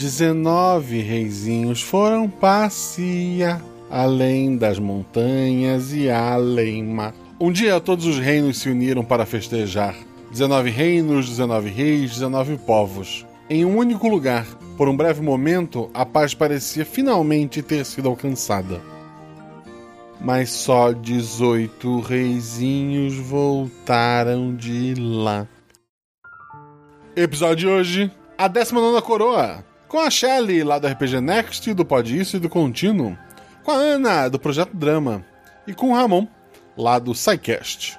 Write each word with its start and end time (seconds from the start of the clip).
19 0.00 1.02
reizinhos 1.02 1.82
foram 1.82 2.26
passear 2.26 3.60
além 3.90 4.56
das 4.56 4.78
montanhas 4.78 5.92
e 5.92 6.08
além 6.08 6.82
mar. 6.82 7.14
Um 7.38 7.52
dia 7.52 7.78
todos 7.82 8.06
os 8.06 8.18
reinos 8.18 8.56
se 8.60 8.70
uniram 8.70 9.04
para 9.04 9.26
festejar. 9.26 9.94
19 10.30 10.70
reinos, 10.70 11.28
19 11.28 11.68
reis, 11.68 12.12
19 12.12 12.56
povos. 12.56 13.26
Em 13.50 13.62
um 13.66 13.76
único 13.76 14.08
lugar, 14.08 14.46
por 14.78 14.88
um 14.88 14.96
breve 14.96 15.20
momento, 15.20 15.90
a 15.92 16.06
paz 16.06 16.32
parecia 16.32 16.86
finalmente 16.86 17.60
ter 17.60 17.84
sido 17.84 18.08
alcançada. 18.08 18.80
Mas 20.18 20.48
só 20.48 20.92
18 20.92 22.00
reizinhos 22.00 23.16
voltaram 23.16 24.56
de 24.56 24.94
lá. 24.94 25.46
Episódio 27.14 27.56
de 27.56 27.66
hoje: 27.68 28.12
A 28.38 28.48
19 28.48 29.02
Coroa. 29.02 29.68
Com 29.90 29.98
a 29.98 30.08
Shelly, 30.08 30.62
lá 30.62 30.78
do 30.78 30.86
RPG 30.86 31.20
Next, 31.20 31.74
do 31.74 31.84
Pod 31.84 32.16
Isso 32.16 32.36
e 32.36 32.38
do 32.38 32.48
Contínuo. 32.48 33.18
Com 33.64 33.72
a 33.72 33.74
Ana, 33.74 34.28
do 34.28 34.38
Projeto 34.38 34.70
Drama. 34.72 35.26
E 35.66 35.74
com 35.74 35.90
o 35.90 35.94
Ramon, 35.94 36.28
lá 36.76 37.00
do 37.00 37.12
SciCast. 37.12 37.98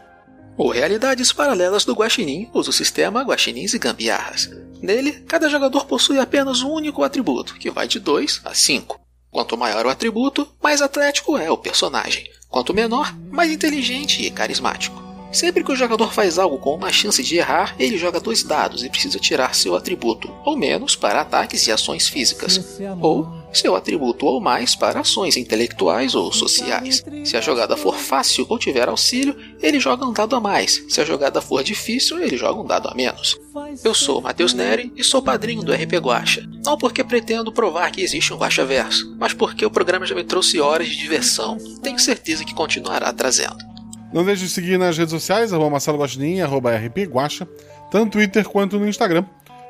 O 0.55 0.69
Realidades 0.69 1.33
Paralelas 1.33 1.83
do 1.83 1.93
Guaxinim 1.93 2.49
usa 2.53 2.69
o 2.69 2.73
sistema 2.73 3.23
Guaxinins 3.23 3.73
e 3.73 3.77
Gambiarras. 3.77 4.49
Nele, 4.81 5.11
cada 5.27 5.49
jogador 5.49 5.85
possui 5.85 6.17
apenas 6.17 6.61
um 6.61 6.71
único 6.71 7.03
atributo, 7.03 7.55
que 7.55 7.69
vai 7.69 7.89
de 7.89 7.99
2 7.99 8.39
a 8.45 8.53
5. 8.53 8.97
Quanto 9.29 9.57
maior 9.57 9.85
o 9.85 9.89
atributo, 9.89 10.47
mais 10.63 10.81
atlético 10.81 11.37
é 11.37 11.51
o 11.51 11.57
personagem. 11.57 12.23
Quanto 12.47 12.73
menor, 12.73 13.13
mais 13.29 13.51
inteligente 13.51 14.25
e 14.25 14.31
carismático. 14.31 15.10
Sempre 15.31 15.63
que 15.63 15.71
o 15.71 15.75
jogador 15.75 16.13
faz 16.13 16.37
algo 16.37 16.57
com 16.57 16.75
uma 16.75 16.91
chance 16.91 17.23
de 17.23 17.37
errar, 17.37 17.75
ele 17.79 17.97
joga 17.97 18.19
dois 18.19 18.43
dados 18.43 18.83
e 18.83 18.89
precisa 18.89 19.17
tirar 19.19 19.55
seu 19.55 19.75
atributo, 19.75 20.29
ou 20.45 20.57
menos, 20.57 20.95
para 20.95 21.21
ataques 21.21 21.67
e 21.67 21.71
ações 21.71 22.07
físicas, 22.07 22.79
ou 22.99 23.41
seu 23.53 23.75
atributo 23.75 24.25
ou 24.25 24.39
mais 24.39 24.75
para 24.75 25.01
ações 25.01 25.37
intelectuais 25.37 26.15
ou 26.15 26.31
sociais. 26.31 27.03
Se 27.23 27.35
a 27.35 27.41
jogada 27.41 27.75
for 27.75 27.97
fácil 27.97 28.45
ou 28.49 28.57
tiver 28.57 28.87
auxílio, 28.87 29.35
ele 29.61 29.79
joga 29.79 30.05
um 30.05 30.13
dado 30.13 30.35
a 30.35 30.39
mais. 30.39 30.83
Se 30.89 31.01
a 31.01 31.05
jogada 31.05 31.41
for 31.41 31.63
difícil, 31.63 32.21
ele 32.21 32.37
joga 32.37 32.61
um 32.61 32.65
dado 32.65 32.87
a 32.87 32.95
menos. 32.95 33.37
Eu 33.83 33.93
sou 33.93 34.21
Matheus 34.21 34.53
Neri 34.53 34.91
e 34.95 35.03
sou 35.03 35.21
padrinho 35.21 35.63
do 35.63 35.73
RP 35.73 35.93
Guacha. 35.99 36.47
Não 36.63 36.77
porque 36.77 37.03
pretendo 37.03 37.51
provar 37.51 37.91
que 37.91 38.01
existe 38.01 38.33
um 38.33 38.37
Guacha 38.37 38.65
Verso, 38.65 39.15
mas 39.19 39.33
porque 39.33 39.65
o 39.65 39.71
programa 39.71 40.05
já 40.05 40.15
me 40.15 40.23
trouxe 40.23 40.59
horas 40.59 40.87
de 40.87 40.97
diversão. 40.97 41.57
Tenho 41.81 41.99
certeza 41.99 42.45
que 42.45 42.53
continuará 42.53 43.11
trazendo. 43.11 43.70
Não 44.13 44.25
deixe 44.25 44.43
de 44.43 44.49
seguir 44.49 44.77
nas 44.77 44.97
redes 44.97 45.11
sociais, 45.11 45.53
arroba 45.53 45.69
Marcelo 45.69 45.97
Guaxinim, 45.97 46.41
arroba 46.41 46.75
RP 46.75 47.05
Guaxa, 47.09 47.47
tanto 47.89 48.05
no 48.05 48.11
Twitter 48.11 48.47
quanto 48.47 48.77
no 48.77 48.87
Instagram. 48.87 49.23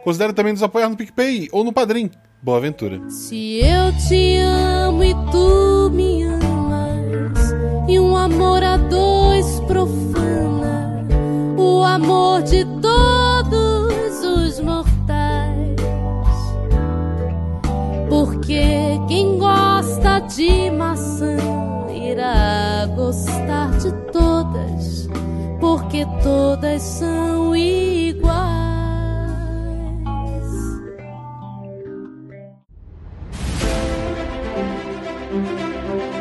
Considere 0.04 0.34
também 0.34 0.52
nos 0.52 0.64
apoiar 0.64 0.90
no 0.90 0.98
PicPay 0.98 1.48
ou 1.52 1.64
no 1.64 1.72
Padrim. 1.72 2.10
Boa 2.42 2.58
aventura. 2.58 3.00
Se 3.08 3.60
eu 3.60 3.96
te 4.08 4.38
amo 4.38 5.04
e 5.04 5.14
tu 5.32 5.92
me 5.94 6.24
amas, 6.24 7.54
e 7.88 8.00
um 8.00 8.18
amor 8.18 8.64
a 8.64 8.78
dois 8.78 9.60
profana, 9.68 11.06
o 11.56 11.84
amor 11.84 12.42
de 12.42 12.66
todos 12.82 14.26
os 14.26 14.60
mortais. 14.60 15.76
Porque 18.10 18.64
quem 19.08 19.38
gosta 19.38 20.20
de 20.22 20.72
maçã 20.72 21.38
irá 22.12 22.88
gostar 22.96 23.72
de 23.78 23.92
todas, 24.12 25.08
porque 25.60 26.06
todas 26.22 26.82
são 26.82 27.56
iguais. 27.56 28.32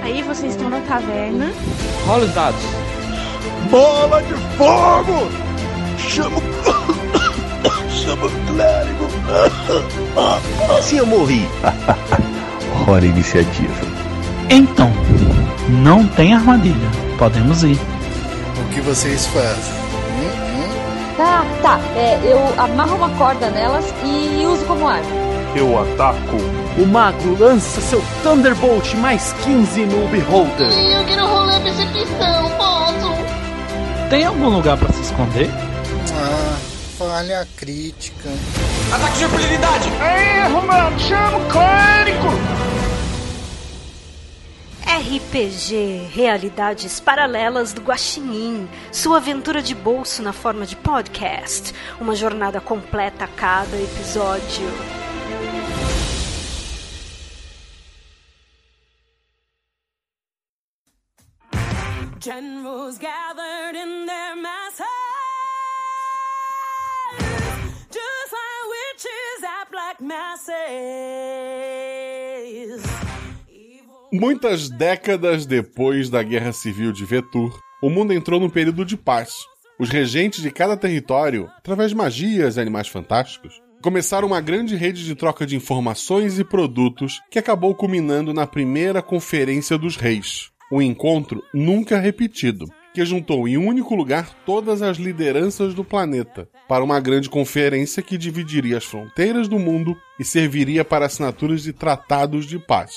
Aí 0.03 0.23
vocês 0.23 0.53
estão 0.55 0.71
na 0.71 0.81
taverna. 0.83 1.53
Rola 2.07 2.25
os 2.25 2.35
dados. 2.35 2.63
Bola 3.71 4.23
de 4.23 4.35
fogo! 4.57 5.29
Chama 5.99 6.39
o. 6.39 7.91
Chama 7.91 8.27
o 8.27 8.31
clérigo! 8.47 9.09
Se 10.83 10.97
eu 10.97 11.07
morri. 11.07 11.47
Hora 12.89 13.05
iniciativa. 13.05 14.00
Então, 14.53 14.91
não 15.69 16.05
tem 16.09 16.35
armadilha. 16.35 16.91
Podemos 17.17 17.63
ir. 17.63 17.79
O 18.59 18.75
que 18.75 18.81
vocês 18.81 19.25
fazem? 19.29 19.81
Tá, 21.17 21.45
tá. 21.63 21.81
É, 21.95 22.19
eu 22.25 22.61
amarro 22.61 22.97
uma 22.97 23.11
corda 23.11 23.49
nelas 23.51 23.85
e 24.05 24.45
uso 24.45 24.65
como 24.65 24.89
arma. 24.89 25.07
Eu 25.55 25.79
ataco. 25.81 26.37
O 26.77 26.85
mago 26.85 27.37
lança 27.39 27.81
seu 27.81 28.03
Thunderbolt 28.25 28.95
mais 28.95 29.33
15 29.45 29.87
no 29.87 30.09
Beholder. 30.09 30.67
Eu 30.67 31.05
quero 31.05 31.27
rolar 31.27 31.61
percepção, 31.61 32.51
posso? 32.59 34.09
Tem 34.09 34.25
algum 34.25 34.49
lugar 34.49 34.77
para 34.77 34.93
se 34.93 35.03
esconder? 35.03 35.49
Ah, 36.13 36.57
falha 36.99 37.47
crítica. 37.57 38.29
Ataque 38.93 39.19
de 39.19 39.25
impunidade! 39.25 39.89
Erro, 39.89 40.67
mano! 40.67 40.99
Chama 40.99 41.39
o 41.39 41.45
clérigo! 41.47 42.80
RPG 44.91 46.11
Realidades 46.13 46.99
Paralelas 46.99 47.73
do 47.73 47.81
Guaxinim, 47.81 48.69
sua 48.91 49.19
aventura 49.19 49.63
de 49.63 49.73
bolso 49.73 50.21
na 50.21 50.33
forma 50.33 50.67
de 50.67 50.75
podcast, 50.75 51.73
uma 52.01 52.17
jornada 52.17 52.61
completa 52.61 53.25
a 53.25 53.29
cada 53.29 53.81
episódio. 53.81 54.67
Generals 62.19 62.99
gathered 62.99 63.77
in 63.77 64.07
their 64.07 64.35
masses, 64.35 64.87
just 67.93 68.33
like 68.33 68.69
witches 68.69 69.45
at 69.45 69.71
black 69.71 70.01
masses. 70.01 72.00
Muitas 74.13 74.69
décadas 74.69 75.47
depois 75.47 76.11
da 76.11 76.21
Guerra 76.21 76.53
Civil 76.53 76.91
de 76.91 77.05
Vetur, 77.05 77.61
o 77.81 77.89
mundo 77.89 78.13
entrou 78.13 78.41
num 78.41 78.51
período 78.51 78.85
de 78.85 78.97
paz. 78.97 79.47
Os 79.79 79.89
regentes 79.89 80.43
de 80.43 80.51
cada 80.51 80.77
território, 80.77 81.49
através 81.59 81.91
de 81.91 81.97
magias 81.97 82.57
e 82.57 82.61
animais 82.61 82.89
fantásticos, 82.89 83.63
começaram 83.81 84.27
uma 84.27 84.41
grande 84.41 84.75
rede 84.75 85.05
de 85.05 85.15
troca 85.15 85.47
de 85.47 85.55
informações 85.55 86.41
e 86.41 86.45
produtos 86.45 87.21
que 87.31 87.39
acabou 87.39 87.73
culminando 87.73 88.35
na 88.35 88.49
primeira 88.49 89.01
Conferência 89.01 89.79
dos 89.79 89.95
Reis, 89.95 90.51
um 90.73 90.83
encontro 90.83 91.41
nunca 91.55 92.01
repetido, 92.01 92.67
que 92.93 93.05
juntou 93.05 93.47
em 93.47 93.57
um 93.57 93.69
único 93.69 93.95
lugar 93.95 94.35
todas 94.45 94.83
as 94.83 94.97
lideranças 94.97 95.73
do 95.73 95.85
planeta 95.85 96.49
para 96.69 96.83
uma 96.83 96.99
grande 96.99 97.31
conferência 97.31 98.03
que 98.03 98.19
dividiria 98.19 98.79
as 98.79 98.85
fronteiras 98.85 99.47
do 99.47 99.59
mundo 99.59 99.97
e 100.19 100.25
serviria 100.25 100.85
para 100.85 101.07
assinaturas 101.07 101.63
de 101.63 101.73
tratados 101.73 102.45
de 102.45 102.59
paz. 102.59 102.93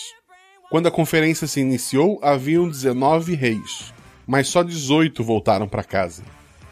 Quando 0.74 0.88
a 0.88 0.92
conferência 0.92 1.46
se 1.46 1.60
iniciou, 1.60 2.18
haviam 2.20 2.68
19 2.68 3.36
reis, 3.36 3.94
mas 4.26 4.48
só 4.48 4.64
18 4.64 5.24
voltaram 5.24 5.68
para 5.68 5.84
casa. 5.84 6.24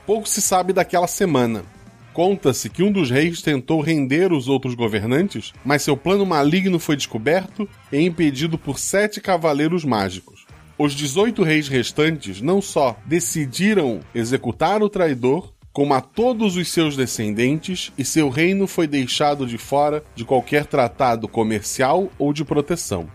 Pouco 0.08 0.28
se 0.28 0.42
sabe 0.42 0.74
daquela 0.74 1.06
semana. 1.06 1.64
Conta-se 2.12 2.68
que 2.68 2.82
um 2.82 2.92
dos 2.92 3.12
reis 3.12 3.44
tentou 3.44 3.80
render 3.80 4.34
os 4.34 4.48
outros 4.48 4.74
governantes, 4.74 5.54
mas 5.64 5.84
seu 5.84 5.96
plano 5.96 6.26
maligno 6.26 6.80
foi 6.80 6.96
descoberto 6.96 7.70
e 7.92 8.02
impedido 8.02 8.58
por 8.58 8.80
sete 8.80 9.22
cavaleiros 9.22 9.86
mágicos. 9.86 10.48
Os 10.80 10.94
18 10.94 11.44
reis 11.44 11.68
restantes 11.68 12.42
não 12.42 12.60
só 12.60 12.98
decidiram 13.06 14.00
executar 14.16 14.82
o 14.82 14.90
traidor, 14.90 15.54
como 15.72 15.94
a 15.94 16.02
todos 16.02 16.58
os 16.58 16.70
seus 16.70 16.98
descendentes, 16.98 17.94
e 17.96 18.04
seu 18.04 18.30
reino 18.30 18.66
foi 18.66 18.88
deixado 18.88 19.46
de 19.46 19.60
fora 19.60 20.04
de 20.16 20.26
qualquer 20.26 20.66
tratado 20.66 21.28
comercial 21.28 22.10
ou 22.18 22.34
de 22.34 22.44
proteção. 22.44 23.08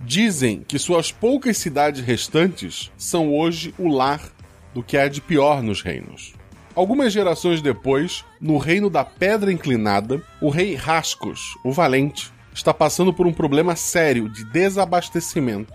Dizem 0.00 0.64
que 0.66 0.78
suas 0.78 1.10
poucas 1.10 1.58
cidades 1.58 2.04
restantes 2.04 2.90
são 2.96 3.34
hoje 3.34 3.74
o 3.76 3.88
lar 3.88 4.20
do 4.72 4.82
que 4.82 4.96
há 4.96 5.08
de 5.08 5.20
pior 5.20 5.60
nos 5.60 5.82
reinos. 5.82 6.34
Algumas 6.74 7.12
gerações 7.12 7.60
depois, 7.60 8.24
no 8.40 8.58
reino 8.58 8.88
da 8.88 9.04
Pedra 9.04 9.52
Inclinada, 9.52 10.22
o 10.40 10.48
rei 10.48 10.76
Rascos, 10.76 11.58
o 11.64 11.72
Valente, 11.72 12.32
está 12.54 12.72
passando 12.72 13.12
por 13.12 13.26
um 13.26 13.32
problema 13.32 13.74
sério 13.74 14.28
de 14.28 14.44
desabastecimento. 14.44 15.72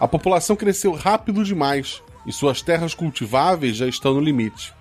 A 0.00 0.08
população 0.08 0.56
cresceu 0.56 0.92
rápido 0.92 1.44
demais 1.44 2.02
e 2.26 2.32
suas 2.32 2.60
terras 2.60 2.92
cultiváveis 2.92 3.76
já 3.76 3.86
estão 3.86 4.14
no 4.14 4.20
limite. 4.20 4.74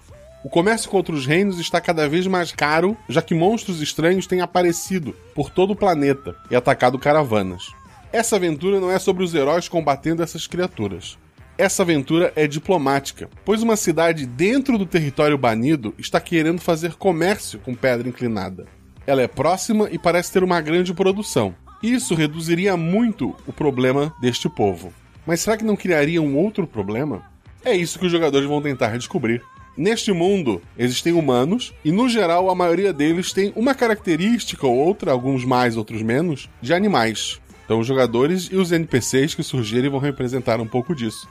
O 0.44 0.50
comércio 0.50 0.90
contra 0.90 1.14
os 1.14 1.28
reinos 1.28 1.60
está 1.60 1.80
cada 1.80 2.10
vez 2.10 2.26
mais 2.26 2.52
caro, 2.52 2.98
já 3.08 3.22
que 3.22 3.36
monstros 3.36 3.82
estranhos 3.82 4.26
têm 4.26 4.42
aparecido 4.42 5.16
por 5.36 5.52
todo 5.52 5.72
o 5.72 5.76
planeta 5.76 6.36
e 6.50 6.56
atacado 6.56 6.98
caravanas. 6.98 7.72
Essa 8.14 8.36
aventura 8.36 8.80
não 8.80 8.92
é 8.92 9.00
sobre 9.00 9.24
os 9.24 9.34
heróis 9.34 9.68
combatendo 9.68 10.22
essas 10.22 10.46
criaturas. 10.46 11.18
Essa 11.58 11.82
aventura 11.82 12.32
é 12.36 12.46
diplomática, 12.46 13.28
pois 13.44 13.64
uma 13.64 13.76
cidade 13.76 14.28
dentro 14.28 14.78
do 14.78 14.86
território 14.86 15.36
banido 15.36 15.96
está 15.98 16.22
querendo 16.22 16.62
fazer 16.62 16.94
comércio 16.94 17.58
com 17.58 17.74
Pedra 17.74 18.08
Inclinada. 18.08 18.68
ela 19.08 19.24
é 19.24 19.28
próxima 19.28 19.90
e 19.92 19.98
parece 19.98 20.32
ter 20.32 20.44
uma 20.44 20.62
grande 20.62 20.94
produção. 20.94 21.56
Isso 21.82 22.14
reduziria 22.14 22.78
muito 22.78 23.36
o 23.48 23.52
problema 23.52 24.14
deste 24.22 24.48
povo. 24.48 24.94
Mas 25.26 25.42
será 25.42 25.58
que 25.58 25.66
não 25.66 25.76
criaria 25.76 26.22
um 26.22 26.38
outro 26.38 26.68
problema? 26.68 27.24
É 27.66 27.76
isso 27.76 27.98
que 27.98 28.06
os 28.06 28.12
jogadores 28.12 28.48
vão 28.48 28.62
tentar 28.62 28.96
descobrir. 28.96 29.42
Neste 29.76 30.14
mundo, 30.14 30.62
existem 30.78 31.14
humanos, 31.14 31.74
e 31.84 31.92
no 31.92 32.08
geral 32.08 32.50
a 32.50 32.56
maioria 32.56 32.94
deles 32.94 33.34
tem 33.34 33.52
uma 33.56 33.74
característica 33.74 34.68
ou 34.68 34.76
outra, 34.76 35.12
alguns 35.12 35.44
mais, 35.44 35.76
outros 35.76 36.04
menos, 36.04 36.48
de 36.62 36.76
animais. 36.76 37.42
Então 37.66 37.80
os 37.80 37.88
jogadores 37.88 38.50
e 38.52 38.56
os 38.56 38.72
NPCs 38.72 39.36
que 39.36 39.44
surgirem 39.44 39.90
vão 39.90 40.00
representar 40.00 40.60
um 40.60 40.68
pouco 40.68 40.96
disso. 40.96 41.28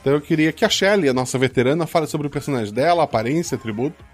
Então 0.00 0.12
eu 0.14 0.20
queria 0.20 0.52
que 0.52 0.64
a 0.64 0.68
Shelly, 0.68 1.08
a 1.08 1.14
nossa 1.14 1.38
veterana, 1.38 1.86
fale 1.86 2.06
sobre 2.06 2.26
o 2.26 2.30
personagem 2.30 2.72
dela, 2.72 3.04
aparência, 3.04 3.56
atributo. 3.56 4.04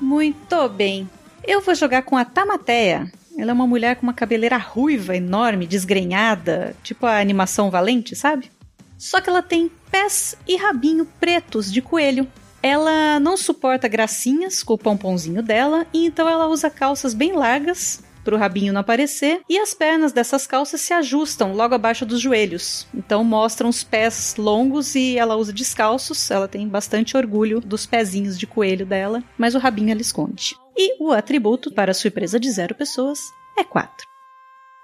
Muito 0.00 0.68
bem. 0.68 1.08
Eu 1.44 1.60
vou 1.60 1.74
jogar 1.74 2.02
com 2.02 2.16
a 2.16 2.24
Tamateia. 2.24 3.10
Ela 3.36 3.50
é 3.50 3.54
uma 3.54 3.66
mulher 3.66 3.96
com 3.96 4.02
uma 4.02 4.14
cabeleira 4.14 4.56
ruiva, 4.56 5.16
enorme, 5.16 5.66
desgrenhada, 5.66 6.74
tipo 6.82 7.06
a 7.06 7.20
animação 7.20 7.70
Valente, 7.70 8.14
sabe? 8.14 8.50
Só 8.96 9.20
que 9.20 9.28
ela 9.28 9.42
tem 9.42 9.70
pés 9.90 10.36
e 10.46 10.56
rabinho 10.56 11.06
pretos 11.18 11.72
de 11.72 11.82
coelho. 11.82 12.26
Ela 12.62 13.20
não 13.20 13.36
suporta 13.36 13.88
gracinhas 13.88 14.62
com 14.62 14.74
o 14.74 14.78
pomponzinho 14.78 15.42
dela, 15.42 15.86
e 15.92 16.06
então 16.06 16.28
ela 16.28 16.46
usa 16.46 16.70
calças 16.70 17.12
bem 17.12 17.32
largas 17.32 18.02
para 18.24 18.34
o 18.34 18.38
rabinho 18.38 18.72
não 18.72 18.80
aparecer, 18.80 19.42
e 19.48 19.58
as 19.58 19.74
pernas 19.74 20.12
dessas 20.12 20.46
calças 20.46 20.80
se 20.80 20.92
ajustam 20.92 21.52
logo 21.52 21.74
abaixo 21.74 22.06
dos 22.06 22.20
joelhos. 22.20 22.86
Então 22.94 23.22
mostram 23.22 23.68
os 23.68 23.84
pés 23.84 24.34
longos 24.38 24.94
e 24.94 25.18
ela 25.18 25.36
usa 25.36 25.52
descalços. 25.52 26.30
Ela 26.30 26.48
tem 26.48 26.66
bastante 26.66 27.16
orgulho 27.16 27.60
dos 27.60 27.86
pezinhos 27.86 28.38
de 28.38 28.46
coelho 28.46 28.86
dela, 28.86 29.22
mas 29.38 29.54
o 29.54 29.58
rabinho 29.58 29.90
ela 29.90 30.00
esconde. 30.00 30.56
E 30.76 30.96
o 31.00 31.12
atributo, 31.12 31.72
para 31.72 31.94
surpresa 31.94 32.40
de 32.40 32.50
zero 32.50 32.74
pessoas, 32.74 33.20
é 33.56 33.62
4. 33.62 33.90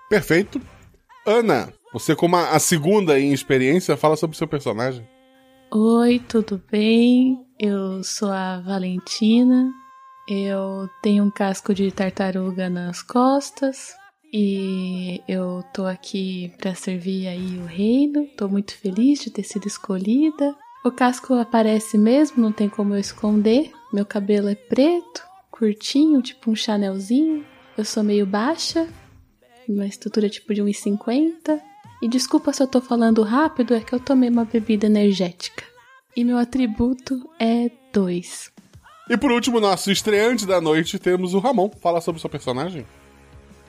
Perfeito. 0.08 0.60
Ana, 1.26 1.72
você 1.92 2.14
como 2.14 2.36
a 2.36 2.58
segunda 2.58 3.18
em 3.18 3.32
experiência, 3.32 3.96
fala 3.96 4.16
sobre 4.16 4.34
o 4.34 4.38
seu 4.38 4.46
personagem. 4.46 5.06
Oi, 5.72 6.20
tudo 6.28 6.60
bem? 6.70 7.38
Eu 7.58 8.02
sou 8.02 8.30
a 8.30 8.60
Valentina, 8.60 9.70
eu 10.30 10.88
tenho 11.02 11.24
um 11.24 11.30
casco 11.30 11.74
de 11.74 11.90
tartaruga 11.90 12.70
nas 12.70 13.02
costas 13.02 13.94
e 14.32 15.20
eu 15.26 15.64
tô 15.74 15.86
aqui 15.86 16.52
para 16.56 16.72
servir 16.72 17.26
aí 17.26 17.58
o 17.58 17.66
reino. 17.66 18.28
Tô 18.36 18.48
muito 18.48 18.72
feliz 18.76 19.18
de 19.18 19.30
ter 19.30 19.42
sido 19.42 19.66
escolhida. 19.66 20.54
O 20.84 20.92
casco 20.92 21.34
aparece 21.34 21.98
mesmo, 21.98 22.40
não 22.40 22.52
tem 22.52 22.68
como 22.68 22.94
eu 22.94 23.00
esconder. 23.00 23.72
Meu 23.92 24.06
cabelo 24.06 24.48
é 24.48 24.54
preto, 24.54 25.20
curtinho, 25.50 26.22
tipo 26.22 26.48
um 26.48 26.54
chanelzinho. 26.54 27.44
Eu 27.76 27.84
sou 27.84 28.04
meio 28.04 28.24
baixa, 28.24 28.88
uma 29.68 29.86
estrutura 29.86 30.28
tipo 30.28 30.54
de 30.54 30.62
1,50. 30.62 31.60
E 32.00 32.08
desculpa 32.08 32.52
se 32.52 32.62
eu 32.62 32.68
tô 32.68 32.80
falando 32.80 33.22
rápido, 33.22 33.74
é 33.74 33.80
que 33.80 33.92
eu 33.92 33.98
tomei 33.98 34.30
uma 34.30 34.44
bebida 34.44 34.86
energética. 34.86 35.64
E 36.16 36.24
meu 36.24 36.38
atributo 36.38 37.28
é 37.38 37.68
2. 37.92 38.59
E 39.10 39.16
por 39.16 39.32
último, 39.32 39.58
nosso 39.58 39.90
estreante 39.90 40.46
da 40.46 40.60
noite, 40.60 40.96
temos 40.96 41.34
o 41.34 41.40
Ramon. 41.40 41.68
Fala 41.82 42.00
sobre 42.00 42.18
o 42.18 42.20
seu 42.20 42.30
personagem. 42.30 42.86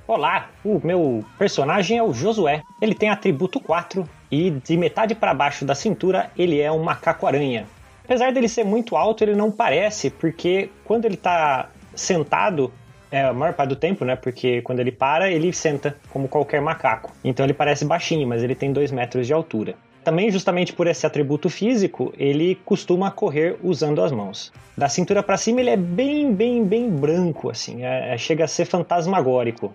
Olá, 0.07 0.51
o 0.63 0.79
meu 0.83 1.25
personagem 1.39 1.97
é 1.97 2.03
o 2.03 2.13
Josué. 2.13 2.61
Ele 2.79 2.93
tem 2.93 3.09
atributo 3.09 3.59
4 3.59 4.07
e 4.29 4.51
de 4.51 4.77
metade 4.77 5.15
para 5.15 5.33
baixo 5.33 5.65
da 5.65 5.73
cintura 5.73 6.29
ele 6.37 6.61
é 6.61 6.71
um 6.71 6.83
macaco-aranha. 6.83 7.65
Apesar 8.05 8.31
dele 8.31 8.47
ser 8.47 8.63
muito 8.63 8.95
alto, 8.95 9.23
ele 9.23 9.33
não 9.33 9.49
parece, 9.49 10.11
porque 10.11 10.69
quando 10.85 11.05
ele 11.05 11.17
tá 11.17 11.71
sentado, 11.95 12.71
é 13.11 13.23
a 13.23 13.33
maior 13.33 13.55
parte 13.55 13.69
do 13.69 13.75
tempo, 13.75 14.05
né? 14.05 14.15
Porque 14.15 14.61
quando 14.61 14.79
ele 14.79 14.91
para, 14.91 15.31
ele 15.31 15.51
senta 15.51 15.97
como 16.11 16.27
qualquer 16.27 16.61
macaco. 16.61 17.11
Então 17.23 17.43
ele 17.43 17.53
parece 17.55 17.83
baixinho, 17.83 18.27
mas 18.27 18.43
ele 18.43 18.53
tem 18.53 18.71
2 18.71 18.91
metros 18.91 19.25
de 19.25 19.33
altura. 19.33 19.73
Também, 20.03 20.31
justamente 20.31 20.73
por 20.73 20.87
esse 20.87 21.05
atributo 21.05 21.49
físico, 21.49 22.11
ele 22.17 22.55
costuma 22.65 23.11
correr 23.11 23.57
usando 23.63 24.01
as 24.01 24.11
mãos. 24.11 24.51
Da 24.75 24.89
cintura 24.89 25.21
para 25.21 25.37
cima, 25.37 25.59
ele 25.61 25.69
é 25.69 25.77
bem, 25.77 26.33
bem, 26.33 26.63
bem 26.63 26.89
branco, 26.89 27.49
assim, 27.51 27.83
é, 27.83 28.13
é, 28.13 28.17
chega 28.17 28.45
a 28.45 28.47
ser 28.47 28.65
fantasmagórico. 28.65 29.73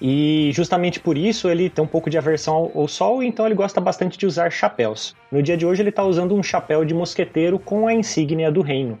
E 0.00 0.50
justamente 0.52 1.00
por 1.00 1.16
isso 1.16 1.48
ele 1.48 1.70
tem 1.70 1.82
um 1.82 1.88
pouco 1.88 2.10
de 2.10 2.18
aversão 2.18 2.54
ao, 2.54 2.70
ao 2.82 2.88
sol, 2.88 3.22
então 3.22 3.46
ele 3.46 3.54
gosta 3.54 3.80
bastante 3.80 4.16
de 4.16 4.26
usar 4.26 4.50
chapéus. 4.50 5.16
No 5.32 5.42
dia 5.42 5.56
de 5.56 5.66
hoje, 5.66 5.82
ele 5.82 5.88
está 5.88 6.04
usando 6.04 6.34
um 6.34 6.42
chapéu 6.42 6.84
de 6.84 6.94
mosqueteiro 6.94 7.58
com 7.58 7.88
a 7.88 7.94
insígnia 7.94 8.52
do 8.52 8.60
reino. 8.60 9.00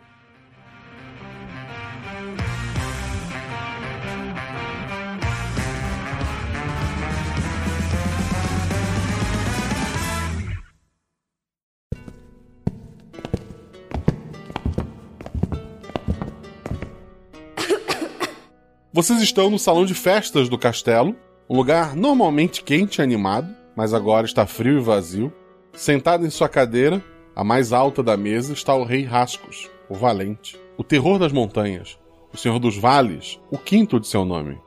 Vocês 18.96 19.20
estão 19.20 19.50
no 19.50 19.58
salão 19.58 19.84
de 19.84 19.92
festas 19.92 20.48
do 20.48 20.56
castelo, 20.56 21.14
um 21.50 21.54
lugar 21.54 21.94
normalmente 21.94 22.64
quente 22.64 22.96
e 22.96 23.02
animado, 23.02 23.46
mas 23.76 23.92
agora 23.92 24.24
está 24.24 24.46
frio 24.46 24.78
e 24.78 24.82
vazio. 24.82 25.30
Sentado 25.74 26.24
em 26.24 26.30
sua 26.30 26.48
cadeira, 26.48 27.04
a 27.34 27.44
mais 27.44 27.74
alta 27.74 28.02
da 28.02 28.16
mesa, 28.16 28.54
está 28.54 28.74
o 28.74 28.84
rei 28.84 29.04
Rascos, 29.04 29.68
o 29.90 29.94
valente, 29.94 30.58
o 30.78 30.82
terror 30.82 31.18
das 31.18 31.30
montanhas, 31.30 31.98
o 32.32 32.38
senhor 32.38 32.58
dos 32.58 32.78
vales, 32.78 33.38
o 33.50 33.58
quinto 33.58 34.00
de 34.00 34.08
seu 34.08 34.24
nome. 34.24 34.58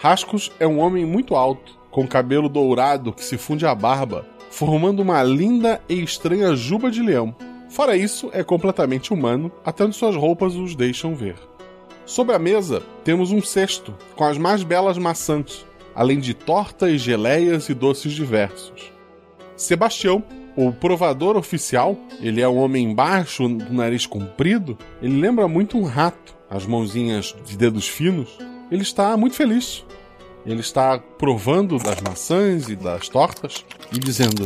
Rascos 0.00 0.52
é 0.60 0.66
um 0.66 0.78
homem 0.78 1.04
muito 1.04 1.34
alto, 1.34 1.76
com 1.90 2.06
cabelo 2.06 2.48
dourado 2.48 3.12
que 3.12 3.24
se 3.24 3.36
funde 3.36 3.66
à 3.66 3.74
barba, 3.74 4.24
formando 4.48 5.02
uma 5.02 5.24
linda 5.24 5.82
e 5.88 6.00
estranha 6.00 6.54
juba 6.54 6.88
de 6.88 7.02
leão. 7.02 7.34
Fora 7.68 7.96
isso, 7.96 8.30
é 8.32 8.44
completamente 8.44 9.12
humano, 9.12 9.50
até 9.64 9.82
onde 9.82 9.96
suas 9.96 10.14
roupas 10.14 10.54
os 10.54 10.76
deixam 10.76 11.16
ver. 11.16 11.34
Sobre 12.12 12.36
a 12.36 12.38
mesa, 12.38 12.82
temos 13.04 13.32
um 13.32 13.40
cesto 13.40 13.94
com 14.14 14.22
as 14.22 14.36
mais 14.36 14.62
belas 14.62 14.98
maçãs, 14.98 15.64
além 15.94 16.20
de 16.20 16.34
tortas, 16.34 17.00
geleias 17.00 17.70
e 17.70 17.74
doces 17.74 18.12
diversos. 18.12 18.92
Sebastião, 19.56 20.22
o 20.54 20.70
provador 20.70 21.38
oficial, 21.38 21.96
ele 22.20 22.42
é 22.42 22.46
um 22.46 22.58
homem 22.58 22.94
baixo, 22.94 23.48
do 23.48 23.72
nariz 23.72 24.04
comprido, 24.04 24.76
ele 25.00 25.18
lembra 25.18 25.48
muito 25.48 25.78
um 25.78 25.84
rato, 25.84 26.34
as 26.50 26.66
mãozinhas 26.66 27.34
de 27.46 27.56
dedos 27.56 27.88
finos. 27.88 28.28
Ele 28.70 28.82
está 28.82 29.16
muito 29.16 29.34
feliz. 29.34 29.82
Ele 30.44 30.60
está 30.60 30.98
provando 30.98 31.78
das 31.78 31.98
maçãs 32.02 32.68
e 32.68 32.76
das 32.76 33.08
tortas 33.08 33.64
e 33.90 33.98
dizendo: 33.98 34.44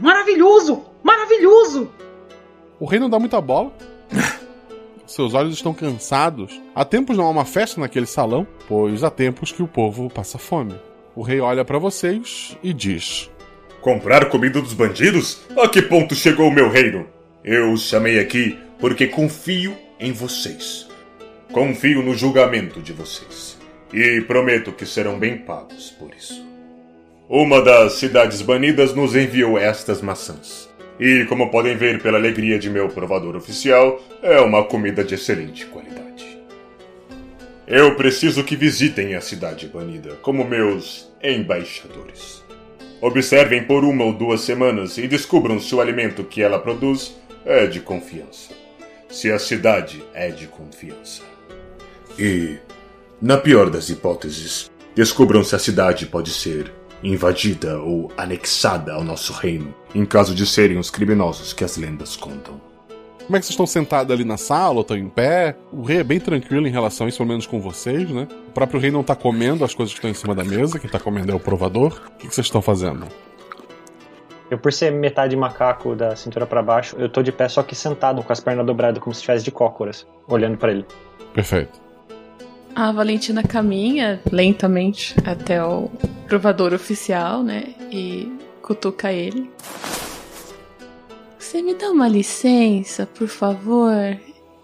Maravilhoso! 0.00 0.82
Maravilhoso! 1.04 1.88
O 2.80 2.84
rei 2.84 2.98
não 2.98 3.08
dá 3.08 3.20
muita 3.20 3.40
bola, 3.40 3.72
seus 5.12 5.34
olhos 5.34 5.54
estão 5.54 5.74
cansados. 5.74 6.60
Há 6.74 6.84
tempos 6.84 7.16
não 7.16 7.26
há 7.26 7.30
uma 7.30 7.44
festa 7.44 7.80
naquele 7.80 8.06
salão, 8.06 8.46
pois 8.66 9.04
há 9.04 9.10
tempos 9.10 9.52
que 9.52 9.62
o 9.62 9.68
povo 9.68 10.08
passa 10.08 10.38
fome. 10.38 10.74
O 11.14 11.22
rei 11.22 11.38
olha 11.40 11.64
para 11.64 11.78
vocês 11.78 12.56
e 12.62 12.72
diz: 12.72 13.30
Comprar 13.82 14.30
comida 14.30 14.60
dos 14.60 14.72
bandidos? 14.72 15.42
A 15.56 15.68
que 15.68 15.82
ponto 15.82 16.14
chegou 16.14 16.48
o 16.48 16.52
meu 16.52 16.70
reino? 16.70 17.06
Eu 17.44 17.72
os 17.72 17.82
chamei 17.82 18.18
aqui 18.18 18.58
porque 18.78 19.06
confio 19.06 19.76
em 20.00 20.12
vocês. 20.12 20.88
Confio 21.52 22.02
no 22.02 22.14
julgamento 22.14 22.80
de 22.80 22.92
vocês. 22.92 23.58
E 23.92 24.22
prometo 24.22 24.72
que 24.72 24.86
serão 24.86 25.18
bem 25.18 25.36
pagos 25.36 25.90
por 25.90 26.10
isso. 26.14 26.42
Uma 27.28 27.60
das 27.60 27.94
cidades 27.94 28.40
banidas 28.40 28.94
nos 28.94 29.14
enviou 29.14 29.58
estas 29.58 30.00
maçãs. 30.00 30.71
E, 31.00 31.24
como 31.26 31.50
podem 31.50 31.76
ver 31.76 32.00
pela 32.02 32.18
alegria 32.18 32.58
de 32.58 32.70
meu 32.70 32.88
provador 32.88 33.36
oficial, 33.36 34.00
é 34.22 34.40
uma 34.40 34.64
comida 34.64 35.02
de 35.02 35.14
excelente 35.14 35.66
qualidade. 35.66 36.02
Eu 37.66 37.94
preciso 37.94 38.44
que 38.44 38.54
visitem 38.54 39.14
a 39.14 39.20
cidade 39.20 39.66
banida 39.66 40.16
como 40.22 40.44
meus 40.44 41.10
embaixadores. 41.22 42.42
Observem 43.00 43.64
por 43.64 43.84
uma 43.84 44.04
ou 44.04 44.12
duas 44.12 44.42
semanas 44.42 44.98
e 44.98 45.08
descubram 45.08 45.58
se 45.58 45.74
o 45.74 45.80
alimento 45.80 46.22
que 46.22 46.42
ela 46.42 46.58
produz 46.58 47.16
é 47.44 47.66
de 47.66 47.80
confiança. 47.80 48.52
Se 49.08 49.30
a 49.30 49.38
cidade 49.38 50.02
é 50.14 50.30
de 50.30 50.46
confiança. 50.46 51.22
E, 52.18 52.58
na 53.20 53.36
pior 53.36 53.70
das 53.70 53.88
hipóteses, 53.88 54.70
descubram 54.94 55.42
se 55.42 55.54
a 55.56 55.58
cidade 55.58 56.06
pode 56.06 56.30
ser 56.30 56.70
invadida 57.02 57.78
ou 57.78 58.10
anexada 58.16 58.92
ao 58.92 59.02
nosso 59.02 59.32
reino, 59.32 59.74
em 59.94 60.04
caso 60.04 60.34
de 60.34 60.46
serem 60.46 60.78
os 60.78 60.90
criminosos 60.90 61.52
que 61.52 61.64
as 61.64 61.76
lendas 61.76 62.16
contam. 62.16 62.60
Como 63.26 63.36
é 63.36 63.40
que 63.40 63.46
vocês 63.46 63.54
estão 63.54 63.66
sentados 63.66 64.12
ali 64.12 64.24
na 64.24 64.36
sala 64.36 64.74
ou 64.74 64.80
estão 64.82 64.96
em 64.96 65.08
pé? 65.08 65.56
O 65.72 65.82
rei 65.82 65.98
é 65.98 66.04
bem 66.04 66.20
tranquilo 66.20 66.66
em 66.66 66.70
relação 66.70 67.06
a 67.06 67.08
isso, 67.08 67.18
pelo 67.18 67.28
menos 67.28 67.46
com 67.46 67.60
vocês, 67.60 68.10
né? 68.10 68.26
O 68.48 68.52
próprio 68.52 68.80
rei 68.80 68.90
não 68.90 69.02
tá 69.02 69.14
comendo 69.14 69.64
as 69.64 69.74
coisas 69.74 69.92
que 69.92 69.98
estão 69.98 70.10
em 70.10 70.14
cima 70.14 70.34
da 70.34 70.44
mesa, 70.44 70.78
quem 70.78 70.90
tá 70.90 70.98
comendo 70.98 71.32
é 71.32 71.34
o 71.34 71.40
provador. 71.40 72.00
O 72.14 72.18
que 72.18 72.26
vocês 72.26 72.46
estão 72.46 72.60
fazendo? 72.60 73.06
Eu, 74.50 74.58
por 74.58 74.72
ser 74.72 74.92
metade 74.92 75.34
macaco 75.34 75.96
da 75.96 76.14
cintura 76.14 76.46
para 76.46 76.62
baixo, 76.62 76.94
eu 76.98 77.08
tô 77.08 77.22
de 77.22 77.32
pé 77.32 77.48
só 77.48 77.62
que 77.62 77.74
sentado, 77.74 78.22
com 78.22 78.32
as 78.32 78.40
pernas 78.40 78.66
dobradas, 78.66 79.02
como 79.02 79.14
se 79.14 79.20
estivesse 79.20 79.44
de 79.44 79.50
cócoras, 79.50 80.06
olhando 80.28 80.58
para 80.58 80.72
ele. 80.72 80.84
Perfeito. 81.32 81.81
A 82.74 82.90
Valentina 82.90 83.42
caminha 83.42 84.20
lentamente 84.30 85.14
até 85.26 85.62
o 85.62 85.90
provador 86.26 86.72
oficial, 86.72 87.42
né? 87.42 87.74
E 87.90 88.32
cutuca 88.62 89.12
ele. 89.12 89.50
Você 91.38 91.60
me 91.60 91.74
dá 91.74 91.90
uma 91.90 92.08
licença, 92.08 93.06
por 93.06 93.28
favor? 93.28 93.92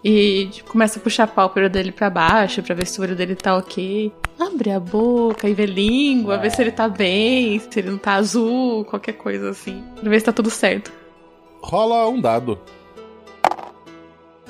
E 0.03 0.49
começa 0.67 0.97
a 0.97 1.01
puxar 1.01 1.25
a 1.25 1.27
pálpebra 1.27 1.69
dele 1.69 1.91
para 1.91 2.09
baixo 2.09 2.63
para 2.63 2.73
ver 2.73 2.87
se 2.87 2.99
o 2.99 3.03
olho 3.03 3.15
dele 3.15 3.35
tá 3.35 3.55
ok. 3.55 4.11
Abre 4.39 4.71
a 4.71 4.79
boca 4.79 5.47
e 5.47 5.53
vê 5.53 5.65
língua, 5.65 6.37
ver 6.37 6.51
se 6.51 6.61
ele 6.61 6.71
tá 6.71 6.87
bem, 6.87 7.59
se 7.59 7.79
ele 7.79 7.91
não 7.91 7.97
tá 7.97 8.13
azul, 8.13 8.85
qualquer 8.85 9.13
coisa 9.13 9.49
assim. 9.49 9.83
Pra 9.99 10.09
ver 10.09 10.19
se 10.19 10.25
tá 10.25 10.31
tudo 10.31 10.49
certo. 10.49 10.91
Rola 11.61 12.07
um 12.07 12.19
dado. 12.19 12.57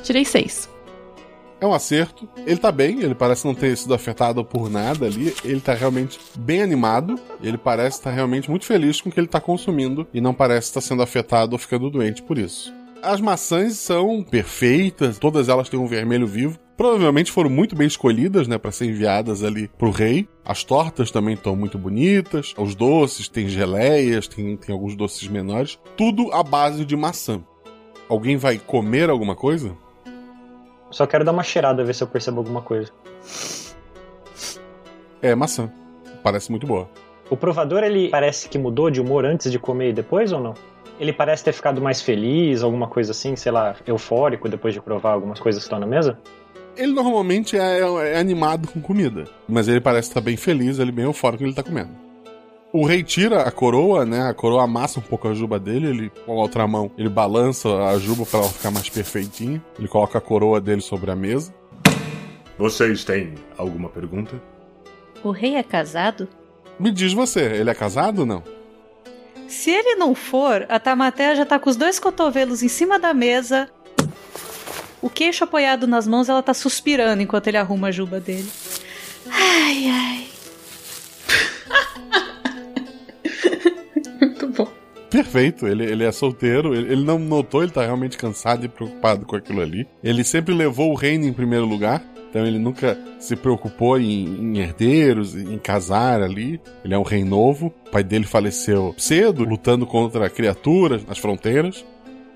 Tirei 0.03 0.23
seis. 0.23 0.68
É 1.61 1.65
um 1.65 1.73
acerto. 1.73 2.27
Ele 2.45 2.57
tá 2.57 2.71
bem, 2.71 3.01
ele 3.01 3.13
parece 3.13 3.45
não 3.45 3.53
ter 3.53 3.75
sido 3.75 3.93
afetado 3.93 4.43
por 4.45 4.69
nada 4.69 5.05
ali. 5.05 5.33
Ele 5.43 5.59
tá 5.59 5.73
realmente 5.73 6.19
bem 6.37 6.61
animado. 6.61 7.19
Ele 7.43 7.57
parece 7.57 7.97
estar 7.97 8.11
realmente 8.11 8.49
muito 8.49 8.65
feliz 8.65 9.01
com 9.01 9.09
o 9.09 9.11
que 9.11 9.19
ele 9.19 9.27
tá 9.27 9.41
consumindo 9.41 10.07
e 10.13 10.21
não 10.21 10.33
parece 10.33 10.67
estar 10.67 10.81
sendo 10.81 11.03
afetado 11.03 11.53
ou 11.53 11.59
ficando 11.59 11.89
doente 11.89 12.23
por 12.23 12.37
isso. 12.37 12.73
As 13.01 13.21
maçãs 13.21 13.77
são 13.77 14.21
perfeitas, 14.21 15.17
todas 15.17 15.47
elas 15.47 15.69
têm 15.69 15.79
um 15.79 15.87
vermelho 15.87 16.27
vivo. 16.27 16.59
Provavelmente 16.75 17.31
foram 17.31 17.49
muito 17.49 17.75
bem 17.75 17.87
escolhidas, 17.87 18.47
né, 18.47 18.57
para 18.57 18.71
ser 18.71 18.85
enviadas 18.85 19.43
ali 19.43 19.69
pro 19.77 19.91
rei. 19.91 20.27
As 20.45 20.63
tortas 20.63 21.11
também 21.11 21.33
estão 21.33 21.55
muito 21.55 21.77
bonitas. 21.77 22.53
Os 22.57 22.75
doces, 22.75 23.27
tem 23.27 23.49
geleias, 23.49 24.27
tem, 24.27 24.55
tem 24.55 24.73
alguns 24.73 24.95
doces 24.95 25.27
menores. 25.27 25.77
Tudo 25.97 26.31
à 26.31 26.41
base 26.41 26.85
de 26.85 26.95
maçã. 26.95 27.43
Alguém 28.07 28.37
vai 28.37 28.57
comer 28.57 29.09
alguma 29.09 29.35
coisa? 29.35 29.75
Só 30.91 31.05
quero 31.05 31.23
dar 31.23 31.31
uma 31.31 31.43
cheirada, 31.43 31.83
ver 31.83 31.93
se 31.93 32.03
eu 32.03 32.07
percebo 32.07 32.39
alguma 32.39 32.61
coisa. 32.61 32.91
É 35.21 35.35
maçã. 35.35 35.71
Parece 36.23 36.49
muito 36.51 36.65
boa. 36.65 36.89
O 37.29 37.37
provador, 37.37 37.83
ele 37.83 38.09
parece 38.09 38.49
que 38.49 38.57
mudou 38.57 38.89
de 38.89 38.99
humor 38.99 39.23
antes 39.23 39.51
de 39.51 39.59
comer 39.59 39.89
e 39.89 39.93
depois 39.93 40.31
ou 40.31 40.41
não? 40.41 40.53
Ele 40.99 41.13
parece 41.13 41.43
ter 41.43 41.53
ficado 41.53 41.81
mais 41.81 42.01
feliz, 42.01 42.63
alguma 42.63 42.87
coisa 42.87 43.11
assim, 43.11 43.35
sei 43.35 43.51
lá, 43.51 43.75
eufórico 43.85 44.49
depois 44.49 44.73
de 44.73 44.81
provar 44.81 45.13
algumas 45.13 45.39
coisas 45.39 45.61
que 45.61 45.65
estão 45.65 45.79
na 45.79 45.85
mesa? 45.85 46.17
Ele 46.75 46.91
normalmente 46.91 47.57
é, 47.57 47.79
é 48.13 48.17
animado 48.17 48.67
com 48.67 48.81
comida, 48.81 49.25
mas 49.47 49.67
ele 49.67 49.79
parece 49.79 50.09
estar 50.09 50.21
bem 50.21 50.35
feliz, 50.35 50.79
ele 50.79 50.91
bem 50.91 51.05
eufórico 51.05 51.39
que 51.39 51.43
ele 51.43 51.51
está 51.51 51.63
comendo. 51.63 52.08
O 52.71 52.85
rei 52.85 53.03
tira 53.03 53.41
a 53.41 53.51
coroa, 53.51 54.05
né? 54.05 54.29
A 54.29 54.33
coroa 54.33 54.63
amassa 54.63 54.99
um 54.99 55.03
pouco 55.03 55.27
a 55.27 55.33
juba 55.33 55.59
dele, 55.59 55.87
ele 55.87 56.11
com 56.25 56.33
a 56.33 56.35
outra 56.35 56.67
mão, 56.67 56.91
ele 56.97 57.09
balança 57.09 57.67
a 57.87 57.97
juba 57.97 58.25
para 58.25 58.39
ela 58.39 58.49
ficar 58.49 58.69
mais 58.69 58.87
perfeitinha. 58.87 59.63
Ele 59.77 59.87
coloca 59.87 60.19
a 60.19 60.21
coroa 60.21 60.61
dele 60.61 60.81
sobre 60.81 61.09
a 61.09 61.15
mesa. 61.15 61.53
Vocês 62.59 63.03
têm 63.03 63.33
alguma 63.57 63.89
pergunta? 63.89 64.39
O 65.23 65.31
rei 65.31 65.55
é 65.55 65.63
casado? 65.63 66.27
Me 66.79 66.91
diz 66.91 67.11
você, 67.11 67.41
ele 67.41 67.69
é 67.69 67.73
casado 67.73 68.19
ou 68.19 68.25
não? 68.25 68.43
Se 69.47 69.71
ele 69.71 69.95
não 69.95 70.13
for, 70.13 70.65
a 70.69 70.79
Tamatea 70.79 71.35
já 71.35 71.45
tá 71.45 71.57
com 71.57 71.69
os 71.69 71.75
dois 71.75 71.99
cotovelos 71.99 72.61
em 72.61 72.67
cima 72.67 72.99
da 72.99 73.15
mesa, 73.15 73.67
o 75.01 75.09
queixo 75.09 75.43
apoiado 75.43 75.87
nas 75.87 76.05
mãos, 76.05 76.29
ela 76.29 76.43
tá 76.43 76.53
suspirando 76.53 77.21
enquanto 77.21 77.47
ele 77.47 77.57
arruma 77.57 77.87
a 77.87 77.91
juba 77.91 78.19
dele. 78.19 78.49
Ai, 79.27 79.89
ai. 79.89 80.28
Perfeito, 85.09 85.67
ele, 85.67 85.83
ele 85.83 86.03
é 86.03 86.11
solteiro, 86.11 86.75
ele, 86.75 86.93
ele 86.93 87.03
não 87.03 87.17
notou, 87.17 87.63
ele 87.63 87.71
tá 87.71 87.81
realmente 87.83 88.17
cansado 88.17 88.65
e 88.65 88.69
preocupado 88.69 89.25
com 89.25 89.35
aquilo 89.35 89.61
ali. 89.61 89.87
Ele 90.03 90.23
sempre 90.23 90.53
levou 90.53 90.91
o 90.91 90.95
reino 90.95 91.25
em 91.25 91.33
primeiro 91.33 91.65
lugar, 91.65 92.03
então 92.29 92.45
ele 92.45 92.59
nunca 92.59 92.97
se 93.19 93.35
preocupou 93.35 93.99
em, 93.99 94.25
em, 94.27 94.59
herdeiros, 94.59 95.35
em 95.35 95.57
casar 95.57 96.21
ali. 96.21 96.61
Ele 96.85 96.93
é 96.93 96.97
um 96.97 97.03
rei 97.03 97.23
novo. 97.23 97.73
O 97.87 97.89
pai 97.89 98.03
dele 98.03 98.25
faleceu 98.25 98.93
cedo, 98.97 99.43
lutando 99.43 99.85
contra 99.85 100.29
criaturas 100.29 101.03
nas 101.03 101.17
fronteiras. 101.17 101.83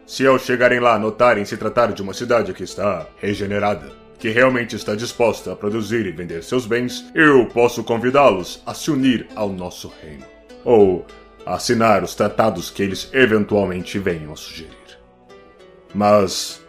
Se 0.05 0.25
ao 0.25 0.39
chegarem 0.39 0.79
lá 0.79 0.97
notarem 0.97 1.45
se 1.45 1.55
tratar 1.55 1.93
de 1.93 2.01
uma 2.01 2.13
cidade 2.13 2.53
que 2.53 2.63
está 2.63 3.07
regenerada, 3.21 3.91
que 4.19 4.29
realmente 4.29 4.75
está 4.75 4.95
disposta 4.95 5.53
a 5.53 5.55
produzir 5.55 6.05
e 6.05 6.11
vender 6.11 6.43
seus 6.43 6.65
bens, 6.65 7.05
eu 7.13 7.45
posso 7.45 7.83
convidá-los 7.83 8.61
a 8.65 8.73
se 8.73 8.89
unir 8.89 9.27
ao 9.35 9.49
nosso 9.49 9.91
reino. 10.01 10.25
Ou 10.65 11.05
assinar 11.45 12.03
os 12.03 12.15
tratados 12.15 12.69
que 12.69 12.81
eles 12.81 13.09
eventualmente 13.13 13.99
venham 13.99 14.33
a 14.33 14.35
sugerir. 14.35 14.99
Mas, 15.93 16.61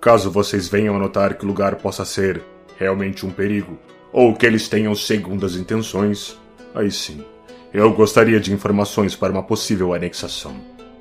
caso 0.00 0.30
vocês 0.30 0.68
venham 0.68 0.96
a 0.96 0.98
notar 0.98 1.34
que 1.34 1.44
o 1.44 1.48
lugar 1.48 1.76
possa 1.76 2.04
ser 2.04 2.42
realmente 2.78 3.24
um 3.24 3.30
perigo, 3.30 3.78
ou 4.12 4.34
que 4.34 4.44
eles 4.44 4.68
tenham 4.68 4.94
segundas 4.94 5.56
intenções, 5.56 6.36
aí 6.74 6.90
sim, 6.90 7.24
eu 7.72 7.92
gostaria 7.92 8.40
de 8.40 8.52
informações 8.52 9.14
para 9.14 9.32
uma 9.32 9.42
possível 9.42 9.94
anexação, 9.94 10.54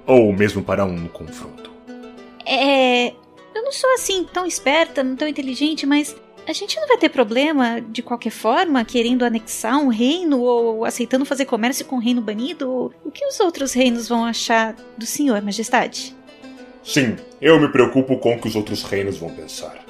ou 0.06 0.32
mesmo 0.32 0.64
para 0.64 0.86
um 0.86 1.08
confronto. 1.08 1.72
É. 2.46 3.08
Eu 3.54 3.64
não 3.64 3.72
sou 3.72 3.94
assim 3.94 4.24
tão 4.24 4.46
esperta, 4.46 5.04
não 5.04 5.16
tão 5.16 5.28
inteligente, 5.28 5.86
mas 5.86 6.16
a 6.48 6.54
gente 6.54 6.76
não 6.80 6.88
vai 6.88 6.98
ter 6.98 7.10
problema, 7.10 7.80
de 7.80 8.02
qualquer 8.02 8.32
forma, 8.32 8.84
querendo 8.84 9.24
anexar 9.24 9.78
um 9.78 9.88
reino 9.88 10.42
ou 10.42 10.86
aceitando 10.86 11.26
fazer 11.26 11.46
comércio 11.46 11.86
com 11.86 11.98
um 11.98 12.00
reino 12.00 12.22
banido? 12.22 12.94
O 13.06 13.12
que 13.12 13.26
os 13.26 13.40
outros 13.40 13.74
reinos 13.74 14.08
vão 14.08 14.26
achar 14.26 14.76
do 14.98 15.06
senhor, 15.06 15.42
majestade? 15.42 16.16
Sim, 16.84 17.16
eu 17.40 17.60
me 17.60 17.70
preocupo 17.70 18.18
com 18.18 18.36
o 18.36 18.40
que 18.40 18.48
os 18.48 18.56
outros 18.56 18.84
reinos 18.84 19.18
vão 19.18 19.30
pensar. 19.30 19.86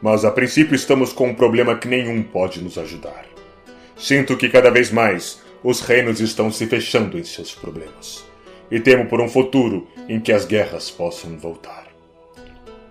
Mas 0.00 0.24
a 0.24 0.30
princípio 0.30 0.74
estamos 0.74 1.12
com 1.12 1.28
um 1.28 1.34
problema 1.34 1.76
que 1.76 1.86
nenhum 1.86 2.22
pode 2.22 2.62
nos 2.62 2.78
ajudar. 2.78 3.26
Sinto 3.96 4.36
que 4.36 4.48
cada 4.48 4.70
vez 4.70 4.90
mais 4.90 5.42
os 5.62 5.80
reinos 5.80 6.20
estão 6.20 6.50
se 6.50 6.66
fechando 6.66 7.18
em 7.18 7.24
seus 7.24 7.54
problemas. 7.54 8.24
E 8.70 8.80
temo 8.80 9.06
por 9.06 9.20
um 9.20 9.28
futuro 9.28 9.86
em 10.08 10.18
que 10.18 10.32
as 10.32 10.46
guerras 10.46 10.90
possam 10.90 11.36
voltar. 11.36 11.88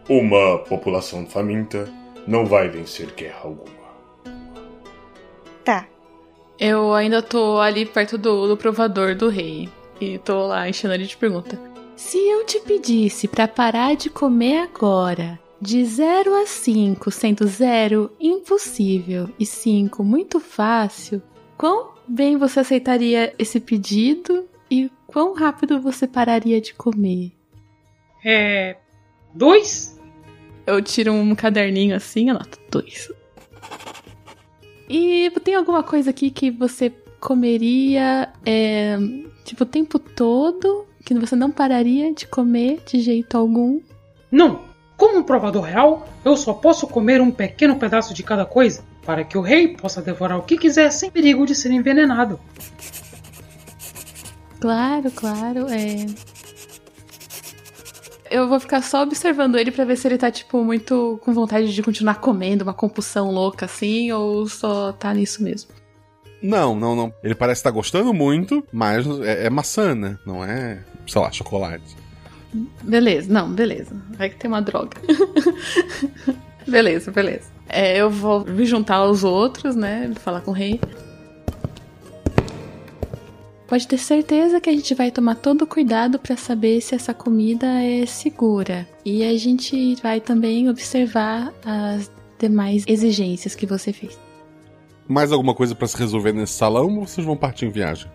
Uma 0.07 0.59
população 0.59 1.25
faminta 1.25 1.91
não 2.29 2.45
vai 2.45 2.69
vencer 2.69 3.11
guerra 3.15 3.39
alguma. 3.43 3.89
Tá. 5.65 5.87
Eu 6.59 6.93
ainda 6.93 7.23
tô 7.23 7.57
ali 7.59 7.87
perto 7.87 8.19
do, 8.19 8.47
do 8.47 8.55
provador 8.55 9.15
do 9.15 9.29
rei. 9.29 9.67
E 9.99 10.19
tô 10.19 10.45
lá 10.45 10.69
enchendo 10.69 10.93
ele 10.93 11.05
de 11.05 11.17
pergunta. 11.17 11.59
Se 11.95 12.17
eu 12.17 12.45
te 12.45 12.59
pedisse 12.59 13.27
para 13.27 13.47
parar 13.47 13.95
de 13.95 14.11
comer 14.11 14.59
agora, 14.59 15.39
de 15.59 15.83
0 15.83 16.35
a 16.35 16.45
5, 16.45 17.09
sendo 17.09 17.47
0 17.47 18.11
impossível 18.19 19.29
e 19.39 19.45
5 19.45 20.03
muito 20.03 20.39
fácil, 20.39 21.21
quão 21.57 21.93
bem 22.07 22.37
você 22.37 22.59
aceitaria 22.59 23.33
esse 23.39 23.59
pedido 23.59 24.47
e 24.69 24.89
quão 25.07 25.33
rápido 25.33 25.81
você 25.81 26.07
pararia 26.07 26.61
de 26.61 26.75
comer? 26.75 27.31
É. 28.23 28.77
Dois? 29.33 29.98
Eu 30.69 30.83
tiro 30.83 31.11
um 31.11 31.33
caderninho 31.33 31.95
assim, 31.95 32.29
anoto 32.29 32.59
dois. 32.69 33.11
E 34.87 35.31
tem 35.43 35.55
alguma 35.55 35.81
coisa 35.81 36.11
aqui 36.11 36.29
que 36.29 36.51
você 36.51 36.93
comeria, 37.19 38.29
é, 38.45 38.95
tipo, 39.43 39.63
o 39.63 39.65
tempo 39.65 39.97
todo, 39.97 40.85
que 41.03 41.15
você 41.15 41.35
não 41.35 41.49
pararia 41.49 42.13
de 42.13 42.27
comer 42.27 42.83
de 42.85 42.99
jeito 42.99 43.35
algum? 43.35 43.79
Não! 44.31 44.61
Como 44.95 45.17
um 45.17 45.23
provador 45.23 45.63
real, 45.63 46.07
eu 46.23 46.37
só 46.37 46.53
posso 46.53 46.85
comer 46.85 47.19
um 47.19 47.31
pequeno 47.31 47.77
pedaço 47.77 48.13
de 48.13 48.21
cada 48.21 48.45
coisa, 48.45 48.83
para 49.03 49.23
que 49.23 49.39
o 49.39 49.41
rei 49.41 49.69
possa 49.69 50.03
devorar 50.03 50.37
o 50.37 50.43
que 50.43 50.55
quiser 50.55 50.91
sem 50.91 51.09
perigo 51.09 51.47
de 51.47 51.55
ser 51.55 51.71
envenenado. 51.71 52.39
Claro, 54.59 55.09
claro, 55.09 55.67
é. 55.67 56.05
Eu 58.29 58.47
vou 58.47 58.59
ficar 58.59 58.81
só 58.81 59.03
observando 59.03 59.57
ele 59.57 59.71
para 59.71 59.85
ver 59.85 59.97
se 59.97 60.07
ele 60.07 60.17
tá, 60.17 60.29
tipo, 60.29 60.63
muito 60.63 61.19
com 61.23 61.33
vontade 61.33 61.73
de 61.73 61.83
continuar 61.83 62.15
comendo, 62.15 62.63
uma 62.63 62.73
compulsão 62.73 63.31
louca 63.31 63.65
assim, 63.65 64.11
ou 64.11 64.47
só 64.47 64.91
tá 64.93 65.13
nisso 65.13 65.43
mesmo. 65.43 65.71
Não, 66.41 66.75
não, 66.75 66.95
não. 66.95 67.13
Ele 67.23 67.35
parece 67.35 67.59
estar 67.59 67.71
gostando 67.71 68.13
muito, 68.13 68.63
mas 68.71 69.05
é, 69.21 69.47
é 69.47 69.49
maçã, 69.49 69.93
né? 69.95 70.17
Não 70.25 70.43
é, 70.43 70.83
sei 71.07 71.21
lá, 71.21 71.31
chocolate. 71.31 71.97
Beleza, 72.81 73.31
não, 73.31 73.51
beleza. 73.51 73.95
Vai 74.17 74.29
que 74.29 74.37
tem 74.37 74.49
uma 74.49 74.61
droga. 74.61 74.97
beleza, 76.67 77.11
beleza. 77.11 77.49
É, 77.67 77.97
eu 77.97 78.09
vou 78.09 78.45
me 78.45 78.65
juntar 78.65 78.95
aos 78.95 79.23
outros, 79.23 79.75
né? 79.75 80.11
Falar 80.15 80.41
com 80.41 80.51
o 80.51 80.53
rei. 80.53 80.79
Pode 83.69 83.87
ter 83.87 83.99
certeza 83.99 84.59
que 84.59 84.67
a 84.67 84.73
gente 84.73 84.95
vai 84.95 85.11
tomar 85.11 85.35
todo 85.35 85.61
o 85.61 85.67
cuidado 85.67 86.17
para 86.17 86.35
saber 86.35 86.81
se 86.81 86.95
essa 86.95 87.13
comida 87.13 87.67
é 87.83 88.03
segura. 88.07 88.89
E 89.05 89.23
a 89.23 89.37
gente 89.37 89.93
vai 90.01 90.19
também 90.19 90.67
observar 90.67 91.53
as 91.63 92.11
demais 92.39 92.83
exigências 92.87 93.53
que 93.53 93.67
você 93.67 93.93
fez. 93.93 94.17
Mais 95.07 95.31
alguma 95.31 95.53
coisa 95.53 95.75
para 95.75 95.87
se 95.87 95.95
resolver 95.95 96.33
nesse 96.33 96.53
salão 96.53 96.97
ou 96.97 97.05
vocês 97.05 97.25
vão 97.25 97.37
partir 97.37 97.65
em 97.67 97.69
viagem? 97.69 98.09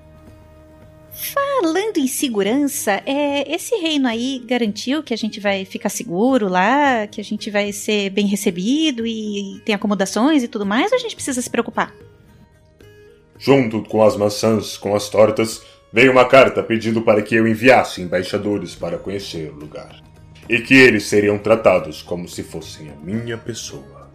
Falando 1.12 1.98
em 1.98 2.08
segurança, 2.08 3.00
é, 3.06 3.54
esse 3.54 3.76
reino 3.76 4.08
aí 4.08 4.42
garantiu 4.44 5.04
que 5.04 5.14
a 5.14 5.16
gente 5.16 5.38
vai 5.38 5.64
ficar 5.64 5.88
seguro 5.88 6.48
lá, 6.48 7.06
que 7.06 7.20
a 7.20 7.24
gente 7.24 7.48
vai 7.48 7.72
ser 7.72 8.10
bem 8.10 8.26
recebido 8.26 9.06
e 9.06 9.62
tem 9.64 9.72
acomodações 9.72 10.42
e 10.42 10.48
tudo 10.48 10.66
mais, 10.66 10.90
ou 10.90 10.98
a 10.98 11.00
gente 11.00 11.14
precisa 11.14 11.40
se 11.40 11.48
preocupar? 11.48 11.94
Junto 13.38 13.82
com 13.82 14.02
as 14.02 14.16
maçãs, 14.16 14.76
com 14.76 14.94
as 14.94 15.08
tortas, 15.08 15.62
veio 15.92 16.12
uma 16.12 16.24
carta 16.24 16.62
pedindo 16.62 17.02
para 17.02 17.22
que 17.22 17.34
eu 17.34 17.46
enviasse 17.46 18.02
embaixadores 18.02 18.74
para 18.74 18.98
conhecer 18.98 19.50
o 19.50 19.54
lugar. 19.54 20.02
E 20.48 20.58
que 20.60 20.74
eles 20.74 21.06
seriam 21.06 21.38
tratados 21.38 22.02
como 22.02 22.28
se 22.28 22.42
fossem 22.42 22.90
a 22.90 22.96
minha 22.96 23.36
pessoa. 23.36 24.10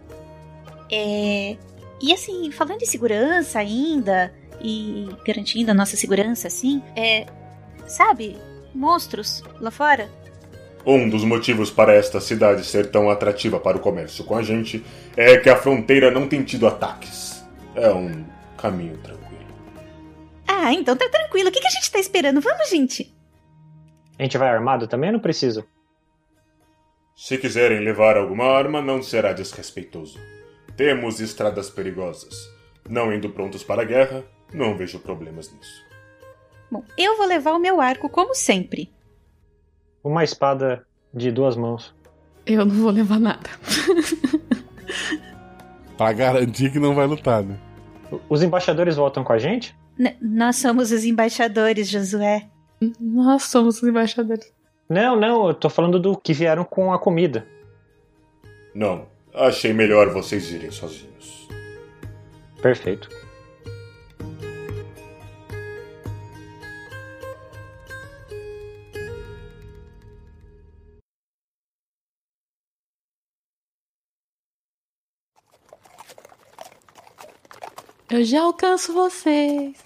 É. 0.90 1.56
E 2.02 2.12
assim, 2.12 2.50
falando 2.50 2.78
de 2.78 2.86
segurança 2.86 3.58
ainda, 3.58 4.32
e 4.60 5.08
garantindo 5.26 5.70
a 5.70 5.74
nossa 5.74 5.96
segurança, 5.96 6.48
assim, 6.48 6.82
é. 6.96 7.26
Sabe, 7.86 8.36
monstros 8.74 9.42
lá 9.60 9.70
fora? 9.70 10.08
Um 10.86 11.08
dos 11.08 11.24
motivos 11.24 11.70
para 11.70 11.94
esta 11.94 12.20
cidade 12.20 12.64
ser 12.64 12.90
tão 12.90 13.10
atrativa 13.10 13.58
para 13.58 13.76
o 13.76 13.80
comércio 13.80 14.24
com 14.24 14.36
a 14.36 14.42
gente 14.42 14.84
é 15.16 15.36
que 15.36 15.50
a 15.50 15.56
fronteira 15.56 16.10
não 16.10 16.26
tem 16.26 16.42
tido 16.42 16.66
ataques. 16.66 17.44
É 17.74 17.90
um 17.90 18.24
caminho 18.60 18.98
tranquilo. 18.98 19.40
Ah, 20.46 20.72
então 20.72 20.96
tá 20.96 21.08
tranquilo. 21.08 21.48
O 21.48 21.52
que, 21.52 21.60
que 21.60 21.66
a 21.66 21.70
gente 21.70 21.90
tá 21.90 21.98
esperando? 21.98 22.40
Vamos, 22.40 22.68
gente! 22.68 23.14
A 24.18 24.22
gente 24.22 24.36
vai 24.36 24.48
armado 24.50 24.86
também 24.86 25.08
ou 25.08 25.14
não 25.14 25.20
precisa? 25.20 25.64
Se 27.16 27.38
quiserem 27.38 27.80
levar 27.80 28.16
alguma 28.16 28.44
arma, 28.44 28.82
não 28.82 29.02
será 29.02 29.32
desrespeitoso. 29.32 30.18
Temos 30.76 31.20
estradas 31.20 31.70
perigosas. 31.70 32.34
Não 32.88 33.12
indo 33.12 33.30
prontos 33.30 33.62
para 33.62 33.82
a 33.82 33.84
guerra, 33.84 34.24
não 34.52 34.76
vejo 34.76 34.98
problemas 34.98 35.52
nisso. 35.52 35.84
Bom, 36.70 36.84
eu 36.96 37.16
vou 37.16 37.26
levar 37.26 37.52
o 37.52 37.58
meu 37.58 37.80
arco 37.80 38.08
como 38.08 38.34
sempre. 38.34 38.92
Uma 40.02 40.24
espada 40.24 40.86
de 41.12 41.30
duas 41.30 41.56
mãos. 41.56 41.94
Eu 42.46 42.64
não 42.64 42.74
vou 42.74 42.90
levar 42.90 43.18
nada. 43.18 43.50
pra 45.96 46.12
garantir 46.12 46.72
que 46.72 46.78
não 46.78 46.94
vai 46.94 47.06
lutar, 47.06 47.42
né? 47.42 47.58
Os 48.28 48.42
embaixadores 48.42 48.96
voltam 48.96 49.22
com 49.22 49.32
a 49.32 49.38
gente? 49.38 49.76
N 49.98 50.16
nós 50.20 50.56
somos 50.56 50.92
os 50.92 51.04
embaixadores, 51.04 51.88
Josué. 51.88 52.48
Nós 52.98 53.44
somos 53.44 53.82
os 53.82 53.88
embaixadores. 53.88 54.52
Não, 54.88 55.14
não, 55.14 55.48
eu 55.48 55.54
tô 55.54 55.68
falando 55.68 56.00
do 56.00 56.16
que 56.16 56.32
vieram 56.32 56.64
com 56.64 56.92
a 56.92 56.98
comida. 56.98 57.46
Não, 58.74 59.06
achei 59.34 59.72
melhor 59.72 60.08
vocês 60.08 60.50
irem 60.50 60.70
sozinhos. 60.70 61.48
Perfeito. 62.60 63.08
Eu 78.10 78.24
já 78.24 78.42
alcanço 78.42 78.92
vocês. 78.92 79.76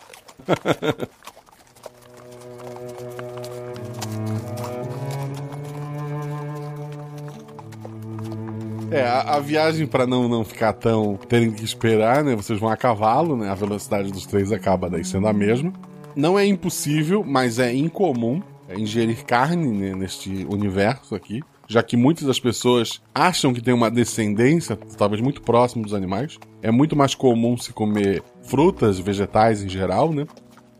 É, 8.90 9.02
a, 9.02 9.36
a 9.36 9.40
viagem 9.40 9.86
para 9.86 10.06
não, 10.06 10.28
não 10.28 10.44
ficar 10.44 10.72
tão 10.72 11.16
terem 11.16 11.50
que 11.52 11.64
esperar, 11.64 12.22
né? 12.22 12.36
Vocês 12.36 12.60
vão 12.60 12.68
a 12.68 12.76
cavalo, 12.76 13.36
né? 13.36 13.50
A 13.50 13.54
velocidade 13.54 14.12
dos 14.12 14.24
três 14.24 14.52
acaba 14.52 14.88
daí 14.88 15.04
sendo 15.04 15.26
a 15.26 15.32
mesma. 15.32 15.72
Não 16.14 16.38
é 16.38 16.46
impossível, 16.46 17.24
mas 17.24 17.58
é 17.58 17.74
incomum 17.74 18.40
é, 18.68 18.78
ingerir 18.78 19.24
carne 19.24 19.66
né, 19.66 19.94
neste 19.94 20.46
universo 20.48 21.14
aqui, 21.14 21.42
já 21.68 21.82
que 21.82 21.96
muitas 21.96 22.24
das 22.26 22.40
pessoas 22.40 23.00
acham 23.14 23.52
que 23.52 23.60
tem 23.60 23.72
uma 23.74 23.90
descendência, 23.90 24.76
talvez 24.96 25.20
muito 25.20 25.42
próximo 25.42 25.84
dos 25.84 25.94
animais. 25.94 26.38
É 26.62 26.70
muito 26.70 26.96
mais 26.96 27.14
comum 27.14 27.56
se 27.56 27.72
comer 27.72 28.22
frutas, 28.42 28.98
vegetais 28.98 29.62
em 29.62 29.68
geral, 29.68 30.12
né? 30.12 30.26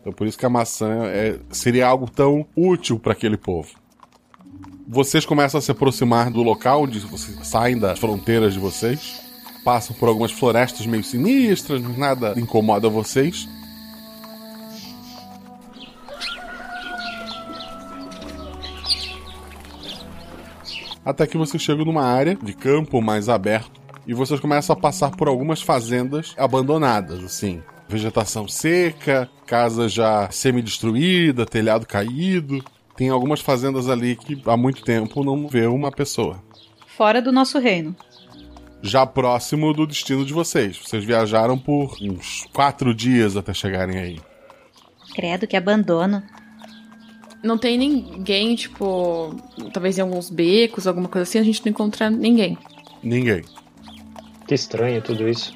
Então 0.01 0.13
por 0.13 0.27
isso 0.27 0.37
que 0.37 0.45
a 0.45 0.49
maçã 0.49 1.05
é, 1.05 1.39
seria 1.49 1.87
algo 1.87 2.09
tão 2.09 2.45
útil 2.55 2.99
para 2.99 3.13
aquele 3.13 3.37
povo 3.37 3.69
vocês 4.87 5.25
começam 5.25 5.57
a 5.57 5.61
se 5.61 5.71
aproximar 5.71 6.29
do 6.29 6.43
local 6.43 6.83
onde 6.83 6.99
vocês 6.99 7.35
saem 7.47 7.77
das 7.77 7.97
fronteiras 7.99 8.53
de 8.53 8.59
vocês. 8.59 9.19
Passam 9.63 9.95
por 9.95 10.07
algumas 10.07 10.31
florestas 10.31 10.85
meio 10.85 11.03
sinistras, 11.03 11.81
nada 11.97 12.33
incomoda 12.37 12.87
vocês. 12.87 13.47
Até 21.05 21.27
que 21.27 21.37
vocês 21.37 21.61
chegam 21.61 21.85
numa 21.85 22.03
área 22.03 22.35
de 22.35 22.53
campo 22.53 23.01
mais 23.01 23.29
aberto 23.29 23.79
e 24.07 24.13
vocês 24.13 24.39
começam 24.39 24.75
a 24.75 24.79
passar 24.79 25.11
por 25.11 25.27
algumas 25.27 25.61
fazendas 25.61 26.33
abandonadas, 26.37 27.23
assim. 27.23 27.61
Vegetação 27.87 28.47
seca, 28.47 29.29
casa 29.45 29.87
já 29.87 30.29
semi-destruída, 30.31 31.45
telhado 31.45 31.85
caído 31.85 32.63
tem 32.95 33.09
algumas 33.09 33.41
fazendas 33.41 33.89
ali 33.89 34.15
que 34.15 34.41
há 34.45 34.55
muito 34.55 34.83
tempo 34.83 35.23
não 35.23 35.47
vê 35.47 35.67
uma 35.67 35.91
pessoa. 35.91 36.41
Fora 36.87 37.21
do 37.21 37.31
nosso 37.31 37.59
reino. 37.59 37.95
Já 38.81 39.05
próximo 39.05 39.73
do 39.73 39.85
destino 39.85 40.25
de 40.25 40.31
vocês. 40.31 40.77
Vocês 40.77 41.03
viajaram 41.03 41.57
por 41.57 41.97
uns 42.01 42.45
quatro 42.53 42.93
dias 42.93 43.35
até 43.35 43.53
chegarem 43.53 43.97
aí. 43.97 44.19
Credo, 45.13 45.47
que 45.47 45.57
abandono. 45.57 46.23
Não 47.45 47.59
tem 47.59 47.77
ninguém, 47.77 48.55
tipo, 48.55 49.35
talvez 49.71 49.99
em 49.99 50.01
alguns 50.01 50.31
becos, 50.31 50.87
alguma 50.87 51.07
coisa 51.07 51.29
assim, 51.29 51.37
a 51.37 51.43
gente 51.43 51.63
não 51.63 51.69
encontra 51.69 52.09
ninguém. 52.09 52.57
Ninguém. 53.03 53.43
Que 54.47 54.55
estranho 54.55 54.99
tudo 54.99 55.29
isso. 55.29 55.53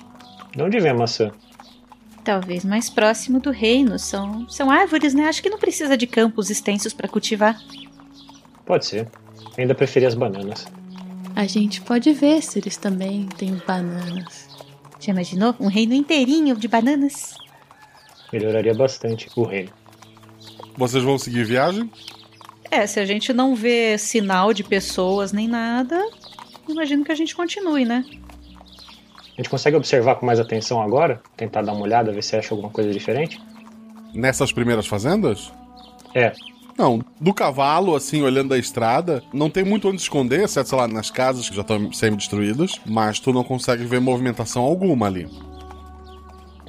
De 0.56 0.62
onde 0.62 0.80
vem 0.80 0.91
a 0.91 0.93
maçã? 0.93 1.32
Talvez 2.23 2.63
mais 2.63 2.91
próximo 2.91 3.39
do 3.39 3.49
reino. 3.49 3.97
São, 3.97 4.47
são 4.47 4.69
árvores, 4.69 5.15
né? 5.15 5.23
Acho 5.23 5.41
que 5.41 5.49
não 5.49 5.58
precisa 5.58 5.97
de 5.97 6.06
campos 6.06 6.52
extensos 6.52 6.93
para 6.93 7.10
cultivar. 7.10 7.60
Pode 8.67 8.86
ser. 8.86 9.08
Ainda 9.58 9.73
preferi 9.73 10.06
as 10.06 10.13
bananas. 10.13 10.67
A 11.36 11.47
gente 11.47 11.82
pode 11.82 12.13
ver 12.13 12.43
se 12.43 12.60
eles 12.60 12.78
também 12.78 13.25
têm 13.36 13.60
bananas. 13.65 14.47
Já 14.99 15.12
imaginou? 15.12 15.56
Um 15.60 15.67
reino 15.67 15.95
inteirinho 15.95 16.56
de 16.56 16.67
bananas? 16.67 17.34
Melhoraria 18.32 18.75
bastante 18.75 19.28
o 19.36 19.43
reino. 19.43 19.79
Vocês 20.80 21.04
vão 21.04 21.18
seguir 21.20 21.44
viagem? 21.44 21.92
É, 22.72 22.88
se 22.88 23.02
a 23.02 23.06
gente 23.06 23.34
não 23.34 23.54
vê 23.54 23.98
sinal 23.98 24.54
de 24.54 24.63
pessoas 24.63 25.34
nem 25.34 25.46
nada, 25.46 26.02
imagino 26.70 27.04
que 27.04 27.12
a 27.12 27.15
gente 27.15 27.36
continue, 27.36 27.84
né? 27.84 28.06
A 28.08 29.36
gente 29.36 29.50
consegue 29.50 29.76
observar 29.76 30.15
com 30.15 30.26
mais 30.26 30.39
atenção 30.39 30.82
agora? 30.82 31.22
Tentar 31.36 31.63
dar 31.63 31.74
uma 31.74 31.82
olhada, 31.82 32.13
ver 32.13 32.24
se 32.24 32.38
acha 32.38 32.54
alguma 32.54 32.70
coisa 32.70 32.94
diferente? 32.94 33.42
Nessas 34.13 34.54
primeiras 34.54 34.88
fazendas? 34.88 35.52
É. 36.15 36.32
Não, 36.78 37.04
do 37.20 37.34
cavalo, 37.34 37.94
assim, 37.94 38.22
olhando 38.22 38.54
a 38.54 38.58
estrada, 38.58 39.22
não 39.34 39.50
tem 39.50 39.65
muito 39.65 39.89
onde 39.89 40.02
esconder, 40.02 40.46
exceto, 40.46 40.70
sei 40.70 40.78
lá, 40.78 40.88
nas 40.88 41.12
casas 41.12 41.50
que 41.50 41.56
já 41.58 41.62
estão 41.62 41.92
semi-destruídas, 41.92 42.80
mas 42.86 43.20
tu 43.20 43.34
não 43.34 43.44
consegue 43.44 43.84
ver 43.84 44.00
movimentação 44.00 44.63
alguma 44.63 45.08
ali. 45.08 45.28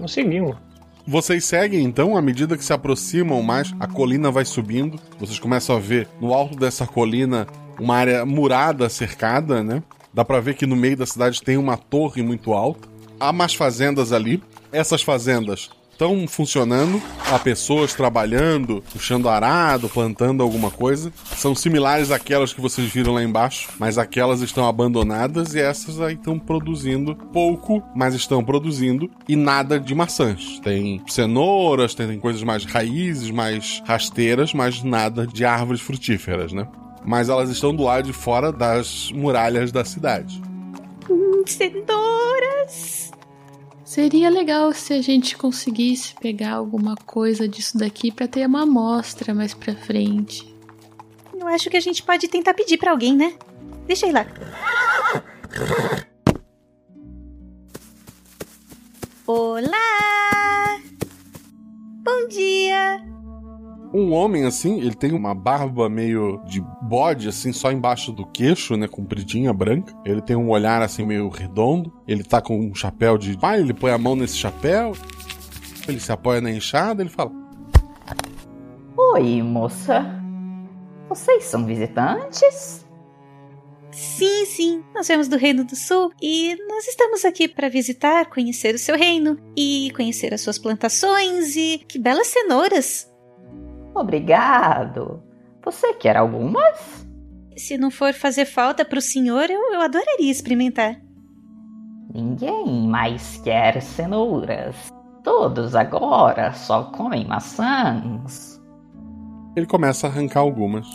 Não 0.01 0.09
seguimos. 0.09 0.57
Vocês 1.07 1.45
seguem 1.45 1.83
então, 1.83 2.17
à 2.17 2.23
medida 2.23 2.57
que 2.57 2.65
se 2.65 2.73
aproximam 2.73 3.43
mais, 3.43 3.75
a 3.81 3.87
colina 3.87 4.31
vai 4.31 4.45
subindo. 4.45 4.99
Vocês 5.19 5.39
começam 5.39 5.77
a 5.77 5.81
ver 5.81 6.09
no 6.21 6.33
alto 6.33 6.57
dessa 6.57 6.87
colina 6.87 7.47
uma 7.79 7.97
área 7.97 8.27
murada, 8.27 8.89
cercada, 8.89 9.63
né? 9.63 9.83
Dá 10.13 10.25
para 10.25 10.41
ver 10.41 10.55
que 10.55 10.67
no 10.67 10.77
meio 10.77 10.97
da 10.97 11.07
cidade 11.07 11.43
tem 11.43 11.57
uma 11.57 11.77
torre 11.77 12.23
muito 12.23 12.53
alta. 12.53 12.89
Há 13.19 13.33
mais 13.33 13.55
fazendas 13.55 14.13
ali. 14.13 14.43
Essas 14.73 15.03
fazendas 15.03 15.71
estão 16.01 16.27
funcionando, 16.27 17.01
há 17.31 17.39
pessoas 17.39 17.93
trabalhando, 17.93 18.83
puxando 18.91 19.29
arado, 19.29 19.87
plantando 19.87 20.43
alguma 20.43 20.71
coisa. 20.71 21.13
São 21.37 21.55
similares 21.55 22.11
àquelas 22.11 22.55
que 22.55 22.61
vocês 22.61 22.91
viram 22.91 23.13
lá 23.13 23.23
embaixo, 23.23 23.69
mas 23.79 23.99
aquelas 23.99 24.41
estão 24.41 24.67
abandonadas 24.67 25.55
e 25.55 25.61
essas 25.61 26.01
aí 26.01 26.15
estão 26.15 26.39
produzindo 26.39 27.15
pouco, 27.15 27.83
mas 27.95 28.15
estão 28.15 28.43
produzindo 28.43 29.11
e 29.29 29.37
nada 29.37 29.79
de 29.79 29.95
maçãs. 29.95 30.59
Tem 30.61 31.03
cenouras, 31.07 31.95
tem, 31.95 32.09
tem 32.09 32.19
coisas 32.19 32.43
mais 32.43 32.65
raízes, 32.65 33.31
mais 33.31 33.83
rasteiras, 33.85 34.55
mas 34.55 34.83
nada 34.83 35.27
de 35.27 35.45
árvores 35.45 35.83
frutíferas, 35.83 36.51
né? 36.51 36.67
mas 37.05 37.29
elas 37.29 37.51
estão 37.51 37.75
do 37.75 37.83
lado 37.83 38.07
de 38.07 38.13
fora 38.13 38.51
das 38.51 39.11
muralhas 39.13 39.71
da 39.71 39.85
cidade. 39.85 40.41
Hum, 41.11 41.43
cenouras! 41.47 43.10
Seria 43.91 44.31
legal 44.31 44.73
se 44.73 44.93
a 44.93 45.03
gente 45.03 45.37
conseguisse 45.37 46.15
pegar 46.15 46.53
alguma 46.53 46.95
coisa 46.95 47.49
disso 47.49 47.77
daqui 47.77 48.13
para 48.13 48.29
ter 48.29 48.47
uma 48.47 48.63
amostra 48.63 49.35
mais 49.35 49.53
pra 49.53 49.75
frente. 49.75 50.47
Eu 51.37 51.49
acho 51.49 51.69
que 51.69 51.77
a 51.77 51.81
gente 51.81 52.01
pode 52.01 52.29
tentar 52.29 52.55
pedir 52.55 52.79
para 52.79 52.93
alguém, 52.93 53.17
né? 53.17 53.35
Deixa 53.89 54.07
ir 54.07 54.13
lá. 54.13 54.25
Olá! 59.27 60.81
Bom 62.05 62.29
dia! 62.29 63.05
Um 63.93 64.13
homem, 64.13 64.45
assim, 64.45 64.79
ele 64.79 64.95
tem 64.95 65.13
uma 65.13 65.35
barba 65.35 65.89
meio 65.89 66.41
de 66.45 66.65
bode, 66.81 67.29
assim, 67.29 67.53
só 67.53 67.73
embaixo 67.73 68.13
do 68.13 68.25
queixo, 68.25 68.77
né? 68.77 68.87
Compridinha, 68.87 69.53
branca. 69.53 69.93
Ele 70.05 70.23
tem 70.23 70.37
um 70.37 70.49
olhar, 70.49 70.81
assim, 70.81 71.05
meio 71.05 71.29
redondo. 71.29 71.93
Ele 72.07 72.23
tá 72.23 72.41
com 72.41 72.59
um 72.59 72.75
chapéu 72.75 73.19
de 73.19 73.37
pai, 73.37 73.61
ele 73.61 73.75
põe 73.75 73.91
a 73.91 73.99
mão 73.99 74.15
nesse 74.15 74.37
chapéu. 74.37 74.93
Ele 75.89 75.99
se 75.99 76.13
apoia 76.13 76.41
na 76.41 76.53
enxada, 76.53 77.03
ele 77.03 77.11
fala: 77.11 77.33
Oi, 78.97 79.43
moça. 79.43 80.21
Vocês 81.09 81.43
são 81.45 81.67
visitantes? 81.67 82.87
Sim, 83.91 84.47
sim, 84.47 84.85
nós 84.95 85.09
viemos 85.09 85.27
do 85.27 85.37
Reino 85.37 85.65
do 85.65 85.75
Sul 85.75 86.13
e 86.23 86.57
nós 86.69 86.87
estamos 86.87 87.25
aqui 87.25 87.49
para 87.49 87.69
visitar, 87.69 88.27
conhecer 88.27 88.73
o 88.75 88.79
seu 88.79 88.97
reino 88.97 89.37
e 89.57 89.91
conhecer 89.97 90.33
as 90.33 90.43
suas 90.43 90.59
plantações 90.59 91.57
e 91.57 91.85
que 91.89 91.99
belas 91.99 92.29
cenouras. 92.29 93.10
Obrigado. 93.95 95.23
Você 95.65 95.95
quer 95.95 96.17
algumas? 96.17 97.07
Se 97.57 97.77
não 97.77 97.91
for 97.91 98.15
fazer 98.15 98.47
falta 98.47 98.85
para 98.85 98.99
o 98.99 99.03
senhor, 99.03 99.51
eu, 99.51 99.73
eu 99.73 99.81
adoraria 99.81 100.31
experimentar. 100.31 100.97
Ninguém 102.13 102.89
mais 102.89 103.41
quer 103.45 103.81
cenouras. 103.83 104.91
Todos 105.23 105.75
agora 105.77 106.53
só 106.53 106.85
comem 106.85 107.27
maçãs. 107.27 108.61
Ele 109.55 109.67
começa 109.67 110.07
a 110.07 110.11
arrancar 110.11 110.41
algumas. 110.41 110.89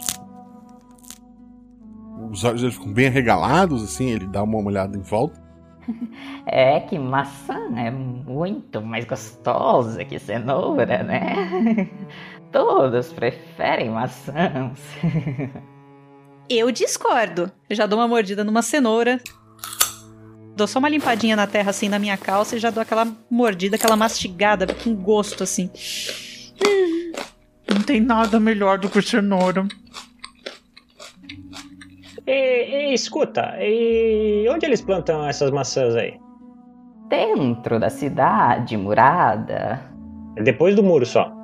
Os 2.31 2.43
olhos 2.43 2.61
dele 2.61 2.73
ficam 2.73 2.91
bem 2.91 3.07
arregalados, 3.07 3.83
assim, 3.83 4.09
ele 4.09 4.27
dá 4.27 4.41
uma 4.43 4.57
olhada 4.57 4.97
em 4.97 5.01
volta. 5.01 5.43
É 6.47 6.79
que 6.79 6.97
maçã 6.97 7.71
é 7.75 7.89
muito 7.89 8.79
mais 8.79 9.03
gostosa 9.05 10.05
que 10.05 10.19
cenoura, 10.19 11.03
né? 11.03 11.89
Todos 12.51 13.11
preferem 13.13 13.89
maçãs. 13.89 14.79
Eu 16.49 16.71
discordo. 16.71 17.51
Eu 17.69 17.75
já 17.75 17.85
dou 17.85 17.99
uma 17.99 18.07
mordida 18.07 18.43
numa 18.43 18.61
cenoura. 18.61 19.19
Dou 20.55 20.67
só 20.67 20.79
uma 20.79 20.87
limpadinha 20.87 21.35
na 21.35 21.47
terra 21.47 21.71
assim 21.71 21.89
na 21.89 21.99
minha 21.99 22.15
calça 22.17 22.55
e 22.55 22.59
já 22.59 22.69
dou 22.69 22.81
aquela 22.81 23.05
mordida, 23.29 23.75
aquela 23.75 23.97
mastigada 23.97 24.65
com 24.73 24.95
gosto 24.95 25.43
assim. 25.43 25.69
Não 27.69 27.81
tem 27.81 27.99
nada 27.99 28.39
melhor 28.39 28.77
do 28.77 28.87
que 28.87 29.01
cenoura. 29.01 29.67
E, 32.25 32.91
e, 32.91 32.93
escuta, 32.93 33.55
e 33.59 34.47
onde 34.49 34.65
eles 34.65 34.81
plantam 34.81 35.27
essas 35.27 35.51
maçãs 35.51 35.95
aí? 35.95 36.17
Dentro 37.09 37.79
da 37.79 37.89
cidade 37.89 38.77
murada. 38.77 39.81
Depois 40.41 40.75
do 40.75 40.81
muro 40.81 41.05
só. 41.05 41.34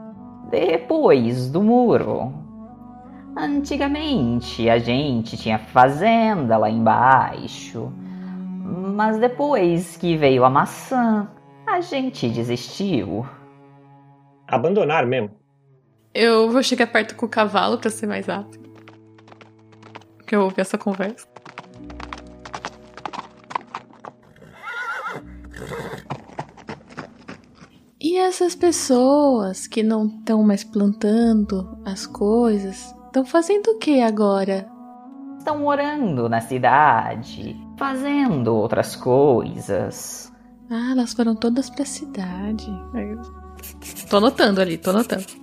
Depois 0.51 1.49
do 1.49 1.63
muro. 1.63 2.33
Antigamente 3.35 4.69
a 4.69 4.77
gente 4.77 5.37
tinha 5.37 5.57
fazenda 5.57 6.57
lá 6.57 6.69
embaixo. 6.69 7.91
Mas 8.93 9.17
depois 9.17 9.97
que 9.97 10.15
veio 10.15 10.43
a 10.43 10.49
maçã, 10.49 11.27
a 11.65 11.81
gente 11.81 12.29
desistiu. 12.29 13.25
Abandonar 14.47 15.07
mesmo. 15.07 15.31
Eu 16.13 16.51
vou 16.51 16.61
chegar 16.61 16.87
perto 16.87 17.15
com 17.15 17.25
o 17.25 17.29
cavalo 17.29 17.77
para 17.77 17.89
ser 17.89 18.05
mais 18.05 18.27
rápido 18.27 18.61
que 20.31 20.35
eu 20.37 20.43
ouvi 20.43 20.61
essa 20.61 20.77
conversa. 20.77 21.27
E 28.03 28.17
essas 28.17 28.55
pessoas 28.55 29.67
que 29.67 29.83
não 29.83 30.07
estão 30.07 30.41
mais 30.41 30.63
plantando 30.63 31.77
as 31.85 32.07
coisas, 32.07 32.95
estão 33.05 33.23
fazendo 33.23 33.67
o 33.67 33.77
que 33.77 34.01
agora? 34.01 34.67
Estão 35.37 35.59
morando 35.59 36.27
na 36.27 36.41
cidade, 36.41 37.55
fazendo 37.77 38.55
outras 38.55 38.95
coisas. 38.95 40.33
Ah, 40.67 40.93
elas 40.93 41.13
foram 41.13 41.35
todas 41.35 41.69
pra 41.69 41.85
cidade. 41.85 42.65
Tô 44.09 44.17
anotando 44.17 44.61
ali, 44.61 44.79
tô 44.79 44.89
anotando. 44.89 45.40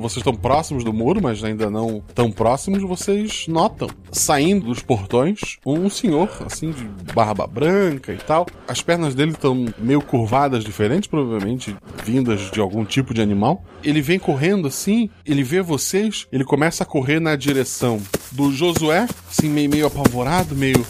Vocês 0.00 0.18
estão 0.18 0.34
próximos 0.34 0.82
do 0.82 0.92
muro, 0.92 1.20
mas 1.22 1.44
ainda 1.44 1.68
não 1.68 2.02
tão 2.14 2.32
próximos, 2.32 2.82
vocês 2.82 3.46
notam, 3.46 3.88
saindo 4.10 4.66
dos 4.66 4.80
portões, 4.80 5.58
um 5.64 5.90
senhor, 5.90 6.28
assim, 6.44 6.72
de 6.72 6.84
barba 7.12 7.46
branca 7.46 8.12
e 8.12 8.16
tal. 8.16 8.46
As 8.66 8.80
pernas 8.80 9.14
dele 9.14 9.32
estão 9.32 9.66
meio 9.78 10.00
curvadas, 10.00 10.64
diferentes, 10.64 11.08
provavelmente 11.08 11.76
vindas 12.04 12.50
de 12.50 12.60
algum 12.60 12.84
tipo 12.84 13.12
de 13.12 13.20
animal. 13.20 13.62
Ele 13.84 14.00
vem 14.00 14.18
correndo 14.18 14.66
assim, 14.66 15.10
ele 15.24 15.42
vê 15.42 15.60
vocês, 15.60 16.26
ele 16.32 16.44
começa 16.44 16.82
a 16.82 16.86
correr 16.86 17.20
na 17.20 17.36
direção 17.36 18.00
do 18.32 18.50
Josué, 18.52 19.06
assim, 19.30 19.48
meio, 19.48 19.68
meio 19.68 19.86
apavorado, 19.86 20.56
meio. 20.56 20.84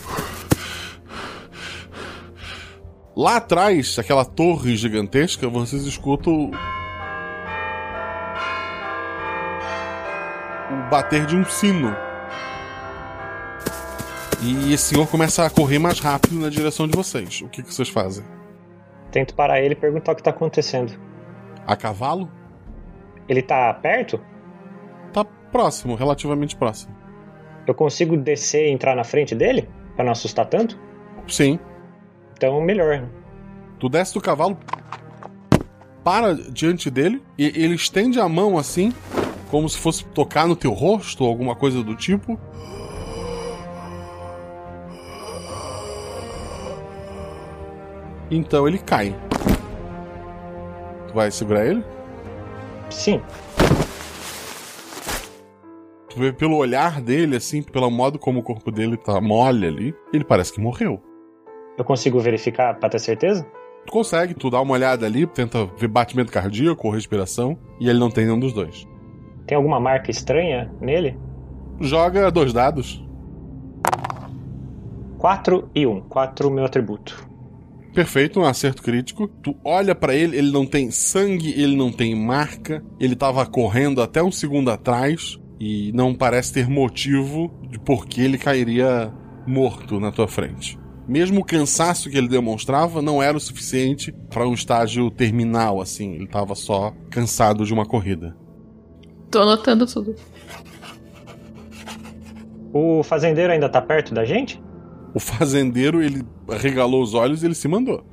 Lá 3.16 3.36
atrás, 3.36 3.98
aquela 3.98 4.24
torre 4.24 4.76
gigantesca, 4.76 5.48
vocês 5.48 5.84
escutam 5.84 6.52
bater 10.90 11.26
de 11.26 11.36
um 11.36 11.44
sino. 11.44 11.94
E 14.42 14.72
esse 14.72 14.94
senhor 14.94 15.06
começa 15.06 15.44
a 15.44 15.50
correr 15.50 15.78
mais 15.78 16.00
rápido 16.00 16.36
na 16.36 16.48
direção 16.48 16.88
de 16.88 16.96
vocês. 16.96 17.42
O 17.42 17.48
que, 17.48 17.62
que 17.62 17.74
vocês 17.74 17.88
fazem? 17.88 18.24
Tento 19.10 19.34
parar 19.34 19.60
ele 19.60 19.74
e 19.74 19.76
perguntar 19.76 20.12
o 20.12 20.16
que 20.16 20.22
tá 20.22 20.30
acontecendo. 20.30 20.92
A 21.66 21.76
cavalo? 21.76 22.30
Ele 23.28 23.42
tá 23.42 23.72
perto? 23.74 24.20
Tá 25.12 25.24
próximo, 25.24 25.94
relativamente 25.94 26.56
próximo. 26.56 26.94
Eu 27.66 27.74
consigo 27.74 28.16
descer 28.16 28.68
e 28.68 28.70
entrar 28.70 28.96
na 28.96 29.04
frente 29.04 29.34
dele? 29.34 29.68
Pra 29.94 30.04
não 30.04 30.12
assustar 30.12 30.46
tanto? 30.46 30.78
Sim. 31.28 31.58
Então, 32.32 32.60
melhor. 32.60 33.06
Tu 33.78 33.88
desce 33.88 34.14
do 34.14 34.20
cavalo, 34.20 34.58
para 36.02 36.34
diante 36.34 36.90
dele 36.90 37.22
e 37.36 37.46
ele 37.46 37.74
estende 37.74 38.18
a 38.18 38.28
mão 38.28 38.56
assim 38.56 38.92
como 39.50 39.68
se 39.68 39.76
fosse 39.76 40.04
tocar 40.06 40.46
no 40.46 40.54
teu 40.54 40.72
rosto 40.72 41.24
ou 41.24 41.30
alguma 41.30 41.56
coisa 41.56 41.82
do 41.82 41.96
tipo. 41.96 42.38
Então 48.30 48.68
ele 48.68 48.78
cai. 48.78 49.14
Tu 51.08 51.14
vai 51.14 51.30
segurar 51.30 51.66
ele? 51.66 51.84
Sim. 52.88 53.20
Tu 56.08 56.18
vê 56.18 56.32
pelo 56.32 56.56
olhar 56.56 57.00
dele, 57.00 57.36
assim, 57.36 57.62
pelo 57.62 57.90
modo 57.90 58.18
como 58.18 58.40
o 58.40 58.42
corpo 58.42 58.70
dele 58.70 58.96
tá 58.96 59.20
mole 59.20 59.66
ali, 59.66 59.94
ele 60.12 60.24
parece 60.24 60.52
que 60.52 60.60
morreu. 60.60 61.02
Eu 61.76 61.84
consigo 61.84 62.20
verificar 62.20 62.78
pra 62.78 62.88
ter 62.88 62.98
certeza? 62.98 63.44
Tu 63.86 63.92
consegue, 63.92 64.34
tu 64.34 64.50
dá 64.50 64.60
uma 64.60 64.74
olhada 64.74 65.06
ali, 65.06 65.26
tenta 65.26 65.66
ver 65.76 65.88
batimento 65.88 66.30
cardíaco 66.30 66.86
ou 66.86 66.92
respiração, 66.92 67.58
e 67.80 67.88
ele 67.88 67.98
não 67.98 68.10
tem 68.10 68.26
nenhum 68.26 68.38
dos 68.38 68.52
dois. 68.52 68.86
Tem 69.50 69.56
alguma 69.56 69.80
marca 69.80 70.12
estranha 70.12 70.70
nele? 70.80 71.18
Joga 71.80 72.30
dois 72.30 72.52
dados. 72.52 73.04
4 75.18 75.68
e 75.74 75.84
1. 75.84 75.90
Um. 75.90 76.00
4 76.02 76.48
meu 76.52 76.64
atributo. 76.64 77.28
Perfeito, 77.92 78.38
um 78.38 78.44
acerto 78.44 78.80
crítico. 78.80 79.26
Tu 79.26 79.56
olha 79.64 79.92
para 79.92 80.14
ele, 80.14 80.38
ele 80.38 80.52
não 80.52 80.64
tem 80.64 80.92
sangue, 80.92 81.50
ele 81.60 81.74
não 81.74 81.90
tem 81.90 82.14
marca. 82.14 82.80
Ele 83.00 83.16
tava 83.16 83.44
correndo 83.44 84.00
até 84.00 84.22
um 84.22 84.30
segundo 84.30 84.70
atrás 84.70 85.36
e 85.58 85.90
não 85.96 86.14
parece 86.14 86.52
ter 86.52 86.68
motivo 86.68 87.52
de 87.68 87.80
por 87.80 88.06
que 88.06 88.20
ele 88.20 88.38
cairia 88.38 89.12
morto 89.44 89.98
na 89.98 90.12
tua 90.12 90.28
frente. 90.28 90.78
Mesmo 91.08 91.40
o 91.40 91.44
cansaço 91.44 92.08
que 92.08 92.16
ele 92.16 92.28
demonstrava 92.28 93.02
não 93.02 93.20
era 93.20 93.36
o 93.36 93.40
suficiente 93.40 94.12
para 94.30 94.46
um 94.46 94.54
estágio 94.54 95.10
terminal 95.10 95.80
assim, 95.80 96.12
ele 96.12 96.28
tava 96.28 96.54
só 96.54 96.94
cansado 97.10 97.64
de 97.64 97.74
uma 97.74 97.84
corrida. 97.84 98.36
Tô 99.30 99.42
anotando 99.42 99.86
tudo. 99.86 100.14
O 102.72 103.02
fazendeiro 103.02 103.52
ainda 103.52 103.68
tá 103.68 103.80
perto 103.80 104.14
da 104.14 104.24
gente? 104.24 104.60
O 105.14 105.20
fazendeiro, 105.20 106.02
ele 106.02 106.22
regalou 106.48 107.02
os 107.02 107.14
olhos 107.14 107.42
e 107.42 107.46
ele 107.46 107.54
se 107.54 107.66
mandou. 107.66 108.04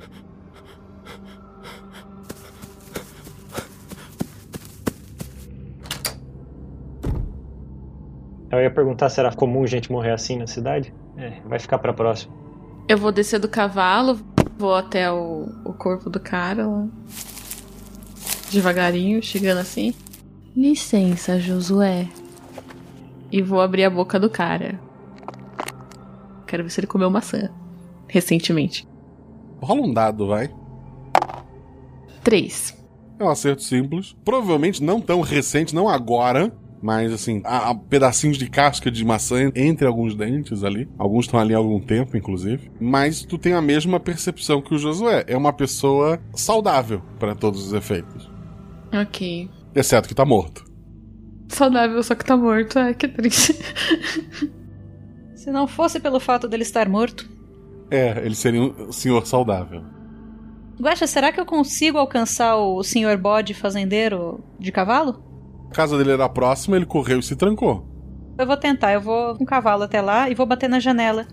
Eu 8.49 8.62
ia 8.62 8.71
perguntar 8.71 9.10
se 9.10 9.19
era 9.19 9.32
comum 9.32 9.67
gente 9.67 9.91
morrer 9.91 10.12
assim 10.12 10.38
na 10.38 10.47
cidade. 10.47 10.93
É, 11.17 11.41
vai 11.45 11.60
ficar 11.60 11.77
pra 11.77 11.93
próxima. 11.93 12.34
Eu 12.88 12.97
vou 12.97 13.12
descer 13.12 13.39
do 13.39 13.49
cavalo, 13.49 14.19
vou 14.58 14.73
até 14.73 15.12
o, 15.12 15.47
o 15.65 15.73
corpo 15.73 16.10
do 16.10 16.19
cara 16.19 16.65
lá. 16.65 16.88
Devagarinho, 18.49 19.21
chegando 19.21 19.60
assim. 19.60 19.93
Licença, 20.58 21.39
Josué. 21.39 22.08
E 23.32 23.43
vou 23.43 23.62
abrir 23.62 23.84
a 23.84 23.91
boca 23.91 24.20
do 24.20 24.28
cara. 24.28 24.80
Quero 26.48 26.63
ver 26.63 26.72
se 26.72 26.80
ele 26.80 26.88
comeu 26.88 27.12
maçã. 27.12 27.52
Recentemente. 28.08 28.88
Rola 29.62 29.82
um 29.82 29.93
dado, 29.93 30.26
vai. 30.26 30.50
Três. 32.24 32.76
É 33.20 33.24
um 33.24 33.30
acerto 33.30 33.62
simples. 33.62 34.15
Provavelmente 34.26 34.84
não 34.84 35.00
tão 35.00 35.22
recente, 35.22 35.76
não 35.76 35.88
agora. 35.88 36.52
Mas 36.82 37.13
assim, 37.13 37.39
há, 37.46 37.76
pedacinhos 37.76 38.39
de 38.39 38.50
casca 38.50 38.89
de 38.89 39.06
maçã 39.06 39.52
entre 39.56 39.86
alguns 39.86 40.15
dentes 40.15 40.63
ali. 40.63 40.89
Alguns 40.98 41.26
estão 41.26 41.39
ali 41.39 41.54
há 41.54 41.58
algum 41.58 41.80
tempo, 41.80 42.17
inclusive. 42.17 42.72
Mas 42.82 43.22
tu 43.22 43.38
tem 43.38 43.54
a 43.54 43.62
mesma 43.62 44.00
percepção 44.00 44.60
que 44.60 44.74
o 44.74 44.80
Josué. 44.80 45.24
É 45.28 45.38
uma 45.38 45.54
pessoa 45.54 46.20
saudável 46.34 47.04
para 47.20 47.36
todos 47.36 47.67
os 47.67 47.74
efeitos. 47.74 48.28
Ok. 48.91 49.52
Exceto 49.78 50.10
que 50.10 50.16
tá 50.16 50.26
morto. 50.26 50.66
Saudável, 51.50 52.02
só 52.02 52.16
que 52.16 52.26
tá 52.26 52.36
morto. 52.36 52.80
É, 52.80 52.96
que 52.96 53.08
triste. 53.08 53.54
Se 55.36 55.52
não 55.52 55.68
fosse 55.68 56.00
pelo 56.00 56.20
fato 56.20 56.48
dele 56.48 56.63
estar 56.63 56.90
morto. 56.90 57.30
É, 57.92 58.18
ele 58.26 58.34
seria 58.34 58.60
um 58.60 58.92
senhor 58.92 59.28
saudável. 59.28 59.84
Guaxa, 60.82 61.06
será 61.06 61.32
que 61.32 61.40
eu 61.40 61.46
consigo 61.46 62.00
alcançar 62.00 62.58
o 62.58 62.82
senhor 62.84 63.16
bode 63.18 63.54
fazendeiro 63.54 64.44
de 64.60 64.72
cavalo? 64.72 65.24
A 65.70 65.76
casa 65.76 65.96
dele 65.96 66.12
era 66.12 66.28
próxima, 66.28 66.76
ele 66.76 66.86
correu 66.88 67.20
e 67.20 67.24
se 67.24 67.36
trancou. 67.36 67.88
Eu 68.36 68.48
vou 68.48 68.58
tentar, 68.58 68.94
eu 68.94 69.02
vou 69.02 69.36
com 69.36 69.44
o 69.44 69.48
cavalo 69.48 69.84
até 69.84 70.02
lá 70.02 70.28
e 70.28 70.34
vou 70.34 70.48
bater 70.48 70.68
na 70.68 70.80
janela. 70.80 71.28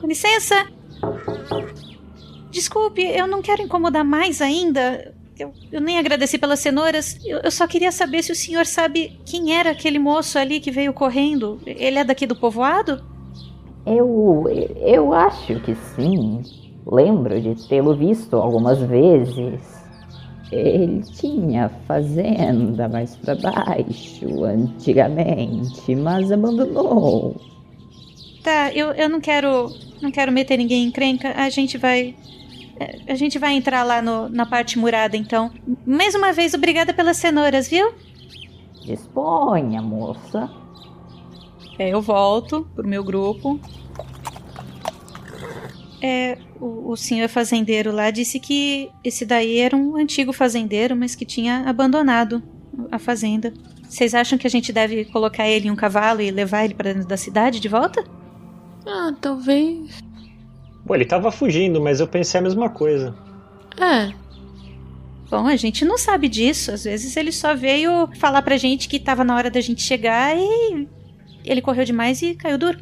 Com 0.00 0.06
licença! 0.08 0.74
Desculpe, 2.54 3.02
eu 3.02 3.26
não 3.26 3.42
quero 3.42 3.62
incomodar 3.62 4.04
mais 4.04 4.40
ainda. 4.40 5.12
Eu, 5.36 5.52
eu 5.72 5.80
nem 5.80 5.98
agradeci 5.98 6.38
pelas 6.38 6.60
cenouras. 6.60 7.18
Eu, 7.24 7.40
eu, 7.40 7.50
só 7.50 7.66
queria 7.66 7.90
saber 7.90 8.22
se 8.22 8.30
o 8.30 8.36
senhor 8.36 8.64
sabe 8.64 9.18
quem 9.26 9.52
era 9.52 9.72
aquele 9.72 9.98
moço 9.98 10.38
ali 10.38 10.60
que 10.60 10.70
veio 10.70 10.92
correndo. 10.92 11.60
Ele 11.66 11.98
é 11.98 12.04
daqui 12.04 12.28
do 12.28 12.36
povoado? 12.36 13.02
Eu. 13.84 14.44
Eu 14.86 15.12
acho 15.12 15.58
que 15.60 15.74
sim. 15.74 16.42
Lembro 16.86 17.40
de 17.40 17.56
tê-lo 17.66 17.96
visto 17.96 18.36
algumas 18.36 18.78
vezes. 18.78 19.60
Ele 20.52 21.02
tinha 21.02 21.68
fazenda 21.88 22.88
mais 22.88 23.16
para 23.16 23.34
baixo 23.34 24.44
antigamente, 24.44 25.96
mas 25.96 26.30
abandonou. 26.30 27.34
Tá, 28.44 28.70
eu, 28.72 28.92
eu 28.92 29.08
não 29.08 29.20
quero. 29.20 29.72
Não 30.02 30.12
quero 30.12 30.30
meter 30.30 30.58
ninguém 30.58 30.84
em 30.84 30.90
crenca. 30.92 31.32
A 31.34 31.48
gente 31.48 31.78
vai. 31.78 32.14
A 33.08 33.14
gente 33.14 33.38
vai 33.38 33.54
entrar 33.54 33.82
lá 33.84 34.02
no, 34.02 34.28
na 34.28 34.44
parte 34.46 34.78
murada, 34.78 35.16
então. 35.16 35.50
Mais 35.86 36.14
uma 36.14 36.32
vez, 36.32 36.54
obrigada 36.54 36.92
pelas 36.92 37.16
cenouras, 37.16 37.68
viu? 37.68 37.92
Disponha, 38.84 39.80
moça. 39.80 40.50
É, 41.78 41.88
eu 41.88 42.02
volto 42.02 42.68
pro 42.74 42.86
meu 42.86 43.02
grupo. 43.02 43.60
É, 46.02 46.36
o, 46.60 46.90
o 46.92 46.96
senhor 46.96 47.28
fazendeiro 47.28 47.90
lá 47.90 48.10
disse 48.10 48.38
que 48.38 48.90
esse 49.02 49.24
daí 49.24 49.58
era 49.58 49.76
um 49.76 49.96
antigo 49.96 50.32
fazendeiro, 50.32 50.94
mas 50.94 51.14
que 51.14 51.24
tinha 51.24 51.62
abandonado 51.66 52.42
a 52.90 52.98
fazenda. 52.98 53.52
Vocês 53.88 54.14
acham 54.14 54.36
que 54.36 54.46
a 54.46 54.50
gente 54.50 54.72
deve 54.72 55.04
colocar 55.06 55.48
ele 55.48 55.68
em 55.68 55.70
um 55.70 55.76
cavalo 55.76 56.20
e 56.20 56.30
levar 56.30 56.64
ele 56.64 56.74
para 56.74 56.92
dentro 56.92 57.08
da 57.08 57.16
cidade 57.16 57.60
de 57.60 57.68
volta? 57.68 58.04
Ah, 58.86 59.14
talvez. 59.20 60.02
Pô, 60.86 60.94
ele 60.94 61.04
tava 61.04 61.30
fugindo, 61.30 61.80
mas 61.80 62.00
eu 62.00 62.06
pensei 62.06 62.38
a 62.38 62.42
mesma 62.42 62.68
coisa. 62.68 63.14
É. 63.80 64.12
Bom, 65.30 65.46
a 65.46 65.56
gente 65.56 65.84
não 65.84 65.98
sabe 65.98 66.28
disso. 66.28 66.70
Às 66.70 66.84
vezes 66.84 67.16
ele 67.16 67.32
só 67.32 67.54
veio 67.54 68.08
falar 68.18 68.42
pra 68.42 68.56
gente 68.56 68.88
que 68.88 69.00
tava 69.00 69.24
na 69.24 69.34
hora 69.34 69.50
da 69.50 69.60
gente 69.60 69.82
chegar 69.82 70.36
e 70.36 70.86
ele 71.44 71.60
correu 71.60 71.84
demais 71.84 72.22
e 72.22 72.34
caiu 72.34 72.58
duro. 72.58 72.78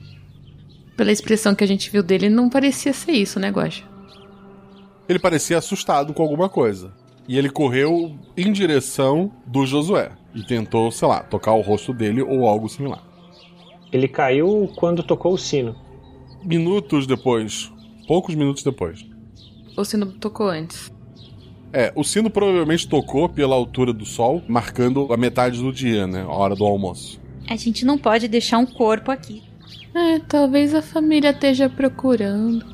Pela 0.96 1.10
expressão 1.10 1.54
que 1.54 1.64
a 1.64 1.66
gente 1.66 1.90
viu 1.90 2.02
dele, 2.02 2.28
não 2.28 2.50
parecia 2.50 2.92
ser 2.92 3.12
isso, 3.12 3.40
né, 3.40 3.50
Guaxa? 3.50 3.84
Ele 5.08 5.18
parecia 5.18 5.58
assustado 5.58 6.12
com 6.12 6.22
alguma 6.22 6.48
coisa. 6.48 6.92
E 7.26 7.38
ele 7.38 7.48
correu 7.48 8.14
em 8.36 8.52
direção 8.52 9.32
do 9.46 9.64
Josué. 9.64 10.12
E 10.34 10.42
tentou, 10.42 10.90
sei 10.90 11.08
lá, 11.08 11.20
tocar 11.20 11.52
o 11.52 11.60
rosto 11.60 11.92
dele 11.92 12.22
ou 12.22 12.46
algo 12.46 12.68
similar. 12.68 13.02
Ele 13.90 14.08
caiu 14.08 14.70
quando 14.76 15.02
tocou 15.02 15.32
o 15.32 15.38
sino. 15.38 15.74
Minutos 16.44 17.06
depois. 17.06 17.71
Poucos 18.06 18.34
minutos 18.34 18.62
depois. 18.62 19.04
O 19.76 19.84
sino 19.84 20.06
tocou 20.12 20.48
antes. 20.48 20.92
É, 21.72 21.90
o 21.96 22.04
sino 22.04 22.28
provavelmente 22.28 22.86
tocou 22.86 23.28
pela 23.28 23.54
altura 23.54 23.92
do 23.92 24.04
sol, 24.04 24.42
marcando 24.46 25.10
a 25.12 25.16
metade 25.16 25.60
do 25.62 25.72
dia, 25.72 26.06
né? 26.06 26.22
A 26.22 26.28
hora 26.32 26.54
do 26.54 26.64
almoço. 26.64 27.20
A 27.48 27.56
gente 27.56 27.84
não 27.84 27.96
pode 27.96 28.28
deixar 28.28 28.58
um 28.58 28.66
corpo 28.66 29.10
aqui. 29.10 29.42
É, 29.94 30.18
talvez 30.20 30.74
a 30.74 30.82
família 30.82 31.30
esteja 31.30 31.68
procurando. 31.68 32.64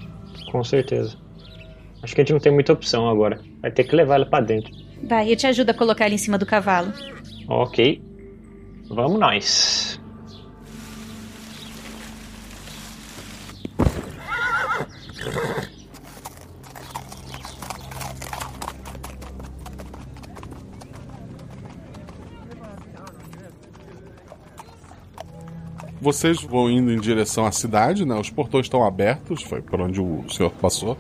Com 0.51 0.65
certeza. 0.65 1.17
Acho 2.03 2.15
que 2.15 2.21
a 2.21 2.25
gente 2.25 2.33
não 2.33 2.41
tem 2.41 2.53
muita 2.53 2.73
opção 2.73 3.09
agora. 3.09 3.41
Vai 3.61 3.71
ter 3.71 3.85
que 3.85 3.95
levar 3.95 4.17
ela 4.17 4.27
pra 4.27 4.41
dentro. 4.41 4.73
Vai, 5.03 5.31
eu 5.33 5.37
te 5.37 5.47
ajudo 5.47 5.71
a 5.71 5.75
colocar 5.75 6.07
ele 6.07 6.17
em 6.17 6.19
cima 6.19 6.39
do 6.39 6.47
cavalo. 6.47 6.93
Ok. 7.49 8.03
Vamos 8.89 9.19
nós. 9.19 10.01
Vocês 26.01 26.41
vão 26.41 26.71
indo 26.71 26.93
em 26.93 26.99
direção 26.99 27.45
à 27.45 27.53
cidade, 27.53 28.05
né? 28.07 28.15
Os 28.15 28.31
portões 28.31 28.67
estão 28.67 28.85
abertos, 28.85 29.43
foi 29.43 29.61
por 29.61 29.81
onde 29.81 30.01
o 30.01 30.25
senhor 30.31 30.51
passou. 30.53 30.97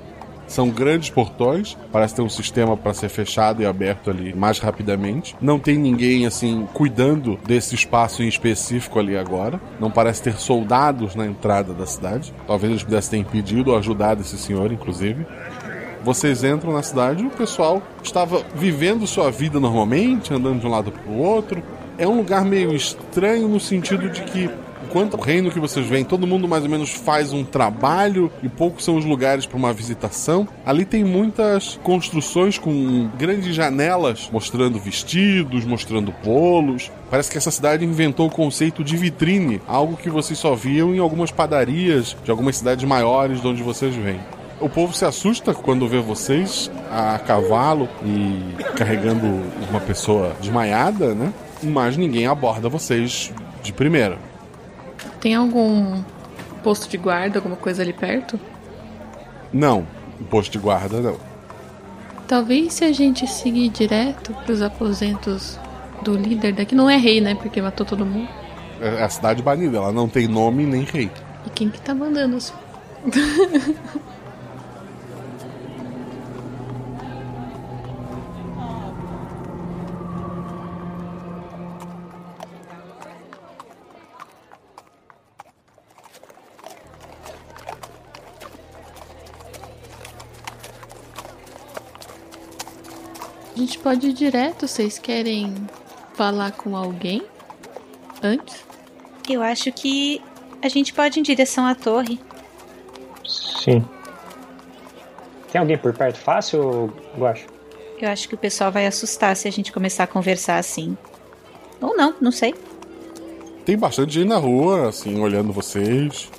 São 0.48 0.70
grandes 0.70 1.10
portões, 1.10 1.76
parece 1.92 2.14
ter 2.14 2.22
um 2.22 2.28
sistema 2.28 2.76
para 2.76 2.94
ser 2.94 3.10
fechado 3.10 3.62
e 3.62 3.66
aberto 3.66 4.10
ali 4.10 4.34
mais 4.34 4.58
rapidamente. 4.58 5.36
Não 5.40 5.58
tem 5.58 5.76
ninguém 5.76 6.26
assim 6.26 6.66
cuidando 6.72 7.38
desse 7.46 7.74
espaço 7.74 8.22
em 8.22 8.28
específico 8.28 8.98
ali 8.98 9.16
agora. 9.16 9.60
Não 9.78 9.90
parece 9.90 10.22
ter 10.22 10.38
soldados 10.38 11.14
na 11.14 11.26
entrada 11.26 11.74
da 11.74 11.86
cidade. 11.86 12.32
Talvez 12.46 12.70
eles 12.70 12.82
pudessem 12.82 13.22
ter 13.22 13.28
impedido 13.28 13.70
ou 13.70 13.76
ajudado 13.76 14.22
esse 14.22 14.38
senhor, 14.38 14.72
inclusive. 14.72 15.26
Vocês 16.02 16.42
entram 16.42 16.72
na 16.72 16.82
cidade 16.82 17.26
o 17.26 17.30
pessoal 17.30 17.82
estava 18.02 18.42
vivendo 18.54 19.06
sua 19.06 19.30
vida 19.30 19.60
normalmente, 19.60 20.32
andando 20.32 20.60
de 20.60 20.66
um 20.66 20.70
lado 20.70 20.90
para 20.90 21.12
o 21.12 21.18
outro. 21.18 21.62
É 21.98 22.06
um 22.06 22.16
lugar 22.16 22.44
meio 22.44 22.74
estranho 22.74 23.48
no 23.48 23.60
sentido 23.60 24.08
de 24.08 24.22
que 24.22 24.48
enquanto 24.84 25.14
o 25.14 25.20
reino 25.20 25.50
que 25.50 25.60
vocês 25.60 25.86
veem, 25.86 26.04
todo 26.04 26.26
mundo 26.26 26.48
mais 26.48 26.64
ou 26.64 26.70
menos 26.70 26.90
faz 26.90 27.32
um 27.32 27.44
trabalho 27.44 28.30
e 28.42 28.48
poucos 28.48 28.84
são 28.84 28.96
os 28.96 29.04
lugares 29.04 29.46
para 29.46 29.56
uma 29.56 29.72
visitação. 29.72 30.46
Ali 30.64 30.84
tem 30.84 31.04
muitas 31.04 31.78
construções 31.82 32.58
com 32.58 33.08
grandes 33.18 33.54
janelas 33.54 34.28
mostrando 34.32 34.78
vestidos, 34.78 35.64
mostrando 35.64 36.14
bolos. 36.24 36.90
Parece 37.10 37.30
que 37.30 37.38
essa 37.38 37.50
cidade 37.50 37.84
inventou 37.84 38.26
o 38.26 38.30
conceito 38.30 38.84
de 38.84 38.96
vitrine, 38.96 39.60
algo 39.66 39.96
que 39.96 40.10
vocês 40.10 40.38
só 40.38 40.54
viam 40.54 40.94
em 40.94 40.98
algumas 40.98 41.30
padarias 41.30 42.16
de 42.24 42.30
algumas 42.30 42.56
cidades 42.56 42.84
maiores 42.84 43.40
de 43.40 43.46
onde 43.46 43.62
vocês 43.62 43.94
vêm. 43.94 44.20
O 44.60 44.68
povo 44.68 44.92
se 44.92 45.04
assusta 45.04 45.54
quando 45.54 45.86
vê 45.86 46.00
vocês 46.00 46.68
a 46.90 47.16
cavalo 47.18 47.88
e 48.04 48.62
carregando 48.74 49.24
uma 49.70 49.80
pessoa 49.80 50.32
desmaiada, 50.40 51.14
né? 51.14 51.32
Mas 51.62 51.96
ninguém 51.96 52.26
aborda 52.26 52.68
vocês 52.68 53.32
de 53.62 53.72
primeira. 53.72 54.27
Tem 55.20 55.34
algum 55.34 56.02
posto 56.62 56.88
de 56.88 56.96
guarda, 56.96 57.38
alguma 57.38 57.56
coisa 57.56 57.82
ali 57.82 57.92
perto? 57.92 58.38
Não, 59.52 59.86
posto 60.30 60.52
de 60.52 60.58
guarda 60.58 61.00
não. 61.00 61.16
Talvez 62.26 62.74
se 62.74 62.84
a 62.84 62.92
gente 62.92 63.26
seguir 63.26 63.70
direto 63.70 64.34
pros 64.44 64.60
aposentos 64.60 65.58
do 66.02 66.14
líder 66.14 66.52
daqui, 66.52 66.74
não 66.74 66.88
é 66.88 66.96
rei, 66.96 67.20
né? 67.20 67.34
Porque 67.34 67.60
matou 67.60 67.86
todo 67.86 68.04
mundo. 68.04 68.28
É 68.80 69.02
a 69.02 69.08
cidade 69.08 69.42
banida, 69.42 69.78
ela 69.78 69.92
não 69.92 70.08
tem 70.08 70.28
nome 70.28 70.64
nem 70.64 70.82
rei. 70.82 71.10
E 71.46 71.50
quem 71.50 71.70
que 71.70 71.80
tá 71.80 71.94
mandando 71.94 72.36
isso? 72.36 72.54
gente 93.68 93.78
pode 93.80 94.08
ir 94.08 94.12
direto, 94.14 94.66
vocês 94.66 94.98
querem 94.98 95.54
falar 96.14 96.52
com 96.52 96.74
alguém 96.74 97.22
antes? 98.22 98.64
Eu 99.28 99.42
acho 99.42 99.70
que 99.70 100.22
a 100.62 100.68
gente 100.68 100.94
pode 100.94 101.18
ir 101.18 101.20
em 101.20 101.22
direção 101.22 101.66
à 101.66 101.74
torre. 101.74 102.18
Sim. 103.26 103.84
Tem 105.52 105.60
alguém 105.60 105.76
por 105.76 105.92
perto 105.92 106.16
fácil, 106.16 106.90
Guacho? 107.18 107.46
Eu 108.00 108.08
acho 108.08 108.26
que 108.26 108.34
o 108.34 108.38
pessoal 108.38 108.72
vai 108.72 108.86
assustar 108.86 109.36
se 109.36 109.46
a 109.46 109.52
gente 109.52 109.70
começar 109.70 110.04
a 110.04 110.06
conversar 110.06 110.56
assim. 110.56 110.96
Ou 111.78 111.94
não, 111.94 112.14
não 112.22 112.32
sei. 112.32 112.54
Tem 113.66 113.76
bastante 113.76 114.14
gente 114.14 114.28
na 114.28 114.38
rua, 114.38 114.88
assim, 114.88 115.20
olhando 115.20 115.52
vocês. 115.52 116.30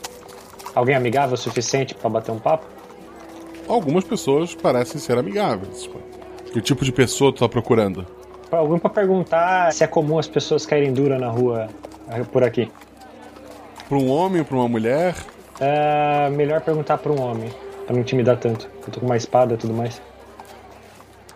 Alguém 0.74 0.96
amigável 0.96 1.36
o 1.36 1.38
suficiente 1.38 1.94
para 1.94 2.10
bater 2.10 2.32
um 2.32 2.40
papo? 2.40 2.66
Algumas 3.68 4.04
pessoas 4.04 4.56
parecem 4.56 5.00
ser 5.00 5.16
amigáveis. 5.16 5.88
Que 6.52 6.62
tipo 6.62 6.84
de 6.84 6.92
pessoa 6.92 7.32
tu 7.32 7.40
tá 7.40 7.50
procurando? 7.50 8.06
Alguém 8.52 8.80
para 8.80 8.90
perguntar 8.90 9.72
se 9.72 9.84
é 9.84 9.88
comum 9.88 10.18
as 10.18 10.28
pessoas 10.28 10.66
caírem 10.66 10.92
dura 10.92 11.20
na 11.20 11.30
rua 11.30 11.70
eh, 12.10 12.24
por 12.24 12.44
aqui. 12.44 12.72
Pra 13.88 13.98
um 13.98 14.10
homem 14.10 14.40
ou 14.40 14.46
pra 14.46 14.58
uma 14.58 14.68
mulher? 14.68 15.16
É 15.60 16.30
melhor 16.32 16.62
perguntar 16.62 16.98
pra 16.98 17.12
um 17.12 17.22
homem, 17.22 17.52
pra 17.86 17.94
não 17.94 18.02
intimidar 18.02 18.38
tanto. 18.38 18.70
Eu 18.88 18.94
tô 18.94 19.00
com 19.00 19.06
uma 19.06 19.18
espada 19.18 19.54
e 19.54 19.58
tudo 19.58 19.74
mais. 19.74 20.02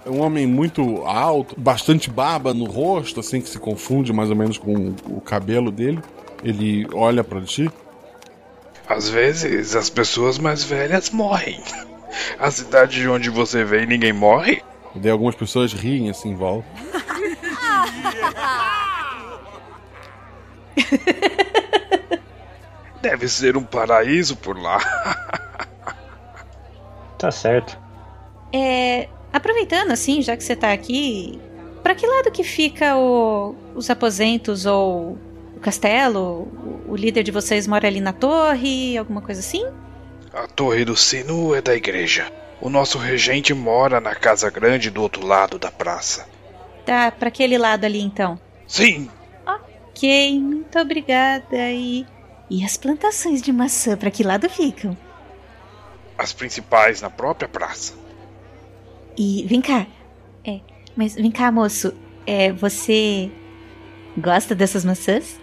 É 0.06 0.10
um 0.10 0.21
homem 0.21 0.47
muito 0.47 1.04
alto, 1.06 1.60
bastante 1.60 2.10
barba 2.10 2.54
no 2.54 2.65
rosto, 2.65 3.19
assim, 3.19 3.39
que 3.39 3.49
se 3.49 3.60
confunde 3.60 4.12
mais 4.12 4.30
ou 4.30 4.36
menos 4.36 4.58
com 4.58 4.95
o 5.08 5.21
cabelo 5.21 5.71
dele. 5.71 5.99
Ele 6.43 6.88
olha 6.93 7.23
para 7.23 7.41
ti. 7.41 7.69
Às 8.88 9.10
vezes 9.10 9.76
as 9.76 9.89
pessoas 9.89 10.38
mais 10.38 10.63
velhas 10.63 11.10
morrem. 11.10 11.62
A 12.39 12.52
cidade 12.52 12.99
de 12.99 13.08
onde 13.08 13.30
você 13.30 13.63
vem 13.63 13.88
ninguém 13.88 14.13
morre? 14.13 14.62
E 14.96 15.00
daí 15.00 15.12
algumas 15.12 15.36
pessoas 15.36 15.74
riem 15.74 16.10
assim 16.10 16.30
em 16.30 16.36
volta. 16.36 16.68
Deve 23.02 23.28
ser 23.28 23.58
um 23.58 23.64
paraíso 23.64 24.38
por 24.38 24.58
lá. 24.58 24.80
tá 27.18 27.32
certo. 27.32 27.78
É, 28.52 29.10
aproveitando 29.32 29.92
assim, 29.92 30.22
já 30.22 30.38
que 30.38 30.44
você 30.44 30.56
tá 30.56 30.72
aqui, 30.72 31.40
para 31.82 31.96
que 31.96 32.06
lado 32.08 32.32
que 32.32 32.44
fica 32.44 32.96
o, 32.96 33.56
os 33.76 33.90
aposentos 33.90 34.66
ou 34.66 35.18
o 35.56 35.60
castelo? 35.60 36.48
O, 36.88 36.92
o 36.94 36.96
líder 36.96 37.24
de 37.24 37.32
vocês 37.32 37.68
mora 37.68 37.88
ali 37.88 38.00
na 38.00 38.14
torre, 38.14 38.98
alguma 38.98 39.22
coisa 39.22 39.42
assim? 39.42 39.66
A 40.32 40.48
torre 40.48 40.86
do 40.86 40.96
sino 40.96 41.54
é 41.54 41.62
da 41.62 41.76
igreja. 41.76 42.32
O 42.63 42.69
nosso 42.69 42.97
regente 42.97 43.54
mora 43.54 43.99
na 43.99 44.15
casa 44.15 44.49
grande 44.49 44.89
do 44.89 45.02
outro 45.02 45.26
lado 45.28 45.60
da 45.60 45.69
praça. 45.69 46.26
Tá, 46.86 47.12
para 47.12 47.28
aquele 47.28 47.58
lado 47.58 47.84
ali 47.84 47.99
então. 47.99 48.39
Sim. 48.65 49.12
Ok, 49.45 50.39
muito 50.39 50.80
obrigada. 50.80 51.71
E 51.71 52.06
e 52.49 52.63
as 52.63 52.78
plantações 52.78 53.41
de 53.41 53.52
maçã 53.52 53.97
para 53.97 54.10
que 54.10 54.23
lado 54.23 54.49
ficam? 54.49 54.95
As 56.17 56.32
principais 56.32 57.02
na 57.02 57.10
própria 57.10 57.49
praça. 57.49 57.95
E 59.17 59.43
vem 59.45 59.60
cá. 59.60 59.86
É, 60.45 60.62
mas 60.95 61.15
vem 61.15 61.32
cá, 61.32 61.52
moço. 61.52 61.93
É, 62.26 62.54
você 62.54 63.30
gosta 64.17 64.56
dessas 64.56 64.86
maçãs? 64.86 65.38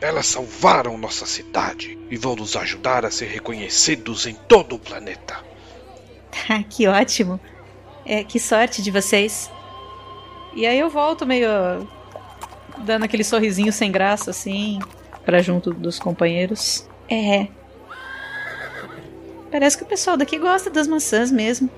Elas 0.00 0.26
salvaram 0.26 0.96
nossa 0.96 1.26
cidade 1.26 1.98
e 2.08 2.16
vão 2.16 2.36
nos 2.36 2.54
ajudar 2.54 3.04
a 3.04 3.10
ser 3.10 3.26
reconhecidos 3.26 4.26
em 4.28 4.34
todo 4.34 4.76
o 4.76 4.78
planeta. 4.78 5.44
Ah, 6.48 6.62
que 6.68 6.86
ótimo. 6.86 7.40
É, 8.04 8.22
que 8.22 8.38
sorte 8.38 8.82
de 8.82 8.90
vocês. 8.90 9.50
E 10.54 10.64
aí 10.66 10.78
eu 10.78 10.88
volto 10.88 11.26
meio 11.26 11.48
dando 12.78 13.04
aquele 13.04 13.24
sorrisinho 13.24 13.72
sem 13.72 13.90
graça 13.90 14.30
assim, 14.30 14.78
para 15.24 15.42
junto 15.42 15.72
dos 15.72 15.98
companheiros. 15.98 16.88
É. 17.08 17.48
Parece 19.50 19.76
que 19.76 19.84
o 19.84 19.86
pessoal 19.86 20.16
daqui 20.16 20.38
gosta 20.38 20.70
das 20.70 20.86
maçãs 20.86 21.30
mesmo. 21.30 21.68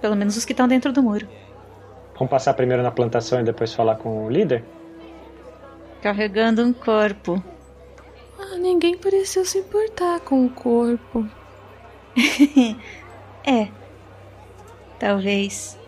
Pelo 0.00 0.16
menos 0.16 0.36
os 0.36 0.44
que 0.44 0.52
estão 0.52 0.68
dentro 0.68 0.92
do 0.92 1.02
muro. 1.02 1.26
Vamos 2.14 2.30
passar 2.30 2.54
primeiro 2.54 2.82
na 2.82 2.90
plantação 2.90 3.40
e 3.40 3.44
depois 3.44 3.72
falar 3.72 3.96
com 3.96 4.26
o 4.26 4.30
líder? 4.30 4.62
Carregando 6.00 6.62
um 6.62 6.72
corpo. 6.72 7.42
Ah, 8.38 8.56
ninguém 8.56 8.96
pareceu 8.96 9.44
se 9.44 9.58
importar 9.58 10.20
com 10.20 10.46
o 10.46 10.50
corpo. 10.50 11.26
é. 13.46 13.68
Talvez. 14.98 15.78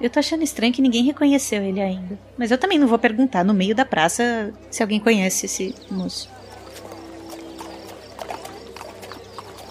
Eu 0.00 0.08
tô 0.08 0.18
achando 0.18 0.42
estranho 0.42 0.72
que 0.72 0.80
ninguém 0.80 1.04
reconheceu 1.04 1.62
ele 1.62 1.80
ainda. 1.80 2.18
Mas 2.38 2.50
eu 2.50 2.56
também 2.56 2.78
não 2.78 2.88
vou 2.88 2.98
perguntar 2.98 3.44
no 3.44 3.52
meio 3.52 3.74
da 3.74 3.84
praça 3.84 4.52
se 4.70 4.82
alguém 4.82 4.98
conhece 4.98 5.46
esse 5.46 5.74
moço. 5.90 6.28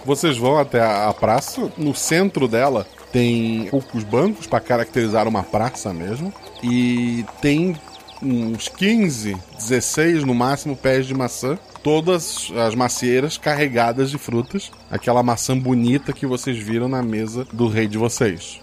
Vocês 0.05 0.37
vão 0.37 0.57
até 0.57 0.81
a 0.81 1.13
praça. 1.13 1.71
No 1.77 1.95
centro 1.95 2.47
dela 2.47 2.85
tem 3.11 3.67
poucos 3.69 4.03
bancos 4.03 4.45
para 4.45 4.59
caracterizar 4.59 5.27
uma 5.27 5.43
praça 5.43 5.91
mesmo. 5.93 6.31
E 6.61 7.25
tem 7.41 7.75
uns 8.21 8.67
15, 8.67 9.35
16 9.57 10.23
no 10.23 10.35
máximo 10.35 10.75
pés 10.75 11.07
de 11.07 11.13
maçã. 11.13 11.57
Todas 11.81 12.51
as 12.57 12.75
macieiras 12.75 13.37
carregadas 13.37 14.11
de 14.11 14.17
frutas. 14.17 14.71
Aquela 14.91 15.23
maçã 15.23 15.57
bonita 15.57 16.11
que 16.11 16.25
vocês 16.25 16.57
viram 16.57 16.87
na 16.87 17.01
mesa 17.01 17.47
do 17.53 17.67
rei 17.67 17.87
de 17.87 17.97
vocês. 17.97 18.59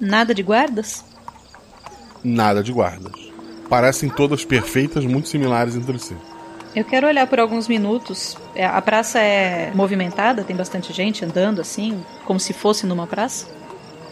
Nada 0.00 0.34
de 0.34 0.42
guardas? 0.42 1.04
Nada 2.24 2.62
de 2.62 2.72
guardas. 2.72 3.12
Parecem 3.68 4.08
todas 4.08 4.44
perfeitas, 4.44 5.04
muito 5.04 5.28
similares 5.28 5.76
entre 5.76 5.98
si. 5.98 6.16
Eu 6.74 6.84
quero 6.84 7.06
olhar 7.06 7.26
por 7.26 7.40
alguns 7.40 7.68
minutos. 7.68 8.36
É, 8.54 8.66
a 8.66 8.80
praça 8.82 9.18
é 9.18 9.72
movimentada, 9.74 10.44
tem 10.44 10.54
bastante 10.54 10.92
gente 10.92 11.24
andando 11.24 11.60
assim, 11.60 12.04
como 12.24 12.38
se 12.38 12.52
fosse 12.52 12.86
numa 12.86 13.06
praça? 13.06 13.46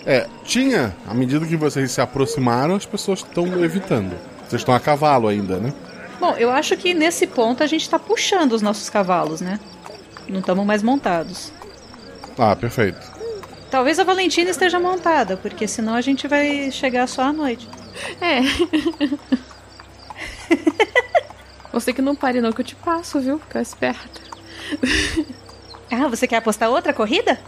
É, 0.07 0.27
tinha. 0.45 0.95
À 1.07 1.15
medida 1.15 1.47
que 1.47 1.57
vocês 1.57 1.93
se 1.93 2.01
aproximaram, 2.01 2.75
as 2.75 2.87
pessoas 2.87 3.21
estão 3.21 3.63
evitando. 3.63 4.17
Vocês 4.49 4.63
estão 4.63 4.75
a 4.75 4.81
cavalo 4.81 5.29
ainda, 5.29 5.59
né? 5.59 5.73
Bom, 6.19 6.35
eu 6.37 6.51
acho 6.51 6.77
que 6.77 6.95
nesse 6.95 7.27
ponto 7.27 7.63
a 7.63 7.67
gente 7.67 7.89
tá 7.89 7.99
puxando 7.99 8.53
os 8.53 8.63
nossos 8.63 8.89
cavalos, 8.89 9.41
né? 9.41 9.59
Não 10.29 10.41
estamos 10.41 10.65
mais 10.65 10.83
montados. 10.83 11.53
Ah, 12.39 12.57
perfeito. 12.57 13.01
Talvez 13.71 13.99
a 13.99 14.05
Valentina 14.05 14.51
esteja 14.51 14.79
montada, 14.79 15.37
porque 15.37 15.67
senão 15.67 15.95
a 15.95 16.01
gente 16.01 16.29
vai 16.29 16.71
chegar 16.71 17.07
só 17.09 17.23
à 17.23 17.33
noite. 17.33 17.69
É. 18.21 18.41
você 21.73 21.93
que 21.93 22.01
não 22.01 22.15
pare 22.15 22.41
não 22.41 22.53
que 22.53 22.61
eu 22.61 22.65
te 22.65 22.77
passo, 22.77 23.21
viu? 23.21 23.39
Fica 23.39 23.61
esperta. 23.61 24.21
ah, 25.91 26.09
você 26.09 26.27
quer 26.27 26.37
apostar 26.37 26.71
outra 26.71 26.93
corrida? 26.93 27.39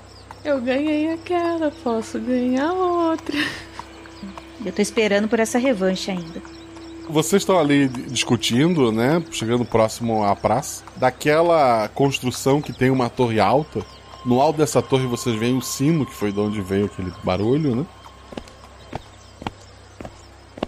Eu 0.44 0.60
ganhei 0.60 1.12
aquela, 1.12 1.70
posso 1.70 2.18
ganhar 2.18 2.72
outra. 2.72 3.36
Eu 4.64 4.72
tô 4.72 4.82
esperando 4.82 5.28
por 5.28 5.40
essa 5.40 5.58
revanche 5.58 6.10
ainda. 6.10 6.55
Vocês 7.08 7.42
estão 7.42 7.58
ali 7.58 7.88
discutindo, 7.88 8.90
né? 8.90 9.22
Chegando 9.30 9.64
próximo 9.64 10.24
à 10.24 10.34
praça. 10.34 10.84
Daquela 10.96 11.88
construção 11.94 12.60
que 12.60 12.72
tem 12.72 12.90
uma 12.90 13.08
torre 13.08 13.40
alta 13.40 13.84
no 14.26 14.40
alto 14.40 14.56
dessa 14.56 14.82
torre 14.82 15.06
vocês 15.06 15.36
veem 15.36 15.56
o 15.56 15.62
sino, 15.62 16.04
que 16.04 16.12
foi 16.12 16.32
de 16.32 16.40
onde 16.40 16.60
veio 16.60 16.86
aquele 16.86 17.12
barulho, 17.22 17.76
né? 17.76 17.86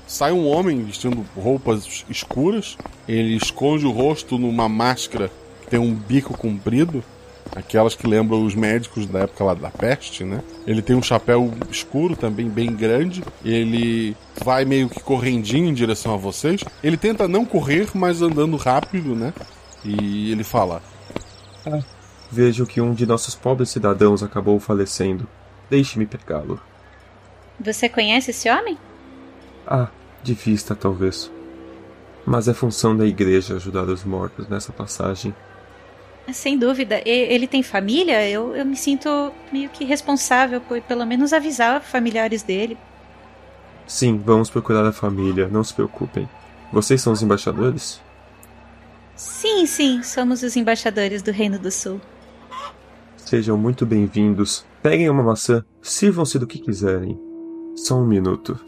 Sai 0.07 0.31
um 0.31 0.47
homem 0.47 0.85
vestindo 0.85 1.27
roupas 1.37 2.05
escuras. 2.09 2.79
Ele 3.09 3.35
esconde 3.35 3.85
o 3.85 3.91
rosto 3.91 4.39
numa 4.39 4.69
máscara 4.69 5.29
que 5.61 5.67
tem 5.67 5.81
um 5.81 5.93
bico 5.93 6.39
comprido. 6.39 7.03
Aquelas 7.55 7.95
que 7.95 8.07
lembram 8.07 8.45
os 8.45 8.55
médicos 8.55 9.07
da 9.07 9.21
época 9.21 9.45
lá 9.45 9.55
da 9.55 9.71
peste, 9.71 10.25
né? 10.25 10.43
Ele 10.67 10.83
tem 10.83 10.95
um 10.95 11.03
chapéu 11.03 11.53
escuro 11.71 12.15
também, 12.15 12.49
bem 12.49 12.75
grande. 12.75 13.23
Ele 13.45 14.17
vai 14.45 14.65
meio 14.65 14.89
que 14.89 15.01
correndinho 15.01 15.69
em 15.69 15.75
direção 15.75 16.15
a 16.15 16.17
vocês. 16.17 16.63
Ele 16.83 16.97
tenta 16.97 17.27
não 17.27 17.45
correr, 17.45 17.89
mas 17.95 18.23
andando 18.23 18.57
rápido, 18.57 19.15
né? 19.15 19.33
E 19.85 20.31
ele 20.31 20.45
fala: 20.45 20.83
ah 21.67 21.81
Vejo 22.31 22.67
que 22.67 22.81
um 22.81 22.93
de 22.93 23.07
nossos 23.07 23.35
pobres 23.35 23.71
cidadãos 23.71 24.23
acabou 24.23 24.61
falecendo. 24.61 25.27
Deixe-me 25.71 26.07
pegá-lo. 26.07 26.61
Você 27.59 27.89
conhece 27.89 28.31
esse 28.31 28.51
homem? 28.51 28.77
Ah, 29.67 29.89
de 30.23 30.35
vista 30.35 30.77
talvez. 30.77 31.31
Mas 32.27 32.47
é 32.47 32.53
função 32.53 32.95
da 32.95 33.07
igreja 33.07 33.57
ajudar 33.57 33.85
os 33.85 34.05
mortos 34.05 34.47
nessa 34.49 34.73
passagem. 34.73 35.35
Sem 36.33 36.59
dúvida. 36.59 37.01
Ele 37.05 37.47
tem 37.47 37.63
família? 37.63 38.29
Eu, 38.29 38.55
eu 38.55 38.65
me 38.65 38.77
sinto 38.77 39.33
meio 39.53 39.69
que 39.71 39.85
responsável 39.85 40.61
por 40.61 40.81
pelo 40.83 41.07
menos 41.07 41.33
avisar 41.33 41.81
familiares 41.81 42.43
dele. 42.43 42.77
Sim, 43.87 44.19
vamos 44.19 44.51
procurar 44.51 44.87
a 44.87 44.93
família, 44.93 45.49
não 45.49 45.65
se 45.65 45.73
preocupem. 45.73 46.29
Vocês 46.71 47.01
são 47.01 47.13
os 47.13 47.23
embaixadores? 47.23 48.03
Sim, 49.17 49.65
sim, 49.65 50.03
somos 50.03 50.43
os 50.43 50.55
embaixadores 50.57 51.23
do 51.23 51.33
Reino 51.33 51.59
do 51.59 51.71
Sul. 51.71 52.01
Sejam 53.17 53.57
muito 53.57 53.87
bem-vindos. 53.87 54.65
Peguem 54.83 55.09
uma 55.09 55.23
maçã, 55.23 55.65
sirvam-se 55.83 56.39
do 56.39 56.47
que 56.47 56.59
quiserem. 56.59 57.19
Só 57.75 57.97
um 57.97 58.07
minuto. 58.07 58.59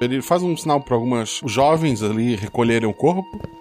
Ele 0.00 0.22
faz 0.22 0.42
um 0.42 0.56
sinal 0.56 0.80
para 0.80 0.94
algumas 0.94 1.40
jovens 1.44 2.02
ali 2.02 2.34
recolherem 2.34 2.88
o 2.88 2.94
corpo. 2.94 3.59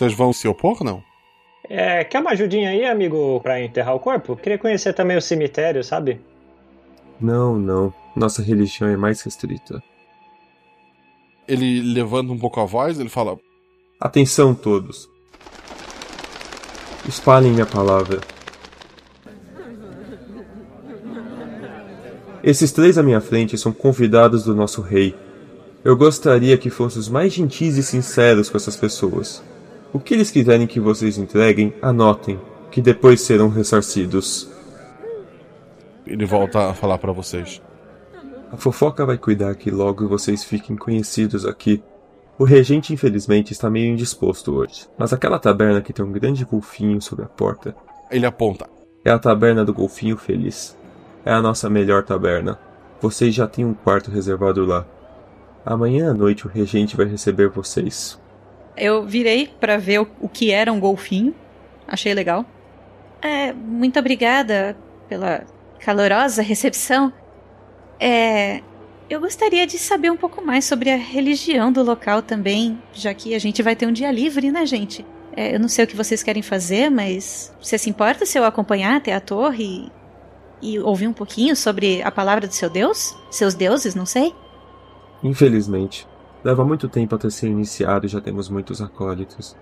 Vocês 0.00 0.14
vão 0.14 0.32
se 0.32 0.48
opor, 0.48 0.82
não? 0.82 1.04
É, 1.68 2.02
quer 2.04 2.20
uma 2.20 2.30
ajudinha 2.30 2.70
aí, 2.70 2.86
amigo, 2.86 3.38
para 3.42 3.62
enterrar 3.62 3.94
o 3.94 4.00
corpo? 4.00 4.34
Queria 4.34 4.56
conhecer 4.56 4.94
também 4.94 5.14
o 5.14 5.20
cemitério, 5.20 5.84
sabe? 5.84 6.18
Não, 7.20 7.58
não. 7.58 7.92
Nossa 8.16 8.40
religião 8.40 8.88
é 8.88 8.96
mais 8.96 9.20
restrita. 9.20 9.82
Ele 11.46 11.82
levanta 11.82 12.32
um 12.32 12.38
pouco 12.38 12.58
a 12.60 12.64
voz, 12.64 12.98
ele 12.98 13.10
fala: 13.10 13.38
Atenção 14.00 14.54
todos. 14.54 15.06
Espalhem 17.06 17.52
minha 17.52 17.66
palavra. 17.66 18.22
Esses 22.42 22.72
três 22.72 22.96
à 22.96 23.02
minha 23.02 23.20
frente 23.20 23.58
são 23.58 23.70
convidados 23.70 24.44
do 24.44 24.54
nosso 24.54 24.80
rei. 24.80 25.14
Eu 25.84 25.94
gostaria 25.94 26.56
que 26.56 26.70
fossem 26.70 27.00
os 27.00 27.08
mais 27.10 27.34
gentis 27.34 27.76
e 27.76 27.82
sinceros 27.82 28.48
com 28.48 28.56
essas 28.56 28.76
pessoas. 28.76 29.49
O 29.92 29.98
que 29.98 30.14
eles 30.14 30.30
quiserem 30.30 30.68
que 30.68 30.78
vocês 30.78 31.18
entreguem, 31.18 31.74
anotem, 31.82 32.40
que 32.70 32.80
depois 32.80 33.20
serão 33.20 33.48
ressarcidos. 33.48 34.48
Ele 36.06 36.24
volta 36.24 36.70
a 36.70 36.74
falar 36.74 36.98
para 36.98 37.12
vocês. 37.12 37.60
A 38.52 38.56
fofoca 38.56 39.04
vai 39.04 39.18
cuidar 39.18 39.54
que 39.56 39.70
logo 39.70 40.08
vocês 40.08 40.44
fiquem 40.44 40.76
conhecidos 40.76 41.44
aqui. 41.44 41.82
O 42.38 42.44
regente, 42.44 42.92
infelizmente, 42.92 43.52
está 43.52 43.68
meio 43.68 43.92
indisposto 43.92 44.54
hoje, 44.54 44.88
mas 44.96 45.12
aquela 45.12 45.38
taberna 45.38 45.80
que 45.80 45.92
tem 45.92 46.04
um 46.04 46.12
grande 46.12 46.44
golfinho 46.44 47.02
sobre 47.02 47.24
a 47.24 47.28
porta. 47.28 47.74
Ele 48.10 48.26
aponta. 48.26 48.68
É 49.04 49.10
a 49.10 49.18
taberna 49.18 49.64
do 49.64 49.72
Golfinho 49.72 50.16
Feliz. 50.16 50.76
É 51.24 51.32
a 51.32 51.42
nossa 51.42 51.70
melhor 51.70 52.04
taberna. 52.04 52.58
Vocês 53.00 53.34
já 53.34 53.46
têm 53.46 53.64
um 53.64 53.74
quarto 53.74 54.10
reservado 54.10 54.64
lá. 54.64 54.86
Amanhã 55.64 56.10
à 56.10 56.14
noite 56.14 56.46
o 56.46 56.50
regente 56.50 56.96
vai 56.96 57.06
receber 57.06 57.48
vocês. 57.48 58.18
Eu 58.76 59.04
virei 59.04 59.46
para 59.46 59.76
ver 59.76 60.00
o 60.00 60.28
que 60.28 60.50
era 60.50 60.72
um 60.72 60.80
golfinho. 60.80 61.34
Achei 61.86 62.14
legal. 62.14 62.44
É, 63.20 63.52
muito 63.52 63.98
obrigada 63.98 64.76
pela 65.08 65.44
calorosa 65.80 66.42
recepção. 66.42 67.12
É, 67.98 68.62
eu 69.10 69.20
gostaria 69.20 69.66
de 69.66 69.76
saber 69.76 70.10
um 70.10 70.16
pouco 70.16 70.40
mais 70.44 70.64
sobre 70.64 70.90
a 70.90 70.96
religião 70.96 71.72
do 71.72 71.82
local 71.82 72.22
também, 72.22 72.80
já 72.92 73.12
que 73.12 73.34
a 73.34 73.38
gente 73.38 73.62
vai 73.62 73.74
ter 73.74 73.86
um 73.86 73.92
dia 73.92 74.10
livre, 74.10 74.50
né, 74.50 74.64
gente? 74.64 75.04
É, 75.36 75.54
eu 75.54 75.60
não 75.60 75.68
sei 75.68 75.84
o 75.84 75.88
que 75.88 75.96
vocês 75.96 76.22
querem 76.22 76.42
fazer, 76.42 76.90
mas 76.90 77.52
você 77.60 77.76
se 77.76 77.90
importa 77.90 78.24
se 78.24 78.38
eu 78.38 78.44
acompanhar 78.44 78.96
até 78.96 79.12
a 79.12 79.20
torre 79.20 79.90
e, 80.62 80.74
e 80.74 80.78
ouvir 80.78 81.06
um 81.06 81.12
pouquinho 81.12 81.54
sobre 81.54 82.02
a 82.02 82.10
palavra 82.10 82.46
do 82.46 82.54
seu 82.54 82.70
Deus? 82.70 83.16
Seus 83.30 83.54
deuses, 83.54 83.94
não 83.94 84.06
sei? 84.06 84.34
Infelizmente, 85.22 86.06
leva 86.44 86.64
muito 86.64 86.88
tempo 86.88 87.14
até 87.14 87.28
ser 87.30 87.48
iniciado 87.48 88.06
e 88.06 88.08
já 88.08 88.20
temos 88.20 88.48
muitos 88.48 88.80
acólitos. 88.80 89.56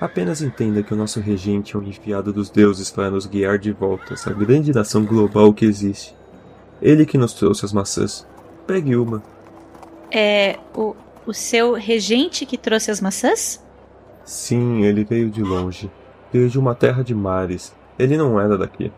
Apenas 0.00 0.40
entenda 0.40 0.82
que 0.82 0.94
o 0.94 0.96
nosso 0.96 1.18
regente 1.20 1.74
é 1.74 1.78
um 1.78 1.82
enviado 1.82 2.32
dos 2.32 2.50
deuses 2.50 2.90
para 2.90 3.10
nos 3.10 3.26
guiar 3.26 3.58
de 3.58 3.72
volta 3.72 4.10
a 4.10 4.14
essa 4.14 4.32
grande 4.32 4.72
nação 4.72 5.04
global 5.04 5.52
que 5.52 5.64
existe. 5.64 6.14
Ele 6.80 7.04
que 7.04 7.18
nos 7.18 7.32
trouxe 7.32 7.64
as 7.64 7.72
maçãs. 7.72 8.26
Pegue 8.66 8.94
uma. 8.94 9.22
É 10.12 10.58
o, 10.76 10.94
o 11.26 11.34
seu 11.34 11.72
regente 11.72 12.46
que 12.46 12.56
trouxe 12.56 12.90
as 12.92 13.00
maçãs? 13.00 13.60
Sim, 14.24 14.84
ele 14.84 15.04
veio 15.04 15.30
de 15.30 15.42
longe. 15.42 15.90
Veio 16.32 16.48
de 16.48 16.58
uma 16.58 16.74
terra 16.74 17.02
de 17.02 17.14
mares. 17.14 17.74
Ele 17.98 18.16
não 18.16 18.38
era 18.38 18.56
daqui. 18.56 18.92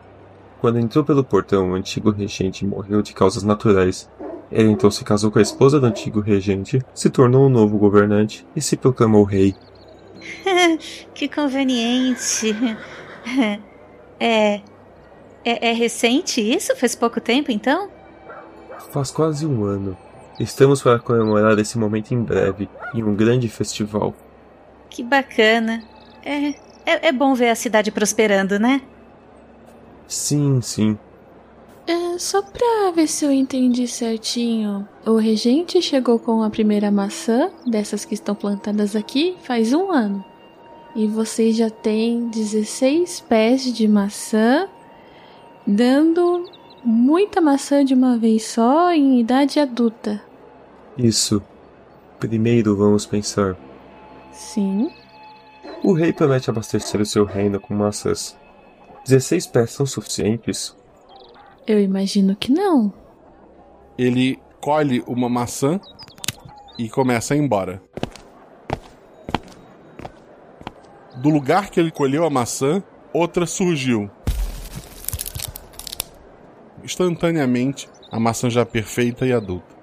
Quando 0.60 0.78
entrou 0.78 1.02
pelo 1.02 1.24
portão, 1.24 1.70
o 1.70 1.74
antigo 1.74 2.10
regente 2.10 2.66
morreu 2.66 3.00
de 3.00 3.14
causas 3.14 3.42
naturais. 3.42 4.10
Ele 4.50 4.70
então 4.70 4.90
se 4.90 5.04
casou 5.04 5.30
com 5.30 5.38
a 5.38 5.42
esposa 5.42 5.78
do 5.78 5.86
antigo 5.86 6.20
regente, 6.20 6.82
se 6.92 7.08
tornou 7.08 7.46
um 7.46 7.48
novo 7.48 7.78
governante 7.78 8.46
e 8.54 8.60
se 8.60 8.76
proclamou 8.76 9.24
rei. 9.24 9.54
que 11.14 11.28
conveniente. 11.28 12.54
É, 14.22 14.60
é. 15.44 15.70
É 15.70 15.72
recente 15.72 16.40
isso? 16.40 16.76
Faz 16.76 16.94
pouco 16.94 17.20
tempo 17.20 17.50
então? 17.50 17.88
Faz 18.90 19.10
quase 19.10 19.46
um 19.46 19.64
ano. 19.64 19.96
Estamos 20.38 20.82
para 20.82 20.98
comemorar 20.98 21.58
esse 21.58 21.78
momento 21.78 22.12
em 22.12 22.22
breve, 22.22 22.68
em 22.94 23.02
um 23.02 23.14
grande 23.14 23.48
festival. 23.48 24.14
Que 24.88 25.02
bacana. 25.02 25.82
É, 26.24 26.48
é, 26.86 27.08
é 27.08 27.12
bom 27.12 27.34
ver 27.34 27.50
a 27.50 27.54
cidade 27.54 27.90
prosperando, 27.90 28.58
né? 28.58 28.82
Sim, 30.06 30.60
sim. 30.60 30.98
É, 31.90 32.18
só 32.20 32.40
pra 32.40 32.92
ver 32.94 33.08
se 33.08 33.24
eu 33.24 33.32
entendi 33.32 33.88
certinho. 33.88 34.86
O 35.04 35.16
regente 35.16 35.82
chegou 35.82 36.20
com 36.20 36.40
a 36.40 36.48
primeira 36.48 36.88
maçã, 36.88 37.50
dessas 37.66 38.04
que 38.04 38.14
estão 38.14 38.32
plantadas 38.32 38.94
aqui, 38.94 39.36
faz 39.42 39.72
um 39.72 39.90
ano. 39.90 40.24
E 40.94 41.08
vocês 41.08 41.56
já 41.56 41.68
têm 41.68 42.28
16 42.28 43.22
pés 43.28 43.74
de 43.74 43.88
maçã, 43.88 44.68
dando 45.66 46.48
muita 46.84 47.40
maçã 47.40 47.84
de 47.84 47.92
uma 47.92 48.16
vez 48.16 48.44
só 48.44 48.92
em 48.92 49.18
idade 49.18 49.58
adulta. 49.58 50.22
Isso. 50.96 51.42
Primeiro 52.20 52.76
vamos 52.76 53.04
pensar. 53.04 53.56
Sim. 54.30 54.92
O 55.82 55.92
rei 55.92 56.12
promete 56.12 56.50
abastecer 56.50 57.00
o 57.00 57.06
seu 57.06 57.24
reino 57.24 57.58
com 57.58 57.74
maçãs. 57.74 58.36
16 59.04 59.48
pés 59.48 59.72
são 59.72 59.84
suficientes? 59.84 60.78
Eu 61.66 61.80
imagino 61.80 62.34
que 62.34 62.50
não. 62.50 62.92
Ele 63.98 64.40
colhe 64.60 65.02
uma 65.06 65.28
maçã 65.28 65.80
e 66.78 66.88
começa 66.88 67.34
a 67.34 67.36
ir 67.36 67.40
embora. 67.40 67.82
Do 71.16 71.28
lugar 71.28 71.70
que 71.70 71.78
ele 71.78 71.90
colheu 71.90 72.24
a 72.24 72.30
maçã, 72.30 72.82
outra 73.12 73.44
surgiu. 73.46 74.10
Instantaneamente, 76.82 77.88
a 78.10 78.18
maçã 78.18 78.48
já 78.48 78.64
perfeita 78.64 79.26
e 79.26 79.32
adulta. 79.32 79.74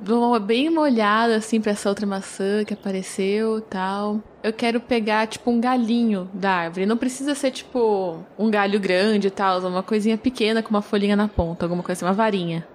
Dou 0.00 0.38
bem 0.40 0.68
uma 0.68 0.80
olhada 0.80 1.36
assim 1.36 1.60
para 1.60 1.72
essa 1.72 1.88
outra 1.88 2.06
maçã 2.06 2.64
que 2.64 2.74
apareceu 2.74 3.60
tal. 3.60 4.20
Eu 4.42 4.52
quero 4.52 4.80
pegar 4.80 5.26
tipo 5.28 5.50
um 5.50 5.60
galinho 5.60 6.28
da 6.34 6.50
árvore. 6.50 6.84
Não 6.84 6.96
precisa 6.96 7.34
ser 7.34 7.52
tipo 7.52 8.18
um 8.36 8.50
galho 8.50 8.80
grande 8.80 9.28
e 9.28 9.30
tal, 9.30 9.60
uma 9.60 9.82
coisinha 9.82 10.18
pequena 10.18 10.62
com 10.62 10.70
uma 10.70 10.82
folhinha 10.82 11.14
na 11.14 11.28
ponta, 11.28 11.64
alguma 11.64 11.82
coisa 11.82 11.98
assim, 11.98 12.04
uma 12.04 12.12
varinha. 12.12 12.66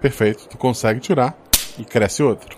Perfeito, 0.00 0.48
tu 0.48 0.58
consegue 0.58 0.98
tirar 0.98 1.36
e 1.78 1.84
cresce 1.84 2.22
outro. 2.22 2.56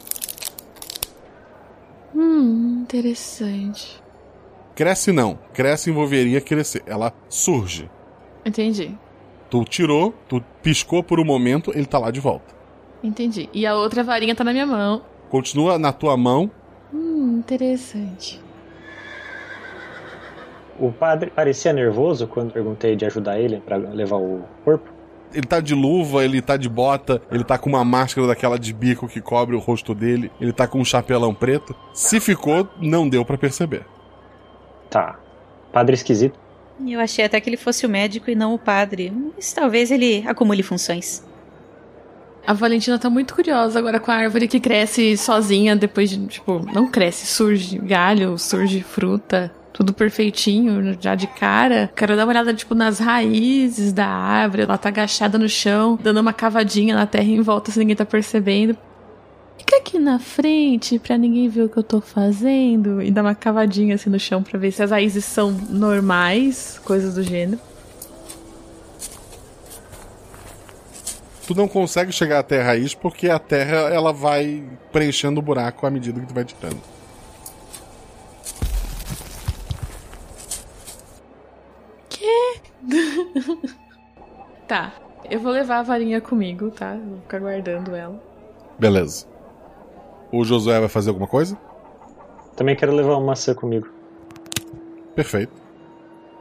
Hum, 2.15 2.81
interessante. 2.83 4.03
Cresce 4.75 5.13
não, 5.13 5.39
cresce 5.53 5.91
envolveria 5.91 6.41
crescer. 6.41 6.83
Ela 6.87 7.13
surge. 7.29 7.91
Entendi. 8.45 8.97
Tu 9.51 9.65
tirou, 9.65 10.15
tu 10.27 10.43
piscou 10.63 11.03
por 11.03 11.21
um 11.21 11.25
momento, 11.25 11.71
ele 11.75 11.87
tá 11.87 11.99
lá 11.99 12.11
de 12.11 12.21
volta. 12.21 12.55
Entendi. 13.03 13.49
E 13.53 13.67
a 13.67 13.75
outra 13.75 14.03
varinha 14.03 14.35
tá 14.35 14.43
na 14.43 14.53
minha 14.53 14.67
mão. 14.67 15.03
Continua 15.29 15.79
na 15.79 15.93
tua 15.93 16.17
mão. 16.17 16.51
Hum, 16.93 17.39
interessante. 17.39 18.41
O 20.79 20.93
padre 20.93 21.31
parecia 21.31 21.73
nervoso 21.73 22.27
quando 22.27 22.53
perguntei 22.53 22.97
de 22.97 23.07
ajudar 23.07 23.41
ele 23.41 23.61
para 23.61 23.77
levar 23.77 24.17
o 24.17 24.45
corpo. 24.65 24.93
Ele 25.33 25.47
tá 25.47 25.59
de 25.61 25.75
luva, 25.75 26.25
ele 26.25 26.41
tá 26.41 26.57
de 26.57 26.69
bota, 26.69 27.21
ele 27.31 27.43
tá 27.43 27.59
com 27.59 27.69
uma 27.69 27.85
máscara 27.85 28.27
daquela 28.27 28.59
de 28.59 28.73
bico 28.73 29.09
que 29.09 29.21
cobre 29.21 29.57
o 29.57 29.59
rosto 29.59 29.95
dele, 29.95 30.31
ele 30.41 30.53
tá 30.53 30.69
com 30.69 30.79
um 30.79 30.85
chapelão 30.85 31.35
preto. 31.35 31.75
Se 31.93 32.21
ficou, 32.21 32.69
não 32.81 33.09
deu 33.09 33.25
para 33.25 33.37
perceber. 33.37 33.85
Tá. 34.89 35.19
Padre 35.73 35.95
esquisito. 35.95 36.39
Eu 36.87 37.01
achei 37.01 37.25
até 37.25 37.41
que 37.41 37.49
ele 37.49 37.57
fosse 37.57 37.87
o 37.87 37.89
médico 37.89 38.31
e 38.31 38.35
não 38.35 38.55
o 38.55 38.59
padre. 38.59 39.13
Mas 39.35 39.53
talvez 39.53 39.91
ele 39.91 40.25
acumule 40.27 40.63
funções. 40.63 41.25
A 42.47 42.53
Valentina 42.53 42.97
tá 42.97 43.11
muito 43.11 43.35
curiosa 43.35 43.77
agora 43.77 43.99
com 43.99 44.13
a 44.13 44.15
árvore 44.15 44.47
que 44.47 44.61
cresce 44.61 45.17
sozinha 45.17 45.75
depois 45.75 46.09
de, 46.09 46.25
tipo, 46.27 46.65
não 46.73 46.89
cresce, 46.89 47.27
surge 47.27 47.77
galho, 47.79 48.39
surge 48.39 48.83
fruta, 48.83 49.51
tudo 49.73 49.93
perfeitinho, 49.93 50.97
já 51.01 51.17
de 51.17 51.27
cara. 51.27 51.91
Quero 51.97 52.15
dar 52.15 52.25
uma 52.25 52.31
olhada, 52.31 52.55
tipo, 52.55 52.73
nas 52.73 53.01
raízes 53.01 53.93
da 53.93 54.07
árvore. 54.07 54.63
Ela 54.63 54.79
tá 54.79 54.91
agachada 54.91 55.37
no 55.37 55.49
chão, 55.49 55.99
dando 56.01 56.21
uma 56.21 56.33
cavadinha 56.33 56.95
na 56.95 57.05
terra 57.05 57.25
em 57.25 57.41
volta 57.41 57.73
se 57.73 57.81
ninguém 57.81 57.97
tá 57.97 58.07
percebendo. 58.07 58.77
Fica 59.59 59.79
aqui 59.79 59.99
na 59.99 60.21
frente 60.21 61.01
pra 61.01 61.19
ninguém 61.19 61.49
ver 61.49 61.63
o 61.63 61.69
que 61.69 61.79
eu 61.79 61.83
tô 61.83 62.01
fazendo. 62.01 63.03
E 63.03 63.11
dá 63.11 63.23
uma 63.23 63.35
cavadinha 63.35 63.97
assim 63.97 64.09
no 64.09 64.21
chão 64.21 64.41
pra 64.41 64.57
ver 64.57 64.71
se 64.71 64.85
as 64.85 64.93
raízes 64.93 65.25
são 65.25 65.51
normais, 65.69 66.81
coisas 66.85 67.17
do 67.17 67.25
gênero. 67.25 67.61
Tu 71.47 71.55
não 71.55 71.69
consegue 71.69 72.11
chegar 72.13 72.41
até 72.41 72.61
a 72.61 72.65
raiz 72.65 72.95
porque 72.95 73.29
a 73.29 73.39
terra 73.39 73.89
ela 73.89 74.13
vai 74.13 74.65
preenchendo 74.91 75.39
o 75.41 75.43
buraco 75.43 75.87
à 75.87 75.91
medida 75.91 76.21
que 76.21 76.27
tu 76.27 76.35
vai 76.35 76.45
tirando. 76.45 76.81
Que? 82.09 82.61
tá. 84.67 84.93
Eu 85.29 85.41
vou 85.41 85.53
levar 85.53 85.79
a 85.79 85.83
varinha 85.83 86.21
comigo, 86.21 86.71
tá? 86.71 86.95
Vou 86.95 87.19
ficar 87.21 87.41
guardando 87.41 87.95
ela. 87.95 88.21
Beleza. 88.79 89.27
O 90.31 90.45
Josué 90.45 90.79
vai 90.79 90.89
fazer 90.89 91.11
alguma 91.11 91.27
coisa? 91.27 91.57
Também 92.57 92.77
quero 92.77 92.95
levar 92.95 93.15
uma 93.17 93.27
maçã 93.27 93.55
comigo. 93.55 93.89
Perfeito. 95.15 95.53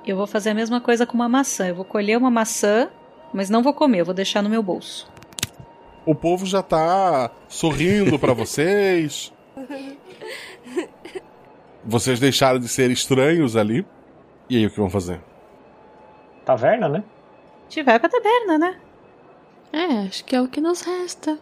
Eu 0.06 0.18
vou 0.18 0.28
fazer 0.28 0.51
a 0.51 0.53
mesma 0.53 0.80
coisa 0.80 1.06
com 1.06 1.14
uma 1.14 1.30
maçã. 1.30 1.68
Eu 1.68 1.76
vou 1.76 1.86
colher 1.86 2.18
uma 2.18 2.30
maçã 2.30 2.89
mas 3.36 3.49
não 3.49 3.61
vou 3.61 3.73
comer, 3.73 3.99
eu 3.99 4.05
vou 4.05 4.13
deixar 4.13 4.41
no 4.41 4.49
meu 4.49 4.63
bolso. 4.63 5.07
o 6.05 6.15
povo 6.15 6.45
já 6.45 6.63
tá 6.63 7.29
sorrindo 7.49 8.17
pra 8.17 8.33
vocês. 8.33 9.33
Vocês 11.88 12.19
deixaram 12.19 12.59
de 12.59 12.67
ser 12.67 12.89
estranhos 12.89 13.55
ali. 13.55 13.86
E 14.49 14.57
aí, 14.57 14.65
o 14.65 14.71
que 14.71 14.77
vão 14.79 14.89
fazer? 14.89 15.21
Taverna, 16.43 16.89
né? 16.89 17.03
A 17.67 17.69
gente 17.69 17.83
vai 17.83 17.99
pra 17.99 18.09
taberna, 18.09 18.57
né? 18.57 18.79
É, 19.71 20.07
acho 20.07 20.25
que 20.25 20.36
é 20.36 20.41
o 20.41 20.47
que 20.47 20.59
nos 20.59 20.81
resta. 20.81 21.38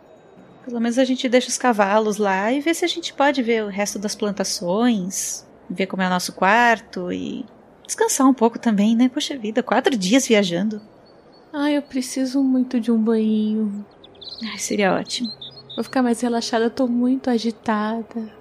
Pelo 0.65 0.81
menos 0.81 0.97
a 0.97 1.05
gente 1.05 1.29
deixa 1.29 1.47
os 1.47 1.57
cavalos 1.57 2.17
lá 2.17 2.51
e 2.51 2.59
vê 2.59 2.73
se 2.73 2.83
a 2.83 2.89
gente 2.89 3.13
pode 3.13 3.41
ver 3.41 3.63
o 3.63 3.69
resto 3.69 3.97
das 3.97 4.15
plantações, 4.15 5.47
ver 5.69 5.87
como 5.87 6.01
é 6.01 6.07
o 6.07 6.09
nosso 6.09 6.33
quarto 6.33 7.09
e 7.09 7.45
descansar 7.85 8.27
um 8.27 8.33
pouco 8.33 8.59
também, 8.59 8.97
né? 8.97 9.07
Poxa 9.07 9.37
vida, 9.37 9.63
quatro 9.63 9.95
dias 9.95 10.27
viajando. 10.27 10.81
Ai, 11.55 11.77
eu 11.77 11.83
preciso 11.83 12.41
muito 12.41 12.79
de 12.79 12.91
um 12.91 12.97
banho. 12.97 13.85
Ai, 14.51 14.57
seria 14.57 14.95
ótimo. 14.95 15.31
Vou 15.75 15.83
ficar 15.83 16.01
mais 16.01 16.19
relaxada, 16.19 16.65
eu 16.65 16.71
tô 16.71 16.87
muito 16.87 17.29
agitada. 17.29 18.33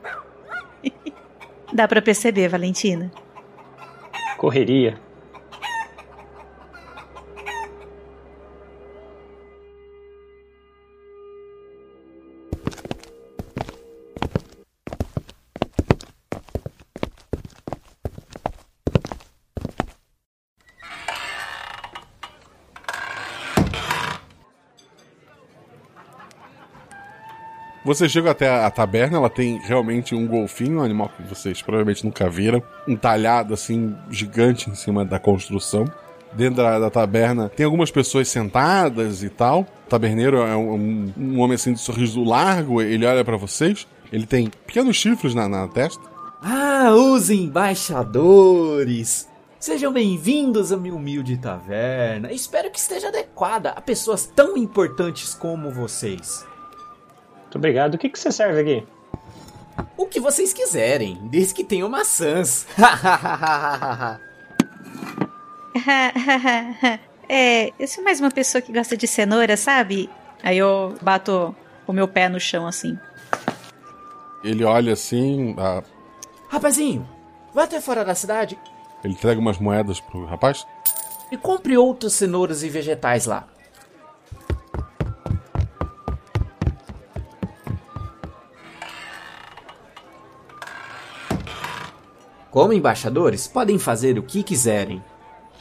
Dá 1.72 1.86
pra 1.86 2.00
perceber, 2.00 2.48
Valentina. 2.48 3.12
Correria. 4.38 4.98
Você 27.85 28.09
chega 28.09 28.30
até 28.30 28.49
a 28.49 28.70
taberna, 28.70 29.18
ela 29.18 29.28
tem 29.28 29.59
realmente 29.59 30.14
um 30.14 30.24
golfinho, 30.24 30.78
um 30.78 30.83
animal 30.83 31.11
que 31.16 31.22
vocês 31.24 31.61
provavelmente 31.61 32.05
nunca 32.05 32.30
viram, 32.30 32.62
entalhado 32.87 33.53
assim, 33.53 33.97
gigante 34.09 34.70
em 34.70 34.74
cima 34.76 35.05
da 35.05 35.18
construção. 35.18 35.85
Dentro 36.33 36.62
da, 36.62 36.78
da 36.78 36.89
taberna 36.91 37.49
tem 37.49 37.66
algumas 37.66 37.91
pessoas 37.91 38.28
sentadas 38.28 39.24
e 39.24 39.28
tal. 39.28 39.62
O 39.62 39.89
taberneiro 39.89 40.39
é 40.39 40.57
um, 40.57 40.74
um, 40.74 41.12
um 41.18 41.41
homem 41.41 41.57
assim 41.57 41.72
de 41.72 41.80
sorriso 41.80 42.22
largo, 42.22 42.80
ele 42.80 43.05
olha 43.05 43.24
para 43.24 43.37
vocês. 43.37 43.87
Ele 44.12 44.26
tem 44.26 44.49
pequenos 44.64 44.95
chifres 44.95 45.35
na, 45.35 45.49
na 45.49 45.66
testa. 45.66 46.03
Ah, 46.41 46.93
os 46.95 47.30
embaixadores! 47.30 49.28
Sejam 49.59 49.93
bem-vindos 49.93 50.72
à 50.72 50.76
minha 50.76 50.95
humilde 50.95 51.37
taverna. 51.37 52.33
Espero 52.33 52.70
que 52.70 52.78
esteja 52.78 53.09
adequada 53.09 53.70
a 53.70 53.80
pessoas 53.80 54.24
tão 54.26 54.57
importantes 54.57 55.35
como 55.35 55.70
vocês. 55.70 56.45
Muito 57.53 57.59
obrigado. 57.59 57.96
O 57.96 57.98
que, 57.98 58.09
que 58.09 58.18
você 58.18 58.32
serve 58.32 58.62
aqui? 58.62 58.82
O 59.94 60.07
que 60.07 60.18
vocês 60.18 60.55
quiserem, 60.55 61.18
desde 61.24 61.53
que 61.53 61.62
tenham 61.62 61.86
maçãs. 61.86 62.66
é, 67.28 67.70
eu 67.78 67.86
sou 67.86 68.03
mais 68.03 68.20
uma 68.20 68.30
pessoa 68.30 68.62
que 68.62 68.72
gosta 68.72 68.96
de 68.96 69.07
cenoura, 69.07 69.55
sabe? 69.59 70.09
Aí 70.42 70.57
eu 70.57 70.94
bato 71.03 71.55
o 71.86 71.92
meu 71.92 72.09
pé 72.09 72.26
no 72.26 72.40
chão 72.40 72.66
assim. 72.66 72.98
Ele 74.42 74.64
olha 74.64 74.94
assim. 74.94 75.55
A... 75.59 75.82
Rapazinho, 76.48 77.07
vai 77.53 77.64
até 77.64 77.82
fora 77.82 78.03
da 78.03 78.14
cidade 78.14 78.59
Ele 79.05 79.12
entrega 79.12 79.38
umas 79.38 79.59
moedas 79.59 80.00
pro 80.00 80.24
rapaz. 80.24 80.66
e 81.30 81.36
compre 81.36 81.76
outras 81.76 82.14
cenouras 82.14 82.62
e 82.62 82.70
vegetais 82.70 83.26
lá. 83.26 83.46
Como 92.53 92.74
embaixadores, 92.74 93.48
podem 93.48 93.78
fazer 93.78 94.18
o 94.18 94.22
que 94.22 94.42
quiserem. 94.42 95.03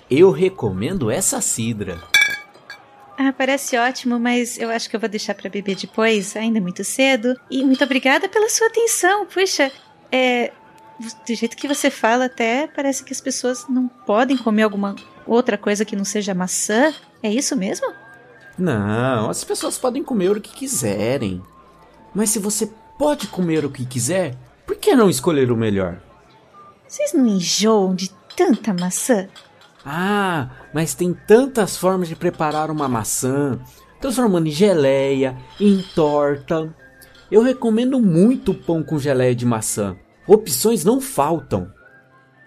Eu 0.09 0.29
recomendo 0.29 1.09
essa 1.09 1.39
cidra. 1.39 1.97
Ah, 3.17 3.31
parece 3.31 3.77
ótimo, 3.77 4.19
mas 4.19 4.57
eu 4.57 4.69
acho 4.69 4.89
que 4.89 4.95
eu 4.97 4.99
vou 4.99 5.07
deixar 5.07 5.33
pra 5.33 5.49
beber 5.49 5.77
depois, 5.77 6.35
ainda 6.35 6.57
é 6.57 6.61
muito 6.61 6.83
cedo. 6.83 7.39
E 7.49 7.63
muito 7.63 7.81
obrigada 7.81 8.27
pela 8.27 8.49
sua 8.49 8.67
atenção. 8.67 9.25
Puxa, 9.25 9.71
é. 10.11 10.51
Do 10.99 11.33
jeito 11.33 11.55
que 11.55 11.67
você 11.67 11.89
fala, 11.89 12.25
até 12.25 12.67
parece 12.67 13.05
que 13.05 13.13
as 13.13 13.21
pessoas 13.21 13.65
não 13.69 13.87
podem 13.87 14.35
comer 14.35 14.63
alguma 14.63 14.95
outra 15.25 15.57
coisa 15.57 15.85
que 15.85 15.95
não 15.95 16.03
seja 16.03 16.33
maçã. 16.33 16.93
É 17.23 17.31
isso 17.31 17.55
mesmo? 17.55 17.87
Não, 18.57 19.29
as 19.29 19.45
pessoas 19.45 19.77
podem 19.77 20.03
comer 20.03 20.35
o 20.35 20.41
que 20.41 20.53
quiserem. 20.53 21.41
Mas 22.13 22.31
se 22.31 22.37
você 22.37 22.69
pode 22.99 23.27
comer 23.27 23.63
o 23.63 23.71
que 23.71 23.85
quiser, 23.85 24.35
por 24.65 24.75
que 24.75 24.93
não 24.93 25.09
escolher 25.09 25.51
o 25.51 25.57
melhor? 25.57 26.10
Vocês 26.91 27.13
não 27.13 27.25
enjoam 27.25 27.95
de 27.95 28.09
tanta 28.35 28.73
maçã? 28.73 29.29
Ah, 29.85 30.49
mas 30.73 30.93
tem 30.93 31.13
tantas 31.13 31.77
formas 31.77 32.09
de 32.09 32.17
preparar 32.17 32.69
uma 32.69 32.89
maçã, 32.89 33.57
transformando 34.01 34.47
em 34.47 34.51
geleia, 34.51 35.37
em 35.57 35.81
torta. 35.95 36.75
Eu 37.31 37.43
recomendo 37.43 37.97
muito 37.97 38.53
pão 38.53 38.83
com 38.83 38.99
geleia 38.99 39.33
de 39.33 39.45
maçã. 39.45 39.95
Opções 40.27 40.83
não 40.83 40.99
faltam. 40.99 41.71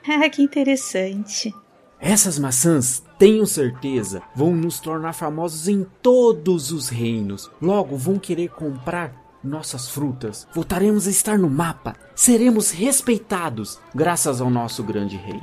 Ah, 0.07 0.28
que 0.28 0.42
interessante. 0.42 1.51
Essas 1.99 2.38
maçãs, 2.38 3.03
tenho 3.18 3.47
certeza, 3.47 4.20
vão 4.36 4.55
nos 4.55 4.78
tornar 4.78 5.14
famosos 5.14 5.66
em 5.68 5.86
todos 6.03 6.70
os 6.70 6.90
reinos. 6.90 7.51
Logo 7.62 7.97
vão 7.97 8.18
querer 8.18 8.51
comprar 8.51 9.24
nossas 9.45 9.88
frutas. 9.88 10.49
Voltaremos 10.53 11.07
a 11.07 11.11
estar 11.11 11.38
no 11.38 11.51
mapa. 11.51 11.95
Seremos 12.14 12.70
respeitados 12.70 13.78
graças 13.95 14.40
ao 14.40 14.51
nosso 14.51 14.82
grande 14.82 15.16
rei. 15.16 15.40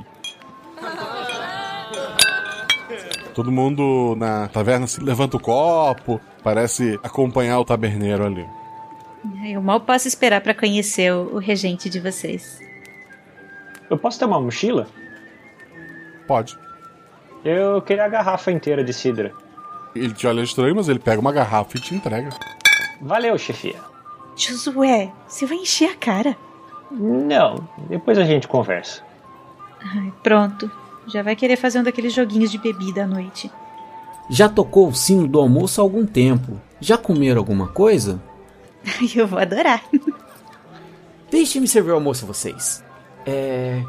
Todo 3.34 3.50
mundo 3.50 4.14
na 4.18 4.48
taverna 4.48 4.86
se 4.86 5.02
levanta 5.02 5.38
o 5.38 5.40
copo, 5.40 6.20
parece 6.42 6.98
acompanhar 7.02 7.58
o 7.60 7.64
taberneiro 7.64 8.26
ali. 8.26 8.46
Eu 9.44 9.62
mal 9.62 9.80
posso 9.80 10.08
esperar 10.08 10.40
pra 10.40 10.54
conhecer 10.54 11.12
o, 11.12 11.36
o 11.36 11.38
regente 11.38 11.88
de 11.88 12.00
vocês. 12.00 12.60
Eu 13.88 13.96
posso 13.96 14.18
ter 14.18 14.24
uma 14.24 14.40
mochila? 14.40 14.86
Pode. 16.26 16.58
Eu 17.44 17.80
queria 17.82 18.04
a 18.04 18.08
garrafa 18.08 18.52
inteira 18.52 18.84
de 18.84 18.92
cidra. 18.92 19.32
Ele 19.94 20.12
te 20.12 20.26
olha 20.26 20.42
estranho, 20.42 20.74
mas 20.74 20.88
ele 20.88 20.98
pega 20.98 21.20
uma 21.20 21.32
garrafa 21.32 21.76
e 21.76 21.80
te 21.80 21.94
entrega. 21.94 22.30
Valeu, 23.00 23.36
chefia. 23.38 23.91
Josué, 24.36 25.12
você 25.26 25.46
vai 25.46 25.58
encher 25.58 25.90
a 25.90 25.96
cara. 25.96 26.36
Não, 26.90 27.66
depois 27.88 28.18
a 28.18 28.24
gente 28.24 28.48
conversa. 28.48 29.02
Ai, 29.80 30.12
pronto. 30.22 30.70
Já 31.06 31.22
vai 31.22 31.34
querer 31.34 31.56
fazer 31.56 31.80
um 31.80 31.82
daqueles 31.82 32.12
joguinhos 32.12 32.50
de 32.50 32.58
bebida 32.58 33.04
à 33.04 33.06
noite. 33.06 33.50
Já 34.30 34.48
tocou 34.48 34.88
o 34.88 34.94
sino 34.94 35.26
do 35.26 35.40
almoço 35.40 35.80
há 35.80 35.84
algum 35.84 36.06
tempo. 36.06 36.60
Já 36.80 36.96
comeram 36.96 37.40
alguma 37.40 37.68
coisa? 37.68 38.22
Eu 39.14 39.26
vou 39.26 39.38
adorar. 39.38 39.82
Deixe-me 41.30 41.66
servir 41.66 41.90
o 41.90 41.94
almoço 41.94 42.24
a 42.24 42.28
vocês. 42.28 42.84
É. 43.26 43.82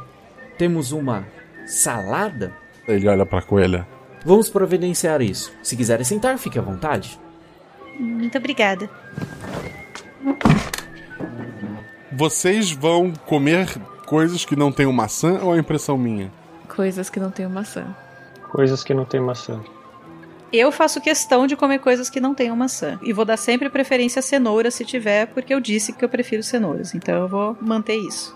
Temos 0.57 0.91
uma 0.91 1.25
salada? 1.65 2.53
Ele 2.87 3.07
olha 3.07 3.25
pra 3.25 3.41
coelha. 3.41 3.87
Vamos 4.25 4.49
providenciar 4.49 5.21
isso. 5.21 5.51
Se 5.61 5.75
quiserem 5.75 6.05
sentar, 6.05 6.37
fique 6.37 6.57
à 6.57 6.61
vontade. 6.61 7.19
Muito 7.99 8.37
obrigada. 8.37 8.89
Vocês 12.11 12.71
vão 12.71 13.11
comer 13.25 13.67
coisas 14.05 14.45
que 14.45 14.55
não 14.55 14.71
tem 14.71 14.85
maçã 14.91 15.39
ou 15.41 15.55
é 15.55 15.59
impressão 15.59 15.97
minha? 15.97 16.31
Coisas 16.67 17.09
que 17.09 17.19
não 17.19 17.31
tem 17.31 17.47
maçã. 17.47 17.85
Coisas 18.51 18.83
que 18.83 18.93
não 18.93 19.05
tem 19.05 19.19
maçã. 19.19 19.59
Eu 20.51 20.71
faço 20.71 21.01
questão 21.01 21.47
de 21.47 21.55
comer 21.55 21.79
coisas 21.79 22.11
que 22.11 22.19
não 22.19 22.35
tenham 22.35 22.55
maçã. 22.55 22.99
E 23.01 23.11
vou 23.11 23.25
dar 23.25 23.37
sempre 23.37 23.69
preferência 23.69 24.19
a 24.19 24.21
cenoura 24.21 24.69
se 24.69 24.85
tiver, 24.85 25.25
porque 25.27 25.51
eu 25.51 25.59
disse 25.59 25.91
que 25.91 26.05
eu 26.05 26.09
prefiro 26.09 26.43
cenouras. 26.43 26.93
Então 26.93 27.23
eu 27.23 27.27
vou 27.27 27.57
manter 27.59 27.95
isso. 27.95 28.35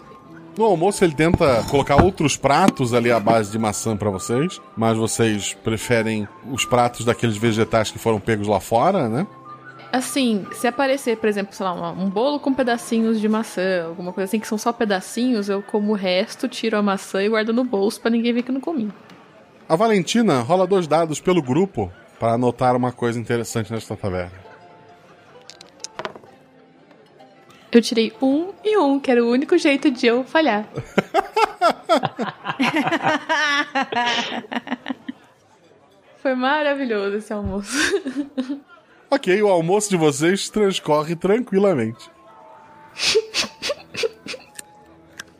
No 0.57 0.65
almoço 0.65 1.03
ele 1.03 1.13
tenta 1.13 1.63
colocar 1.69 2.01
outros 2.01 2.35
pratos 2.35 2.91
ali 2.95 3.11
à 3.11 3.19
base 3.19 3.51
de 3.51 3.59
maçã 3.59 3.95
pra 3.95 4.09
vocês, 4.09 4.59
mas 4.75 4.97
vocês 4.97 5.53
preferem 5.63 6.27
os 6.51 6.65
pratos 6.65 7.05
daqueles 7.05 7.37
vegetais 7.37 7.91
que 7.91 7.99
foram 7.99 8.19
pegos 8.19 8.47
lá 8.47 8.59
fora, 8.59 9.07
né? 9.07 9.27
Assim, 9.91 10.45
se 10.51 10.67
aparecer, 10.67 11.17
por 11.17 11.29
exemplo, 11.29 11.55
sei 11.55 11.65
lá, 11.65 11.91
um 11.91 12.09
bolo 12.09 12.39
com 12.39 12.53
pedacinhos 12.53 13.19
de 13.21 13.29
maçã, 13.29 13.85
alguma 13.85 14.11
coisa 14.11 14.25
assim 14.25 14.39
que 14.39 14.47
são 14.47 14.57
só 14.57 14.73
pedacinhos, 14.73 15.47
eu 15.47 15.61
como 15.61 15.93
o 15.93 15.95
resto, 15.95 16.47
tiro 16.47 16.77
a 16.77 16.81
maçã 16.81 17.23
e 17.23 17.29
guardo 17.29 17.53
no 17.53 17.63
bolso 17.63 18.01
pra 18.01 18.11
ninguém 18.11 18.33
ver 18.33 18.43
que 18.43 18.51
eu 18.51 18.53
não 18.53 18.61
comi. 18.61 18.91
A 19.67 19.75
Valentina 19.75 20.41
rola 20.41 20.67
dois 20.67 20.87
dados 20.87 21.19
pelo 21.19 21.41
grupo 21.41 21.91
para 22.19 22.33
anotar 22.33 22.75
uma 22.75 22.91
coisa 22.91 23.19
interessante 23.19 23.71
nesta 23.71 23.95
taverna. 23.95 24.47
Eu 27.71 27.81
tirei 27.81 28.13
um 28.21 28.53
e 28.63 28.77
um, 28.77 28.99
que 28.99 29.09
era 29.11 29.23
o 29.23 29.29
único 29.29 29.57
jeito 29.57 29.89
de 29.91 30.07
eu 30.07 30.23
falhar. 30.23 30.67
Foi 36.17 36.33
maravilhoso 36.33 37.17
esse 37.17 37.31
almoço. 37.31 37.77
Ok, 39.09 39.41
o 39.41 39.47
almoço 39.47 39.89
de 39.89 39.95
vocês 39.95 40.49
transcorre 40.49 41.15
tranquilamente. 41.15 42.09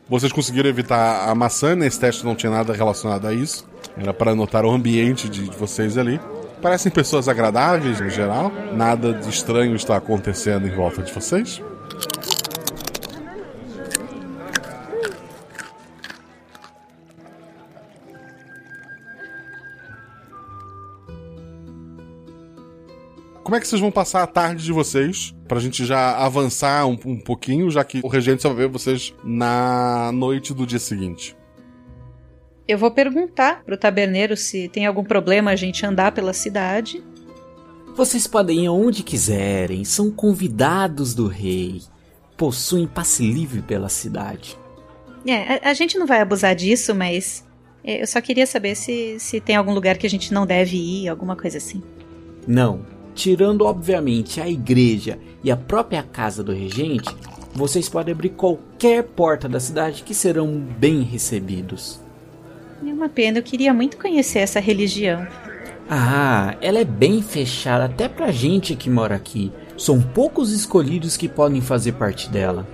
Vocês 0.08 0.32
conseguiram 0.32 0.70
evitar 0.70 1.28
a 1.28 1.34
maçã, 1.34 1.74
nesse 1.74 2.00
teste 2.00 2.24
não 2.24 2.34
tinha 2.34 2.50
nada 2.50 2.72
relacionado 2.72 3.26
a 3.26 3.34
isso. 3.34 3.68
Era 3.94 4.14
para 4.14 4.34
notar 4.34 4.64
o 4.64 4.70
ambiente 4.70 5.28
de 5.28 5.42
vocês 5.42 5.98
ali. 5.98 6.18
Parecem 6.62 6.90
pessoas 6.90 7.28
agradáveis 7.28 8.00
no 8.00 8.08
geral. 8.08 8.50
Nada 8.74 9.12
de 9.12 9.28
estranho 9.28 9.76
está 9.76 9.96
acontecendo 9.96 10.66
em 10.66 10.70
volta 10.70 11.02
de 11.02 11.12
vocês. 11.12 11.60
Como 23.48 23.56
é 23.56 23.60
que 23.60 23.66
vocês 23.66 23.80
vão 23.80 23.90
passar 23.90 24.22
a 24.22 24.26
tarde 24.26 24.62
de 24.62 24.70
vocês? 24.70 25.34
Pra 25.48 25.58
gente 25.58 25.86
já 25.86 26.18
avançar 26.18 26.86
um, 26.86 26.98
um 27.06 27.18
pouquinho, 27.18 27.70
já 27.70 27.82
que 27.82 28.02
o 28.04 28.06
regente 28.06 28.42
só 28.42 28.50
vai 28.50 28.58
ver 28.58 28.68
vocês 28.68 29.14
na 29.24 30.12
noite 30.12 30.52
do 30.52 30.66
dia 30.66 30.78
seguinte. 30.78 31.34
Eu 32.68 32.76
vou 32.76 32.90
perguntar 32.90 33.64
pro 33.64 33.78
taberneiro 33.78 34.36
se 34.36 34.68
tem 34.68 34.84
algum 34.84 35.02
problema 35.02 35.50
a 35.50 35.56
gente 35.56 35.86
andar 35.86 36.12
pela 36.12 36.34
cidade. 36.34 37.02
Vocês 37.96 38.26
podem 38.26 38.64
ir 38.64 38.66
aonde 38.66 39.02
quiserem, 39.02 39.82
são 39.82 40.10
convidados 40.10 41.14
do 41.14 41.26
rei. 41.26 41.80
Possuem 42.36 42.86
passe 42.86 43.22
livre 43.22 43.62
pela 43.62 43.88
cidade. 43.88 44.58
É, 45.26 45.54
a, 45.54 45.70
a 45.70 45.72
gente 45.72 45.96
não 45.96 46.06
vai 46.06 46.20
abusar 46.20 46.54
disso, 46.54 46.94
mas 46.94 47.46
é, 47.82 48.02
eu 48.02 48.06
só 48.06 48.20
queria 48.20 48.46
saber 48.46 48.74
se, 48.74 49.18
se 49.18 49.40
tem 49.40 49.56
algum 49.56 49.72
lugar 49.72 49.96
que 49.96 50.06
a 50.06 50.10
gente 50.10 50.34
não 50.34 50.44
deve 50.44 50.76
ir, 50.76 51.08
alguma 51.08 51.34
coisa 51.34 51.56
assim. 51.56 51.82
Não, 52.46 52.97
tirando 53.18 53.62
obviamente 53.62 54.40
a 54.40 54.48
igreja 54.48 55.18
e 55.42 55.50
a 55.50 55.56
própria 55.56 56.04
casa 56.04 56.40
do 56.40 56.52
regente, 56.52 57.12
vocês 57.52 57.88
podem 57.88 58.12
abrir 58.12 58.28
qualquer 58.28 59.02
porta 59.02 59.48
da 59.48 59.58
cidade 59.58 60.04
que 60.04 60.14
serão 60.14 60.46
bem 60.56 61.02
recebidos. 61.02 62.00
É 62.80 62.92
uma 62.92 63.08
pena, 63.08 63.38
eu 63.38 63.42
queria 63.42 63.74
muito 63.74 63.96
conhecer 63.96 64.38
essa 64.38 64.60
religião. 64.60 65.26
Ah, 65.90 66.56
ela 66.60 66.78
é 66.78 66.84
bem 66.84 67.20
fechada 67.20 67.86
até 67.86 68.08
pra 68.08 68.30
gente 68.30 68.76
que 68.76 68.88
mora 68.88 69.16
aqui. 69.16 69.50
São 69.76 70.00
poucos 70.00 70.52
escolhidos 70.52 71.16
que 71.16 71.28
podem 71.28 71.60
fazer 71.60 71.92
parte 71.92 72.30
dela. 72.30 72.64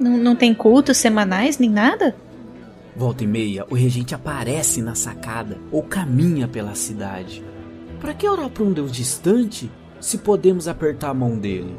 Não, 0.00 0.16
não 0.16 0.36
tem 0.36 0.54
cultos 0.54 0.98
semanais 0.98 1.58
nem 1.58 1.68
nada? 1.68 2.14
Volta 2.94 3.24
e 3.24 3.26
meia, 3.26 3.66
o 3.68 3.74
regente 3.74 4.14
aparece 4.14 4.80
na 4.80 4.94
sacada 4.94 5.58
ou 5.72 5.82
caminha 5.82 6.46
pela 6.46 6.76
cidade. 6.76 7.42
Para 8.00 8.14
que 8.14 8.28
orar 8.28 8.48
para 8.48 8.62
um 8.62 8.72
deus 8.72 8.92
distante 8.92 9.70
se 10.00 10.18
podemos 10.18 10.68
apertar 10.68 11.10
a 11.10 11.14
mão 11.14 11.36
dele? 11.36 11.74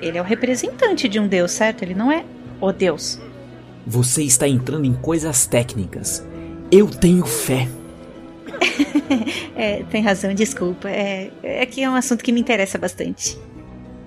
Ele 0.00 0.18
é 0.18 0.20
o 0.20 0.24
representante 0.24 1.08
de 1.08 1.20
um 1.20 1.26
deus, 1.26 1.52
certo? 1.52 1.82
Ele 1.82 1.94
não 1.94 2.10
é 2.10 2.24
o 2.60 2.72
deus. 2.72 3.20
Você 3.86 4.22
está 4.22 4.48
entrando 4.48 4.84
em 4.84 4.94
coisas 4.94 5.46
técnicas. 5.46 6.26
Eu 6.70 6.88
tenho 6.88 7.24
fé. 7.24 7.68
é, 9.54 9.82
tem 9.84 10.02
razão, 10.02 10.34
desculpa. 10.34 10.88
É, 10.88 11.30
é 11.42 11.66
que 11.66 11.82
é 11.82 11.88
um 11.88 11.94
assunto 11.94 12.24
que 12.24 12.32
me 12.32 12.40
interessa 12.40 12.78
bastante. 12.78 13.38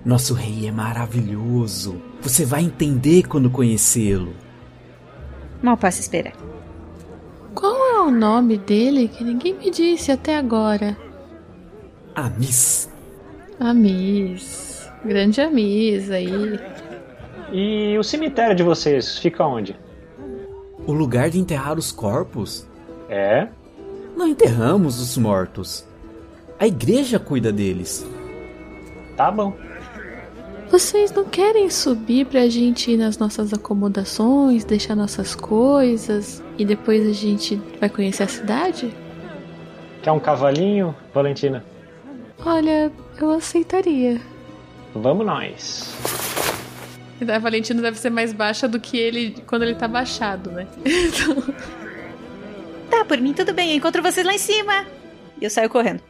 Nosso 0.04 0.34
rei 0.34 0.68
é 0.68 0.72
maravilhoso. 0.72 2.02
Você 2.22 2.46
vai 2.46 2.64
entender 2.64 3.28
quando 3.28 3.50
conhecê-lo. 3.50 4.34
Mal 5.62 5.78
posso 5.78 6.00
esperar. 6.00 6.34
Qual 7.54 7.76
é 7.76 8.00
o 8.02 8.12
nome 8.12 8.58
dele 8.58 9.08
que 9.08 9.24
ninguém 9.24 9.54
me 9.54 9.70
disse 9.70 10.12
até 10.12 10.38
agora? 10.38 10.98
Amis. 12.20 12.90
Amis. 13.60 14.90
Grande 15.06 15.40
Amis 15.40 16.12
aí. 16.12 16.60
E 17.52 17.98
o 17.98 18.04
cemitério 18.04 18.56
de 18.56 18.62
vocês 18.62 19.18
fica 19.18 19.46
onde? 19.46 19.76
O 20.86 20.92
lugar 20.92 21.30
de 21.30 21.40
enterrar 21.40 21.78
os 21.78 21.92
corpos? 21.92 22.68
É? 23.10 23.48
Não 24.18 24.28
enterramos 24.28 25.00
os 25.00 25.18
mortos. 25.18 25.88
A 26.60 26.68
igreja 26.68 27.20
cuida 27.20 27.54
deles. 27.54 28.06
Tá 29.16 29.32
bom. 29.32 29.54
Vocês 30.70 31.12
não 31.12 31.24
querem 31.24 31.70
subir 31.70 32.26
pra 32.26 32.50
gente 32.50 32.92
ir 32.92 32.98
nas 32.98 33.18
nossas 33.18 33.54
acomodações, 33.54 34.66
deixar 34.66 34.94
nossas 34.94 35.34
coisas 35.34 36.44
e 36.58 36.66
depois 36.66 37.08
a 37.08 37.14
gente 37.14 37.56
vai 37.80 37.90
conhecer 37.90 38.24
a 38.24 38.28
cidade? 38.28 38.94
Quer 40.04 40.12
um 40.12 40.20
cavalinho, 40.20 40.94
Valentina? 41.14 41.64
Olha, 42.46 42.92
eu 43.20 43.32
aceitaria. 43.32 44.22
Vamos 44.96 45.26
nós. 45.26 45.94
A 47.28 47.38
Valentina 47.38 47.82
deve 47.82 48.00
ser 48.00 48.10
mais 48.10 48.32
baixa 48.32 48.68
do 48.68 48.80
que 48.80 48.98
ele 48.98 49.36
quando 49.46 49.64
ele 49.64 49.76
tá 49.76 49.88
baixado, 49.88 50.52
né? 50.52 50.68
Então... 50.86 51.36
Tá, 52.90 53.06
por 53.06 53.20
mim 53.20 53.34
tudo 53.34 53.54
bem, 53.54 53.70
eu 53.70 53.76
encontro 53.76 54.02
vocês 54.02 54.26
lá 54.26 54.34
em 54.34 54.40
cima. 54.40 54.84
E 55.40 55.44
eu 55.44 55.50
saio 55.52 55.70
correndo. 55.70 56.02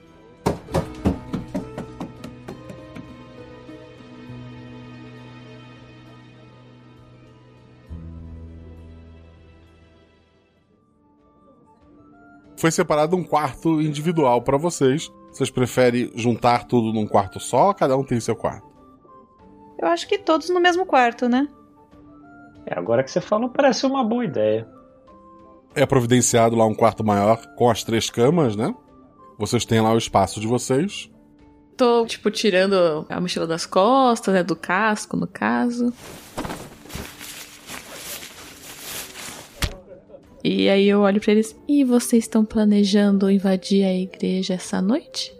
Foi 12.55 12.71
separado 12.71 13.15
um 13.17 13.23
quarto 13.23 13.81
individual 13.81 14.41
para 14.41 14.57
vocês. 14.57 15.11
Vocês 15.39 15.49
preferem 15.49 16.11
juntar 16.15 16.65
tudo 16.65 16.91
num 16.91 17.07
quarto 17.07 17.39
só? 17.39 17.73
Cada 17.73 17.95
um 17.95 18.03
tem 18.03 18.19
seu 18.19 18.35
quarto. 18.35 18.67
Eu 19.81 19.87
acho 19.87 20.05
que 20.05 20.17
todos 20.17 20.49
no 20.49 20.59
mesmo 20.59 20.85
quarto, 20.85 21.29
né? 21.29 21.47
É, 22.65 22.77
agora 22.77 23.01
que 23.01 23.09
você 23.09 23.21
falou, 23.21 23.47
parece 23.47 23.85
uma 23.85 24.03
boa 24.03 24.25
ideia. 24.25 24.67
É 25.73 25.85
providenciado 25.85 26.57
lá 26.57 26.65
um 26.65 26.75
quarto 26.75 27.05
maior 27.05 27.39
com 27.55 27.69
as 27.69 27.85
três 27.85 28.09
camas, 28.09 28.57
né? 28.57 28.75
Vocês 29.37 29.63
têm 29.63 29.79
lá 29.79 29.93
o 29.93 29.97
espaço 29.97 30.41
de 30.41 30.47
vocês. 30.47 31.09
Tô, 31.77 32.05
tipo, 32.05 32.29
tirando 32.29 33.05
a 33.07 33.21
mochila 33.21 33.47
das 33.47 33.65
costas, 33.65 34.33
né? 34.33 34.43
Do 34.43 34.57
casco, 34.57 35.15
no 35.15 35.25
caso. 35.25 35.93
E 40.43 40.69
aí 40.69 40.87
eu 40.87 41.01
olho 41.01 41.19
para 41.19 41.33
eles. 41.33 41.55
E 41.67 41.83
vocês 41.83 42.23
estão 42.23 42.45
planejando 42.45 43.29
invadir 43.29 43.83
a 43.83 43.93
igreja 43.93 44.53
essa 44.53 44.81
noite? 44.81 45.35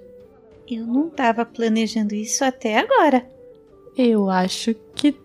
Eu 0.70 0.86
não 0.86 1.10
tava 1.10 1.46
planejando 1.46 2.14
isso 2.14 2.44
até 2.44 2.78
agora. 2.78 3.26
Eu 3.98 4.30
acho 4.30 4.76
que 4.96 5.16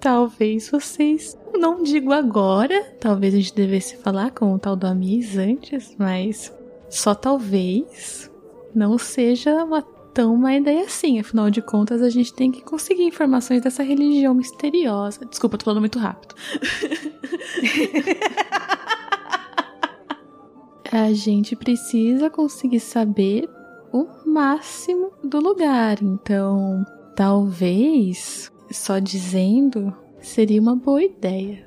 talvez 0.00 0.70
vocês. 0.70 1.36
Não 1.54 1.82
digo 1.82 2.12
agora. 2.12 2.84
Talvez 3.00 3.34
a 3.34 3.38
gente 3.38 3.54
devesse 3.54 3.96
falar 3.96 4.30
com 4.30 4.54
o 4.54 4.58
tal 4.58 4.76
do 4.76 4.86
Amis 4.86 5.36
antes, 5.36 5.94
mas 5.98 6.52
só 6.88 7.14
talvez 7.14 8.30
não 8.74 8.98
seja 8.98 9.64
uma 9.64 9.82
tão 10.12 10.36
má 10.36 10.56
ideia 10.56 10.84
assim. 10.84 11.20
Afinal 11.20 11.48
de 11.48 11.62
contas, 11.62 12.02
a 12.02 12.10
gente 12.10 12.34
tem 12.34 12.50
que 12.50 12.62
conseguir 12.62 13.04
informações 13.04 13.62
dessa 13.62 13.82
religião 13.82 14.34
misteriosa. 14.34 15.24
Desculpa, 15.24 15.58
tô 15.58 15.66
falando 15.66 15.80
muito 15.80 15.98
rápido. 15.98 16.34
a 20.90 21.12
gente 21.12 21.54
precisa 21.54 22.30
conseguir 22.30 22.80
saber 22.80 23.48
o 23.92 24.06
máximo 24.26 25.12
do 25.22 25.38
lugar. 25.38 26.02
Então, 26.02 26.84
talvez 27.14 28.50
só 28.70 28.98
dizendo 28.98 29.94
seria 30.20 30.60
uma 30.60 30.76
boa 30.76 31.02
ideia. 31.02 31.66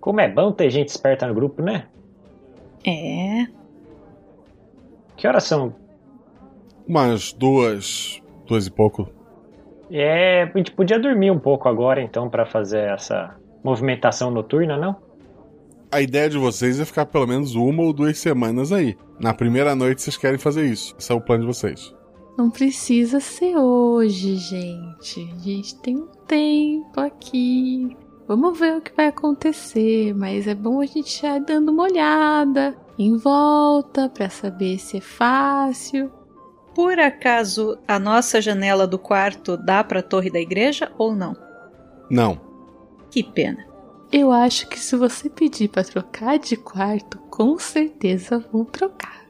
Como 0.00 0.20
é 0.20 0.28
bom 0.28 0.52
ter 0.52 0.70
gente 0.70 0.88
esperta 0.88 1.26
no 1.26 1.34
grupo, 1.34 1.62
né? 1.62 1.86
É. 2.84 3.46
Que 5.16 5.28
horas 5.28 5.44
são? 5.44 5.74
Umas 6.86 7.32
duas. 7.32 8.20
duas 8.46 8.66
e 8.66 8.70
pouco. 8.70 9.08
É, 9.90 10.42
a 10.42 10.58
gente 10.58 10.72
podia 10.72 10.98
dormir 10.98 11.30
um 11.30 11.38
pouco 11.38 11.68
agora 11.68 12.00
então 12.00 12.28
para 12.28 12.46
fazer 12.46 12.88
essa 12.90 13.36
movimentação 13.62 14.30
noturna, 14.30 14.76
não? 14.76 14.96
A 15.92 16.00
ideia 16.00 16.30
de 16.30 16.38
vocês 16.38 16.80
é 16.80 16.86
ficar 16.86 17.04
pelo 17.04 17.26
menos 17.26 17.54
uma 17.54 17.82
ou 17.82 17.92
duas 17.92 18.18
semanas 18.18 18.72
aí. 18.72 18.96
Na 19.20 19.34
primeira 19.34 19.74
noite 19.76 20.00
vocês 20.00 20.16
querem 20.16 20.38
fazer 20.38 20.64
isso. 20.64 20.94
Esse 20.98 21.12
é 21.12 21.14
o 21.14 21.20
plano 21.20 21.42
de 21.42 21.48
vocês. 21.48 21.94
Não 22.38 22.48
precisa 22.48 23.20
ser 23.20 23.58
hoje, 23.58 24.36
gente. 24.36 25.30
A 25.36 25.38
gente 25.38 25.76
tem 25.80 25.96
um 25.98 26.06
tempo 26.26 26.98
aqui. 26.98 27.94
Vamos 28.26 28.58
ver 28.58 28.78
o 28.78 28.80
que 28.80 28.96
vai 28.96 29.08
acontecer, 29.08 30.14
mas 30.14 30.46
é 30.46 30.54
bom 30.54 30.80
a 30.80 30.86
gente 30.86 31.20
já 31.20 31.36
ir 31.36 31.44
dando 31.44 31.70
uma 31.70 31.82
olhada 31.82 32.74
em 32.98 33.18
volta 33.18 34.08
para 34.08 34.30
saber 34.30 34.78
se 34.78 34.96
é 34.96 35.00
fácil. 35.02 36.10
Por 36.74 36.98
acaso 36.98 37.78
a 37.86 37.98
nossa 37.98 38.40
janela 38.40 38.86
do 38.86 38.98
quarto 38.98 39.58
dá 39.58 39.84
para 39.84 40.00
a 40.00 40.02
torre 40.02 40.30
da 40.30 40.40
igreja 40.40 40.90
ou 40.96 41.14
não? 41.14 41.36
Não. 42.08 42.40
Que 43.10 43.22
pena. 43.22 43.71
Eu 44.12 44.30
acho 44.30 44.68
que 44.68 44.78
se 44.78 44.94
você 44.94 45.30
pedir 45.30 45.68
para 45.68 45.82
trocar 45.82 46.38
de 46.38 46.54
quarto, 46.54 47.18
com 47.30 47.58
certeza 47.58 48.44
vão 48.52 48.62
trocar. 48.62 49.26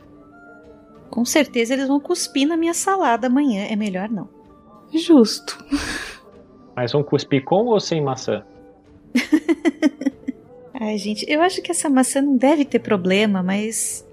Com 1.08 1.24
certeza 1.24 1.74
eles 1.74 1.86
vão 1.86 2.00
cuspir 2.00 2.48
na 2.48 2.56
minha 2.56 2.74
salada 2.74 3.28
amanhã. 3.28 3.64
É 3.70 3.76
melhor 3.76 4.08
não. 4.08 4.28
Justo. 4.92 5.64
Mas 6.74 6.90
vão 6.90 7.04
cuspir 7.04 7.44
com 7.44 7.66
ou 7.66 7.78
sem 7.78 8.02
maçã? 8.02 8.44
Ai, 10.74 10.98
gente, 10.98 11.24
eu 11.28 11.40
acho 11.42 11.62
que 11.62 11.70
essa 11.70 11.88
maçã 11.88 12.20
não 12.20 12.36
deve 12.36 12.64
ter 12.64 12.80
problema, 12.80 13.40
mas. 13.40 14.04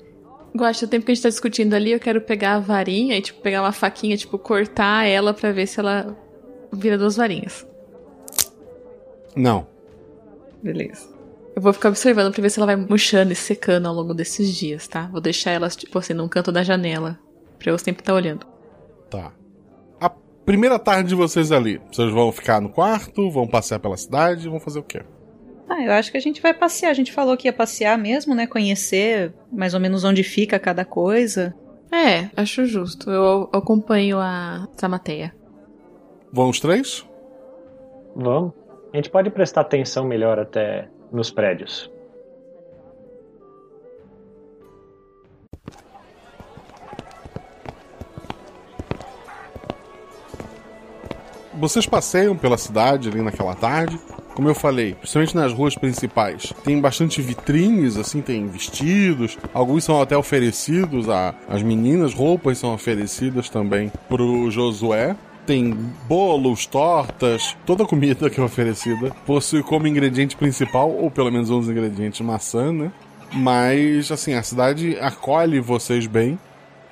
Gosto, 0.54 0.84
o 0.84 0.88
tempo 0.88 1.04
que 1.04 1.12
a 1.12 1.16
gente 1.16 1.24
tá 1.24 1.30
discutindo 1.30 1.74
ali, 1.74 1.92
eu 1.92 2.00
quero 2.00 2.22
pegar 2.22 2.56
a 2.56 2.60
varinha 2.60 3.18
e, 3.18 3.22
tipo, 3.22 3.42
pegar 3.42 3.62
uma 3.62 3.72
faquinha, 3.72 4.16
tipo, 4.16 4.38
cortar 4.38 5.08
ela 5.08 5.34
pra 5.34 5.52
ver 5.52 5.66
se 5.66 5.80
ela 5.80 6.16
vira 6.72 6.98
duas 6.98 7.16
varinhas. 7.16 7.66
Não. 9.36 9.66
Beleza. 10.62 11.08
Eu 11.56 11.62
vou 11.62 11.74
ficar 11.74 11.90
observando 11.90 12.34
pra 12.34 12.42
ver 12.42 12.50
se 12.50 12.60
ela 12.60 12.66
vai 12.66 12.76
murchando 12.76 13.34
e 13.34 13.36
secando 13.36 13.88
ao 13.88 13.94
longo 13.94 14.14
desses 14.14 14.56
dias, 14.56 14.88
tá? 14.88 15.08
Vou 15.12 15.20
deixar 15.20 15.52
elas, 15.52 15.76
tipo 15.76 15.98
assim, 15.98 16.14
num 16.14 16.28
canto 16.28 16.52
da 16.52 16.64
janela. 16.64 17.20
Pra 17.58 17.72
eu 17.72 17.78
sempre 17.78 18.02
estar 18.02 18.14
olhando. 18.14 18.46
Tá. 19.10 19.34
A 20.00 20.10
primeira 20.46 20.80
tarde 20.80 21.10
de 21.10 21.16
vocês 21.16 21.52
ali, 21.52 21.82
vocês 21.92 22.12
vão 22.12 22.32
ficar 22.32 22.62
no 22.62 22.70
quarto, 22.70 23.30
vão 23.30 23.48
passear 23.48 23.80
pela 23.80 23.98
cidade, 23.98 24.48
vão 24.48 24.60
fazer 24.60 24.80
o 24.80 24.84
quê? 24.84 25.02
Ah, 25.68 25.84
eu 25.84 25.92
acho 25.92 26.12
que 26.12 26.18
a 26.18 26.22
gente 26.22 26.42
vai 26.42 26.54
passear. 26.54 26.90
A 26.90 26.94
gente 26.94 27.12
falou 27.12 27.38
que 27.38 27.48
ia 27.48 27.54
passear 27.54 27.98
mesmo, 27.98 28.34
né? 28.34 28.48
Conhecer 28.48 29.34
mais 29.52 29.74
ou 29.74 29.80
menos 29.80 30.04
onde 30.04 30.24
fica 30.24 30.58
cada 30.58 30.86
coisa. 30.86 31.54
É, 31.92 32.30
acho 32.36 32.66
justo. 32.66 33.10
Eu 33.10 33.50
acompanho 33.52 34.18
a 34.20 34.68
Samateia. 34.78 35.36
Vão 36.32 36.50
os 36.50 36.60
três? 36.60 37.06
Vamos. 38.16 38.54
A 38.92 38.98
gente 38.98 39.10
pode 39.10 39.30
prestar 39.30 39.62
atenção 39.62 40.04
melhor 40.04 40.40
até 40.40 40.88
nos 41.12 41.30
prédios. 41.30 41.92
Vocês 51.54 51.86
passeiam 51.86 52.36
pela 52.36 52.58
cidade 52.58 53.10
ali 53.10 53.22
naquela 53.22 53.54
tarde. 53.54 54.00
Como 54.34 54.48
eu 54.48 54.56
falei, 54.56 54.96
principalmente 54.96 55.36
nas 55.36 55.52
ruas 55.52 55.76
principais, 55.76 56.54
tem 56.64 56.80
bastante 56.80 57.22
vitrines, 57.22 57.98
assim, 57.98 58.22
tem 58.22 58.48
vestidos. 58.48 59.38
Alguns 59.54 59.84
são 59.84 60.02
até 60.02 60.16
oferecidos 60.16 61.08
às 61.10 61.62
meninas, 61.62 62.14
roupas 62.14 62.58
são 62.58 62.74
oferecidas 62.74 63.50
também 63.50 63.92
pro 64.08 64.50
Josué 64.50 65.16
tem 65.50 65.74
bolos, 66.08 66.68
tortas, 66.68 67.58
toda 67.66 67.84
comida 67.84 68.30
que 68.30 68.40
é 68.40 68.44
oferecida 68.44 69.10
possui 69.26 69.64
como 69.64 69.88
ingrediente 69.88 70.38
principal, 70.38 70.92
ou 70.92 71.10
pelo 71.10 71.32
menos 71.32 71.50
um 71.50 71.60
dos 71.60 71.68
ingredientes, 71.68 72.22
maçã, 72.22 72.72
né? 72.72 72.92
Mas, 73.34 74.12
assim, 74.12 74.36
a 74.36 74.44
cidade 74.44 74.96
acolhe 75.00 75.60
vocês 75.60 76.06
bem. 76.06 76.38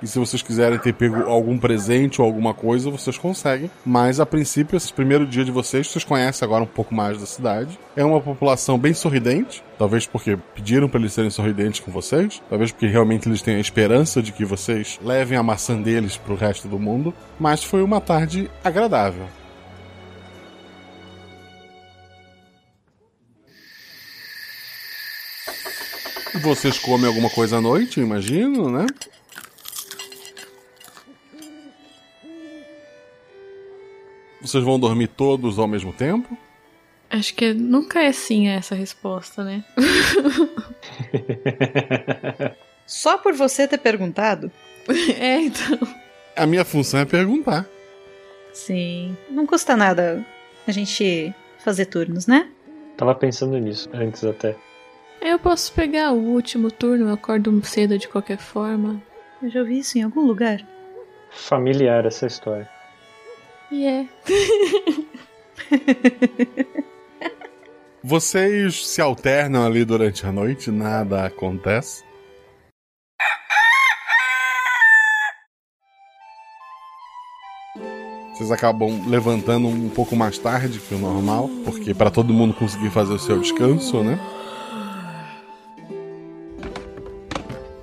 E 0.02 0.06
se 0.06 0.18
vocês 0.18 0.42
quiserem 0.42 0.78
ter 0.78 0.92
pego 0.92 1.22
algum 1.24 1.58
presente 1.58 2.20
ou 2.20 2.26
alguma 2.26 2.54
coisa, 2.54 2.90
vocês 2.90 3.18
conseguem. 3.18 3.70
Mas 3.84 4.20
a 4.20 4.26
princípio, 4.26 4.76
esse 4.76 4.92
primeiro 4.92 5.26
dia 5.26 5.44
de 5.44 5.50
vocês, 5.50 5.88
vocês 5.88 6.04
conhecem 6.04 6.46
agora 6.46 6.62
um 6.62 6.68
pouco 6.68 6.94
mais 6.94 7.18
da 7.18 7.26
cidade. 7.26 7.78
É 7.96 8.04
uma 8.04 8.20
população 8.20 8.78
bem 8.78 8.94
sorridente. 8.94 9.62
Talvez 9.76 10.06
porque 10.06 10.38
pediram 10.54 10.88
para 10.88 11.00
eles 11.00 11.12
serem 11.12 11.30
sorridentes 11.30 11.80
com 11.80 11.90
vocês. 11.90 12.40
Talvez 12.48 12.70
porque 12.70 12.86
realmente 12.86 13.28
eles 13.28 13.42
tenham 13.42 13.58
a 13.58 13.60
esperança 13.60 14.22
de 14.22 14.30
que 14.30 14.44
vocês 14.44 15.00
levem 15.02 15.36
a 15.36 15.42
maçã 15.42 15.80
deles 15.80 16.16
pro 16.16 16.36
resto 16.36 16.68
do 16.68 16.78
mundo. 16.78 17.12
Mas 17.38 17.64
foi 17.64 17.82
uma 17.82 18.00
tarde 18.00 18.48
agradável. 18.62 19.26
Vocês 26.40 26.78
comem 26.78 27.06
alguma 27.06 27.28
coisa 27.28 27.56
à 27.56 27.60
noite, 27.60 28.00
imagino, 28.00 28.70
né? 28.70 28.86
Vocês 34.48 34.64
vão 34.64 34.80
dormir 34.80 35.08
todos 35.08 35.58
ao 35.58 35.68
mesmo 35.68 35.92
tempo? 35.92 36.34
Acho 37.10 37.34
que 37.34 37.52
nunca 37.52 38.00
é 38.00 38.12
sim 38.12 38.48
essa 38.48 38.74
resposta, 38.74 39.44
né? 39.44 39.62
Só 42.86 43.18
por 43.18 43.34
você 43.34 43.68
ter 43.68 43.76
perguntado? 43.78 44.50
É, 45.20 45.42
então. 45.42 45.78
A 46.34 46.46
minha 46.46 46.64
função 46.64 47.00
é 47.00 47.04
perguntar. 47.04 47.66
Sim. 48.54 49.14
Não 49.28 49.46
custa 49.46 49.76
nada 49.76 50.24
a 50.66 50.72
gente 50.72 51.34
fazer 51.58 51.84
turnos, 51.84 52.26
né? 52.26 52.48
Tava 52.96 53.14
pensando 53.14 53.58
nisso 53.58 53.90
antes 53.92 54.24
até. 54.24 54.56
Eu 55.20 55.38
posso 55.38 55.70
pegar 55.74 56.12
o 56.12 56.16
último 56.16 56.70
turno, 56.70 57.08
eu 57.08 57.12
acordo 57.12 57.62
cedo 57.66 57.98
de 57.98 58.08
qualquer 58.08 58.38
forma. 58.38 58.98
Eu 59.42 59.50
já 59.50 59.60
ouvi 59.60 59.80
isso 59.80 59.98
em 59.98 60.02
algum 60.04 60.22
lugar. 60.22 60.66
Familiar 61.30 62.06
essa 62.06 62.26
história. 62.26 62.77
E 63.70 63.84
yeah. 63.84 64.08
é. 64.10 64.88
Vocês 68.02 68.86
se 68.86 69.00
alternam 69.00 69.66
ali 69.66 69.84
durante 69.84 70.24
a 70.26 70.32
noite, 70.32 70.70
nada 70.70 71.26
acontece. 71.26 72.02
Vocês 78.32 78.52
acabam 78.52 79.04
levantando 79.08 79.66
um 79.66 79.90
pouco 79.90 80.14
mais 80.14 80.38
tarde 80.38 80.78
que 80.78 80.94
o 80.94 80.98
normal, 80.98 81.50
porque 81.64 81.92
para 81.92 82.08
todo 82.08 82.32
mundo 82.32 82.54
conseguir 82.54 82.88
fazer 82.90 83.12
o 83.12 83.18
seu 83.18 83.40
descanso, 83.40 84.04
né? 84.04 84.16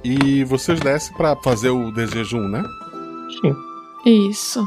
E 0.01 0.45
vocês 0.45 0.79
descem 0.79 1.13
para 1.17 1.35
fazer 1.35 1.71
o 1.71 1.91
desjejum, 1.91 2.47
né? 2.47 2.63
Sim. 3.41 4.29
Isso. 4.29 4.65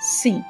Sim. 0.00 0.42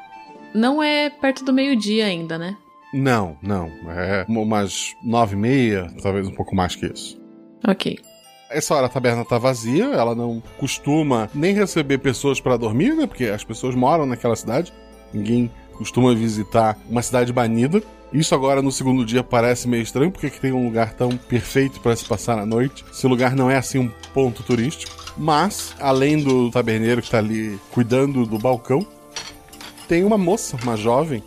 Não 0.57 0.83
é 0.83 1.11
perto 1.11 1.45
do 1.45 1.53
meio-dia 1.53 2.07
ainda, 2.07 2.39
né? 2.39 2.57
Não, 2.95 3.37
não. 3.43 3.71
É 3.91 4.25
umas 4.27 4.95
nove 5.03 5.35
e 5.35 5.39
meia, 5.39 5.93
talvez 6.03 6.27
um 6.27 6.35
pouco 6.35 6.57
mais 6.57 6.75
que 6.75 6.87
isso. 6.87 7.21
Ok. 7.69 7.99
Essa 8.51 8.75
hora 8.75 8.87
a 8.87 8.89
taberna 8.89 9.23
tá 9.23 9.37
vazia, 9.37 9.85
ela 9.85 10.15
não 10.15 10.43
costuma 10.57 11.29
nem 11.35 11.53
receber 11.53 11.99
pessoas 11.99 12.41
para 12.41 12.57
dormir, 12.57 12.95
né? 12.95 13.07
Porque 13.07 13.25
as 13.25 13.45
pessoas 13.45 13.75
moram 13.75 14.07
naquela 14.07 14.35
cidade. 14.35 14.73
Ninguém 15.13 15.51
costuma 15.75 16.15
visitar 16.15 16.79
uma 16.89 17.03
cidade 17.03 17.35
banida. 17.35 17.83
Isso 18.11 18.35
agora 18.35 18.63
no 18.63 18.73
segundo 18.73 19.05
dia 19.05 19.23
parece 19.23 19.69
meio 19.69 19.83
estranho, 19.83 20.11
porque 20.11 20.31
que 20.31 20.41
tem 20.41 20.53
um 20.53 20.65
lugar 20.65 20.95
tão 20.95 21.11
perfeito 21.19 21.81
para 21.81 21.95
se 21.95 22.07
passar 22.07 22.39
a 22.39 22.47
noite. 22.47 22.83
Esse 22.91 23.07
lugar 23.07 23.37
não 23.37 23.51
é 23.51 23.59
assim 23.59 23.79
um 23.79 23.91
ponto 24.15 24.43
turístico. 24.43 25.05
Mas, 25.19 25.75
além 25.79 26.23
do 26.23 26.51
taberneiro 26.51 27.03
que 27.03 27.11
tá 27.11 27.19
ali 27.19 27.59
cuidando 27.73 28.25
do 28.25 28.39
balcão, 28.39 28.87
tem 29.89 30.05
uma 30.05 30.19
moça, 30.19 30.57
uma 30.63 30.77
jovem. 30.77 31.23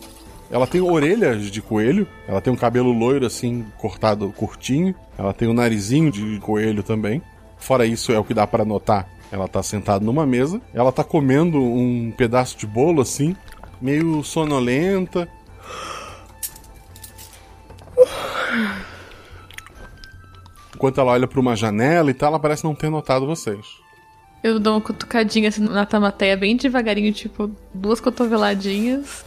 Ela 0.50 0.66
tem 0.66 0.80
orelhas 0.80 1.50
de 1.50 1.62
coelho, 1.62 2.06
ela 2.26 2.40
tem 2.40 2.52
um 2.52 2.56
cabelo 2.56 2.92
loiro 2.92 3.24
assim, 3.24 3.64
cortado 3.78 4.32
curtinho, 4.32 4.94
ela 5.16 5.32
tem 5.32 5.46
um 5.46 5.54
narizinho 5.54 6.10
de 6.10 6.38
coelho 6.40 6.82
também. 6.82 7.22
Fora 7.56 7.86
isso, 7.86 8.10
é 8.12 8.18
o 8.18 8.24
que 8.24 8.34
dá 8.34 8.46
para 8.46 8.64
notar. 8.64 9.08
Ela 9.30 9.46
tá 9.46 9.62
sentada 9.62 10.04
numa 10.04 10.26
mesa, 10.26 10.60
ela 10.74 10.90
tá 10.90 11.04
comendo 11.04 11.58
um 11.62 12.12
pedaço 12.16 12.58
de 12.58 12.66
bolo 12.66 13.00
assim, 13.00 13.36
meio 13.80 14.24
sonolenta. 14.24 15.28
Enquanto 20.74 21.00
ela 21.00 21.12
olha 21.12 21.28
para 21.28 21.38
uma 21.38 21.54
janela 21.54 22.10
e 22.10 22.14
tal, 22.14 22.30
ela 22.30 22.40
parece 22.40 22.64
não 22.64 22.74
ter 22.74 22.90
notado 22.90 23.26
vocês. 23.26 23.66
Eu 24.42 24.58
dou 24.58 24.74
uma 24.74 24.80
cutucadinha 24.80 25.48
assim 25.48 25.62
na 25.62 25.84
tamateia 25.84 26.36
bem 26.36 26.56
devagarinho, 26.56 27.12
tipo, 27.12 27.50
duas 27.74 28.00
cotoveladinhas. 28.00 29.24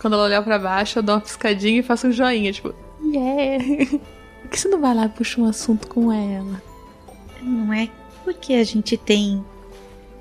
Quando 0.00 0.14
ela 0.14 0.24
olhar 0.24 0.42
para 0.42 0.58
baixo, 0.58 0.98
eu 0.98 1.02
dou 1.02 1.14
uma 1.14 1.20
piscadinha 1.20 1.80
e 1.80 1.82
faço 1.82 2.08
um 2.08 2.12
joinha, 2.12 2.52
tipo, 2.52 2.74
yeah. 3.04 3.64
Por 4.42 4.50
que 4.50 4.58
você 4.58 4.68
não 4.68 4.80
vai 4.80 4.94
lá 4.94 5.04
e 5.04 5.08
puxa 5.10 5.40
um 5.40 5.44
assunto 5.44 5.86
com 5.86 6.10
ela? 6.10 6.60
Não 7.40 7.72
é 7.72 7.88
porque 8.24 8.54
a 8.54 8.64
gente 8.64 8.96
tem 8.96 9.44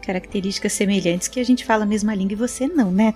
características 0.06 0.74
semelhantes 0.74 1.28
que 1.28 1.40
a 1.40 1.44
gente 1.44 1.66
fala 1.66 1.84
a 1.84 1.88
mesma 1.88 2.14
língua 2.14 2.34
e 2.34 2.36
você 2.36 2.68
não, 2.68 2.92
né? 2.92 3.14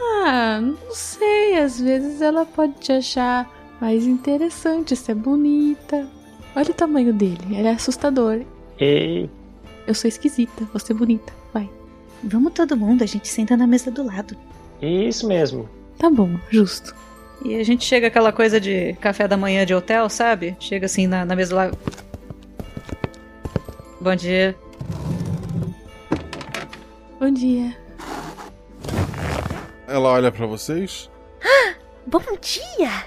Ah, 0.00 0.60
não 0.60 0.92
sei. 0.92 1.58
Às 1.58 1.80
vezes 1.80 2.20
ela 2.20 2.44
pode 2.44 2.74
te 2.74 2.92
achar 2.92 3.48
mais 3.80 4.06
interessante, 4.06 4.96
ser 4.96 5.14
bonita. 5.14 6.08
Olha 6.54 6.70
o 6.70 6.74
tamanho 6.74 7.12
dele, 7.12 7.38
ele 7.50 7.68
é 7.68 7.72
assustador. 7.72 8.42
Ei. 8.78 9.28
Eu 9.86 9.94
sou 9.94 10.08
esquisita, 10.08 10.66
você 10.72 10.92
é 10.92 10.96
bonita. 10.96 11.32
Vai. 11.52 11.70
Vamos 12.22 12.52
todo 12.52 12.76
mundo, 12.76 13.02
a 13.02 13.06
gente 13.06 13.28
senta 13.28 13.56
na 13.56 13.66
mesa 13.66 13.90
do 13.90 14.04
lado. 14.04 14.36
Isso 14.80 15.26
mesmo. 15.28 15.68
Tá 15.98 16.10
bom, 16.10 16.38
justo. 16.50 16.94
E 17.44 17.54
a 17.54 17.64
gente 17.64 17.84
chega 17.84 18.06
aquela 18.08 18.32
coisa 18.32 18.60
de 18.60 18.94
café 18.94 19.28
da 19.28 19.36
manhã 19.36 19.64
de 19.64 19.74
hotel, 19.74 20.08
sabe? 20.08 20.56
Chega 20.58 20.86
assim 20.86 21.06
na, 21.06 21.24
na 21.24 21.36
mesa 21.36 21.54
lá. 21.54 21.70
Bom 24.00 24.14
dia. 24.14 24.56
Bom 27.20 27.30
dia. 27.30 27.76
Ela 29.86 30.08
olha 30.08 30.32
para 30.32 30.46
vocês. 30.46 31.08
Bom 32.06 32.22
dia! 32.40 33.04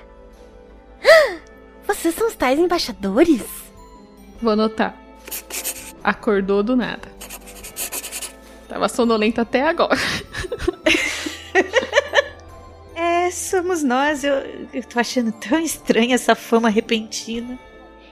Vocês 1.87 2.13
são 2.13 2.27
os 2.27 2.35
tais 2.35 2.59
embaixadores? 2.59 3.43
Vou 4.41 4.51
anotar. 4.51 4.95
Acordou 6.09 6.63
do 6.63 6.75
nada. 6.75 7.07
Tava 8.67 8.89
sonolenta 8.89 9.43
até 9.43 9.61
agora. 9.61 9.95
É, 12.95 13.31
somos 13.31 13.81
nós. 13.81 14.25
Eu, 14.25 14.33
eu 14.73 14.83
tô 14.83 14.99
achando 14.99 15.31
tão 15.31 15.57
estranha 15.59 16.15
essa 16.15 16.35
fama 16.35 16.67
repentina. 16.67 17.57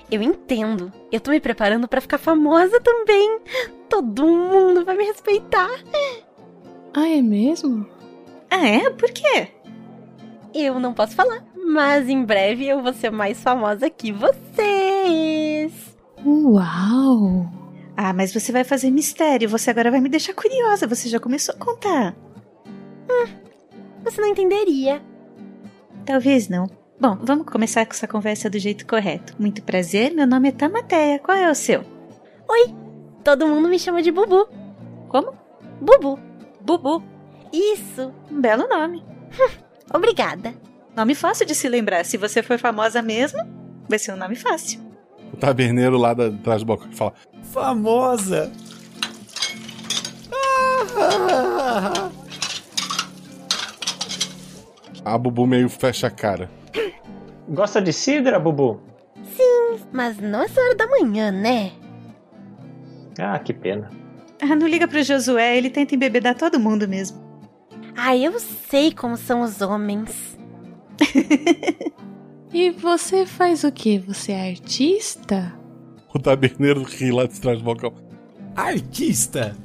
Eu 0.10 0.22
entendo. 0.22 0.94
Eu 1.12 1.20
tô 1.20 1.32
me 1.32 1.42
preparando 1.42 1.90
para 1.90 2.00
ficar 2.00 2.18
famosa 2.18 2.80
também. 2.80 3.40
Todo 3.90 4.26
mundo 4.26 4.86
vai 4.86 4.96
me 4.96 5.04
respeitar. 5.04 5.70
Ah, 6.94 7.10
é 7.10 7.22
mesmo? 7.22 7.86
Ah, 8.50 8.66
é? 8.66 8.90
Por 8.92 9.12
quê? 9.12 9.50
Eu 10.54 10.80
não 10.80 10.94
posso 10.94 11.16
falar, 11.16 11.44
mas 11.54 12.08
em 12.08 12.24
breve 12.24 12.66
eu 12.66 12.82
vou 12.82 12.94
ser 12.94 13.12
mais 13.12 13.44
famosa 13.44 13.90
que 13.90 14.14
vocês. 14.14 15.74
Uau! 16.26 17.67
Ah, 18.00 18.14
mas 18.14 18.32
você 18.32 18.52
vai 18.52 18.64
fazer 18.64 18.92
mistério. 18.92 19.50
Você 19.50 19.72
agora 19.72 19.90
vai 19.90 20.00
me 20.00 20.08
deixar 20.08 20.36
curiosa. 20.36 20.86
Você 20.86 21.10
já 21.10 21.20
começou 21.20 21.56
a 21.56 21.58
contar. 21.58 22.16
Hum, 23.10 23.28
você 24.04 24.22
não 24.22 24.28
entenderia. 24.28 25.02
Talvez 26.06 26.48
não. 26.48 26.70
Bom, 27.00 27.18
vamos 27.22 27.48
começar 27.48 27.86
com 27.88 27.94
essa 27.94 28.08
conversa 28.08 28.52
do 28.52 28.60
jeito 28.60 28.86
correto. 28.86 29.34
Muito 29.40 29.64
prazer, 29.64 30.14
meu 30.14 30.28
nome 30.28 30.50
é 30.50 30.52
Tamateia. 30.52 31.18
Qual 31.18 31.36
é 31.36 31.50
o 31.50 31.56
seu? 31.56 31.84
Oi, 32.48 32.74
todo 33.24 33.48
mundo 33.48 33.68
me 33.68 33.80
chama 33.80 34.04
de 34.04 34.12
Bubu. 34.12 34.48
Como? 35.10 35.34
Bubu. 35.82 36.20
Bubu. 36.62 37.04
Isso. 37.52 38.14
Um 38.32 38.40
belo 38.40 38.68
nome. 38.68 39.04
Obrigada. 39.92 40.54
Nome 40.96 41.16
fácil 41.16 41.46
de 41.48 41.56
se 41.56 41.68
lembrar. 41.68 42.06
Se 42.06 42.16
você 42.16 42.44
for 42.44 42.60
famosa 42.60 43.02
mesmo, 43.02 43.40
vai 43.90 43.98
ser 43.98 44.14
um 44.14 44.18
nome 44.18 44.36
fácil. 44.36 44.87
O 45.34 45.38
taberneiro 45.38 45.98
lá 45.98 46.14
da, 46.14 46.28
atrás 46.28 46.62
do 46.62 46.66
balcão 46.66 46.92
fala: 46.92 47.14
Famosa! 47.44 48.52
A 55.06 55.18
Bubu 55.18 55.48
meio 55.48 55.70
fecha 55.70 56.08
a 56.08 56.12
cara. 56.12 56.50
Gosta 57.48 57.82
de 57.82 57.94
cidra, 57.94 58.40
Bubu? 58.40 58.82
Sim, 59.36 59.80
mas 59.92 60.18
não 60.18 60.42
essa 60.44 60.60
hora 60.60 60.76
da 60.76 60.88
manhã, 60.88 61.32
né? 61.32 61.72
Ah, 63.20 63.40
que 63.40 63.54
pena. 63.54 63.90
Ah, 64.42 64.56
não 64.56 64.68
liga 64.68 64.88
pro 64.88 65.02
Josué, 65.02 65.58
ele 65.58 65.70
tenta 65.70 65.96
embebedar 65.96 66.36
todo 66.36 66.60
mundo 66.60 66.88
mesmo. 66.88 67.26
Ah, 67.96 68.16
eu 68.16 68.40
sei 68.40 68.94
como 68.94 69.18
são 69.18 69.42
os 69.42 69.62
homens. 69.62 70.38
e 72.54 72.72
você 72.72 73.26
faz 73.26 73.64
o 73.64 73.72
que? 73.72 74.00
Você 74.00 74.32
é 74.32 74.50
artista? 74.50 75.54
O 76.14 76.20
taberneiro 76.20 76.84
ri 76.84 77.12
lá 77.12 77.26
de 77.26 77.40
trás 77.40 77.60
do 77.60 77.64
balcão. 77.64 77.94
Artista? 78.56 79.56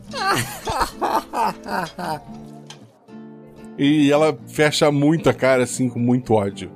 e 3.78 4.12
ela 4.12 4.38
fecha 4.48 4.90
muito 4.90 5.30
a 5.30 5.34
cara, 5.34 5.62
assim, 5.62 5.88
com 5.88 5.98
muito 5.98 6.34
ódio. 6.34 6.70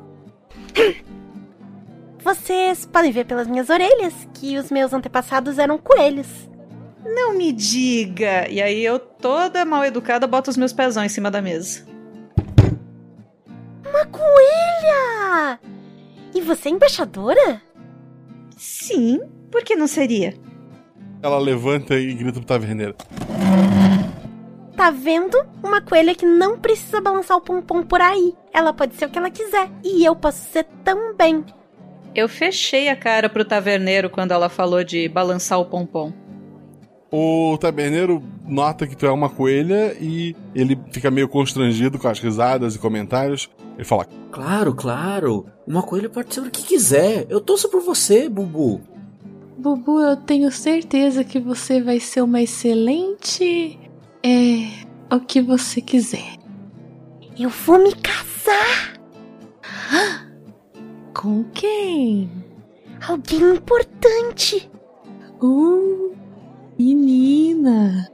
Vocês 2.21 2.87
podem 2.87 3.13
ver 3.13 3.27
pelas 3.27 3.47
minhas 3.47 3.69
orelhas 3.69 4.15
que 4.35 4.57
os 4.59 4.71
meus 4.71 4.93
antepassados 4.93 5.59
eram 5.59 5.79
coelhos. 5.79 6.49
Não 7.05 7.37
me 7.37 7.53
diga! 7.53 8.49
E 8.49 8.61
aí 8.61 8.85
eu, 8.85 8.99
toda 8.99 9.65
mal 9.65 9.85
educada, 9.85 10.27
boto 10.27 10.51
os 10.51 10.57
meus 10.57 10.73
pezões 10.73 11.13
em 11.13 11.15
cima 11.15 11.31
da 11.31 11.41
mesa. 11.41 11.87
Uma 13.89 14.05
coelha! 14.07 15.61
E 16.37 16.41
você 16.43 16.69
é 16.69 16.73
embaixadora? 16.73 17.63
Sim, 18.59 19.21
por 19.51 19.65
que 19.65 19.75
não 19.75 19.87
seria? 19.87 20.35
Ela 21.23 21.39
levanta 21.39 21.95
e 21.95 22.13
grita 22.13 22.41
pro 22.41 22.47
taverneiro. 22.47 22.95
Tá 24.77 24.91
vendo? 24.91 25.35
Uma 25.65 25.81
coelha 25.81 26.15
que 26.15 26.27
não 26.27 26.59
precisa 26.59 27.01
balançar 27.01 27.39
o 27.39 27.41
pompom 27.41 27.83
por 27.83 28.03
aí. 28.03 28.35
Ela 28.53 28.75
pode 28.75 28.97
ser 28.97 29.07
o 29.07 29.09
que 29.09 29.17
ela 29.19 29.31
quiser. 29.31 29.71
E 29.83 30.05
eu 30.05 30.15
posso 30.15 30.45
ser 30.53 30.65
também. 30.85 31.43
Eu 32.15 32.29
fechei 32.29 32.91
a 32.91 32.97
cara 32.97 33.31
pro 33.31 33.43
taverneiro 33.43 34.11
quando 34.11 34.33
ela 34.33 34.51
falou 34.51 34.85
de 34.85 35.09
balançar 35.09 35.59
o 35.59 35.65
pompom. 35.65 36.13
O 37.11 37.57
taberneiro 37.59 38.23
nota 38.45 38.87
que 38.87 38.97
tu 38.97 39.07
é 39.07 39.11
uma 39.11 39.31
coelha 39.31 39.97
e 40.01 40.35
ele 40.55 40.79
fica 40.91 41.11
meio 41.11 41.29
constrangido 41.29 41.99
com 41.99 42.09
as 42.09 42.19
risadas 42.19 42.75
e 42.75 42.79
comentários. 42.79 43.49
Ele 43.77 43.85
fala: 43.85 44.07
Claro, 44.31 44.75
claro. 44.75 45.47
Uma 45.67 45.83
coelha 45.83 46.09
pode 46.09 46.35
ser 46.35 46.41
o 46.41 46.51
que 46.51 46.63
quiser. 46.63 47.27
Eu 47.29 47.41
torço 47.41 47.71
por 47.71 47.81
você, 47.81 48.29
Bubu. 48.29 48.81
Bubu, 49.57 50.01
eu 50.01 50.17
tenho 50.17 50.51
certeza 50.51 51.25
que 51.25 51.39
você 51.39 51.81
vai 51.81 52.01
ser 52.01 52.23
uma 52.23 52.43
excelente. 52.43 53.79
É. 54.23 55.15
o 55.15 55.21
que 55.21 55.41
você 55.41 55.81
quiser. 55.81 56.37
Eu 57.39 57.51
vou 57.51 57.79
me 57.79 57.95
casar! 57.95 58.99
Com 61.15 61.45
quem? 61.53 62.31
Alguém 63.07 63.55
importante! 63.55 64.71
Uh, 65.41 66.06
menina! 66.79 68.11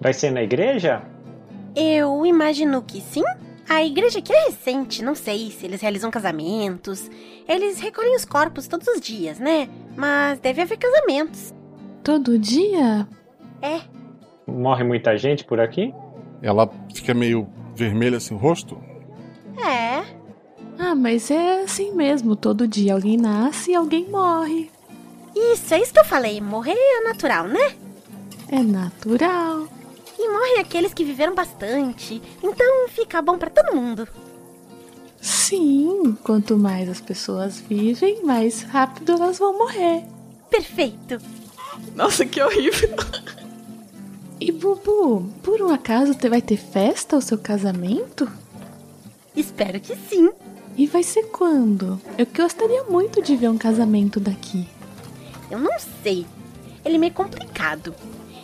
Vai 0.00 0.12
ser 0.12 0.30
na 0.30 0.42
igreja? 0.42 1.02
Eu 1.74 2.24
imagino 2.24 2.82
que 2.82 3.00
sim. 3.00 3.22
A 3.68 3.84
igreja 3.84 4.18
aqui 4.18 4.32
é 4.32 4.46
recente, 4.46 5.04
não 5.04 5.14
sei 5.14 5.50
se 5.50 5.66
eles 5.66 5.80
realizam 5.80 6.10
casamentos. 6.10 7.10
Eles 7.46 7.78
recolhem 7.78 8.16
os 8.16 8.24
corpos 8.24 8.66
todos 8.66 8.88
os 8.88 9.00
dias, 9.00 9.38
né? 9.38 9.68
Mas 9.96 10.38
deve 10.38 10.62
haver 10.62 10.78
casamentos. 10.78 11.54
Todo 12.02 12.38
dia? 12.38 13.06
É. 13.60 13.80
Morre 14.46 14.84
muita 14.84 15.16
gente 15.18 15.44
por 15.44 15.60
aqui? 15.60 15.92
Ela 16.40 16.70
fica 16.94 17.12
meio 17.12 17.46
vermelha 17.74 18.16
assim 18.16 18.34
o 18.34 18.38
rosto? 18.38 18.78
É. 19.62 20.02
Ah, 20.78 20.94
mas 20.94 21.30
é 21.30 21.62
assim 21.62 21.92
mesmo. 21.94 22.34
Todo 22.36 22.66
dia 22.66 22.94
alguém 22.94 23.16
nasce 23.16 23.72
e 23.72 23.74
alguém 23.74 24.08
morre. 24.08 24.70
Isso, 25.38 25.72
é 25.72 25.80
isso 25.80 25.92
que 25.92 26.00
eu 26.00 26.04
falei. 26.04 26.40
Morrer 26.40 26.74
é 26.74 27.04
natural, 27.04 27.46
né? 27.46 27.76
É 28.48 28.60
natural. 28.60 29.68
E 30.18 30.28
morrem 30.28 30.58
aqueles 30.58 30.92
que 30.92 31.04
viveram 31.04 31.34
bastante. 31.34 32.20
Então 32.42 32.88
fica 32.88 33.22
bom 33.22 33.38
para 33.38 33.50
todo 33.50 33.76
mundo. 33.76 34.08
Sim, 35.20 36.16
quanto 36.24 36.56
mais 36.56 36.88
as 36.88 37.00
pessoas 37.00 37.60
vivem, 37.60 38.24
mais 38.24 38.62
rápido 38.62 39.12
elas 39.12 39.38
vão 39.38 39.56
morrer. 39.56 40.04
Perfeito. 40.50 41.18
Nossa, 41.94 42.26
que 42.26 42.42
horrível. 42.42 42.96
E 44.40 44.52
Bubu, 44.52 45.28
por 45.42 45.60
um 45.62 45.70
acaso 45.70 46.14
você 46.14 46.28
vai 46.28 46.40
ter 46.42 46.56
festa 46.56 47.16
ao 47.16 47.22
seu 47.22 47.38
casamento? 47.38 48.30
Espero 49.36 49.80
que 49.80 49.94
sim. 49.96 50.30
E 50.76 50.86
vai 50.86 51.02
ser 51.02 51.24
quando? 51.24 52.00
Eu 52.16 52.26
gostaria 52.36 52.84
muito 52.84 53.20
de 53.20 53.36
ver 53.36 53.48
um 53.48 53.58
casamento 53.58 54.20
daqui. 54.20 54.68
Eu 55.50 55.58
não 55.58 55.78
sei. 56.02 56.26
Ele 56.84 56.96
é 56.96 56.98
meio 56.98 57.12
complicado. 57.12 57.94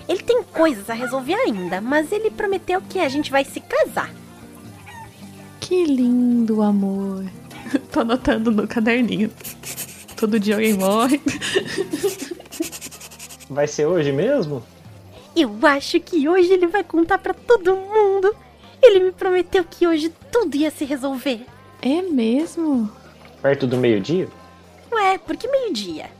Ele 0.09 0.23
tem 0.23 0.43
coisas 0.43 0.91
a 0.91 0.95
resolver 0.95 1.35
ainda, 1.35 1.81
mas 1.81 2.13
ele 2.13 2.31
prometeu 2.31 2.81
que 2.83 2.99
a 2.99 3.09
gente 3.09 3.31
vai 3.31 3.45
se 3.45 3.61
casar. 3.61 4.13
Que 5.61 5.85
lindo, 5.85 6.61
amor. 6.63 7.25
Tô 7.91 8.01
anotando 8.01 8.51
no 8.51 8.69
caderninho. 8.69 9.31
Todo 10.17 10.39
dia 10.39 10.57
alguém 10.57 10.75
morre. 10.75 11.21
Vai 13.49 13.67
ser 13.67 13.87
hoje 13.87 14.13
mesmo? 14.13 14.63
Eu 15.35 15.51
acho 15.63 15.99
que 16.01 16.29
hoje 16.29 16.53
ele 16.53 16.67
vai 16.67 16.85
contar 16.85 17.19
para 17.19 17.35
todo 17.35 17.75
mundo. 17.77 18.35
Ele 18.83 19.01
me 19.01 19.13
prometeu 19.13 19.65
que 19.65 19.87
hoje 19.87 20.13
tudo 20.31 20.55
ia 20.57 20.71
se 20.71 20.85
resolver. 20.85 21.45
É 21.81 22.03
mesmo? 22.03 22.91
Perto 23.43 23.67
do 23.67 23.77
meio-dia? 23.77 24.29
Ué, 24.93 25.19
por 25.19 25.37
que 25.37 25.49
meio-dia? 25.49 26.11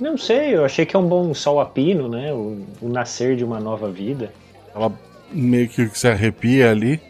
Não 0.00 0.16
sei, 0.18 0.54
eu 0.54 0.64
achei 0.64 0.84
que 0.84 0.94
é 0.94 0.98
um 0.98 1.08
bom 1.08 1.32
sol 1.32 1.60
a 1.60 1.66
pino, 1.66 2.08
né? 2.08 2.32
O, 2.32 2.64
o 2.82 2.88
nascer 2.88 3.36
de 3.36 3.44
uma 3.44 3.58
nova 3.58 3.90
vida. 3.90 4.32
Ela 4.74 4.92
meio 5.30 5.68
que 5.68 5.88
se 5.96 6.06
arrepia 6.06 6.70
ali. 6.70 7.00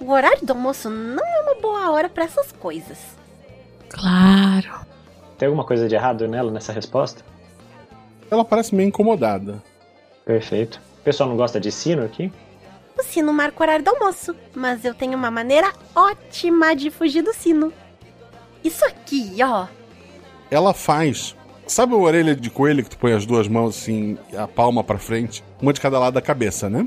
O 0.00 0.10
horário 0.10 0.44
do 0.44 0.52
almoço 0.52 0.90
não 0.90 1.24
é 1.24 1.40
uma 1.42 1.60
boa 1.60 1.90
hora 1.90 2.08
para 2.08 2.24
essas 2.24 2.50
coisas. 2.52 2.98
Claro. 3.88 4.86
Tem 5.38 5.46
alguma 5.46 5.64
coisa 5.64 5.88
de 5.88 5.94
errado 5.94 6.26
nela 6.26 6.50
nessa 6.50 6.72
resposta? 6.72 7.24
Ela 8.30 8.44
parece 8.44 8.74
meio 8.74 8.88
incomodada. 8.88 9.62
Perfeito. 10.24 10.80
O 11.00 11.02
pessoal 11.02 11.28
não 11.28 11.36
gosta 11.36 11.60
de 11.60 11.70
sino 11.70 12.04
aqui? 12.04 12.32
O 12.98 13.02
sino 13.02 13.32
marca 13.32 13.58
o 13.58 13.62
horário 13.62 13.84
do 13.84 13.90
almoço, 13.90 14.34
mas 14.54 14.84
eu 14.84 14.94
tenho 14.94 15.16
uma 15.16 15.30
maneira 15.30 15.72
ótima 15.94 16.74
de 16.74 16.90
fugir 16.90 17.22
do 17.22 17.32
sino. 17.32 17.72
Isso 18.62 18.84
aqui, 18.84 19.36
ó. 19.42 19.66
Ela 20.50 20.74
faz. 20.74 21.34
Sabe 21.70 21.94
a 21.94 21.96
orelha 21.96 22.34
de 22.34 22.50
coelho 22.50 22.82
que 22.82 22.90
tu 22.90 22.98
põe 22.98 23.12
as 23.12 23.24
duas 23.24 23.46
mãos 23.46 23.76
assim, 23.76 24.18
a 24.36 24.48
palma 24.48 24.82
para 24.82 24.98
frente, 24.98 25.44
uma 25.62 25.72
de 25.72 25.80
cada 25.80 26.00
lado 26.00 26.14
da 26.14 26.20
cabeça, 26.20 26.68
né? 26.68 26.84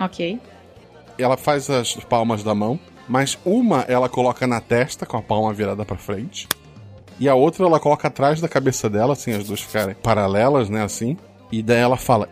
Ok. 0.00 0.40
Ela 1.16 1.36
faz 1.36 1.70
as 1.70 1.94
palmas 1.94 2.42
da 2.42 2.52
mão, 2.52 2.76
mas 3.08 3.38
uma 3.44 3.82
ela 3.82 4.08
coloca 4.08 4.44
na 4.44 4.60
testa 4.60 5.06
com 5.06 5.16
a 5.16 5.22
palma 5.22 5.52
virada 5.52 5.84
para 5.84 5.96
frente. 5.96 6.48
E 7.20 7.28
a 7.28 7.34
outra 7.36 7.64
ela 7.64 7.78
coloca 7.78 8.08
atrás 8.08 8.40
da 8.40 8.48
cabeça 8.48 8.90
dela, 8.90 9.12
assim, 9.12 9.32
as 9.32 9.46
duas 9.46 9.60
ficarem 9.60 9.94
paralelas, 9.94 10.68
né, 10.68 10.82
assim. 10.82 11.16
E 11.52 11.62
daí 11.62 11.78
ela 11.78 11.96
fala: 11.96 12.28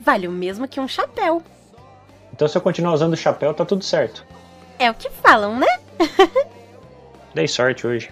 vale 0.00 0.26
o 0.26 0.32
mesmo 0.32 0.66
que 0.66 0.80
um 0.80 0.88
chapéu. 0.88 1.40
Então 2.32 2.48
se 2.48 2.58
eu 2.58 2.60
continuar 2.60 2.92
usando 2.92 3.12
o 3.12 3.16
chapéu, 3.16 3.54
tá 3.54 3.64
tudo 3.64 3.84
certo. 3.84 4.26
É 4.80 4.90
o 4.90 4.94
que 4.94 5.08
falam, 5.10 5.60
né? 5.60 5.78
Dei 7.32 7.46
sorte 7.46 7.86
hoje. 7.86 8.10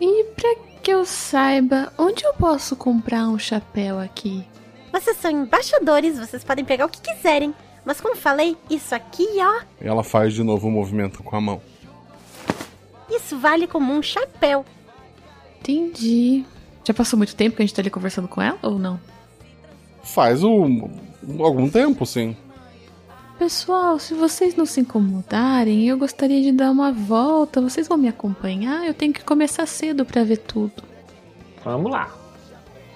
E 0.00 0.24
pra 0.34 0.65
que 0.86 0.92
eu 0.92 1.04
saiba, 1.04 1.92
onde 1.98 2.24
eu 2.24 2.32
posso 2.34 2.76
comprar 2.76 3.26
um 3.26 3.36
chapéu 3.36 3.98
aqui? 3.98 4.46
Vocês 4.92 5.16
são 5.16 5.28
embaixadores, 5.32 6.16
vocês 6.16 6.44
podem 6.44 6.64
pegar 6.64 6.86
o 6.86 6.88
que 6.88 7.00
quiserem. 7.00 7.52
Mas 7.84 8.00
como 8.00 8.14
falei, 8.14 8.56
isso 8.70 8.94
aqui, 8.94 9.26
ó, 9.40 9.64
Ela 9.80 10.04
faz 10.04 10.32
de 10.32 10.44
novo 10.44 10.68
o 10.68 10.70
movimento 10.70 11.24
com 11.24 11.34
a 11.34 11.40
mão. 11.40 11.60
isso 13.10 13.36
vale 13.36 13.66
como 13.66 13.92
um 13.92 14.00
chapéu. 14.00 14.64
Entendi. 15.58 16.44
Já 16.84 16.94
passou 16.94 17.16
muito 17.16 17.34
tempo 17.34 17.56
que 17.56 17.62
a 17.62 17.66
gente 17.66 17.74
tá 17.74 17.82
ali 17.82 17.90
conversando 17.90 18.28
com 18.28 18.40
ela 18.40 18.60
ou 18.62 18.78
não? 18.78 19.00
Faz 20.04 20.44
um, 20.44 20.88
algum 21.40 21.68
tempo, 21.68 22.06
sim. 22.06 22.36
Pessoal, 23.38 23.98
se 23.98 24.14
vocês 24.14 24.54
não 24.56 24.64
se 24.64 24.80
incomodarem, 24.80 25.86
eu 25.88 25.98
gostaria 25.98 26.40
de 26.42 26.52
dar 26.52 26.70
uma 26.70 26.90
volta. 26.90 27.60
Vocês 27.60 27.86
vão 27.86 27.98
me 27.98 28.08
acompanhar? 28.08 28.86
Eu 28.86 28.94
tenho 28.94 29.12
que 29.12 29.22
começar 29.22 29.66
cedo 29.66 30.04
pra 30.06 30.24
ver 30.24 30.38
tudo. 30.38 30.82
Vamos 31.62 31.90
lá. 31.92 32.10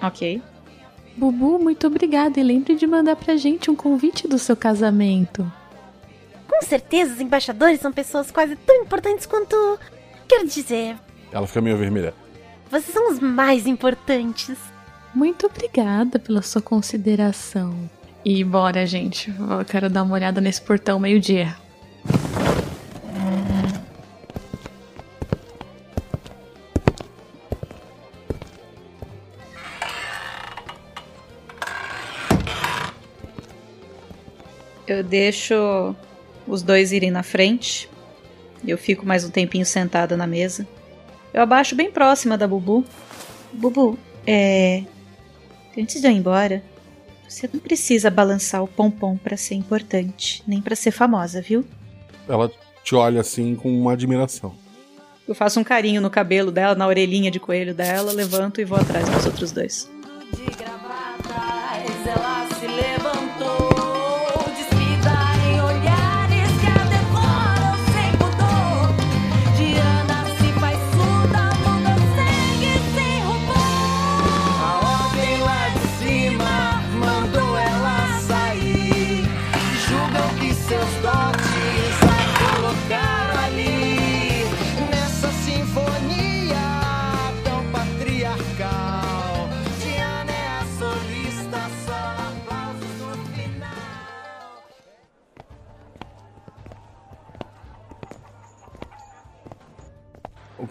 Ok. 0.01 0.41
Bubu, 1.15 1.59
muito 1.59 1.85
obrigada 1.85 2.39
e 2.39 2.43
lembre 2.43 2.75
de 2.75 2.87
mandar 2.87 3.15
pra 3.17 3.35
gente 3.37 3.69
um 3.69 3.75
convite 3.75 4.27
do 4.27 4.39
seu 4.39 4.55
casamento. 4.55 5.49
Com 6.49 6.61
certeza, 6.65 7.13
os 7.13 7.21
embaixadores 7.21 7.79
são 7.79 7.91
pessoas 7.91 8.31
quase 8.31 8.55
tão 8.55 8.77
importantes 8.81 9.25
quanto. 9.27 9.55
Quero 10.27 10.47
dizer, 10.47 10.95
Ela 11.31 11.45
fica 11.45 11.61
meio 11.61 11.77
vermelha. 11.77 12.13
vocês 12.69 12.91
são 12.93 13.11
os 13.11 13.19
mais 13.19 13.67
importantes. 13.67 14.57
Muito 15.13 15.45
obrigada 15.45 16.17
pela 16.17 16.41
sua 16.41 16.61
consideração. 16.61 17.75
E 18.23 18.43
bora, 18.43 18.85
gente. 18.85 19.29
Eu 19.31 19.65
quero 19.65 19.89
dar 19.89 20.03
uma 20.03 20.13
olhada 20.13 20.39
nesse 20.39 20.61
portão 20.61 20.99
meio-dia. 20.99 21.55
Eu 34.87 35.03
deixo 35.03 35.95
os 36.45 36.61
dois 36.61 36.91
irem 36.91 37.09
na 37.09 37.23
frente. 37.23 37.89
Eu 38.67 38.77
fico 38.77 39.05
mais 39.05 39.25
um 39.25 39.31
tempinho 39.31 39.65
sentada 39.65 40.15
na 40.15 40.27
mesa. 40.27 40.67
Eu 41.33 41.41
abaixo 41.41 41.75
bem 41.75 41.89
próxima 41.89 42.37
da 42.37 42.47
Bubu. 42.47 42.85
Bubu, 43.53 43.97
é. 44.27 44.83
Antes 45.75 46.01
de 46.01 46.07
eu 46.07 46.11
ir 46.11 46.17
embora, 46.17 46.61
você 47.31 47.49
não 47.51 47.61
precisa 47.61 48.09
balançar 48.09 48.61
o 48.61 48.67
pompom 48.67 49.15
pra 49.15 49.37
ser 49.37 49.55
importante, 49.55 50.43
nem 50.45 50.61
pra 50.61 50.75
ser 50.75 50.91
famosa, 50.91 51.41
viu? 51.41 51.65
Ela 52.27 52.51
te 52.83 52.93
olha 52.93 53.21
assim 53.21 53.55
com 53.55 53.69
uma 53.69 53.93
admiração. 53.93 54.53
Eu 55.25 55.33
faço 55.33 55.57
um 55.57 55.63
carinho 55.63 56.01
no 56.01 56.09
cabelo 56.09 56.51
dela, 56.51 56.75
na 56.75 56.85
orelhinha 56.85 57.31
de 57.31 57.39
coelho 57.39 57.73
dela, 57.73 58.11
levanto 58.11 58.59
e 58.59 58.65
vou 58.65 58.77
atrás 58.77 59.07
dos 59.07 59.25
outros 59.25 59.51
dois. 59.53 59.89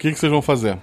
Que, 0.00 0.12
que 0.12 0.18
vocês 0.18 0.32
vão 0.32 0.40
fazer? 0.40 0.78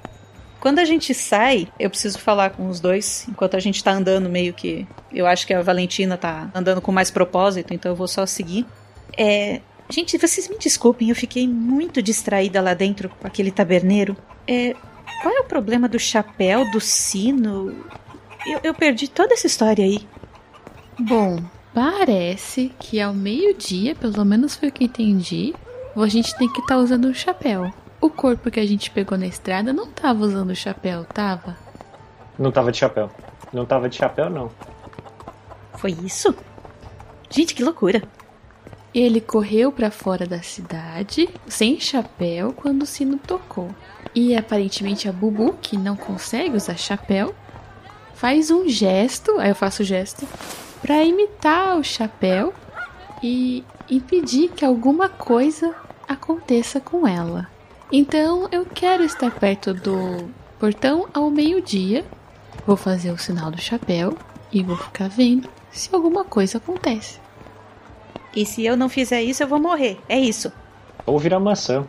Quando 0.59 0.79
a 0.79 0.85
gente 0.85 1.13
sai, 1.13 1.67
eu 1.79 1.89
preciso 1.89 2.19
falar 2.19 2.51
com 2.51 2.67
os 2.67 2.79
dois, 2.79 3.27
enquanto 3.29 3.55
a 3.55 3.59
gente 3.59 3.83
tá 3.83 3.91
andando 3.91 4.29
meio 4.29 4.53
que. 4.53 4.87
Eu 5.11 5.27
acho 5.27 5.45
que 5.45 5.53
a 5.53 5.61
Valentina 5.61 6.17
tá 6.17 6.49
andando 6.53 6.81
com 6.81 6.91
mais 6.91 7.11
propósito, 7.11 7.73
então 7.73 7.91
eu 7.91 7.95
vou 7.95 8.07
só 8.07 8.25
seguir. 8.25 8.65
É. 9.17 9.61
Gente, 9.89 10.17
vocês 10.17 10.49
me 10.49 10.57
desculpem, 10.57 11.09
eu 11.09 11.15
fiquei 11.15 11.47
muito 11.47 12.01
distraída 12.01 12.59
lá 12.61 12.73
dentro 12.73 13.09
com 13.09 13.25
aquele 13.25 13.51
taberneiro. 13.51 14.15
É. 14.47 14.75
Qual 15.21 15.33
é 15.33 15.39
o 15.39 15.45
problema 15.45 15.87
do 15.87 15.97
chapéu, 15.97 16.69
do 16.71 16.81
sino? 16.81 17.73
Eu, 18.45 18.59
eu 18.63 18.73
perdi 18.73 19.07
toda 19.07 19.33
essa 19.33 19.47
história 19.47 19.83
aí. 19.85 20.05
Bom, 20.99 21.39
parece 21.73 22.71
que 22.79 22.99
ao 22.99 23.13
meio-dia, 23.13 23.95
pelo 23.95 24.25
menos 24.25 24.55
foi 24.55 24.69
o 24.69 24.71
que 24.71 24.83
entendi, 24.83 25.53
a 25.95 26.07
gente 26.07 26.35
tem 26.37 26.51
que 26.51 26.59
estar 26.59 26.77
usando 26.77 27.07
um 27.07 27.13
chapéu. 27.13 27.71
O 27.99 28.09
corpo 28.09 28.51
que 28.51 28.59
a 28.59 28.65
gente 28.65 28.91
pegou 28.91 29.17
na 29.17 29.25
estrada 29.25 29.73
não 29.73 29.87
tava 29.87 30.23
usando 30.23 30.51
o 30.51 30.55
chapéu, 30.55 31.03
tava? 31.03 31.57
Não 32.37 32.51
tava 32.51 32.71
de 32.71 32.77
chapéu. 32.77 33.09
Não 33.51 33.65
tava 33.65 33.89
de 33.89 33.95
chapéu, 33.95 34.29
não. 34.29 34.51
Foi 35.73 35.91
isso? 35.91 36.35
Gente, 37.29 37.55
que 37.55 37.63
loucura. 37.63 38.03
Ele 38.93 39.19
correu 39.19 39.71
pra 39.71 39.91
fora 39.91 40.25
da 40.25 40.41
cidade, 40.41 41.29
sem 41.47 41.79
chapéu, 41.79 42.53
quando 42.53 42.83
o 42.83 42.85
sino 42.85 43.17
tocou. 43.17 43.69
E 44.13 44.35
aparentemente 44.35 45.09
a 45.09 45.11
Bubu, 45.11 45.53
que 45.61 45.77
não 45.77 45.95
consegue 45.95 46.55
usar 46.55 46.77
chapéu, 46.77 47.35
faz 48.13 48.49
um 48.49 48.67
gesto, 48.67 49.39
aí 49.39 49.49
eu 49.49 49.55
faço 49.55 49.83
o 49.83 49.85
gesto, 49.85 50.27
pra 50.81 51.03
imitar 51.03 51.77
o 51.77 51.83
chapéu 51.83 52.53
e 53.21 53.63
impedir 53.89 54.49
que 54.49 54.65
alguma 54.65 55.09
coisa 55.09 55.75
aconteça 56.07 56.79
com 56.79 57.07
ela. 57.07 57.47
Então 57.91 58.49
eu 58.51 58.65
quero 58.65 59.03
estar 59.03 59.31
perto 59.31 59.73
do 59.73 60.29
portão 60.59 61.07
ao 61.13 61.29
meio-dia. 61.29 62.03
Vou 62.65 62.75
fazer 62.75 63.11
o 63.11 63.17
sinal 63.17 63.49
do 63.49 63.61
chapéu 63.61 64.17
e 64.51 64.61
vou 64.61 64.75
ficar 64.75 65.07
vendo 65.07 65.49
se 65.71 65.89
alguma 65.93 66.25
coisa 66.25 66.57
acontece. 66.57 67.19
E 68.35 68.45
se 68.45 68.65
eu 68.65 68.75
não 68.75 68.89
fizer 68.89 69.21
isso, 69.21 69.41
eu 69.41 69.47
vou 69.47 69.59
morrer. 69.59 69.99
É 70.09 70.19
isso. 70.19 70.51
Ou 71.05 71.17
virar 71.17 71.39
maçã. 71.39 71.87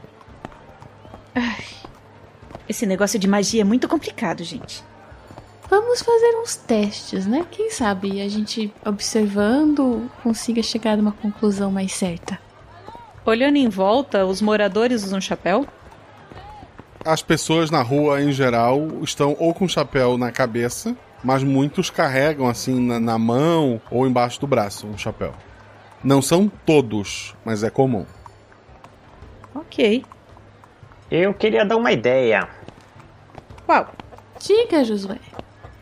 Esse 2.68 2.86
negócio 2.86 3.18
de 3.18 3.26
magia 3.26 3.62
é 3.62 3.64
muito 3.64 3.88
complicado, 3.88 4.44
gente. 4.44 4.84
Vamos 5.68 6.00
fazer 6.00 6.40
uns 6.40 6.56
testes, 6.56 7.26
né? 7.26 7.44
Quem 7.50 7.70
sabe 7.70 8.22
a 8.22 8.28
gente 8.28 8.72
observando 8.86 10.10
consiga 10.22 10.62
chegar 10.62 10.96
a 10.96 11.00
uma 11.00 11.12
conclusão 11.12 11.70
mais 11.70 11.92
certa. 11.92 12.38
Olhando 13.26 13.56
em 13.56 13.68
volta, 13.68 14.24
os 14.24 14.40
moradores 14.40 15.04
usam 15.04 15.20
chapéu? 15.20 15.66
As 17.04 17.22
pessoas 17.22 17.70
na 17.70 17.80
rua, 17.80 18.20
em 18.20 18.32
geral, 18.32 18.88
estão 19.02 19.36
ou 19.38 19.54
com 19.54 19.68
chapéu 19.68 20.18
na 20.18 20.32
cabeça, 20.32 20.96
mas 21.22 21.42
muitos 21.42 21.90
carregam 21.90 22.48
assim 22.48 22.80
na, 22.80 22.98
na 22.98 23.18
mão 23.18 23.80
ou 23.90 24.06
embaixo 24.06 24.40
do 24.40 24.46
braço 24.46 24.86
um 24.86 24.98
chapéu. 24.98 25.32
Não 26.02 26.20
são 26.20 26.48
todos, 26.48 27.34
mas 27.44 27.62
é 27.62 27.70
comum. 27.70 28.04
Ok. 29.54 30.04
Eu 31.10 31.32
queria 31.34 31.64
dar 31.64 31.76
uma 31.76 31.90
ideia. 31.90 32.48
Qual? 33.64 33.88
Diga, 34.38 34.84
Josué. 34.84 35.18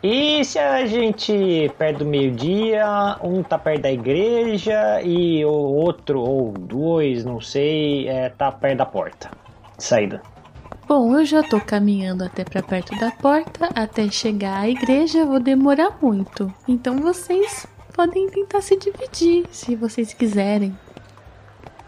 E 0.01 0.45
se 0.45 0.57
a 0.59 0.85
gente, 0.85 1.71
perto 1.77 1.99
do 1.99 2.05
meio-dia, 2.05 3.17
um 3.21 3.43
tá 3.43 3.57
perto 3.57 3.81
da 3.81 3.91
igreja 3.91 5.01
e 5.01 5.43
o 5.43 5.49
outro, 5.49 6.21
ou 6.21 6.51
dois, 6.51 7.25
não 7.25 7.41
sei, 7.41 8.07
é, 8.07 8.29
tá 8.29 8.51
perto 8.51 8.77
da 8.77 8.85
porta. 8.85 9.31
Saída. 9.77 10.21
Bom, 10.87 11.17
eu 11.17 11.25
já 11.25 11.43
tô 11.43 11.59
caminhando 11.59 12.23
até 12.23 12.45
pra 12.45 12.63
perto 12.63 12.97
da 12.97 13.11
porta, 13.11 13.69
até 13.75 14.09
chegar 14.09 14.61
à 14.61 14.69
igreja 14.69 15.25
vou 15.25 15.37
demorar 15.37 15.97
muito. 16.01 16.53
Então 16.65 16.95
vocês 16.99 17.67
podem 17.93 18.29
tentar 18.29 18.61
se 18.61 18.77
dividir, 18.77 19.45
se 19.51 19.75
vocês 19.75 20.13
quiserem. 20.13 20.73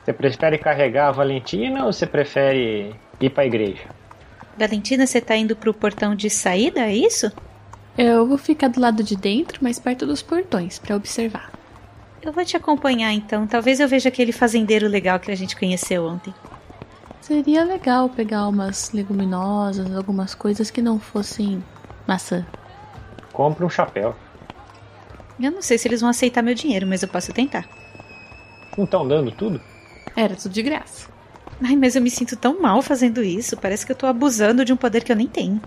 Você 0.04 0.12
prefere 0.12 0.58
carregar 0.58 1.08
a 1.08 1.12
Valentina 1.14 1.86
ou 1.86 1.94
você 1.94 2.06
prefere 2.06 2.94
ir 3.22 3.30
pra 3.30 3.46
igreja? 3.46 3.84
Valentina, 4.58 5.08
você 5.08 5.22
tá 5.22 5.38
indo 5.38 5.56
pro 5.56 5.74
portão 5.74 6.14
de 6.14 6.30
saída, 6.30 6.82
é 6.82 6.94
isso? 6.94 7.32
Eu 7.98 8.28
vou 8.28 8.38
ficar 8.38 8.68
do 8.68 8.82
lado 8.82 9.02
de 9.02 9.16
dentro, 9.16 9.64
mais 9.64 9.80
perto 9.80 10.06
dos 10.06 10.22
portões, 10.22 10.78
pra 10.78 10.98
observar. 10.98 11.50
Eu 12.22 12.34
vou 12.34 12.44
te 12.44 12.58
acompanhar 12.58 13.14
então. 13.14 13.48
Talvez 13.48 13.80
eu 13.80 13.88
veja 13.88 14.10
aquele 14.10 14.34
fazendeiro 14.34 14.90
legal 14.90 15.22
que 15.22 15.32
a 15.32 15.36
gente 15.36 15.56
conheceu 15.56 16.06
ontem. 16.06 16.34
Seria 17.22 17.64
legal 17.64 18.10
pegar 18.10 18.48
umas 18.48 18.92
leguminosas, 18.92 19.96
algumas 19.96 20.34
coisas 20.34 20.72
que 20.72 20.82
não 20.82 21.00
fossem 21.00 21.64
maçã. 22.08 22.46
Compre 23.32 23.64
um 23.66 23.70
chapéu. 23.70 24.16
Eu 25.40 25.52
não 25.52 25.62
sei 25.62 25.78
se 25.78 25.88
eles 25.88 26.02
vão 26.02 26.10
aceitar 26.10 26.42
meu 26.42 26.54
dinheiro, 26.56 26.88
mas 26.88 27.02
eu 27.04 27.08
posso 27.08 27.32
tentar. 27.32 27.68
Não 28.78 28.86
estão 28.86 29.08
dando 29.08 29.32
tudo? 29.32 29.62
Era 30.16 30.36
tudo 30.36 30.52
de 30.52 30.62
graça. 30.62 31.08
Ai, 31.64 31.76
mas 31.76 31.96
eu 31.96 32.02
me 32.02 32.10
sinto 32.10 32.36
tão 32.36 32.62
mal 32.62 32.82
fazendo 32.82 33.22
isso. 33.24 33.56
Parece 33.58 33.86
que 33.86 33.92
eu 33.92 33.96
tô 33.96 34.08
abusando 34.08 34.66
de 34.66 34.74
um 34.74 34.78
poder 34.78 35.04
que 35.04 35.12
eu 35.12 35.16
nem 35.16 35.28
tenho. 35.28 35.62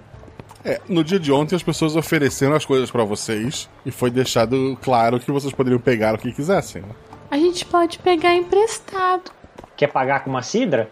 É, 0.65 0.81
no 0.89 1.03
dia 1.03 1.19
de 1.19 1.33
ontem 1.33 1.57
as 1.57 1.63
pessoas 1.63 1.97
ofereceram 1.97 2.55
as 2.55 2.65
coisas 2.65 2.91
pra 2.91 3.05
vocês 3.05 3.69
e 3.85 3.91
foi 3.91 4.11
deixado 4.11 4.79
claro 4.83 5.19
que 5.19 5.31
vocês 5.31 5.53
poderiam 5.53 5.81
pegar 5.81 6.15
o 6.15 6.19
que 6.19 6.33
quisessem. 6.33 6.83
né? 6.83 6.89
A 7.31 7.37
gente 7.37 7.65
pode 7.67 7.99
pegar 7.99 8.35
emprestado. 8.35 9.31
Quer 9.77 9.89
pagar 9.89 10.23
com 10.23 10.31
uma 10.31 10.43
cidra? 10.43 10.89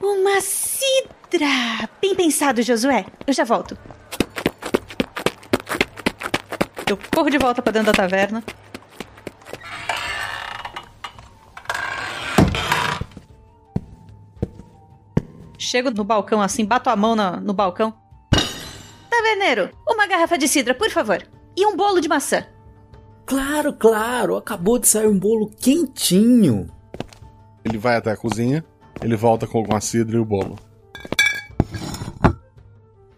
Uma 0.00 0.40
cidra! 0.40 1.88
Bem 2.00 2.14
pensado, 2.14 2.62
Josué. 2.62 3.06
Eu 3.26 3.32
já 3.32 3.44
volto. 3.44 3.76
Eu 6.88 6.98
corro 7.14 7.30
de 7.30 7.38
volta 7.38 7.62
pra 7.62 7.72
dentro 7.72 7.92
da 7.92 7.96
taverna. 7.96 8.42
Chego 15.58 15.90
no 15.90 16.04
balcão 16.04 16.40
assim, 16.40 16.64
bato 16.64 16.88
a 16.90 16.96
mão 16.96 17.14
na- 17.14 17.38
no 17.38 17.52
balcão. 17.52 17.94
Taverneiro, 19.10 19.70
uma 19.86 20.06
garrafa 20.06 20.38
de 20.38 20.48
cidra, 20.48 20.74
por 20.74 20.90
favor. 20.90 21.22
E 21.56 21.66
um 21.66 21.76
bolo 21.76 22.00
de 22.00 22.08
maçã. 22.08 22.46
Claro, 23.26 23.72
claro, 23.74 24.36
acabou 24.36 24.78
de 24.78 24.88
sair 24.88 25.06
um 25.06 25.18
bolo 25.18 25.50
quentinho. 25.60 26.68
Ele 27.64 27.76
vai 27.76 27.96
até 27.96 28.10
a 28.10 28.16
cozinha, 28.16 28.64
ele 29.02 29.16
volta 29.16 29.46
com 29.46 29.64
a 29.74 29.80
cidra 29.80 30.16
e 30.16 30.20
o 30.20 30.24
bolo. 30.24 30.58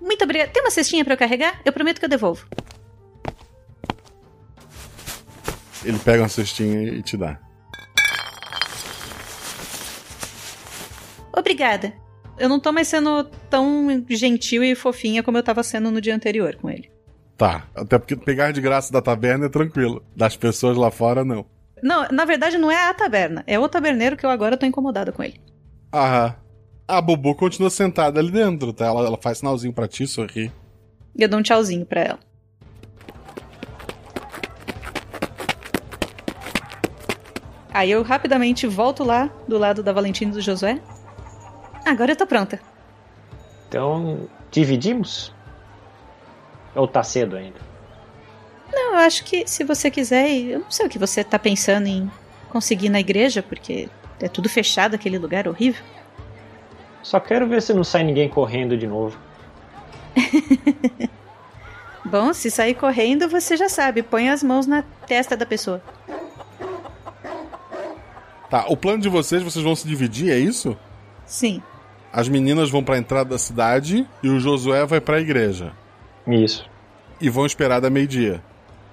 Muito 0.00 0.24
obrigada. 0.24 0.50
Tem 0.50 0.62
uma 0.62 0.70
cestinha 0.70 1.04
pra 1.04 1.14
eu 1.14 1.18
carregar? 1.18 1.60
Eu 1.64 1.72
prometo 1.72 1.98
que 1.98 2.04
eu 2.04 2.08
devolvo. 2.08 2.46
Ele 5.84 5.98
pega 5.98 6.22
uma 6.22 6.28
cestinha 6.28 6.82
e 6.82 7.02
te 7.02 7.16
dá. 7.16 7.40
Obrigada. 11.36 11.92
Eu 12.38 12.48
não 12.48 12.60
tô 12.60 12.72
mais 12.72 12.88
sendo 12.88 13.24
tão 13.50 14.04
gentil 14.08 14.62
e 14.62 14.74
fofinha 14.74 15.22
como 15.22 15.38
eu 15.38 15.42
tava 15.42 15.62
sendo 15.62 15.90
no 15.90 16.00
dia 16.00 16.14
anterior 16.14 16.56
com 16.56 16.70
ele. 16.70 16.90
Tá, 17.36 17.66
até 17.74 17.98
porque 17.98 18.14
pegar 18.14 18.52
de 18.52 18.60
graça 18.60 18.92
da 18.92 19.02
taverna 19.02 19.46
é 19.46 19.48
tranquilo. 19.48 20.04
Das 20.14 20.36
pessoas 20.36 20.76
lá 20.76 20.90
fora, 20.90 21.24
não. 21.24 21.44
Não, 21.82 22.06
na 22.12 22.24
verdade 22.24 22.56
não 22.58 22.70
é 22.70 22.88
a 22.88 22.94
taberna. 22.94 23.42
É 23.46 23.58
o 23.58 23.68
taberneiro 23.68 24.16
que 24.16 24.24
eu 24.24 24.30
agora 24.30 24.56
tô 24.56 24.64
incomodada 24.64 25.10
com 25.10 25.22
ele. 25.22 25.40
Aham. 25.92 26.34
A 26.88 27.00
Bubu 27.00 27.34
continua 27.34 27.70
sentada 27.70 28.18
ali 28.18 28.30
dentro, 28.30 28.72
tá? 28.72 28.86
Ela, 28.86 29.06
ela 29.06 29.18
faz 29.20 29.38
sinalzinho 29.38 29.72
pra 29.72 29.86
ti, 29.86 30.06
sorri. 30.06 30.50
E 31.14 31.22
eu 31.22 31.28
dou 31.28 31.38
um 31.38 31.42
tchauzinho 31.42 31.86
pra 31.86 32.00
ela. 32.00 32.18
Aí 37.72 37.90
eu 37.90 38.02
rapidamente 38.02 38.66
volto 38.66 39.02
lá 39.02 39.30
do 39.48 39.56
lado 39.56 39.82
da 39.82 39.92
Valentina 39.92 40.30
e 40.30 40.34
do 40.34 40.40
Josué. 40.40 40.80
Agora 41.86 42.12
eu 42.12 42.16
tô 42.16 42.26
pronta. 42.26 42.60
Então, 43.68 44.28
dividimos? 44.50 45.32
Ou 46.74 46.86
tá 46.86 47.02
cedo 47.02 47.36
ainda? 47.36 47.58
Não, 48.70 48.92
eu 48.92 48.98
acho 48.98 49.24
que 49.24 49.46
se 49.46 49.64
você 49.64 49.90
quiser, 49.90 50.30
eu 50.30 50.60
não 50.60 50.70
sei 50.70 50.86
o 50.86 50.88
que 50.88 50.98
você 50.98 51.24
tá 51.24 51.38
pensando 51.38 51.86
em 51.86 52.10
conseguir 52.50 52.90
na 52.90 53.00
igreja, 53.00 53.42
porque 53.42 53.88
é 54.22 54.28
tudo 54.28 54.48
fechado 54.48 54.94
aquele 54.94 55.18
lugar 55.18 55.48
horrível. 55.48 55.82
Só 57.02 57.18
quero 57.18 57.48
ver 57.48 57.60
se 57.60 57.74
não 57.74 57.82
sai 57.82 58.04
ninguém 58.04 58.28
correndo 58.28 58.76
de 58.78 58.86
novo. 58.86 59.18
Bom, 62.04 62.32
se 62.32 62.50
sair 62.50 62.74
correndo, 62.74 63.28
você 63.28 63.56
já 63.56 63.68
sabe, 63.68 64.02
põe 64.02 64.28
as 64.28 64.42
mãos 64.42 64.66
na 64.66 64.82
testa 65.06 65.36
da 65.36 65.44
pessoa. 65.44 65.82
Tá, 68.48 68.66
o 68.68 68.76
plano 68.76 69.00
de 69.00 69.08
vocês, 69.08 69.42
vocês 69.42 69.64
vão 69.64 69.74
se 69.74 69.88
dividir, 69.88 70.30
é 70.30 70.38
isso? 70.38 70.76
Sim. 71.24 71.62
As 72.12 72.28
meninas 72.28 72.70
vão 72.70 72.84
pra 72.84 72.98
entrada 72.98 73.30
da 73.30 73.38
cidade 73.38 74.06
e 74.22 74.28
o 74.28 74.38
Josué 74.38 74.84
vai 74.84 75.00
pra 75.00 75.20
igreja. 75.20 75.72
Isso. 76.26 76.68
E 77.20 77.30
vão 77.30 77.46
esperar 77.46 77.80
da 77.80 77.88
meio-dia. 77.88 78.42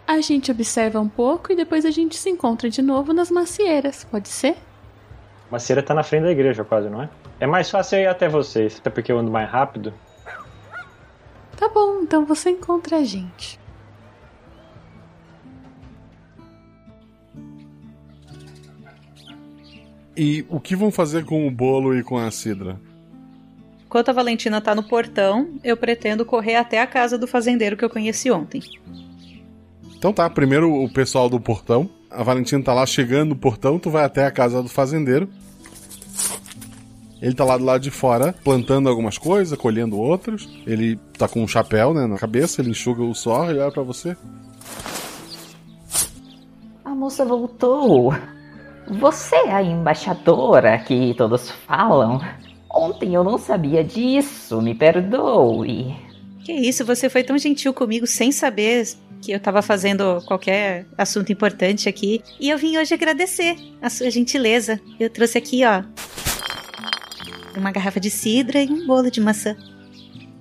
A 0.08 0.22
gente 0.22 0.50
observa 0.50 1.00
um 1.00 1.10
pouco 1.10 1.52
e 1.52 1.56
depois 1.56 1.86
a 1.86 1.92
gente 1.92 2.16
se 2.16 2.30
encontra 2.30 2.70
de 2.70 2.82
novo 2.82 3.12
nas 3.12 3.30
macieiras, 3.30 4.08
pode 4.10 4.30
ser? 4.30 4.56
Macieira 5.52 5.82
tá 5.82 5.94
na 5.94 6.04
frente 6.04 6.24
da 6.24 6.32
igreja 6.32 6.64
quase, 6.64 6.90
não 6.90 7.02
é? 7.02 7.10
É 7.40 7.48
mais 7.48 7.70
fácil 7.70 7.98
eu 7.98 8.04
ir 8.04 8.08
até 8.08 8.30
vocês, 8.30 8.78
até 8.78 8.90
porque 8.90 9.12
eu 9.12 9.18
ando 9.18 9.32
mais 9.32 9.50
rápido. 9.50 9.94
Tá 11.58 11.68
bom, 11.68 12.02
então 12.02 12.26
você 12.26 12.52
encontra 12.52 12.98
a 12.98 13.04
gente. 13.04 13.60
E 20.16 20.46
o 20.50 20.60
que 20.60 20.76
vão 20.76 20.92
fazer 20.92 21.26
com 21.26 21.48
o 21.48 21.52
bolo 21.52 21.96
e 21.98 22.04
com 22.04 22.18
a 22.18 22.30
cidra? 22.30 22.80
Enquanto 23.86 24.10
a 24.10 24.14
Valentina 24.14 24.62
tá 24.62 24.76
no 24.76 24.84
portão, 24.84 25.58
eu 25.64 25.76
pretendo 25.76 26.26
correr 26.26 26.56
até 26.56 26.80
a 26.80 26.86
casa 26.86 27.18
do 27.18 27.26
fazendeiro 27.26 27.76
que 27.76 27.84
eu 27.84 27.90
conheci 27.90 28.30
ontem. 28.30 28.62
Então 29.98 30.14
tá, 30.14 30.30
primeiro 30.30 30.72
o 30.72 30.92
pessoal 30.92 31.30
do 31.30 31.40
portão. 31.40 31.90
A 32.10 32.24
Valentina 32.24 32.64
tá 32.64 32.74
lá 32.74 32.86
chegando 32.86 33.30
no 33.30 33.36
portão, 33.36 33.78
tu 33.78 33.90
vai 33.90 34.04
até 34.04 34.26
a 34.26 34.32
casa 34.32 34.64
do 34.64 34.70
fazendeiro. 34.70 35.30
Ele 37.22 37.36
tá 37.36 37.44
lá 37.44 37.58
do 37.58 37.66
lado 37.66 37.82
de 37.82 37.92
fora, 37.92 38.34
plantando 38.44 38.88
algumas 38.88 39.18
coisas, 39.18 39.58
colhendo 39.58 40.00
outras. 40.00 40.48
Ele 40.66 40.96
tá 41.18 41.28
com 41.28 41.44
um 41.44 41.48
chapéu, 41.48 41.94
né, 41.94 42.08
na 42.08 42.18
cabeça, 42.18 42.62
ele 42.62 42.72
enxuga 42.72 43.04
o 43.04 43.14
suor 43.14 43.54
e 43.54 43.60
olha 43.60 43.72
pra 43.72 43.84
você. 43.84 44.16
A 46.84 46.90
moça 46.92 47.26
voltou. 47.26 48.16
Você 48.88 49.36
é 49.36 49.52
a 49.52 49.62
embaixadora 49.62 50.80
que 50.80 51.14
todos 51.16 51.52
falam. 51.68 52.22
Ontem 52.74 53.14
eu 53.14 53.24
não 53.24 53.38
sabia 53.38 53.84
disso, 53.84 54.62
me 54.62 54.74
perdoe. 54.74 55.96
Que 56.44 56.54
isso, 56.54 56.86
você 56.86 57.10
foi 57.10 57.24
tão 57.24 57.38
gentil 57.38 57.74
comigo 57.74 58.08
sem 58.08 58.32
saber 58.32 58.88
que 59.22 59.32
eu 59.32 59.40
tava 59.40 59.62
fazendo 59.62 60.22
qualquer 60.26 60.86
assunto 60.98 61.32
importante 61.32 61.90
aqui. 61.90 62.22
E 62.40 62.50
eu 62.50 62.58
vim 62.58 62.78
hoje 62.78 62.94
agradecer 62.94 63.56
a 63.82 63.90
sua 63.90 64.10
gentileza. 64.10 64.80
Eu 65.00 65.10
trouxe 65.10 65.38
aqui, 65.38 65.62
ó, 65.66 65.84
uma 67.58 67.72
garrafa 67.72 68.00
de 68.00 68.10
cidra 68.10 68.62
e 68.62 68.70
um 68.70 68.86
bolo 68.86 69.12
de 69.12 69.20
maçã. 69.20 69.56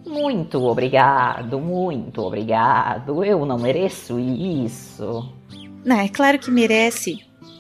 Muito 0.07 0.62
obrigado, 0.64 1.61
muito 1.61 2.22
obrigado. 2.22 3.22
Eu 3.24 3.45
não 3.45 3.59
mereço 3.59 4.18
isso. 4.18 5.33
Não, 5.85 6.01
é 6.01 6.09
claro 6.09 6.39
que 6.39 6.51
merece. 6.51 7.18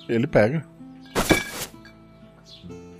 Ele 0.08 0.26
pega. 0.26 0.64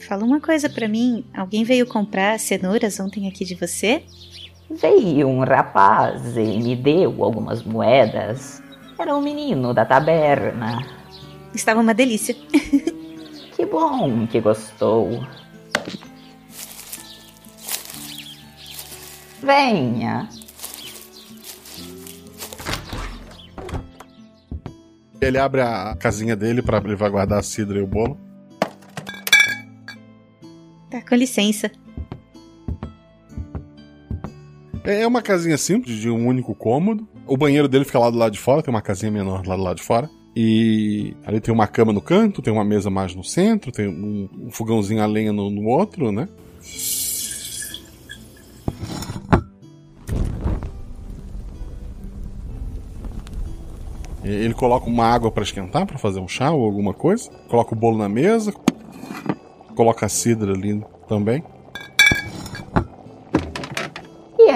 Fala 0.07 0.25
uma 0.25 0.41
coisa 0.41 0.69
pra 0.69 0.89
mim. 0.89 1.25
Alguém 1.35 1.65
veio 1.65 1.87
comprar 1.87 2.39
cenouras 2.39 2.99
ontem 2.99 3.29
aqui 3.29 3.45
de 3.45 3.55
você? 3.55 4.03
Veio 4.71 5.29
um 5.29 5.41
rapaz 5.41 6.37
e 6.37 6.59
me 6.59 6.77
deu 6.77 7.25
algumas 7.25 7.63
moedas. 7.63 8.63
Era 8.99 9.17
um 9.17 9.23
menino 9.23 9.73
da 9.73 9.85
taberna. 9.85 10.85
Estava 11.55 11.81
uma 11.81 11.95
delícia. 11.95 12.35
que 13.57 13.65
bom 13.65 14.27
que 14.27 14.41
gostou. 14.41 15.25
Venha. 19.43 20.29
Ele 25.21 25.39
abre 25.39 25.63
a 25.63 25.97
casinha 25.99 26.37
dele 26.37 26.63
para 26.63 26.79
ele 26.79 26.95
vai 26.95 27.11
guardar 27.11 27.39
a 27.39 27.43
cidra 27.43 27.79
e 27.79 27.83
o 27.83 27.87
bolo. 27.87 28.19
Tá, 30.91 31.03
com 31.03 31.15
licença. 31.15 31.71
É 34.91 35.07
uma 35.07 35.21
casinha 35.21 35.59
simples, 35.59 35.99
de 35.99 36.09
um 36.09 36.27
único 36.27 36.55
cômodo. 36.55 37.07
O 37.27 37.37
banheiro 37.37 37.69
dele 37.69 37.85
fica 37.85 37.99
lá 37.99 38.09
do 38.09 38.17
lado 38.17 38.33
de 38.33 38.39
fora, 38.39 38.63
tem 38.63 38.73
uma 38.73 38.81
casinha 38.81 39.13
menor 39.13 39.47
lá 39.47 39.55
do 39.55 39.63
lado 39.63 39.77
de 39.77 39.83
fora. 39.83 40.09
E 40.35 41.15
ali 41.27 41.43
tem 41.43 41.53
uma 41.53 41.67
cama 41.67 41.93
no 41.93 42.01
canto, 42.01 42.41
tem 42.41 42.51
uma 42.51 42.65
mesa 42.65 42.89
mais 42.89 43.15
no 43.15 43.23
centro, 43.23 43.71
tem 43.71 43.87
um, 43.87 44.31
um 44.47 44.51
fogãozinho 44.51 45.03
a 45.03 45.07
lenha 45.07 45.31
no, 45.31 45.51
no 45.51 45.67
outro, 45.67 46.11
né? 46.11 46.27
Ele 54.25 54.55
coloca 54.55 54.87
uma 54.87 55.05
água 55.05 55.31
para 55.31 55.43
esquentar, 55.43 55.87
para 55.87 55.99
fazer 55.99 56.21
um 56.21 56.29
chá 56.29 56.51
ou 56.51 56.65
alguma 56.65 56.95
coisa. 56.95 57.31
Coloca 57.51 57.75
o 57.75 57.79
bolo 57.79 57.99
na 57.99 58.09
mesa. 58.09 58.55
Coloca 59.77 60.07
a 60.07 60.09
cidra 60.09 60.55
ali 60.55 60.83
também. 61.07 61.45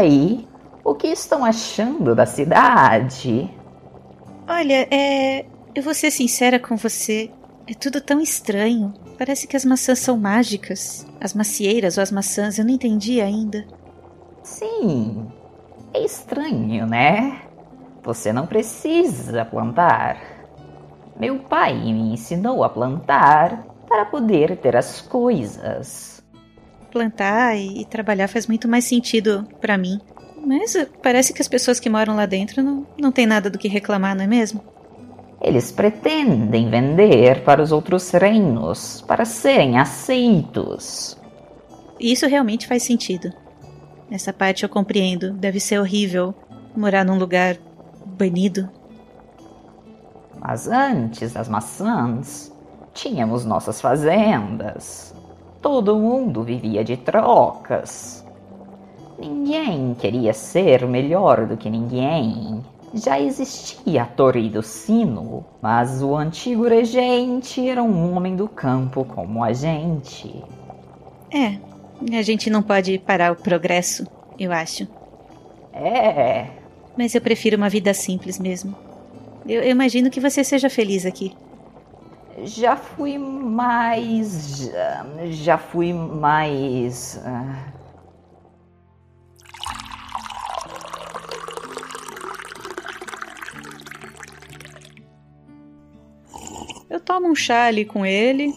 Aí? 0.02 0.48
O 0.84 0.94
que 0.94 1.06
estão 1.08 1.44
achando 1.44 2.14
da 2.14 2.26
cidade? 2.26 3.50
Olha, 4.48 4.86
é. 4.90 5.46
Eu 5.74 5.82
vou 5.82 5.94
ser 5.94 6.10
sincera 6.10 6.58
com 6.58 6.76
você. 6.76 7.30
É 7.66 7.74
tudo 7.74 8.00
tão 8.00 8.20
estranho. 8.20 8.92
Parece 9.16 9.46
que 9.46 9.56
as 9.56 9.64
maçãs 9.64 10.00
são 10.00 10.18
mágicas. 10.18 11.06
As 11.20 11.32
macieiras 11.32 11.96
ou 11.96 12.02
as 12.02 12.10
maçãs, 12.10 12.58
eu 12.58 12.64
não 12.64 12.72
entendi 12.72 13.20
ainda. 13.20 13.64
Sim. 14.42 15.26
É 15.94 16.04
estranho, 16.04 16.86
né? 16.86 17.40
Você 18.02 18.32
não 18.32 18.46
precisa 18.46 19.44
plantar. 19.44 20.18
Meu 21.16 21.38
pai 21.38 21.74
me 21.74 22.12
ensinou 22.12 22.64
a 22.64 22.68
plantar 22.68 23.64
para 23.86 24.04
poder 24.04 24.56
ter 24.56 24.74
as 24.74 25.00
coisas. 25.00 26.11
Plantar 26.92 27.56
e, 27.56 27.80
e 27.80 27.84
trabalhar 27.86 28.28
faz 28.28 28.46
muito 28.46 28.68
mais 28.68 28.84
sentido 28.84 29.48
para 29.60 29.78
mim. 29.78 29.98
Mas 30.46 30.76
eh, 30.76 30.86
parece 31.02 31.32
que 31.32 31.40
as 31.40 31.48
pessoas 31.48 31.80
que 31.80 31.88
moram 31.88 32.14
lá 32.14 32.26
dentro 32.26 32.62
não, 32.62 32.86
não 33.00 33.10
tem 33.10 33.26
nada 33.26 33.48
do 33.48 33.58
que 33.58 33.66
reclamar, 33.66 34.14
não 34.14 34.24
é 34.24 34.26
mesmo? 34.26 34.62
Eles 35.40 35.72
pretendem 35.72 36.70
vender 36.70 37.42
para 37.42 37.62
os 37.62 37.72
outros 37.72 38.10
reinos 38.10 39.02
para 39.08 39.24
serem 39.24 39.78
aceitos. 39.78 41.18
Isso 41.98 42.26
realmente 42.26 42.66
faz 42.66 42.82
sentido. 42.82 43.32
Essa 44.10 44.32
parte 44.32 44.62
eu 44.62 44.68
compreendo. 44.68 45.32
Deve 45.32 45.58
ser 45.58 45.78
horrível 45.80 46.34
morar 46.76 47.04
num 47.04 47.18
lugar 47.18 47.56
banido. 48.04 48.68
Mas 50.38 50.68
antes 50.68 51.32
das 51.32 51.48
maçãs, 51.48 52.52
tínhamos 52.92 53.44
nossas 53.44 53.80
fazendas. 53.80 55.14
Todo 55.62 55.96
mundo 55.96 56.42
vivia 56.42 56.82
de 56.82 56.96
trocas. 56.96 58.26
Ninguém 59.18 59.94
queria 59.94 60.32
ser 60.32 60.84
melhor 60.88 61.46
do 61.46 61.56
que 61.56 61.70
ninguém. 61.70 62.60
Já 62.92 63.20
existia 63.20 64.02
a 64.02 64.06
Torre 64.06 64.50
do 64.50 64.62
Sino, 64.62 65.46
mas 65.62 66.02
o 66.02 66.16
antigo 66.16 66.68
regente 66.68 67.66
era 67.66 67.82
um 67.82 68.14
homem 68.14 68.34
do 68.34 68.48
campo 68.48 69.04
como 69.04 69.42
a 69.42 69.52
gente. 69.52 70.44
É, 71.32 71.58
a 72.18 72.22
gente 72.22 72.50
não 72.50 72.62
pode 72.62 72.98
parar 72.98 73.32
o 73.32 73.36
progresso, 73.36 74.06
eu 74.38 74.52
acho. 74.52 74.86
É. 75.72 76.48
Mas 76.98 77.14
eu 77.14 77.20
prefiro 77.20 77.56
uma 77.56 77.70
vida 77.70 77.94
simples 77.94 78.38
mesmo. 78.38 78.74
Eu, 79.48 79.62
eu 79.62 79.70
imagino 79.70 80.10
que 80.10 80.20
você 80.20 80.44
seja 80.44 80.68
feliz 80.68 81.06
aqui. 81.06 81.32
Já 82.44 82.76
fui 82.76 83.18
mais. 83.18 84.70
Já, 84.70 85.06
já 85.30 85.58
fui 85.58 85.92
mais. 85.92 87.20
Uh... 87.24 87.82
Eu 96.90 97.00
tomo 97.00 97.28
um 97.28 97.34
chá 97.34 97.66
ali 97.66 97.84
com 97.84 98.04
ele. 98.04 98.52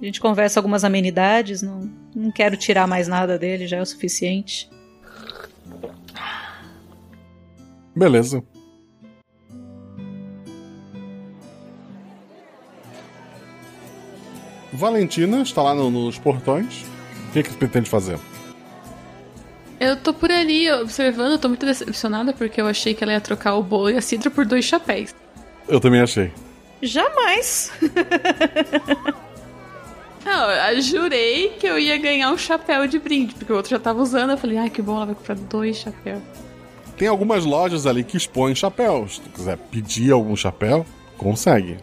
A 0.00 0.04
gente 0.04 0.20
conversa 0.20 0.58
algumas 0.58 0.84
amenidades. 0.84 1.60
Não, 1.62 1.90
não 2.14 2.30
quero 2.30 2.56
tirar 2.56 2.86
mais 2.86 3.08
nada 3.08 3.38
dele, 3.38 3.66
já 3.66 3.78
é 3.78 3.82
o 3.82 3.86
suficiente. 3.86 4.70
Beleza. 7.94 8.42
Valentina 14.72 15.42
está 15.42 15.62
lá 15.62 15.74
no- 15.74 15.90
nos 15.90 16.18
portões. 16.18 16.82
O 17.28 17.32
que, 17.32 17.42
que 17.42 17.50
você 17.50 17.56
pretende 17.56 17.88
fazer? 17.90 18.18
Eu 19.80 19.96
tô 19.96 20.14
por 20.14 20.30
ali 20.30 20.70
observando, 20.72 21.32
eu 21.32 21.38
tô 21.38 21.48
muito 21.48 21.66
decepcionada 21.66 22.32
porque 22.32 22.60
eu 22.60 22.66
achei 22.66 22.94
que 22.94 23.02
ela 23.02 23.12
ia 23.12 23.20
trocar 23.20 23.54
o 23.56 23.62
bolo 23.62 23.90
e 23.90 23.96
a 23.96 24.02
cidra 24.02 24.30
por 24.30 24.44
dois 24.46 24.64
chapéus. 24.64 25.14
Eu 25.68 25.80
também 25.80 26.00
achei. 26.00 26.30
Jamais! 26.80 27.72
Não, 30.24 30.50
eu 30.50 30.80
jurei 30.80 31.48
que 31.58 31.66
eu 31.66 31.78
ia 31.78 31.98
ganhar 31.98 32.30
um 32.30 32.38
chapéu 32.38 32.86
de 32.86 32.98
brinde, 32.98 33.34
porque 33.34 33.52
o 33.52 33.56
outro 33.56 33.70
já 33.70 33.78
tava 33.80 34.00
usando. 34.00 34.30
Eu 34.30 34.38
falei, 34.38 34.56
ai 34.56 34.70
que 34.70 34.80
bom, 34.80 34.96
ela 34.96 35.06
vai 35.06 35.14
comprar 35.16 35.34
dois 35.34 35.76
chapéus. 35.78 36.22
Tem 36.96 37.08
algumas 37.08 37.44
lojas 37.44 37.86
ali 37.86 38.04
que 38.04 38.16
expõem 38.16 38.54
chapéus. 38.54 39.16
Se 39.16 39.20
tu 39.22 39.30
quiser 39.30 39.56
pedir 39.58 40.12
algum 40.12 40.36
chapéu, 40.36 40.86
consegue. 41.18 41.78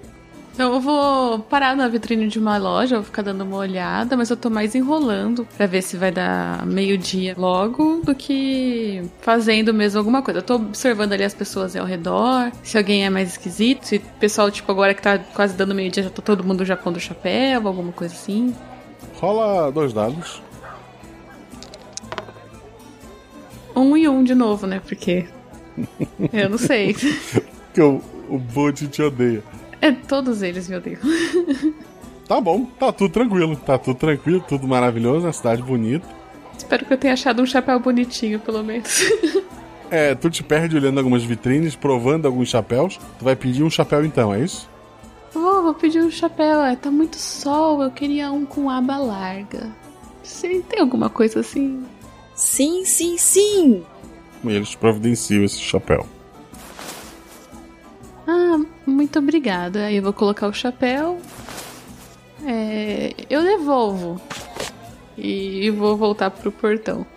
Então 0.54 0.74
eu 0.74 0.82
vou 0.82 1.40
parar 1.40 1.76
na 1.76 1.88
vitrine 1.88 2.28
de 2.28 2.38
uma 2.38 2.58
loja, 2.58 2.98
vou 2.98 3.06
ficar 3.06 3.22
dando 3.22 3.46
uma 3.46 3.56
olhada, 3.56 4.18
mas 4.18 4.30
eu 4.30 4.36
tô 4.36 4.50
mais 4.50 4.76
enrolando 4.76 5.48
pra 5.56 5.66
ver 5.66 5.82
se 5.82 5.96
vai 5.96 6.12
dar 6.12 6.66
meio-dia 6.66 7.34
logo 7.38 8.02
do 8.04 8.14
que 8.14 9.02
fazendo 9.22 9.74
mesmo 9.74 10.00
alguma 10.00 10.22
coisa. 10.22 10.40
Eu 10.40 10.44
tô 10.44 10.56
observando 10.56 11.14
ali 11.14 11.24
as 11.24 11.34
pessoas 11.34 11.76
ao 11.76 11.86
redor, 11.86 12.52
se 12.62 12.78
alguém 12.78 13.06
é 13.06 13.10
mais 13.10 13.30
esquisito, 13.30 13.86
se 13.86 13.98
o 13.98 14.02
pessoal, 14.20 14.52
tipo, 14.52 14.70
agora 14.70 14.94
que 14.94 15.02
tá 15.02 15.18
quase 15.18 15.56
dando 15.56 15.74
meio-dia, 15.74 16.04
já 16.04 16.10
tá 16.10 16.22
todo 16.22 16.44
mundo 16.44 16.66
já 16.66 16.76
pondo 16.76 17.00
chapéu, 17.00 17.66
alguma 17.66 17.94
coisa 17.94 18.14
assim. 18.14 18.54
Rola 19.16 19.72
dois 19.72 19.94
dados. 19.94 20.42
Um 23.76 23.96
e 23.96 24.10
um 24.10 24.24
de 24.24 24.36
novo, 24.36 24.68
né? 24.68 24.82
Porque. 24.86 25.26
Eu 26.34 26.50
não 26.50 26.58
sei. 26.58 26.94
Porque 26.94 27.82
o, 27.82 28.02
o 28.28 28.38
Bud 28.38 28.88
te 28.90 29.02
odeia. 29.02 29.42
É, 29.82 29.92
todos 29.92 30.42
eles 30.42 30.68
me 30.68 30.76
odeiam. 30.76 31.00
Tá 32.30 32.40
bom, 32.40 32.66
tá 32.80 32.94
tudo 32.94 33.12
tranquilo. 33.12 33.56
Tá 33.56 33.76
tudo 33.76 33.98
tranquilo, 33.98 34.46
tudo 34.48 34.68
maravilhoso, 34.68 35.26
uma 35.26 35.34
cidade 35.34 35.64
bonita. 35.64 36.08
Espero 36.56 36.86
que 36.86 36.94
eu 36.94 36.98
tenha 36.98 37.14
achado 37.14 37.42
um 37.42 37.46
chapéu 37.46 37.80
bonitinho, 37.80 38.40
pelo 38.40 38.64
menos. 38.64 39.04
É, 39.92 40.14
tu 40.14 40.30
te 40.30 40.44
perde 40.44 40.78
olhando 40.78 41.00
algumas 41.00 41.24
vitrines, 41.24 41.76
provando 41.76 42.28
alguns 42.28 42.50
chapéus. 42.50 43.00
Tu 43.18 43.26
vai 43.26 43.36
pedir 43.36 43.64
um 43.64 43.72
chapéu 43.72 44.06
então, 44.06 44.32
é 44.32 44.42
isso? 44.42 44.70
Vou, 45.34 45.64
vou 45.64 45.74
pedir 45.74 46.00
um 46.04 46.12
chapéu. 46.12 46.62
É, 46.62 46.76
tá 46.76 46.92
muito 46.92 47.16
sol, 47.16 47.82
eu 47.82 47.90
queria 47.90 48.32
um 48.32 48.46
com 48.46 48.70
aba 48.70 48.98
larga. 48.98 49.72
Você 50.22 50.64
tem 50.70 50.80
alguma 50.80 51.10
coisa 51.10 51.40
assim? 51.40 51.84
Sim, 52.36 52.86
sim, 52.86 53.18
sim! 53.18 53.84
E 54.44 54.52
eles 54.52 54.76
providenciam 54.76 55.44
esse 55.44 55.60
chapéu. 55.60 56.06
Ah, 58.32 58.64
muito 58.86 59.18
obrigada. 59.18 59.86
Aí 59.86 59.96
eu 59.96 60.04
vou 60.04 60.14
colocar 60.14 60.48
o 60.48 60.54
chapéu. 60.54 61.20
É, 62.46 63.16
eu 63.28 63.42
devolvo. 63.42 64.22
E 65.18 65.72
vou 65.72 65.98
voltar 65.98 66.30
pro 66.30 66.52
portão. 66.52 67.08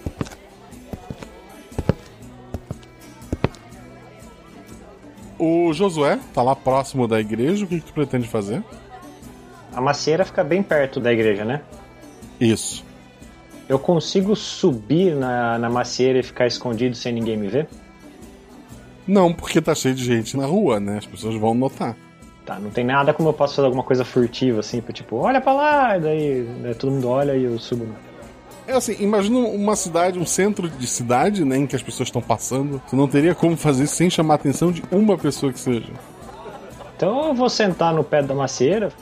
O 5.39 5.72
Josué 5.74 6.18
tá 6.32 6.43
lá 6.43 6.56
próximo 6.56 7.06
da 7.06 7.20
igreja, 7.20 7.64
o 7.64 7.68
que, 7.68 7.80
que 7.80 7.86
tu 7.86 7.93
pretende 7.93 8.26
fazer? 8.26 8.64
A 9.74 9.80
macieira 9.80 10.24
fica 10.24 10.43
bem 10.43 10.62
perto 10.62 10.98
da 10.98 11.12
igreja, 11.12 11.44
né? 11.44 11.60
Isso. 12.40 12.84
Eu 13.68 13.78
consigo 13.78 14.34
subir 14.34 15.14
na, 15.14 15.59
na 15.59 15.68
macieira 15.68 16.20
e 16.20 16.22
ficar 16.22 16.47
escondido 16.47 16.94
sem 16.94 17.12
ninguém 17.12 17.36
me 17.36 17.48
ver? 17.48 17.68
Não, 19.06 19.32
porque 19.32 19.60
tá 19.60 19.74
cheio 19.74 19.94
de 19.94 20.04
gente 20.04 20.36
na 20.36 20.46
rua, 20.46 20.78
né? 20.78 20.98
As 20.98 21.06
pessoas 21.06 21.34
vão 21.36 21.54
notar. 21.54 21.96
Tá, 22.44 22.58
não 22.58 22.70
tem 22.70 22.84
nada 22.84 23.12
como 23.14 23.28
eu 23.28 23.32
posso 23.32 23.54
fazer 23.54 23.66
alguma 23.66 23.84
coisa 23.84 24.04
furtiva, 24.04 24.60
assim, 24.60 24.80
pra 24.80 24.92
tipo, 24.92 25.16
olha 25.16 25.40
pra 25.40 25.52
lá, 25.52 25.96
e 25.96 26.00
daí 26.00 26.40
né, 26.60 26.74
todo 26.74 26.90
mundo 26.90 27.08
olha 27.08 27.36
e 27.36 27.44
eu 27.44 27.58
subo. 27.58 27.86
É 28.66 28.72
assim, 28.72 28.96
imagina 29.00 29.38
uma 29.38 29.76
cidade, 29.76 30.18
um 30.18 30.26
centro 30.26 30.68
de 30.68 30.86
cidade, 30.86 31.44
né, 31.44 31.56
em 31.56 31.66
que 31.66 31.76
as 31.76 31.82
pessoas 31.82 32.08
estão 32.08 32.22
passando. 32.22 32.80
Tu 32.88 32.96
não 32.96 33.08
teria 33.08 33.34
como 33.34 33.56
fazer 33.56 33.84
isso 33.84 33.94
sem 33.96 34.10
chamar 34.10 34.34
a 34.34 34.36
atenção 34.36 34.72
de 34.72 34.82
uma 34.90 35.16
pessoa 35.16 35.52
que 35.52 35.58
seja. 35.58 35.90
Então 36.96 37.28
eu 37.28 37.34
vou 37.34 37.48
sentar 37.48 37.92
no 37.92 38.04
pé 38.04 38.22
da 38.22 38.34
macieira 38.34 38.92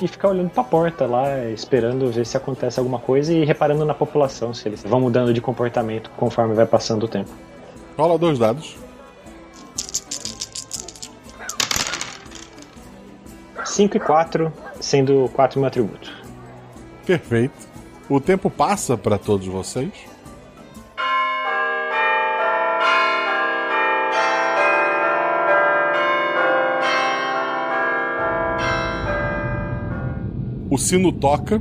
e 0.00 0.08
ficar 0.08 0.28
olhando 0.28 0.50
pra 0.50 0.64
porta 0.64 1.06
lá, 1.06 1.44
esperando 1.50 2.10
ver 2.10 2.26
se 2.26 2.36
acontece 2.36 2.78
alguma 2.78 2.98
coisa 2.98 3.32
e 3.32 3.44
reparando 3.44 3.84
na 3.84 3.94
população, 3.94 4.52
se 4.52 4.68
eles 4.68 4.82
vão 4.82 5.00
mudando 5.00 5.32
de 5.32 5.40
comportamento 5.40 6.10
conforme 6.16 6.54
vai 6.54 6.66
passando 6.66 7.04
o 7.04 7.08
tempo. 7.08 7.30
Rola 7.96 8.18
dois 8.18 8.38
dados. 8.38 8.76
5 13.64 13.96
e 13.96 14.00
4, 14.00 14.52
sendo 14.80 15.30
4 15.34 15.60
meu 15.60 15.68
atributo. 15.68 16.10
Perfeito. 17.04 17.54
O 18.08 18.20
tempo 18.20 18.48
passa 18.48 18.96
para 18.96 19.18
todos 19.18 19.46
vocês. 19.46 19.92
O 30.70 30.78
sino 30.78 31.12
toca. 31.12 31.60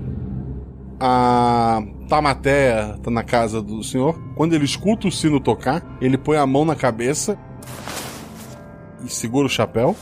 A 0.99 1.83
Tamateia 2.07 2.97
tá 3.03 3.11
na 3.11 3.23
casa 3.23 3.61
do 3.61 3.83
senhor. 3.83 4.17
Quando 4.35 4.53
ele 4.53 4.65
escuta 4.65 5.07
o 5.07 5.11
sino 5.11 5.39
tocar, 5.39 5.83
ele 5.99 6.17
põe 6.17 6.37
a 6.37 6.45
mão 6.45 6.63
na 6.63 6.75
cabeça 6.75 7.37
e 9.03 9.09
segura 9.09 9.47
o 9.47 9.49
chapéu. 9.49 9.95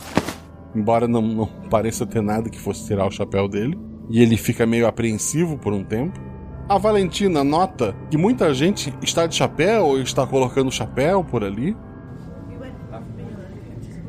Embora 0.74 1.08
não, 1.08 1.22
não 1.22 1.46
pareça 1.68 2.06
ter 2.06 2.22
nada 2.22 2.48
que 2.48 2.60
fosse 2.60 2.86
tirar 2.86 3.06
o 3.06 3.10
chapéu 3.10 3.48
dele. 3.48 3.78
E 4.10 4.20
ele 4.20 4.36
fica 4.36 4.66
meio 4.66 4.86
apreensivo 4.86 5.56
por 5.58 5.72
um 5.72 5.82
tempo. 5.82 6.20
A 6.68 6.78
Valentina 6.78 7.44
nota 7.44 7.94
que 8.10 8.16
muita 8.16 8.54
gente 8.54 8.94
está 9.02 9.26
de 9.26 9.34
chapéu 9.34 9.86
ou 9.86 10.00
está 10.00 10.26
colocando 10.26 10.70
chapéu 10.70 11.24
por 11.24 11.44
ali. 11.44 11.76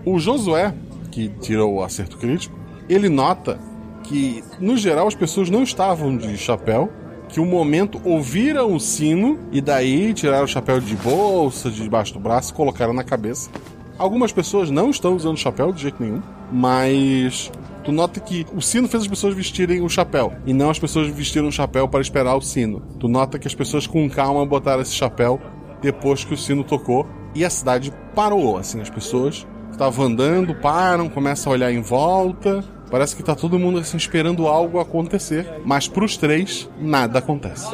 O 0.05 0.19
Josué, 0.19 0.73
que 1.11 1.29
tirou 1.29 1.75
o 1.75 1.83
acerto 1.83 2.17
crítico, 2.17 2.57
ele 2.87 3.09
nota 3.09 3.59
que, 4.05 4.43
no 4.59 4.77
geral, 4.77 5.07
as 5.07 5.15
pessoas 5.15 5.49
não 5.49 5.63
estavam 5.63 6.15
de 6.15 6.37
chapéu, 6.37 6.91
que 7.27 7.39
um 7.39 7.45
momento 7.45 7.99
ouviram 8.03 8.73
o 8.73 8.79
sino 8.79 9.39
e 9.51 9.59
daí 9.59 10.13
tiraram 10.13 10.45
o 10.45 10.47
chapéu 10.47 10.79
de 10.79 10.95
bolsa, 10.95 11.69
de 11.69 11.81
debaixo 11.81 12.13
do 12.13 12.19
braço 12.19 12.53
e 12.53 12.55
colocaram 12.55 12.93
na 12.93 13.03
cabeça. 13.03 13.49
Algumas 13.97 14.31
pessoas 14.31 14.69
não 14.69 14.89
estão 14.89 15.15
usando 15.15 15.37
chapéu 15.37 15.71
de 15.71 15.81
jeito 15.81 16.01
nenhum, 16.01 16.21
mas 16.51 17.51
tu 17.83 17.91
nota 17.91 18.19
que 18.19 18.45
o 18.53 18.61
sino 18.61 18.87
fez 18.87 19.03
as 19.03 19.09
pessoas 19.09 19.33
vestirem 19.33 19.81
o 19.81 19.89
chapéu 19.89 20.33
e 20.45 20.53
não 20.53 20.69
as 20.69 20.77
pessoas 20.77 21.07
vestiram 21.07 21.47
o 21.47 21.51
chapéu 21.51 21.87
para 21.87 22.01
esperar 22.01 22.35
o 22.35 22.41
sino. 22.41 22.81
Tu 22.99 23.07
nota 23.07 23.39
que 23.39 23.47
as 23.47 23.55
pessoas 23.55 23.87
com 23.87 24.09
calma 24.09 24.45
botaram 24.45 24.81
esse 24.81 24.93
chapéu 24.93 25.39
depois 25.81 26.23
que 26.23 26.33
o 26.33 26.37
sino 26.37 26.63
tocou 26.63 27.07
e 27.33 27.43
a 27.43 27.49
cidade 27.49 27.91
parou, 28.13 28.57
assim, 28.57 28.81
as 28.81 28.89
pessoas 28.89 29.45
estavam 29.71 30.05
andando, 30.05 30.55
param, 30.55 31.09
começam 31.09 31.51
a 31.51 31.55
olhar 31.55 31.71
em 31.71 31.81
volta. 31.81 32.63
Parece 32.89 33.15
que 33.15 33.23
tá 33.23 33.35
todo 33.35 33.59
mundo 33.59 33.79
assim 33.79 33.97
esperando 33.97 34.47
algo 34.47 34.79
acontecer, 34.79 35.61
mas 35.65 35.87
pros 35.87 36.17
três 36.17 36.69
nada 36.79 37.19
acontece. 37.19 37.67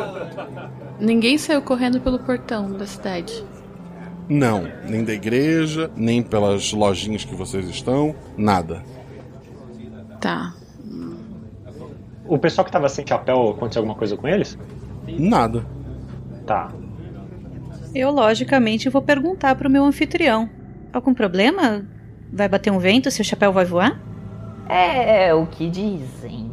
Ninguém 0.99 1.37
saiu 1.37 1.61
correndo 1.61 1.99
pelo 1.99 2.19
portão 2.19 2.71
da 2.71 2.85
cidade. 2.85 3.43
Não, 4.29 4.67
nem 4.87 5.03
da 5.03 5.13
igreja, 5.13 5.91
nem 5.95 6.23
pelas 6.23 6.71
lojinhas 6.71 7.25
que 7.25 7.35
vocês 7.35 7.67
estão, 7.67 8.15
nada. 8.37 8.83
Tá. 10.21 10.53
O 12.25 12.37
pessoal 12.37 12.63
que 12.63 12.71
tava 12.71 12.87
sem 12.87 13.05
chapéu, 13.05 13.49
aconteceu 13.49 13.81
alguma 13.81 13.97
coisa 13.97 14.15
com 14.15 14.27
eles? 14.27 14.57
Nada. 15.07 15.65
Tá. 16.45 16.71
Eu, 17.93 18.09
logicamente, 18.09 18.87
vou 18.87 19.01
perguntar 19.01 19.55
pro 19.55 19.69
meu 19.69 19.83
anfitrião. 19.83 20.49
Algum 20.93 21.13
problema? 21.13 21.85
Vai 22.31 22.47
bater 22.47 22.71
um 22.71 22.79
vento? 22.79 23.11
Seu 23.11 23.25
chapéu 23.25 23.51
vai 23.51 23.65
voar? 23.65 23.99
É 24.73 25.33
o 25.33 25.45
que 25.47 25.69
dizem. 25.69 26.49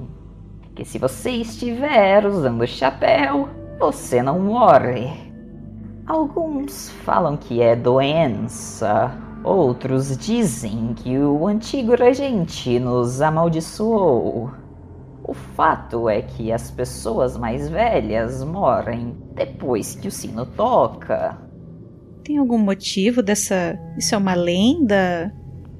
Que 0.74 0.85
se 0.85 0.99
você 0.99 1.31
estiver 1.31 2.27
usando 2.27 2.66
chapéu, 2.66 3.49
você 3.78 4.20
não 4.20 4.40
morre. 4.40 5.09
Alguns 6.05 6.90
falam 7.05 7.36
que 7.36 7.62
é 7.62 7.77
doença. 7.77 9.16
Outros 9.45 10.19
dizem 10.19 10.95
que 10.95 11.16
o 11.16 11.47
antigo 11.47 11.95
regente 11.95 12.81
nos 12.81 13.23
amaldiçoou. 13.23 14.51
O 15.23 15.32
fato 15.32 16.09
é 16.09 16.20
que 16.20 16.51
as 16.51 16.73
pessoas 16.73 17.36
mais 17.36 17.69
velhas 17.69 18.43
morrem 18.43 19.16
depois 19.36 19.95
que 19.95 20.09
o 20.09 20.11
sino 20.11 20.45
toca. 20.45 21.39
Tem 22.24 22.36
algum 22.36 22.59
motivo 22.59 23.23
dessa. 23.23 23.78
Isso 23.97 24.12
é 24.16 24.19
uma 24.19 24.35
lenda? 24.35 25.32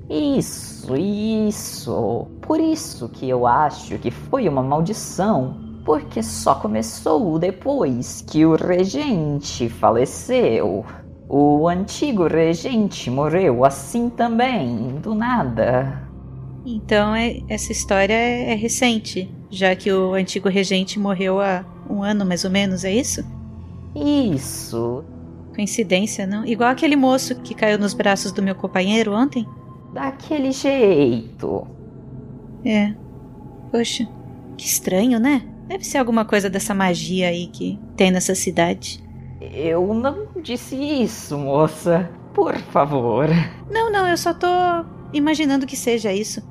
Isso, 0.09 0.97
isso. 0.97 2.27
Por 2.41 2.61
isso 2.61 3.09
que 3.09 3.29
eu 3.29 3.47
acho 3.47 3.99
que 3.99 4.11
foi 4.11 4.49
uma 4.49 4.63
maldição. 4.63 5.69
Porque 5.85 6.23
só 6.23 6.55
começou 6.55 7.39
depois 7.39 8.23
que 8.27 8.45
o 8.45 8.57
regente 8.57 9.69
faleceu. 9.69 10.85
O 11.29 11.69
antigo 11.69 12.27
regente 12.27 13.11
morreu 13.11 13.65
assim 13.65 14.11
também, 14.11 14.97
do 15.03 15.15
nada. 15.15 16.09
Então 16.65 17.15
é, 17.15 17.41
essa 17.49 17.73
história 17.73 18.13
é, 18.13 18.53
é 18.53 18.55
recente, 18.55 19.31
já 19.51 19.75
que 19.75 19.91
o 19.91 20.15
antigo 20.15 20.49
regente 20.49 20.99
morreu 20.99 21.41
há 21.41 21.65
um 21.89 22.03
ano 22.03 22.25
mais 22.25 22.45
ou 22.45 22.51
menos, 22.51 22.85
é 22.85 22.93
isso? 22.93 23.25
Isso. 23.95 25.05
Coincidência, 25.55 26.27
não? 26.27 26.45
Igual 26.45 26.71
aquele 26.71 26.97
moço 26.97 27.35
que 27.41 27.55
caiu 27.55 27.79
nos 27.79 27.95
braços 27.95 28.31
do 28.33 28.43
meu 28.43 28.55
companheiro 28.55 29.15
ontem? 29.15 29.47
Daquele 29.99 30.53
jeito. 30.53 31.67
É. 32.65 32.95
Poxa, 33.73 34.09
que 34.57 34.65
estranho, 34.65 35.19
né? 35.19 35.43
Deve 35.67 35.83
ser 35.83 35.99
alguma 35.99 36.25
coisa 36.25 36.49
dessa 36.49 36.73
magia 36.73 37.27
aí 37.27 37.49
que 37.49 37.77
tem 37.97 38.13
nessa 38.13 38.33
cidade. 38.33 39.03
Eu 39.41 39.93
não 39.93 40.29
disse 40.41 40.77
isso, 40.77 41.37
moça. 41.37 42.09
Por 42.33 42.57
favor. 42.57 43.27
Não, 43.69 43.91
não, 43.91 44.07
eu 44.07 44.17
só 44.17 44.33
tô 44.33 44.47
imaginando 45.13 45.67
que 45.67 45.77
seja 45.77 46.13
isso. 46.13 46.47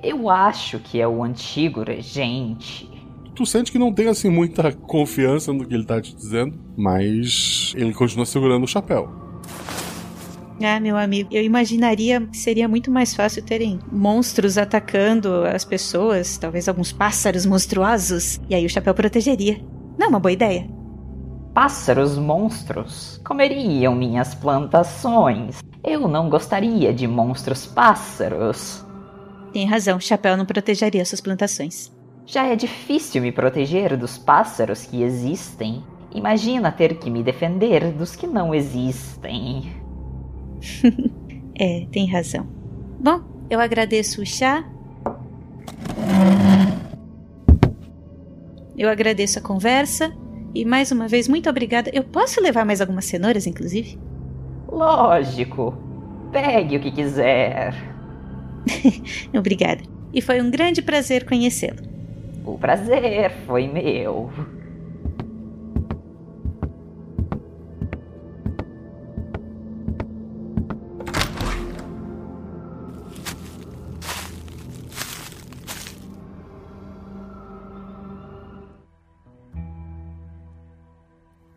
Eu 0.00 0.30
acho 0.30 0.78
que 0.78 1.00
é 1.00 1.08
o 1.08 1.24
antigo 1.24 1.82
regente. 1.82 2.88
Tu 3.34 3.44
sente 3.46 3.72
que 3.72 3.80
não 3.80 3.92
tem 3.92 4.06
assim 4.06 4.30
muita 4.30 4.70
confiança 4.70 5.52
no 5.52 5.66
que 5.66 5.74
ele 5.74 5.84
tá 5.84 6.00
te 6.00 6.14
dizendo, 6.14 6.56
mas 6.76 7.72
ele 7.76 7.92
continua 7.92 8.26
segurando 8.26 8.62
o 8.62 8.68
chapéu. 8.68 9.29
Ah, 10.62 10.78
meu 10.78 10.96
amigo, 10.96 11.30
eu 11.32 11.42
imaginaria 11.42 12.20
que 12.20 12.36
seria 12.36 12.68
muito 12.68 12.90
mais 12.90 13.14
fácil 13.14 13.42
terem 13.42 13.78
monstros 13.90 14.58
atacando 14.58 15.44
as 15.44 15.64
pessoas, 15.64 16.36
talvez 16.36 16.68
alguns 16.68 16.92
pássaros 16.92 17.46
monstruosos, 17.46 18.38
e 18.48 18.54
aí 18.54 18.66
o 18.66 18.70
chapéu 18.70 18.92
protegeria. 18.92 19.58
Não 19.98 20.06
é 20.06 20.08
uma 20.10 20.20
boa 20.20 20.32
ideia. 20.32 20.68
Pássaros 21.54 22.18
monstros 22.18 23.20
comeriam 23.24 23.94
minhas 23.94 24.34
plantações. 24.34 25.60
Eu 25.82 26.06
não 26.06 26.28
gostaria 26.28 26.92
de 26.92 27.06
monstros 27.08 27.66
pássaros. 27.66 28.84
Tem 29.52 29.66
razão, 29.66 29.98
chapéu 29.98 30.36
não 30.36 30.44
protegeria 30.44 31.04
suas 31.04 31.20
plantações. 31.20 31.90
Já 32.26 32.46
é 32.46 32.54
difícil 32.54 33.22
me 33.22 33.32
proteger 33.32 33.96
dos 33.96 34.18
pássaros 34.18 34.84
que 34.84 35.02
existem. 35.02 35.82
Imagina 36.14 36.70
ter 36.70 36.98
que 36.98 37.10
me 37.10 37.22
defender 37.22 37.92
dos 37.92 38.14
que 38.14 38.26
não 38.26 38.54
existem. 38.54 39.79
é, 41.58 41.86
tem 41.90 42.10
razão. 42.10 42.46
Bom, 42.98 43.20
eu 43.48 43.60
agradeço 43.60 44.22
o 44.22 44.26
chá. 44.26 44.64
Eu 48.76 48.88
agradeço 48.88 49.38
a 49.38 49.42
conversa. 49.42 50.12
E 50.54 50.64
mais 50.64 50.90
uma 50.90 51.06
vez, 51.06 51.28
muito 51.28 51.48
obrigada. 51.48 51.90
Eu 51.92 52.02
posso 52.02 52.40
levar 52.40 52.64
mais 52.64 52.80
algumas 52.80 53.04
cenouras, 53.04 53.46
inclusive? 53.46 53.98
Lógico. 54.68 55.74
Pegue 56.32 56.76
o 56.76 56.80
que 56.80 56.90
quiser. 56.90 57.74
Obrigada. 59.36 59.82
E 60.12 60.20
foi 60.20 60.40
um 60.40 60.50
grande 60.50 60.82
prazer 60.82 61.24
conhecê-lo. 61.24 61.82
O 62.44 62.58
prazer 62.58 63.32
foi 63.46 63.68
meu. 63.68 64.30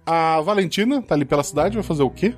A 0.06 0.42
Valentina 0.42 1.02
tá 1.02 1.16
ali 1.16 1.26
pela 1.26 1.44
cidade, 1.44 1.76
vai 1.76 1.84
fazer 1.84 2.04
o 2.04 2.10
quê? 2.10 2.34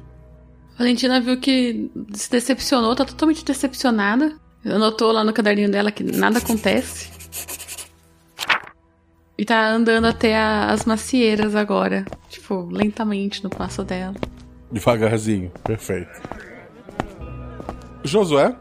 Valentina 0.77 1.19
viu 1.21 1.39
que 1.39 1.89
se 2.13 2.29
decepcionou, 2.29 2.95
tá 2.95 3.05
totalmente 3.05 3.43
decepcionada. 3.43 4.35
Anotou 4.65 5.11
lá 5.11 5.23
no 5.23 5.31
caderninho 5.31 5.71
dela 5.71 5.91
que 5.91 6.03
nada 6.03 6.39
acontece. 6.39 7.11
E 9.37 9.43
tá 9.43 9.69
andando 9.69 10.05
até 10.05 10.37
a, 10.37 10.71
as 10.71 10.85
macieiras 10.85 11.55
agora. 11.55 12.05
Tipo, 12.29 12.67
lentamente 12.71 13.43
no 13.43 13.49
passo 13.49 13.83
dela. 13.83 14.15
Devagarzinho, 14.71 15.51
perfeito. 15.63 16.09
Josué? 18.03 18.55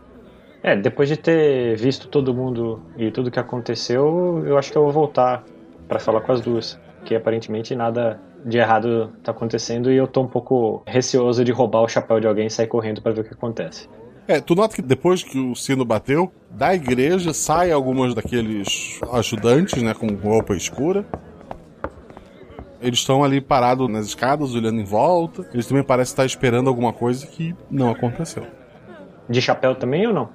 É, 0.62 0.74
depois 0.74 1.08
de 1.08 1.16
ter 1.16 1.76
visto 1.76 2.08
todo 2.08 2.34
mundo 2.34 2.82
e 2.96 3.10
tudo 3.10 3.30
que 3.30 3.38
aconteceu, 3.38 4.42
eu 4.46 4.56
acho 4.56 4.72
que 4.72 4.78
eu 4.78 4.82
vou 4.82 4.92
voltar 4.92 5.44
para 5.86 6.00
falar 6.00 6.22
com 6.22 6.32
as 6.32 6.40
duas. 6.40 6.78
Que 7.04 7.14
aparentemente 7.14 7.74
nada 7.74 8.20
de 8.44 8.58
errado 8.58 9.12
tá 9.22 9.32
acontecendo 9.32 9.90
e 9.90 9.96
eu 9.96 10.06
tô 10.06 10.22
um 10.22 10.28
pouco 10.28 10.82
receoso 10.86 11.44
de 11.44 11.50
roubar 11.50 11.82
o 11.82 11.88
chapéu 11.88 12.20
de 12.20 12.26
alguém 12.26 12.46
e 12.46 12.50
sair 12.50 12.66
correndo 12.66 13.00
para 13.00 13.12
ver 13.12 13.22
o 13.22 13.24
que 13.24 13.34
acontece. 13.34 13.88
É, 14.26 14.40
tu 14.40 14.54
nota 14.54 14.74
que 14.74 14.82
depois 14.82 15.22
que 15.22 15.38
o 15.38 15.54
sino 15.54 15.84
bateu, 15.84 16.32
da 16.50 16.74
igreja 16.74 17.34
saem 17.34 17.72
algumas 17.72 18.14
daqueles 18.14 19.00
ajudantes, 19.12 19.82
né, 19.82 19.92
com 19.92 20.06
roupa 20.14 20.54
escura. 20.54 21.04
Eles 22.80 22.98
estão 22.98 23.24
ali 23.24 23.40
parados 23.40 23.88
nas 23.90 24.06
escadas, 24.06 24.54
olhando 24.54 24.80
em 24.80 24.84
volta. 24.84 25.46
Eles 25.52 25.66
também 25.66 25.82
parecem 25.82 26.12
estar 26.12 26.26
esperando 26.26 26.68
alguma 26.68 26.92
coisa 26.92 27.26
que 27.26 27.54
não 27.70 27.90
aconteceu. 27.90 28.46
De 29.28 29.40
chapéu 29.40 29.74
também 29.74 30.06
ou 30.06 30.12
não? 30.12 30.28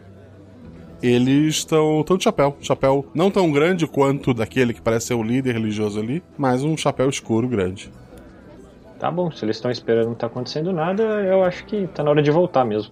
Eles 1.02 1.56
estão 1.56 2.04
tão 2.04 2.18
de 2.18 2.26
chapéu. 2.26 2.58
Chapéu 2.62 3.06
não 3.14 3.32
tão 3.32 3.52
grande 3.52 3.88
quanto 3.88 4.34
daquele 4.34 4.74
que 4.74 4.82
parece 4.82 5.08
ser 5.08 5.14
o 5.14 5.24
líder 5.24 5.54
religioso 5.54 6.00
ali, 6.00 6.22
mas 6.38 6.64
um 6.64 6.76
chapéu 6.76 7.10
escuro 7.10 7.48
grande. 7.48 7.92
Tá 9.00 9.10
bom, 9.10 9.32
se 9.32 9.46
eles 9.46 9.56
estão 9.56 9.72
esperando 9.72 10.08
não 10.08 10.16
tá 10.16 10.28
acontecendo 10.28 10.74
nada, 10.74 11.04
eu 11.04 11.42
acho 11.44 11.66
que 11.66 11.88
tá 11.88 12.04
na 12.04 12.10
hora 12.10 12.22
de 12.22 12.32
voltar 12.32 12.66
mesmo. 12.66 12.92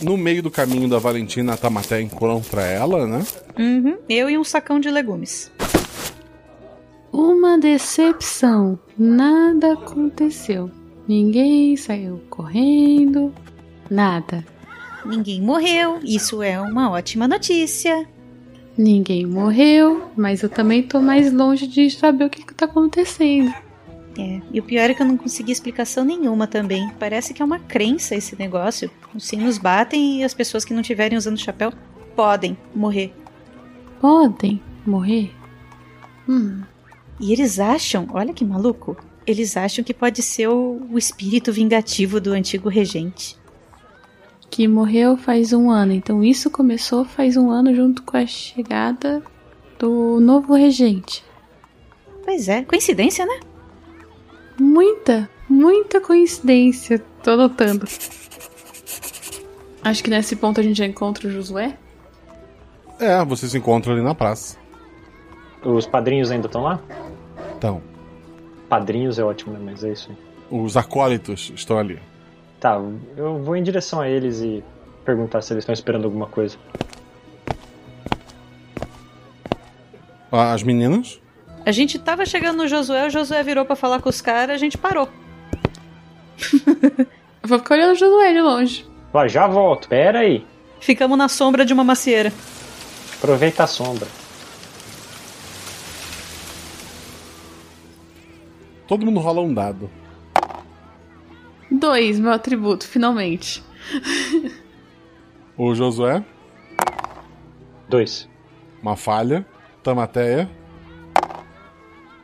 No 0.00 0.16
meio 0.16 0.42
do 0.42 0.50
caminho 0.50 0.88
da 0.88 0.98
Valentina, 0.98 1.54
a 1.54 1.56
Tamaté 1.56 2.00
encontra 2.00 2.62
ela, 2.62 3.06
né? 3.06 3.22
Uhum, 3.58 3.98
eu 4.08 4.28
e 4.28 4.38
um 4.38 4.44
sacão 4.44 4.80
de 4.80 4.90
legumes. 4.90 5.50
Uma 7.12 7.58
decepção. 7.58 8.78
Nada 8.98 9.74
aconteceu. 9.74 10.70
Ninguém 11.06 11.76
saiu 11.76 12.22
correndo. 12.30 13.32
Nada. 13.90 14.44
Ninguém 15.04 15.40
morreu. 15.40 16.00
Isso 16.02 16.42
é 16.42 16.60
uma 16.60 16.90
ótima 16.90 17.28
notícia. 17.28 18.08
Ninguém 18.76 19.26
morreu, 19.26 20.10
mas 20.16 20.42
eu 20.42 20.48
também 20.48 20.82
tô 20.82 21.00
mais 21.00 21.32
longe 21.32 21.66
de 21.66 21.90
saber 21.90 22.24
o 22.24 22.30
que, 22.30 22.44
que 22.44 22.54
tá 22.54 22.64
acontecendo. 22.64 23.52
É, 24.18 24.40
e 24.52 24.60
o 24.60 24.62
pior 24.62 24.88
é 24.88 24.94
que 24.94 25.02
eu 25.02 25.06
não 25.06 25.16
consegui 25.16 25.52
explicação 25.52 26.04
nenhuma 26.04 26.46
também. 26.46 26.90
Parece 26.98 27.34
que 27.34 27.42
é 27.42 27.44
uma 27.44 27.58
crença 27.58 28.14
esse 28.14 28.36
negócio. 28.36 28.90
Os 29.14 29.24
sinos 29.24 29.58
batem 29.58 30.20
e 30.20 30.24
as 30.24 30.34
pessoas 30.34 30.64
que 30.64 30.72
não 30.72 30.80
estiverem 30.80 31.18
usando 31.18 31.38
chapéu 31.38 31.72
podem 32.16 32.56
morrer. 32.74 33.12
Podem 34.00 34.60
morrer? 34.86 35.32
Hum. 36.28 36.62
E 37.20 37.32
eles 37.32 37.60
acham, 37.60 38.08
olha 38.12 38.32
que 38.32 38.44
maluco, 38.44 38.96
eles 39.26 39.56
acham 39.56 39.84
que 39.84 39.94
pode 39.94 40.22
ser 40.22 40.48
o, 40.48 40.82
o 40.90 40.98
espírito 40.98 41.52
vingativo 41.52 42.20
do 42.20 42.32
antigo 42.32 42.68
regente. 42.68 43.38
Que 44.50 44.68
morreu 44.68 45.16
faz 45.16 45.52
um 45.52 45.70
ano. 45.70 45.92
Então 45.92 46.22
isso 46.22 46.50
começou 46.50 47.04
faz 47.04 47.36
um 47.36 47.50
ano 47.50 47.74
junto 47.74 48.02
com 48.02 48.16
a 48.16 48.26
chegada 48.26 49.22
do 49.78 50.20
novo 50.20 50.54
regente. 50.54 51.24
Pois 52.24 52.48
é, 52.48 52.62
coincidência, 52.62 53.26
né? 53.26 53.40
Muita, 54.58 55.28
muita 55.48 56.00
coincidência. 56.00 57.02
Tô 57.22 57.36
notando. 57.36 57.86
Acho 59.82 60.02
que 60.02 60.10
nesse 60.10 60.36
ponto 60.36 60.60
a 60.60 60.62
gente 60.62 60.78
já 60.78 60.86
encontra 60.86 61.26
o 61.26 61.30
Josué. 61.30 61.76
É, 62.98 63.22
você 63.24 63.48
se 63.48 63.58
encontra 63.58 63.92
ali 63.92 64.02
na 64.02 64.14
praça. 64.14 64.56
Os 65.62 65.86
padrinhos 65.86 66.30
ainda 66.30 66.46
estão 66.46 66.62
lá? 66.62 66.80
Então, 67.56 67.82
Padrinhos 68.74 69.20
é 69.20 69.22
ótimo, 69.22 69.52
né? 69.52 69.60
Mas 69.62 69.84
é 69.84 69.92
isso 69.92 70.10
aí. 70.10 70.16
os 70.50 70.76
acólitos 70.76 71.52
estão 71.54 71.78
ali. 71.78 72.00
Tá, 72.58 72.82
eu 73.16 73.38
vou 73.40 73.54
em 73.54 73.62
direção 73.62 74.00
a 74.00 74.08
eles 74.08 74.40
e 74.40 74.64
perguntar 75.04 75.42
se 75.42 75.52
eles 75.52 75.62
estão 75.62 75.72
esperando 75.72 76.06
alguma 76.06 76.26
coisa. 76.26 76.56
As 80.32 80.64
meninas? 80.64 81.20
A 81.64 81.70
gente 81.70 82.00
tava 82.00 82.26
chegando 82.26 82.56
no 82.56 82.66
Josué, 82.66 83.06
o 83.06 83.10
Josué 83.10 83.44
virou 83.44 83.64
pra 83.64 83.76
falar 83.76 84.00
com 84.02 84.08
os 84.08 84.20
caras, 84.20 84.56
a 84.56 84.58
gente 84.58 84.76
parou. 84.76 85.08
Eu 87.44 87.48
vou 87.48 87.60
ficar 87.60 87.76
olhando 87.76 87.92
o 87.92 87.94
Josué 87.94 88.32
de 88.32 88.40
longe. 88.40 88.84
Ó, 89.12 89.28
já 89.28 89.46
volto, 89.46 89.88
pera 89.88 90.18
aí. 90.18 90.44
Ficamos 90.80 91.16
na 91.16 91.28
sombra 91.28 91.64
de 91.64 91.72
uma 91.72 91.84
macieira. 91.84 92.32
Aproveita 93.18 93.62
a 93.62 93.66
sombra. 93.68 94.08
Todo 98.86 99.04
mundo 99.04 99.20
rola 99.20 99.40
um 99.40 99.52
dado. 99.52 99.90
Dois, 101.70 102.18
meu 102.20 102.32
atributo, 102.32 102.86
finalmente. 102.86 103.62
O 105.56 105.74
Josué, 105.74 106.24
Dois. 107.88 108.28
uma 108.82 108.96
falha. 108.96 109.46
Tamateia. 109.82 110.48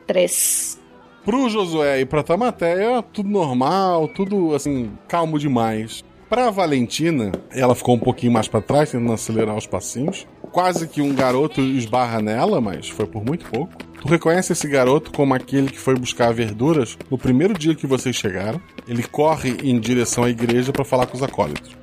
Três. 0.06 0.80
Pro 1.24 1.48
Josué 1.50 2.00
e 2.00 2.06
pra 2.06 2.22
Tamateia, 2.22 3.02
tudo 3.02 3.28
normal, 3.28 4.08
tudo 4.08 4.54
assim, 4.54 4.90
calmo 5.06 5.38
demais. 5.38 6.02
Pra 6.28 6.50
Valentina, 6.50 7.32
ela 7.50 7.74
ficou 7.74 7.94
um 7.96 7.98
pouquinho 7.98 8.32
mais 8.32 8.48
pra 8.48 8.60
trás, 8.60 8.90
tentando 8.90 9.12
acelerar 9.12 9.56
os 9.56 9.66
passinhos. 9.66 10.26
Quase 10.52 10.88
que 10.88 11.02
um 11.02 11.14
garoto 11.14 11.60
esbarra 11.60 12.20
nela, 12.22 12.60
mas 12.60 12.88
foi 12.88 13.06
por 13.06 13.24
muito 13.24 13.44
pouco. 13.50 13.72
Tu 14.00 14.08
reconhece 14.08 14.52
esse 14.52 14.66
garoto 14.66 15.12
como 15.12 15.34
aquele 15.34 15.68
que 15.68 15.78
foi 15.78 15.94
buscar 15.94 16.32
verduras 16.32 16.96
no 17.10 17.18
primeiro 17.18 17.52
dia 17.52 17.74
que 17.74 17.86
vocês 17.86 18.16
chegaram. 18.16 18.60
Ele 18.88 19.02
corre 19.02 19.58
em 19.62 19.78
direção 19.78 20.24
à 20.24 20.30
igreja 20.30 20.72
pra 20.72 20.84
falar 20.84 21.06
com 21.06 21.16
os 21.16 21.22
acólitos. 21.22 21.76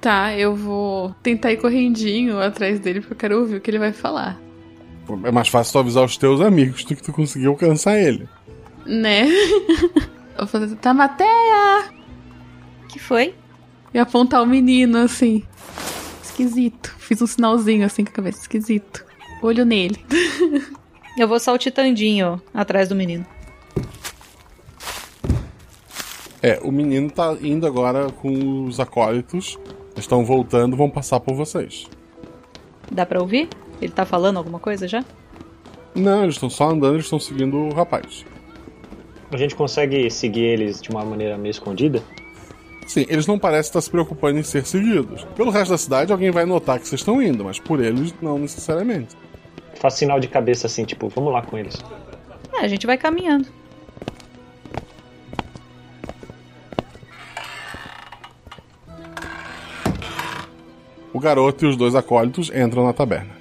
Tá, 0.00 0.36
eu 0.36 0.54
vou 0.54 1.14
tentar 1.22 1.52
ir 1.52 1.56
correndinho 1.56 2.38
atrás 2.38 2.78
dele 2.80 3.00
porque 3.00 3.14
eu 3.14 3.18
quero 3.18 3.40
ouvir 3.40 3.56
o 3.56 3.60
que 3.60 3.70
ele 3.70 3.78
vai 3.78 3.92
falar. 3.92 4.38
É 5.24 5.30
mais 5.30 5.48
fácil 5.48 5.72
tu 5.72 5.78
avisar 5.78 6.04
os 6.04 6.16
teus 6.16 6.40
amigos 6.40 6.84
do 6.84 6.96
que 6.96 7.02
tu 7.02 7.12
conseguir 7.12 7.46
alcançar 7.46 7.98
ele. 7.98 8.28
Né? 8.84 9.26
eu 10.36 10.38
vou 10.38 10.46
fazer 10.46 10.74
Tamateia! 10.76 11.96
que 12.88 12.98
foi? 12.98 13.34
E 13.92 13.98
apontar 13.98 14.42
o 14.42 14.46
menino 14.46 14.98
assim. 14.98 15.42
Esquisito. 16.36 16.94
Fiz 16.98 17.22
um 17.22 17.26
sinalzinho 17.26 17.86
assim 17.86 18.04
com 18.04 18.10
a 18.10 18.14
cabeça. 18.14 18.42
Esquisito. 18.42 19.06
Olho 19.42 19.64
nele. 19.64 19.98
Eu 21.16 21.26
vou 21.26 21.40
saltitandinho 21.40 22.42
atrás 22.52 22.90
do 22.90 22.94
menino. 22.94 23.24
É, 26.42 26.60
o 26.62 26.70
menino 26.70 27.10
tá 27.10 27.34
indo 27.40 27.66
agora 27.66 28.10
com 28.10 28.66
os 28.66 28.78
acólitos. 28.78 29.58
Eles 29.92 30.04
estão 30.04 30.26
voltando, 30.26 30.76
vão 30.76 30.90
passar 30.90 31.20
por 31.20 31.34
vocês. 31.34 31.88
Dá 32.92 33.06
pra 33.06 33.18
ouvir? 33.18 33.48
Ele 33.80 33.92
tá 33.92 34.04
falando 34.04 34.36
alguma 34.36 34.58
coisa 34.58 34.86
já? 34.86 35.02
Não, 35.94 36.22
eles 36.22 36.34
estão 36.34 36.50
só 36.50 36.68
andando, 36.68 36.96
eles 36.96 37.06
estão 37.06 37.18
seguindo 37.18 37.56
o 37.56 37.72
rapaz. 37.72 38.26
A 39.32 39.38
gente 39.38 39.56
consegue 39.56 40.10
seguir 40.10 40.44
eles 40.44 40.82
de 40.82 40.90
uma 40.90 41.02
maneira 41.02 41.38
meio 41.38 41.50
escondida? 41.50 42.02
Sim, 42.86 43.04
eles 43.08 43.26
não 43.26 43.38
parecem 43.38 43.68
estar 43.68 43.80
se 43.80 43.90
preocupando 43.90 44.38
em 44.38 44.42
ser 44.42 44.64
seguidos. 44.64 45.24
Pelo 45.34 45.50
resto 45.50 45.72
da 45.72 45.78
cidade, 45.78 46.12
alguém 46.12 46.30
vai 46.30 46.46
notar 46.46 46.78
que 46.78 46.86
vocês 46.86 47.00
estão 47.00 47.20
indo, 47.20 47.44
mas 47.44 47.58
por 47.58 47.82
eles, 47.82 48.14
não 48.22 48.38
necessariamente. 48.38 49.16
Faz 49.74 49.94
sinal 49.94 50.20
de 50.20 50.28
cabeça 50.28 50.66
assim, 50.66 50.84
tipo, 50.84 51.08
vamos 51.08 51.32
lá 51.32 51.42
com 51.42 51.58
eles. 51.58 51.76
É, 52.54 52.64
a 52.64 52.68
gente 52.68 52.86
vai 52.86 52.96
caminhando. 52.96 53.48
O 61.12 61.18
garoto 61.18 61.64
e 61.64 61.68
os 61.68 61.76
dois 61.76 61.94
acólitos 61.94 62.50
entram 62.54 62.84
na 62.84 62.92
taberna. 62.92 63.34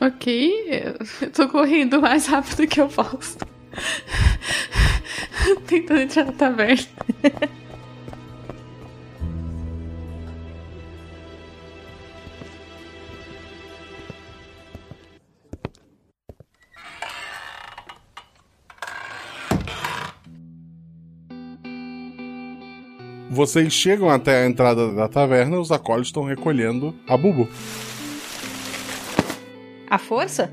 Ok, 0.00 0.96
eu 1.20 1.30
tô 1.32 1.48
correndo 1.48 1.98
o 1.98 2.02
mais 2.02 2.26
rápido 2.26 2.66
que 2.68 2.80
eu 2.80 2.88
posso. 2.88 3.38
Tentando 5.66 6.00
entrar 6.00 6.24
na 6.26 6.32
taverna. 6.32 6.86
Vocês 23.30 23.72
chegam 23.74 24.08
até 24.08 24.42
a 24.42 24.46
entrada 24.46 24.90
da 24.94 25.06
taverna, 25.06 25.60
os 25.60 25.70
acólitos 25.70 26.08
estão 26.08 26.24
recolhendo 26.24 26.94
a 27.06 27.14
Bubu. 27.14 27.46
A 29.86 29.98
força? 29.98 30.50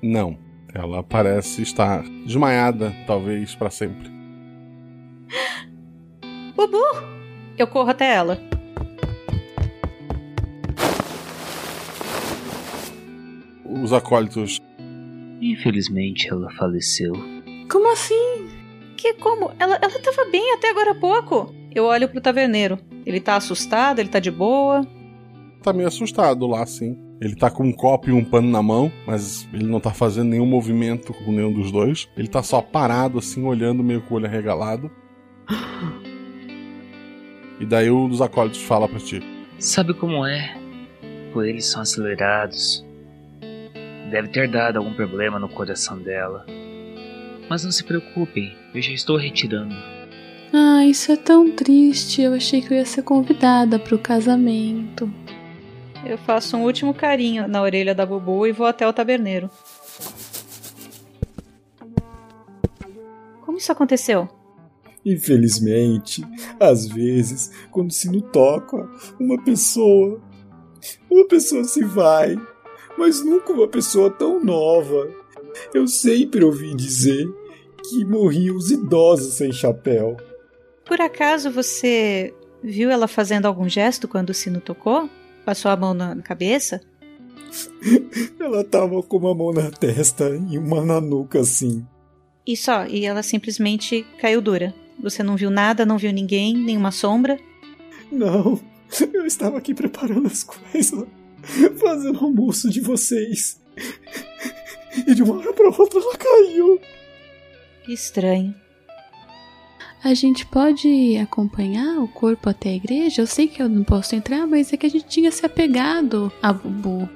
Não, 0.00 0.38
ela 0.72 1.02
parece 1.02 1.62
estar 1.62 2.02
desmaiada, 2.24 2.94
talvez 3.08 3.56
para 3.56 3.70
sempre. 3.70 4.08
Bubu! 6.54 6.82
Eu 7.58 7.66
corro 7.66 7.90
até 7.90 8.14
ela. 8.14 8.38
Os 13.64 13.92
acólitos. 13.92 14.60
Infelizmente 15.40 16.28
ela 16.28 16.48
faleceu. 16.52 17.14
Como 17.68 17.90
assim? 17.92 18.48
Que 18.96 19.14
como? 19.14 19.50
Ela, 19.58 19.76
ela 19.82 19.98
tava 20.00 20.30
bem 20.30 20.54
até 20.54 20.70
agora 20.70 20.92
há 20.92 20.94
pouco. 20.94 21.61
Eu 21.74 21.84
olho 21.84 22.08
pro 22.08 22.20
taverneiro. 22.20 22.78
Ele 23.06 23.20
tá 23.20 23.36
assustado, 23.36 23.98
ele 23.98 24.08
tá 24.08 24.18
de 24.18 24.30
boa. 24.30 24.86
Tá 25.62 25.72
meio 25.72 25.88
assustado 25.88 26.46
lá, 26.46 26.64
sim. 26.66 26.96
Ele 27.20 27.36
tá 27.36 27.50
com 27.50 27.64
um 27.64 27.72
copo 27.72 28.10
e 28.10 28.12
um 28.12 28.24
pano 28.24 28.50
na 28.50 28.62
mão, 28.62 28.90
mas 29.06 29.48
ele 29.52 29.64
não 29.64 29.78
tá 29.78 29.92
fazendo 29.92 30.30
nenhum 30.30 30.44
movimento 30.46 31.14
com 31.14 31.30
nenhum 31.30 31.52
dos 31.52 31.70
dois. 31.70 32.08
Ele 32.16 32.26
tá 32.26 32.42
só 32.42 32.60
parado, 32.60 33.18
assim, 33.18 33.44
olhando 33.44 33.82
meio 33.82 34.02
com 34.02 34.14
o 34.14 34.16
olho 34.16 34.26
arregalado. 34.26 34.90
E 37.60 37.64
daí 37.64 37.90
um 37.90 38.08
dos 38.08 38.20
acólitos 38.20 38.60
fala 38.62 38.88
pra 38.88 38.98
ti. 38.98 39.22
Sabe 39.58 39.94
como 39.94 40.26
é? 40.26 40.56
Por 41.32 41.46
eles 41.46 41.66
são 41.66 41.80
acelerados. 41.80 42.84
Deve 44.10 44.28
ter 44.28 44.50
dado 44.50 44.78
algum 44.78 44.92
problema 44.92 45.38
no 45.38 45.48
coração 45.48 45.96
dela. 45.98 46.44
Mas 47.48 47.62
não 47.62 47.70
se 47.70 47.84
preocupem, 47.84 48.52
eu 48.74 48.82
já 48.82 48.92
estou 48.92 49.16
retirando. 49.16 50.01
Ah, 50.52 50.84
isso 50.84 51.10
é 51.10 51.16
tão 51.16 51.50
triste. 51.50 52.20
Eu 52.20 52.34
achei 52.34 52.60
que 52.60 52.72
eu 52.72 52.76
ia 52.76 52.84
ser 52.84 53.02
convidada 53.02 53.78
pro 53.78 53.98
casamento. 53.98 55.10
Eu 56.04 56.18
faço 56.18 56.56
um 56.56 56.64
último 56.64 56.92
carinho 56.92 57.48
na 57.48 57.62
orelha 57.62 57.94
da 57.94 58.04
Bubu 58.04 58.46
e 58.46 58.52
vou 58.52 58.66
até 58.66 58.86
o 58.86 58.92
taberneiro. 58.92 59.48
Como 63.40 63.56
isso 63.56 63.72
aconteceu? 63.72 64.28
Infelizmente, 65.04 66.22
às 66.60 66.86
vezes, 66.86 67.50
quando 67.70 67.90
o 67.90 67.94
sino 67.94 68.20
toca, 68.20 68.88
uma 69.18 69.42
pessoa. 69.42 70.20
Uma 71.10 71.26
pessoa 71.26 71.64
se 71.64 71.84
vai, 71.84 72.36
mas 72.98 73.24
nunca 73.24 73.52
uma 73.52 73.68
pessoa 73.68 74.10
tão 74.10 74.42
nova. 74.42 75.08
Eu 75.72 75.86
sempre 75.86 76.44
ouvi 76.44 76.74
dizer 76.74 77.26
que 77.88 78.04
morriam 78.04 78.56
os 78.56 78.70
idosos 78.70 79.34
sem 79.34 79.52
chapéu. 79.52 80.16
Por 80.84 81.00
acaso 81.00 81.50
você 81.50 82.34
viu 82.62 82.90
ela 82.90 83.08
fazendo 83.08 83.46
algum 83.46 83.68
gesto 83.68 84.06
quando 84.08 84.30
o 84.30 84.34
sino 84.34 84.60
tocou? 84.60 85.08
Passou 85.44 85.70
a 85.70 85.76
mão 85.76 85.94
na 85.94 86.16
cabeça? 86.22 86.80
Ela 88.38 88.64
tava 88.64 89.02
com 89.02 89.16
uma 89.18 89.34
mão 89.34 89.52
na 89.52 89.70
testa 89.70 90.28
e 90.48 90.56
uma 90.58 90.84
na 90.84 91.00
nuca, 91.00 91.40
assim. 91.40 91.86
E 92.46 92.56
só, 92.56 92.86
e 92.86 93.04
ela 93.04 93.22
simplesmente 93.22 94.04
caiu 94.18 94.40
dura. 94.40 94.74
Você 95.00 95.22
não 95.22 95.36
viu 95.36 95.50
nada, 95.50 95.86
não 95.86 95.98
viu 95.98 96.12
ninguém, 96.12 96.56
nenhuma 96.56 96.90
sombra? 96.90 97.38
Não, 98.10 98.60
eu 99.12 99.24
estava 99.24 99.58
aqui 99.58 99.74
preparando 99.74 100.26
as 100.26 100.42
coisas, 100.42 101.06
fazendo 101.78 102.24
almoço 102.24 102.68
de 102.68 102.80
vocês. 102.80 103.60
E 105.06 105.14
de 105.14 105.22
uma 105.22 105.38
hora 105.38 105.52
pra 105.52 105.68
outra 105.68 106.00
ela 106.00 106.16
caiu. 106.16 106.80
Que 107.84 107.92
estranho. 107.92 108.54
A 110.04 110.14
gente 110.14 110.44
pode 110.44 111.16
acompanhar 111.16 111.98
o 112.00 112.08
corpo 112.08 112.48
até 112.48 112.70
a 112.70 112.74
igreja? 112.74 113.22
Eu 113.22 113.26
sei 113.26 113.46
que 113.46 113.62
eu 113.62 113.68
não 113.68 113.84
posso 113.84 114.16
entrar, 114.16 114.48
mas 114.48 114.72
é 114.72 114.76
que 114.76 114.84
a 114.84 114.90
gente 114.90 115.06
tinha 115.06 115.30
se 115.30 115.46
apegado 115.46 116.32
a 116.42 116.52
Bubu. 116.52 117.08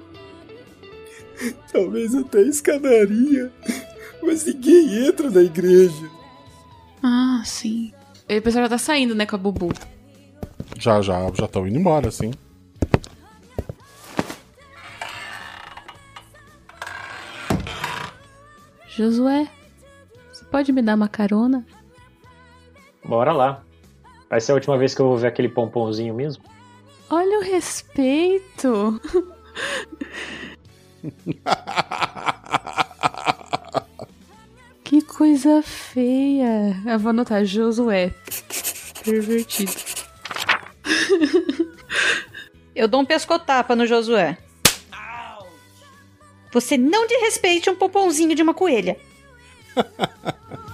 Talvez 1.73 2.15
até 2.15 2.43
escadaria. 2.43 3.53
Mas 4.23 4.47
ninguém 4.47 5.09
entra 5.09 5.29
na 5.29 5.43
igreja. 5.43 6.09
Ah, 7.03 7.43
sim. 7.45 7.93
E 8.29 8.39
o 8.39 8.43
pessoal 8.43 8.65
já 8.65 8.69
tá 8.69 8.79
saindo, 8.79 9.17
né, 9.17 9.27
com 9.27 9.35
a 9.35 9.39
Bubu. 9.39 9.73
Já, 10.79 11.03
já, 11.03 11.29
já 11.35 11.47
estão 11.47 11.67
indo 11.67 11.79
embora, 11.79 12.11
sim. 12.13 12.31
Josué, 18.89 19.49
você 20.33 20.45
pode 20.45 20.73
me 20.73 20.83
dar 20.83 20.95
uma 20.95 21.09
carona? 21.09 21.67
Bora 23.07 23.33
lá. 23.33 23.63
Vai 24.29 24.41
ser 24.41 24.51
a 24.51 24.57
última 24.57 24.77
vez 24.77 24.93
que 24.95 25.01
eu 25.01 25.07
vou 25.07 25.17
ver 25.17 25.29
aquele 25.29 25.49
pomponzinho 25.49 26.13
mesmo? 26.13 26.43
Olha 27.09 27.39
o 27.39 27.43
respeito! 27.43 29.01
que 34.83 35.01
coisa 35.03 35.63
feia! 35.63 36.77
Eu 36.85 36.99
vou 36.99 37.11
anotar 37.11 37.45
Josué. 37.45 38.13
Pervertido. 39.05 39.71
Eu 42.75 42.89
dou 42.89 43.03
um 43.03 43.07
pescotapa 43.07 43.77
no 43.77 43.87
Josué. 43.87 44.37
Você 46.53 46.77
não 46.77 47.07
desrespeite 47.07 47.71
um 47.71 47.77
pompomzinho 47.77 48.35
de 48.35 48.43
uma 48.43 48.53
coelha. 48.53 48.99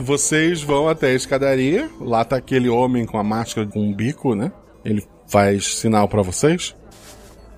Vocês 0.00 0.62
vão 0.62 0.88
até 0.88 1.08
a 1.08 1.14
escadaria. 1.14 1.90
Lá 2.00 2.24
tá 2.24 2.36
aquele 2.36 2.68
homem 2.68 3.04
com 3.04 3.18
a 3.18 3.22
máscara 3.24 3.66
com 3.66 3.80
um 3.80 3.94
bico, 3.94 4.34
né? 4.34 4.50
Ele 4.84 5.06
faz 5.28 5.76
sinal 5.76 6.08
para 6.08 6.22
vocês. 6.22 6.74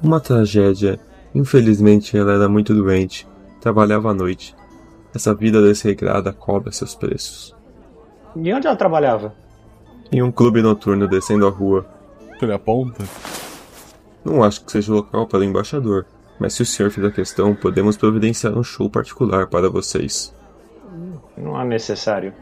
Uma 0.02 0.20
tragédia. 0.20 0.98
Infelizmente 1.35 2.16
ela 2.16 2.32
era 2.32 2.48
muito 2.48 2.74
doente. 2.74 3.28
Trabalhava 3.60 4.10
à 4.10 4.14
noite. 4.14 4.56
Essa 5.14 5.35
vida 5.35 5.62
desregrada 5.62 6.32
cobra 6.32 6.73
seus 6.73 6.94
preços. 6.94 7.55
E 8.35 8.52
onde 8.52 8.66
ela 8.66 8.77
trabalhava? 8.77 9.35
Em 10.10 10.20
um 10.20 10.32
clube 10.32 10.60
noturno 10.62 11.06
descendo 11.06 11.47
a 11.47 11.51
rua. 11.51 11.86
Ele 12.40 12.52
aponta. 12.52 13.05
Não 14.24 14.43
acho 14.43 14.64
que 14.64 14.73
seja 14.73 14.90
o 14.90 14.97
local 14.97 15.27
para 15.28 15.40
o 15.40 15.44
embaixador, 15.44 16.06
mas 16.40 16.55
se 16.55 16.62
o 16.62 16.66
senhor 16.66 16.90
fizer 16.90 17.12
questão, 17.12 17.55
podemos 17.55 17.97
providenciar 17.97 18.56
um 18.59 18.64
show 18.64 18.90
particular 18.90 19.47
para 19.47 19.70
vocês. 19.70 20.35
Não 21.37 21.57
há 21.57 21.65
necessário. 21.65 22.33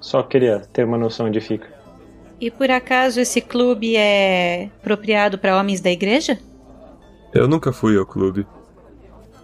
Só 0.00 0.22
queria 0.22 0.60
ter 0.72 0.84
uma 0.84 0.98
noção 0.98 1.26
onde 1.26 1.40
fica. 1.40 1.68
E 2.40 2.50
por 2.50 2.70
acaso 2.70 3.20
esse 3.20 3.40
clube 3.40 3.96
é 3.96 4.68
apropriado 4.80 5.38
para 5.38 5.56
homens 5.56 5.80
da 5.80 5.90
igreja? 5.90 6.38
Eu 7.32 7.46
nunca 7.46 7.72
fui 7.72 7.96
ao 7.96 8.04
clube. 8.04 8.46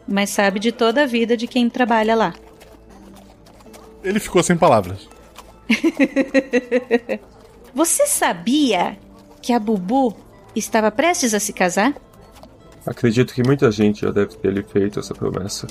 Mas 0.07 0.31
sabe 0.31 0.59
de 0.59 0.73
toda 0.73 1.05
a 1.05 1.07
vida 1.07 1.37
de 1.37 1.47
quem 1.47 1.71
trabalha 1.71 2.17
lá. 2.17 2.35
Ele 4.03 4.19
ficou 4.19 4.43
sem 4.43 4.57
palavras. 4.57 5.09
Você 7.75 8.07
sabia 8.07 8.99
que 9.41 9.53
a 9.53 9.59
Bubu 9.59 10.17
estava 10.57 10.91
prestes 10.91 11.35
a 11.35 11.41
se 11.41 11.53
casar? 11.53 11.95
Acredito 12.87 13.35
que 13.35 13.43
muita 13.43 13.71
gente 13.71 14.01
já 14.01 14.11
deve 14.11 14.35
ter 14.37 14.53
lhe 14.53 14.63
feito 14.63 14.99
essa 14.99 15.15
promessa. 15.15 15.67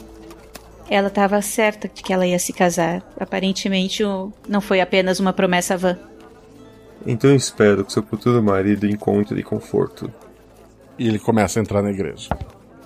Ela 0.89 1.07
estava 1.07 1.41
certa 1.41 1.87
de 1.87 2.01
que 2.01 2.13
ela 2.13 2.25
ia 2.25 2.39
se 2.39 2.53
casar. 2.53 3.03
Aparentemente, 3.19 4.03
não 4.47 4.61
foi 4.61 4.79
apenas 4.79 5.19
uma 5.19 5.33
promessa 5.33 5.77
vã. 5.77 5.97
Então 7.05 7.33
espero 7.35 7.85
que 7.85 7.93
seu 7.93 8.03
futuro 8.03 8.41
marido 8.41 8.85
encontre 8.85 9.43
conforto. 9.43 10.11
E 10.97 11.07
ele 11.07 11.19
começa 11.19 11.59
a 11.59 11.61
entrar 11.61 11.81
na 11.81 11.91
igreja. 11.91 12.29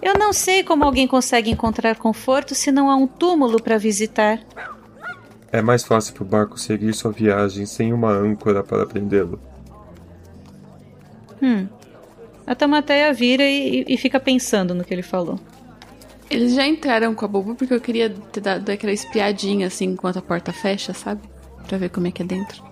Eu 0.01 0.15
não 0.15 0.33
sei 0.33 0.63
como 0.63 0.83
alguém 0.83 1.07
consegue 1.07 1.51
encontrar 1.51 1.95
conforto 1.95 2.55
se 2.55 2.71
não 2.71 2.89
há 2.89 2.95
um 2.95 3.05
túmulo 3.07 3.61
para 3.61 3.77
visitar. 3.77 4.39
É 5.51 5.61
mais 5.61 5.83
fácil 5.83 6.13
para 6.15 6.23
o 6.23 6.25
barco 6.25 6.59
seguir 6.59 6.93
sua 6.93 7.11
viagem 7.11 7.65
sem 7.65 7.93
uma 7.93 8.11
âncora 8.11 8.63
para 8.63 8.85
prendê-lo. 8.85 9.39
Hum. 11.41 11.67
A 12.47 12.55
Tamateia 12.55 13.13
vira 13.13 13.43
e, 13.43 13.85
e 13.87 13.97
fica 13.97 14.19
pensando 14.19 14.73
no 14.73 14.83
que 14.83 14.93
ele 14.93 15.03
falou. 15.03 15.39
Eles 16.31 16.53
já 16.53 16.65
entraram 16.65 17.13
com 17.13 17.25
a 17.25 17.27
Bubu 17.27 17.55
porque 17.55 17.73
eu 17.73 17.81
queria 17.81 18.09
ter 18.09 18.39
dado 18.39 18.69
aquela 18.69 18.93
espiadinha 18.93 19.67
assim 19.67 19.87
enquanto 19.87 20.17
a 20.17 20.21
porta 20.21 20.53
fecha, 20.53 20.93
sabe? 20.93 21.19
Pra 21.67 21.77
ver 21.77 21.89
como 21.89 22.07
é 22.07 22.11
que 22.11 22.21
é 22.21 22.25
dentro. 22.25 22.63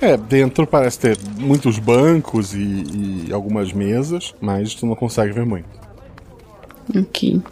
É, 0.00 0.16
dentro 0.16 0.66
parece 0.66 0.98
ter 0.98 1.18
muitos 1.38 1.78
bancos 1.78 2.54
e, 2.54 3.26
e 3.28 3.32
algumas 3.32 3.74
mesas, 3.74 4.34
mas 4.40 4.74
tu 4.74 4.86
não 4.86 4.96
consegue 4.96 5.32
ver 5.32 5.44
muito. 5.44 5.68
Ok. 6.96 7.42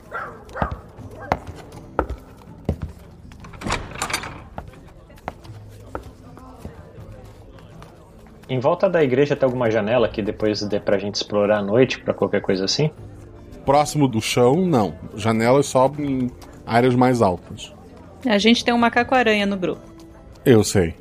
Em 8.49 8.59
volta 8.59 8.89
da 8.89 9.05
igreja 9.05 9.37
tem 9.37 9.47
alguma 9.47 9.71
janela 9.71 10.09
que 10.09 10.23
depois 10.23 10.63
dê 10.63 10.81
pra 10.81 10.97
gente 10.97 11.17
explorar 11.17 11.59
à 11.59 11.63
noite, 11.63 12.01
pra 12.01 12.15
qualquer 12.15 12.41
coisa 12.41 12.65
assim? 12.65 12.91
Próximo 13.71 14.09
do 14.09 14.21
chão, 14.21 14.67
não. 14.67 14.97
Janelas 15.15 15.67
só 15.67 15.89
em 15.97 16.29
áreas 16.67 16.97
mais 16.97 17.23
altas. 17.23 17.73
A 18.27 18.37
gente 18.37 18.65
tem 18.65 18.75
um 18.75 18.79
macaco-aranha 18.79 19.47
no 19.47 19.57
grupo. 19.57 19.81
Eu 20.45 20.65
sei. 20.65 20.93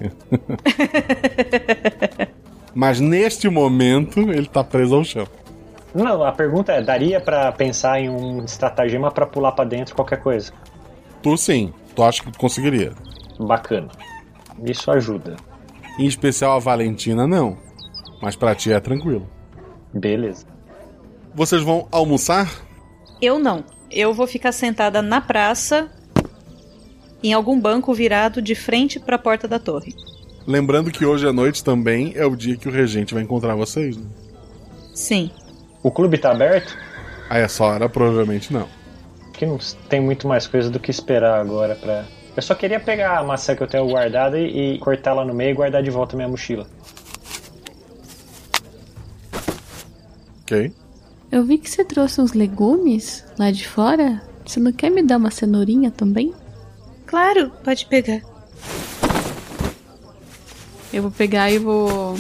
Mas 2.76 3.00
neste 3.00 3.50
momento 3.50 4.20
ele 4.20 4.46
tá 4.46 4.64
preso 4.64 4.94
ao 4.94 5.04
chão. 5.04 5.28
Não, 5.96 6.24
a 6.24 6.32
pergunta 6.32 6.72
é: 6.72 6.80
daria 6.80 7.20
para 7.20 7.52
pensar 7.52 8.00
em 8.00 8.08
um 8.08 8.46
estratagema 8.46 9.10
para 9.10 9.26
pular 9.26 9.54
para 9.54 9.68
dentro 9.68 9.96
qualquer 9.96 10.22
coisa? 10.22 10.54
Tu 11.24 11.36
sim, 11.38 11.74
tu 11.96 12.04
acha 12.04 12.22
que 12.22 12.32
tu 12.32 12.38
conseguiria. 12.38 12.94
Bacana. 13.40 13.88
Isso 14.64 14.92
ajuda. 14.92 15.38
Em 15.98 16.06
especial 16.06 16.52
a 16.52 16.60
Valentina, 16.60 17.26
não. 17.26 17.58
Mas 18.22 18.36
pra 18.36 18.54
ti 18.54 18.72
é 18.72 18.80
tranquilo. 18.80 19.28
Beleza. 19.92 20.59
Vocês 21.40 21.62
vão 21.62 21.88
almoçar? 21.90 22.52
Eu 23.22 23.40
não. 23.40 23.64
Eu 23.90 24.14
vou 24.14 24.28
ficar 24.28 24.52
sentada 24.52 25.02
na 25.02 25.22
praça, 25.22 25.90
em 27.24 27.32
algum 27.32 27.58
banco 27.58 27.94
virado 27.94 28.42
de 28.42 28.54
frente 28.54 29.00
para 29.00 29.16
a 29.16 29.20
porta 29.20 29.48
da 29.48 29.58
torre. 29.58 29.96
Lembrando 30.46 30.92
que 30.92 31.06
hoje 31.06 31.26
à 31.26 31.32
noite 31.32 31.64
também 31.64 32.12
é 32.14 32.26
o 32.26 32.36
dia 32.36 32.58
que 32.58 32.68
o 32.68 32.72
regente 32.72 33.14
vai 33.14 33.24
encontrar 33.24 33.56
vocês, 33.56 33.96
né? 33.96 34.06
Sim. 34.94 35.32
O 35.82 35.90
clube 35.90 36.18
tá 36.18 36.32
aberto? 36.32 36.78
A 37.30 37.38
essa 37.38 37.64
hora, 37.64 37.88
provavelmente 37.88 38.52
não. 38.52 38.68
Que 39.32 39.46
não 39.46 39.58
tem 39.88 40.02
muito 40.02 40.28
mais 40.28 40.46
coisa 40.46 40.70
do 40.70 40.78
que 40.78 40.92
esperar 40.92 41.40
agora 41.40 41.74
pra. 41.74 42.04
Eu 42.36 42.42
só 42.42 42.54
queria 42.54 42.82
pegar 42.82 43.18
a 43.18 43.24
maçã 43.24 43.56
que 43.56 43.64
eu 43.64 43.68
tenho 43.68 43.88
guardada 43.88 44.38
e, 44.38 44.76
e 44.76 44.80
cortar 44.80 45.14
lá 45.14 45.24
no 45.24 45.34
meio 45.34 45.52
e 45.52 45.54
guardar 45.54 45.82
de 45.82 45.90
volta 45.90 46.18
minha 46.18 46.28
mochila. 46.28 46.68
Ok. 50.42 50.74
Eu 51.32 51.44
vi 51.44 51.58
que 51.60 51.70
você 51.70 51.86
trouxe 51.86 52.20
uns 52.20 52.34
legumes 52.34 53.24
lá 53.38 53.52
de 53.52 53.68
fora. 53.68 54.22
Você 54.46 54.60
não 54.60 54.72
quer 54.72 54.90
me 54.90 55.04
dar 55.04 55.18
uma 55.18 55.30
cenourinha 55.30 55.92
também? 55.92 56.34
Claro, 57.06 57.52
pode 57.64 57.86
pegar. 57.86 58.22
Eu 60.92 61.04
vou 61.04 61.12
pegar 61.12 61.52
e 61.52 61.60
vou 61.60 62.18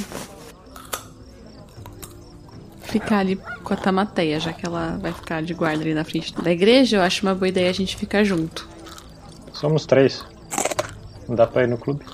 ficar 2.84 3.19
ali 3.19 3.36
com 3.64 3.73
a 3.73 3.77
Tamateia, 3.77 4.40
já 4.40 4.53
que 4.53 4.65
ela 4.65 4.98
vai 5.02 5.11
ficar 5.11 5.41
de 5.41 5.56
guarda 5.56 5.84
ali 5.84 5.94
na 5.94 6.03
frente 6.03 6.34
da 6.36 6.52
igreja. 6.52 6.98
Eu 6.98 7.02
acho 7.02 7.26
uma 7.26 7.34
boa 7.34 7.49
ideia 7.49 7.69
a 7.69 7.73
gente 7.73 7.95
ficar 7.95 8.23
junto. 8.23 8.69
Somos 9.53 9.88
três. 9.88 10.23
Não 11.27 11.36
dá 11.36 11.48
pra 11.48 11.64
ir 11.64 11.68
no 11.68 11.77
clube? 11.77 12.06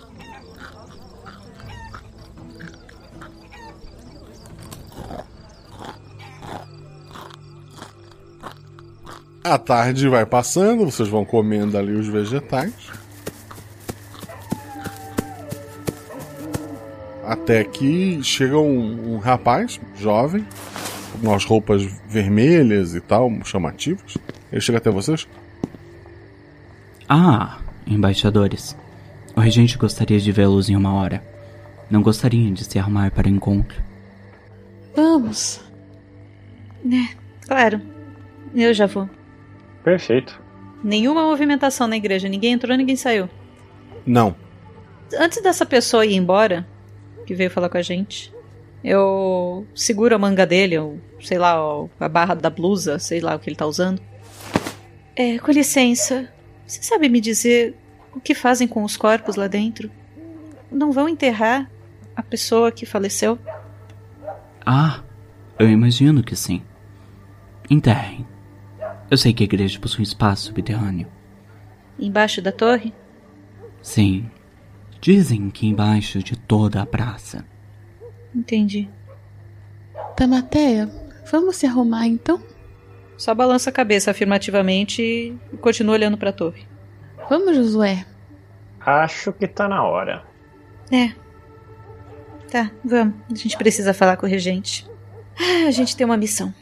A 9.46 9.60
tarde 9.60 10.10
vai 10.10 10.26
passando, 10.26 10.86
vocês 10.86 11.08
vão 11.08 11.24
comendo 11.24 11.78
ali 11.78 11.92
os 11.92 12.08
vegetais. 12.08 12.74
Até 17.24 17.64
que 17.64 18.24
chega 18.24 18.58
um, 18.58 19.14
um 19.14 19.18
rapaz, 19.20 19.80
jovem, 20.00 20.44
com 21.12 21.28
umas 21.28 21.46
roupas 21.46 21.84
vermelhas 22.10 22.96
e 22.96 23.00
tal, 23.00 23.32
chamativas. 23.44 24.18
Ele 24.52 24.62
chega 24.62 24.80
até 24.80 24.90
vocês. 24.90 25.28
Ah, 27.08 27.60
embaixadores. 27.86 28.76
O 29.36 29.42
regente 29.42 29.78
gostaria 29.78 30.20
de 30.20 30.32
vê-los 30.32 30.72
em 30.72 30.76
uma 30.76 30.92
hora. 30.96 31.24
Não 31.88 32.02
gostaria 32.02 32.52
de 32.52 32.64
se 32.64 32.80
arrumar 32.80 33.12
para 33.12 33.28
o 33.28 33.30
encontro. 33.30 33.80
Vamos. 34.96 35.62
É, 36.92 37.16
claro. 37.46 37.80
Eu 38.56 38.74
já 38.74 38.88
vou. 38.88 39.08
Perfeito. 39.86 40.41
Nenhuma 40.84 41.22
movimentação 41.22 41.88
na 41.88 41.95
igreja. 41.95 42.28
Ninguém 42.28 42.53
entrou, 42.53 42.76
ninguém 42.76 42.95
saiu. 42.95 43.30
Não. 44.03 44.36
Antes 45.16 45.41
dessa 45.44 45.64
pessoa 45.64 46.06
ir 46.06 46.16
embora, 46.16 46.68
que 47.28 47.36
veio 47.36 47.52
falar 47.52 47.70
com 47.70 47.78
a 47.78 47.84
gente, 47.84 48.34
eu 48.84 49.66
seguro 49.76 50.16
a 50.16 50.18
manga 50.18 50.44
dele, 50.45 50.78
ou 50.80 50.99
sei 51.22 51.38
lá, 51.38 51.56
a 51.99 52.10
barra 52.10 52.34
da 52.34 52.49
blusa, 52.49 52.98
sei 52.98 53.20
lá 53.20 53.36
o 53.36 53.40
que 53.40 53.48
ele 53.48 53.56
tá 53.56 53.68
usando. 53.68 54.02
É, 55.16 55.38
com 55.38 55.52
licença. 55.52 56.30
Você 56.66 56.82
sabe 56.82 57.07
me 57.07 57.22
dizer 57.22 57.76
o 58.12 58.20
que 58.20 58.34
fazem 58.34 58.68
com 58.68 58.84
os 58.84 58.98
corpos 58.98 59.36
lá 59.36 59.48
dentro? 59.48 59.91
Não 60.72 60.91
vão 60.91 61.07
enterrar 61.07 61.70
a 62.16 62.24
pessoa 62.24 62.72
que 62.72 62.88
faleceu? 62.88 63.38
Ah, 64.66 65.02
eu 65.60 65.70
imagino 65.70 66.24
que 66.24 66.36
sim. 66.36 66.64
Enterrem. 67.70 68.26
Eu 69.10 69.18
sei 69.18 69.34
que 69.34 69.44
a 69.44 69.45
igreja 69.45 69.80
possui 69.80 70.02
um 70.02 70.03
espaço 70.03 70.48
subterrâneo. 70.48 71.07
Embaixo 71.99 72.41
da 72.41 72.52
torre? 72.52 72.94
Sim. 73.82 74.30
Dizem 74.99 75.49
que 75.49 75.68
embaixo 75.68 76.19
de 76.23 76.36
toda 76.36 76.82
a 76.82 76.86
praça. 76.86 77.45
Entendi. 78.34 78.90
Tamateia, 80.15 80.90
vamos 81.32 81.57
se 81.57 81.65
arrumar 81.65 82.07
então? 82.07 82.41
Só 83.18 83.34
balança 83.34 83.69
a 83.69 83.73
cabeça 83.73 84.11
afirmativamente 84.11 85.02
e 85.02 85.57
continua 85.57 85.94
olhando 85.94 86.18
para 86.18 86.32
a 86.32 86.34
torre. 86.34 86.68
Vamos, 87.30 87.56
Josué. 87.56 88.06
Acho 88.80 89.32
que 89.32 89.48
tá 89.48 89.68
na 89.68 89.84
hora. 89.84 90.23
É. 90.91 91.11
Tá, 92.52 92.72
vamos. 92.84 93.15
A 93.32 93.36
gente 93.36 93.57
precisa 93.57 93.94
falar 93.94 94.18
com 94.18 94.26
o 94.26 94.30
regente. 94.30 94.88
Ah, 95.40 95.68
a 95.68 95.72
gente 95.72 95.95
tem 95.95 96.06
uma 96.06 96.18
missão. 96.18 96.53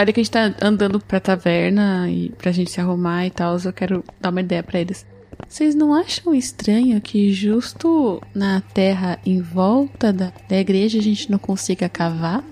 A 0.00 0.02
hora 0.02 0.14
que 0.14 0.20
a 0.20 0.22
gente 0.22 0.32
tá 0.32 0.54
andando 0.62 0.98
pra 0.98 1.20
taverna 1.20 2.08
e 2.08 2.30
pra 2.30 2.50
gente 2.52 2.70
se 2.70 2.80
arrumar 2.80 3.26
e 3.26 3.30
tal, 3.30 3.58
eu 3.62 3.70
quero 3.70 4.02
dar 4.18 4.30
uma 4.30 4.40
ideia 4.40 4.62
para 4.62 4.80
eles. 4.80 5.04
Vocês 5.46 5.74
não 5.74 5.92
acham 5.92 6.34
estranho 6.34 6.98
que 7.02 7.30
justo 7.34 8.18
na 8.34 8.62
terra 8.62 9.20
em 9.26 9.42
volta 9.42 10.10
da, 10.10 10.32
da 10.48 10.56
igreja 10.56 10.98
a 10.98 11.02
gente 11.02 11.30
não 11.30 11.38
consiga 11.38 11.86
cavar? 11.86 12.42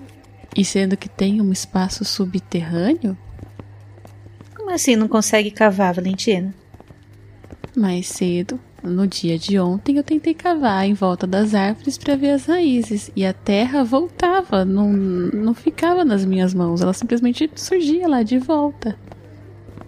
E 0.55 0.63
sendo 0.63 0.95
que 0.95 1.09
tem 1.09 1.41
um 1.41 1.51
espaço 1.51 2.05
subterrâneo? 2.05 3.17
Como 4.55 4.69
assim 4.69 4.95
não 4.95 5.07
consegue 5.07 5.49
cavar, 5.49 5.95
Valentina? 5.95 6.53
Mais 7.75 8.05
cedo, 8.05 8.59
no 8.83 9.05
dia 9.05 9.37
de 9.37 9.59
ontem, 9.59 9.97
eu 9.97 10.03
tentei 10.03 10.33
cavar 10.33 10.85
em 10.85 10.93
volta 10.93 11.27
das 11.27 11.53
árvores 11.53 11.97
para 11.97 12.15
ver 12.15 12.31
as 12.31 12.45
raízes 12.45 13.11
e 13.15 13.25
a 13.25 13.33
terra 13.33 13.83
voltava, 13.83 14.63
não, 14.63 14.91
não 14.91 15.53
ficava 15.53 16.05
nas 16.05 16.23
minhas 16.25 16.53
mãos, 16.53 16.81
ela 16.81 16.93
simplesmente 16.93 17.49
surgia 17.55 18.07
lá 18.07 18.23
de 18.23 18.37
volta. 18.37 18.97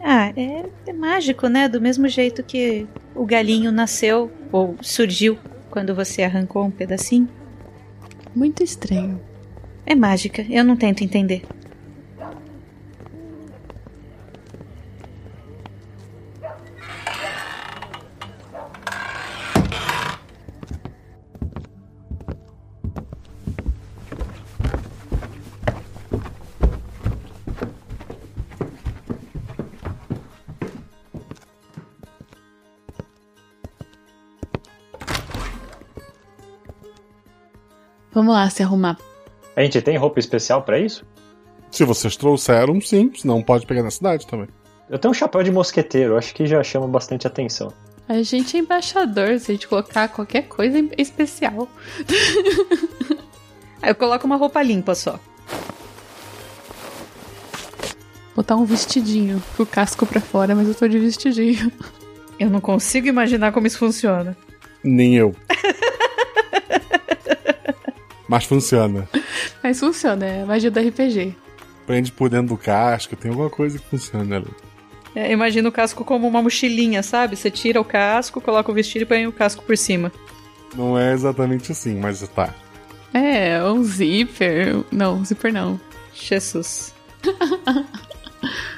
Ah, 0.03 0.33
é, 0.35 0.65
é 0.87 0.93
mágico, 0.93 1.47
né? 1.47 1.69
Do 1.69 1.79
mesmo 1.79 2.07
jeito 2.07 2.41
que 2.41 2.87
o 3.15 3.25
galinho 3.25 3.71
nasceu 3.71 4.31
ou 4.51 4.75
surgiu 4.81 5.37
quando 5.69 5.93
você 5.93 6.23
arrancou 6.23 6.65
um 6.65 6.71
pedacinho. 6.71 7.29
Muito 8.35 8.63
estranho. 8.63 9.21
É 9.85 9.93
mágica, 9.93 10.45
eu 10.49 10.63
não 10.63 10.75
tento 10.75 11.03
entender. 11.03 11.43
Vamos 38.13 38.33
lá 38.33 38.49
se 38.49 38.61
arrumar. 38.61 38.97
A 39.55 39.61
gente 39.61 39.81
tem 39.81 39.97
roupa 39.97 40.19
especial 40.19 40.61
para 40.63 40.79
isso? 40.79 41.05
Se 41.69 41.85
vocês 41.85 42.15
trouxeram, 42.17 42.79
sim. 42.81 43.11
Senão 43.15 43.41
pode 43.41 43.65
pegar 43.65 43.83
na 43.83 43.91
cidade 43.91 44.27
também. 44.27 44.47
Eu 44.89 44.99
tenho 44.99 45.11
um 45.11 45.15
chapéu 45.15 45.41
de 45.41 45.51
mosqueteiro, 45.51 46.17
acho 46.17 46.33
que 46.33 46.45
já 46.45 46.61
chama 46.61 46.87
bastante 46.87 47.25
atenção. 47.25 47.71
A 48.09 48.21
gente 48.23 48.57
é 48.57 48.59
embaixador, 48.59 49.39
se 49.39 49.51
a 49.51 49.55
gente 49.55 49.67
colocar 49.67 50.09
qualquer 50.09 50.43
coisa 50.43 50.85
especial. 50.97 51.69
Aí 53.81 53.89
eu 53.91 53.95
coloco 53.95 54.25
uma 54.25 54.35
roupa 54.35 54.61
limpa 54.61 54.93
só. 54.93 55.17
Botar 58.35 58.57
um 58.57 58.65
vestidinho, 58.65 59.41
com 59.55 59.63
o 59.63 59.65
casco 59.65 60.05
pra 60.05 60.19
fora, 60.19 60.53
mas 60.53 60.67
eu 60.67 60.75
tô 60.75 60.87
de 60.89 60.99
vestidinho. 60.99 61.71
Eu 62.37 62.49
não 62.49 62.59
consigo 62.59 63.07
imaginar 63.07 63.53
como 63.53 63.67
isso 63.67 63.77
funciona. 63.77 64.35
Nem 64.83 65.15
eu. 65.15 65.33
Mas 68.31 68.45
funciona. 68.45 69.09
Mas 69.61 69.77
funciona, 69.77 70.25
é 70.25 70.43
a 70.43 70.45
magia 70.45 70.71
do 70.71 70.79
RPG. 70.79 71.35
Prende 71.85 72.13
por 72.13 72.29
dentro 72.29 72.55
do 72.55 72.57
casco, 72.57 73.13
tem 73.13 73.29
alguma 73.29 73.49
coisa 73.49 73.77
que 73.77 73.85
funciona 73.85 74.37
ali. 74.37 74.47
É, 75.13 75.33
imagina 75.33 75.67
o 75.67 75.71
casco 75.71 76.05
como 76.05 76.29
uma 76.29 76.41
mochilinha, 76.41 77.03
sabe? 77.03 77.35
Você 77.35 77.51
tira 77.51 77.81
o 77.81 77.83
casco, 77.83 78.39
coloca 78.39 78.71
o 78.71 78.73
vestido 78.73 79.01
e 79.01 79.05
põe 79.05 79.27
o 79.27 79.33
casco 79.33 79.65
por 79.65 79.75
cima. 79.75 80.13
Não 80.73 80.97
é 80.97 81.11
exatamente 81.11 81.73
assim, 81.73 81.99
mas 81.99 82.25
tá. 82.29 82.55
É, 83.13 83.61
um 83.65 83.83
zíper. 83.83 84.81
Não, 84.89 85.17
um 85.17 85.25
zíper 85.25 85.51
não. 85.51 85.77
Jesus. 86.13 86.95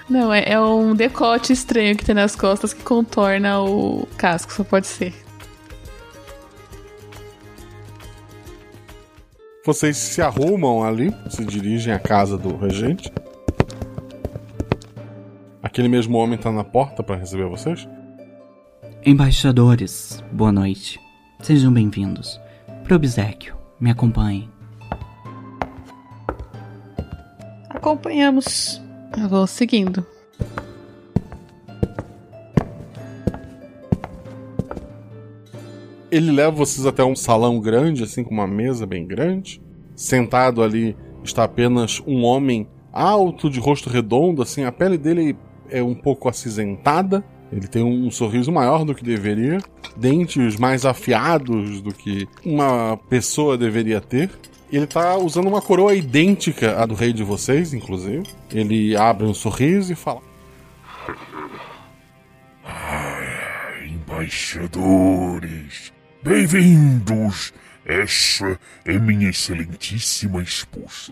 não, 0.10 0.34
é, 0.34 0.50
é 0.50 0.60
um 0.60 0.96
decote 0.96 1.54
estranho 1.54 1.96
que 1.96 2.04
tem 2.04 2.16
nas 2.16 2.36
costas 2.36 2.74
que 2.74 2.82
contorna 2.82 3.62
o 3.62 4.08
casco, 4.18 4.52
só 4.52 4.64
pode 4.64 4.88
ser. 4.88 5.14
Vocês 9.66 9.96
se 9.96 10.22
arrumam 10.22 10.84
ali, 10.84 11.16
se 11.30 11.46
dirigem 11.46 11.94
à 11.94 11.98
casa 11.98 12.38
do 12.38 12.58
regente. 12.58 13.10
Aquele 15.62 15.88
mesmo 15.88 16.18
homem 16.18 16.38
tá 16.38 16.52
na 16.52 16.66
porta 16.66 17.02
para 17.02 17.16
receber 17.16 17.48
vocês? 17.48 17.88
Embaixadores, 19.06 20.22
boa 20.34 20.52
noite. 20.52 21.00
Sejam 21.42 21.72
bem-vindos. 21.72 22.42
Pro 22.84 22.98
obsequio, 22.98 23.56
me 23.80 23.90
acompanhem. 23.90 24.50
Acompanhamos. 27.70 28.82
Eu 29.18 29.30
vou 29.30 29.48
seguindo. 29.48 30.06
Ele 36.14 36.32
leva 36.32 36.52
vocês 36.52 36.86
até 36.86 37.04
um 37.04 37.16
salão 37.16 37.60
grande, 37.60 38.04
assim, 38.04 38.24
com 38.24 38.32
uma 38.32 38.46
mesa 38.46 38.86
bem 38.86 39.04
grande. 39.04 39.60
Sentado 39.96 40.62
ali 40.62 40.96
está 41.24 41.44
apenas 41.44 42.04
um 42.06 42.24
homem 42.24 42.68
alto, 42.92 43.50
de 43.50 43.60
rosto 43.60 43.90
redondo, 43.90 44.44
assim, 44.44 44.64
a 44.64 44.72
pele 44.72 44.96
dele 44.96 45.36
é 45.72 45.82
um 45.82 45.96
pouco 45.96 46.30
acinzentada. 46.30 47.26
Ele 47.52 47.68
tem 47.68 47.84
um 47.84 48.12
sorriso 48.12 48.52
maior 48.52 48.86
do 48.86 48.94
que 48.94 49.04
deveria, 49.04 49.58
dentes 49.98 50.56
mais 50.56 50.86
afiados 50.86 51.82
do 51.82 51.92
que 51.92 52.28
uma 52.46 52.96
pessoa 53.10 53.58
deveria 53.58 54.00
ter. 54.00 54.30
Ele 54.72 54.86
tá 54.86 55.18
usando 55.18 55.48
uma 55.48 55.64
coroa 55.64 55.96
idêntica 55.96 56.80
à 56.80 56.86
do 56.86 56.94
rei 56.94 57.12
de 57.12 57.24
vocês, 57.24 57.74
inclusive. 57.74 58.22
Ele 58.52 58.96
abre 58.96 59.26
um 59.26 59.34
sorriso 59.34 59.92
e 59.92 59.96
fala: 59.96 60.22
Embaixadores, 63.88 65.93
bem-vindos! 66.24 67.54
Essa 67.86 68.58
é 68.86 68.98
minha 68.98 69.30
excelentíssima 69.30 70.42
esposa. 70.42 71.12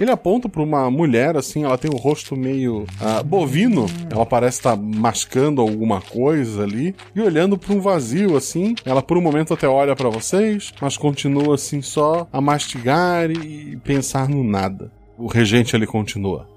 Ele 0.00 0.10
aponta 0.10 0.48
pra 0.48 0.62
uma 0.62 0.88
mulher, 0.88 1.36
assim, 1.36 1.64
ela 1.64 1.76
tem 1.76 1.90
o 1.90 1.96
rosto 1.96 2.36
meio 2.36 2.86
ah, 3.00 3.20
bovino. 3.20 3.86
Ela 4.08 4.24
parece 4.24 4.58
estar 4.58 4.76
mascando 4.76 5.60
alguma 5.60 6.00
coisa 6.00 6.62
ali. 6.62 6.94
E 7.16 7.20
olhando 7.20 7.58
pra 7.58 7.74
um 7.74 7.80
vazio, 7.80 8.36
assim. 8.36 8.76
Ela 8.84 9.02
por 9.02 9.18
um 9.18 9.20
momento 9.20 9.52
até 9.52 9.66
olha 9.66 9.96
pra 9.96 10.08
vocês, 10.08 10.72
mas 10.80 10.96
continua, 10.96 11.56
assim, 11.56 11.82
só 11.82 12.28
a 12.32 12.40
mastigar 12.40 13.28
e 13.28 13.76
pensar 13.82 14.28
no 14.28 14.44
nada. 14.44 14.92
O 15.18 15.26
regente 15.26 15.74
ali 15.74 15.86
continua. 15.86 16.48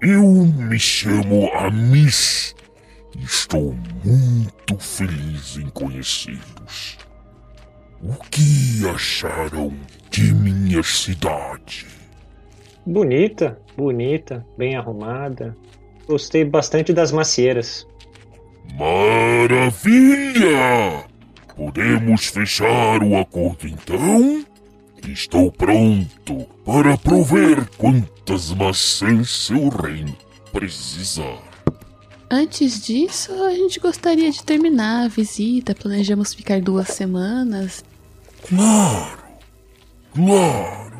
Eu 0.00 0.22
me 0.46 0.78
chamo 0.78 1.50
Amis. 1.54 2.54
E 3.16 3.24
Estou 3.24 3.76
muito 4.04 4.78
feliz 4.78 5.56
em 5.56 5.68
conhecê-los. 5.70 6.98
O 8.02 8.14
que 8.30 8.86
acharam 8.92 9.72
de 10.10 10.32
minha 10.34 10.82
cidade? 10.82 11.86
Bonita, 12.84 13.58
bonita, 13.76 14.44
bem 14.58 14.76
arrumada. 14.76 15.56
Gostei 16.06 16.44
bastante 16.44 16.92
das 16.92 17.12
macieiras. 17.12 17.86
Maravilha! 18.78 19.84
Podemos 21.56 22.26
fechar 22.26 23.02
o 23.02 23.16
acordo 23.16 23.66
então? 23.66 24.44
Estou 25.06 25.52
pronto 25.52 26.46
para 26.64 26.98
prover 26.98 27.68
quantas 27.76 28.52
maçãs 28.52 29.30
seu 29.30 29.68
reino 29.68 30.16
precisar. 30.52 31.43
Antes 32.30 32.82
disso, 32.82 33.32
a 33.44 33.54
gente 33.54 33.78
gostaria 33.78 34.30
de 34.30 34.42
terminar 34.42 35.04
a 35.04 35.08
visita. 35.08 35.74
Planejamos 35.74 36.34
ficar 36.34 36.60
duas 36.60 36.88
semanas. 36.88 37.84
Claro, 38.48 39.22
claro. 40.14 40.94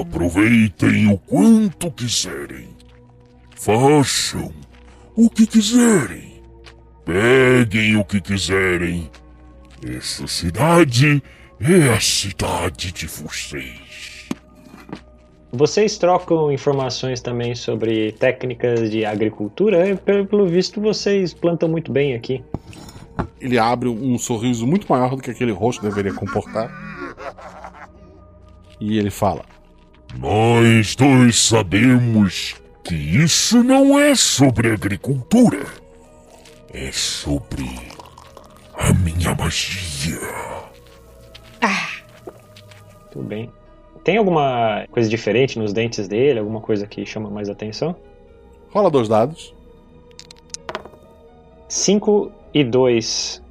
Aproveitem 0.00 1.08
o 1.08 1.18
quanto 1.18 1.90
quiserem. 1.90 2.68
Façam 3.56 4.52
o 5.14 5.28
que 5.28 5.46
quiserem. 5.46 6.42
Peguem 7.04 7.96
o 7.96 8.04
que 8.04 8.20
quiserem. 8.20 9.10
Essa 9.84 10.26
cidade 10.26 11.22
é 11.60 11.92
a 11.92 12.00
cidade 12.00 12.92
de 12.92 13.06
vocês. 13.06 13.81
Vocês 15.54 15.98
trocam 15.98 16.50
informações 16.50 17.20
também 17.20 17.54
sobre 17.54 18.12
técnicas 18.12 18.90
de 18.90 19.04
agricultura? 19.04 19.86
É, 19.86 19.94
Pelo 20.24 20.46
visto, 20.46 20.80
vocês 20.80 21.34
plantam 21.34 21.68
muito 21.68 21.92
bem 21.92 22.14
aqui. 22.14 22.42
Ele 23.38 23.58
abre 23.58 23.86
um 23.88 24.16
sorriso 24.16 24.66
muito 24.66 24.90
maior 24.90 25.14
do 25.14 25.22
que 25.22 25.30
aquele 25.30 25.52
rosto 25.52 25.82
deveria 25.82 26.14
comportar. 26.14 26.70
E 28.80 28.96
ele 28.96 29.10
fala: 29.10 29.44
Nós 30.18 30.96
dois 30.96 31.38
sabemos 31.38 32.54
que 32.82 32.94
isso 32.94 33.62
não 33.62 33.98
é 33.98 34.14
sobre 34.14 34.72
agricultura. 34.72 35.66
É 36.72 36.90
sobre 36.90 37.68
a 38.74 38.90
minha 38.94 39.34
magia. 39.34 40.18
Tudo 43.12 43.28
bem. 43.28 43.50
Tem 44.04 44.16
alguma 44.16 44.84
coisa 44.90 45.08
diferente 45.08 45.58
nos 45.58 45.72
dentes 45.72 46.08
dele? 46.08 46.40
Alguma 46.40 46.60
coisa 46.60 46.86
que 46.86 47.06
chama 47.06 47.30
mais 47.30 47.48
atenção? 47.48 47.94
Rola 48.70 48.90
dois 48.90 49.08
dados. 49.08 49.54
5 51.68 52.30
e 52.52 52.64
2. 52.64 53.42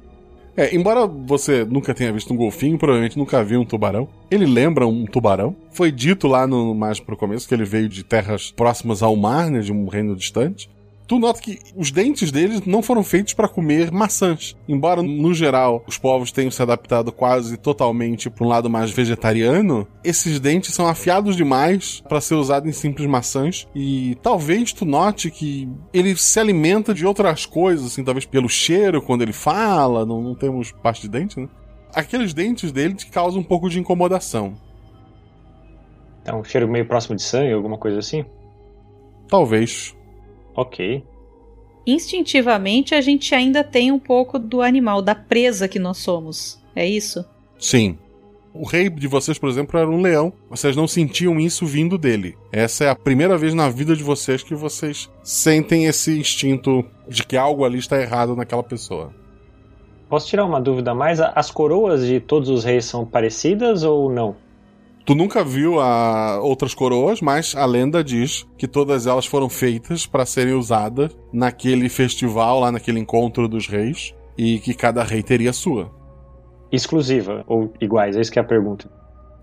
É, 0.56 0.76
embora 0.76 1.06
você 1.06 1.64
nunca 1.64 1.94
tenha 1.94 2.12
visto 2.12 2.32
um 2.32 2.36
golfinho, 2.36 2.78
provavelmente 2.78 3.18
nunca 3.18 3.42
viu 3.42 3.60
um 3.60 3.64
tubarão. 3.64 4.06
Ele 4.30 4.44
lembra 4.44 4.86
um 4.86 5.06
tubarão. 5.06 5.56
Foi 5.70 5.90
dito 5.90 6.28
lá 6.28 6.46
no 6.46 6.74
mais 6.74 7.00
pro 7.00 7.16
começo 7.16 7.48
que 7.48 7.54
ele 7.54 7.64
veio 7.64 7.88
de 7.88 8.04
terras 8.04 8.50
próximas 8.50 9.02
ao 9.02 9.16
mar, 9.16 9.50
né, 9.50 9.60
de 9.60 9.72
um 9.72 9.86
reino 9.88 10.14
distante. 10.14 10.68
Tu 11.12 11.18
nota 11.18 11.42
que 11.42 11.58
os 11.76 11.90
dentes 11.90 12.32
deles 12.32 12.64
não 12.64 12.80
foram 12.80 13.04
feitos 13.04 13.34
para 13.34 13.46
comer 13.46 13.92
maçãs. 13.92 14.56
Embora, 14.66 15.02
no 15.02 15.34
geral, 15.34 15.84
os 15.86 15.98
povos 15.98 16.32
tenham 16.32 16.50
se 16.50 16.62
adaptado 16.62 17.12
quase 17.12 17.58
totalmente 17.58 18.30
para 18.30 18.46
um 18.46 18.48
lado 18.48 18.70
mais 18.70 18.90
vegetariano, 18.90 19.86
esses 20.02 20.40
dentes 20.40 20.72
são 20.74 20.88
afiados 20.88 21.36
demais 21.36 22.02
para 22.08 22.18
ser 22.18 22.36
usado 22.36 22.66
em 22.66 22.72
simples 22.72 23.06
maçãs. 23.06 23.68
E 23.74 24.16
talvez 24.22 24.72
tu 24.72 24.86
note 24.86 25.30
que 25.30 25.68
ele 25.92 26.16
se 26.16 26.40
alimenta 26.40 26.94
de 26.94 27.04
outras 27.04 27.44
coisas, 27.44 27.88
assim, 27.88 28.02
talvez 28.02 28.24
pelo 28.24 28.48
cheiro 28.48 29.02
quando 29.02 29.20
ele 29.20 29.34
fala. 29.34 30.06
Não, 30.06 30.22
não 30.22 30.34
temos 30.34 30.72
parte 30.72 31.02
de 31.02 31.10
dente, 31.10 31.38
né? 31.38 31.46
Aqueles 31.94 32.32
dentes 32.32 32.72
dele 32.72 32.94
te 32.94 33.08
causam 33.08 33.42
um 33.42 33.44
pouco 33.44 33.68
de 33.68 33.78
incomodação. 33.78 34.54
Então, 36.22 36.40
um 36.40 36.44
cheiro 36.44 36.66
meio 36.66 36.88
próximo 36.88 37.14
de 37.16 37.22
sangue, 37.22 37.52
alguma 37.52 37.76
coisa 37.76 37.98
assim? 37.98 38.24
Talvez. 39.28 39.94
Ok. 40.54 41.04
Instintivamente, 41.86 42.94
a 42.94 43.00
gente 43.00 43.34
ainda 43.34 43.64
tem 43.64 43.90
um 43.90 43.98
pouco 43.98 44.38
do 44.38 44.62
animal, 44.62 45.02
da 45.02 45.14
presa 45.14 45.66
que 45.66 45.78
nós 45.78 45.98
somos. 45.98 46.62
É 46.74 46.86
isso? 46.86 47.24
Sim. 47.58 47.98
O 48.54 48.66
rei 48.66 48.90
de 48.90 49.08
vocês, 49.08 49.38
por 49.38 49.48
exemplo, 49.48 49.78
era 49.78 49.88
um 49.88 50.00
leão. 50.00 50.32
Vocês 50.50 50.76
não 50.76 50.86
sentiam 50.86 51.40
isso 51.40 51.64
vindo 51.64 51.96
dele. 51.96 52.36
Essa 52.52 52.84
é 52.84 52.90
a 52.90 52.94
primeira 52.94 53.38
vez 53.38 53.54
na 53.54 53.68
vida 53.70 53.96
de 53.96 54.02
vocês 54.02 54.42
que 54.42 54.54
vocês 54.54 55.10
sentem 55.22 55.86
esse 55.86 56.18
instinto 56.18 56.84
de 57.08 57.24
que 57.24 57.36
algo 57.36 57.64
ali 57.64 57.78
está 57.78 58.00
errado 58.00 58.36
naquela 58.36 58.62
pessoa. 58.62 59.12
Posso 60.08 60.28
tirar 60.28 60.44
uma 60.44 60.60
dúvida 60.60 60.90
a 60.90 60.94
mais? 60.94 61.18
As 61.20 61.50
coroas 61.50 62.06
de 62.06 62.20
todos 62.20 62.50
os 62.50 62.62
reis 62.62 62.84
são 62.84 63.06
parecidas 63.06 63.82
ou 63.82 64.12
não? 64.12 64.36
Tu 65.04 65.16
nunca 65.16 65.42
viu 65.42 65.80
a 65.80 66.38
outras 66.40 66.74
coroas, 66.74 67.20
mas 67.20 67.56
a 67.56 67.66
lenda 67.66 68.04
diz 68.04 68.46
que 68.56 68.68
todas 68.68 69.06
elas 69.06 69.26
foram 69.26 69.48
feitas 69.48 70.06
para 70.06 70.24
serem 70.24 70.54
usadas 70.54 71.16
naquele 71.32 71.88
festival, 71.88 72.60
lá 72.60 72.70
naquele 72.70 73.00
encontro 73.00 73.48
dos 73.48 73.66
reis, 73.66 74.14
e 74.38 74.60
que 74.60 74.74
cada 74.74 75.02
rei 75.02 75.22
teria 75.22 75.50
a 75.50 75.52
sua. 75.52 75.90
Exclusiva 76.70 77.44
ou 77.48 77.72
iguais? 77.80 78.16
É 78.16 78.20
isso 78.20 78.30
que 78.30 78.38
é 78.38 78.42
a 78.42 78.44
pergunta. 78.44 78.88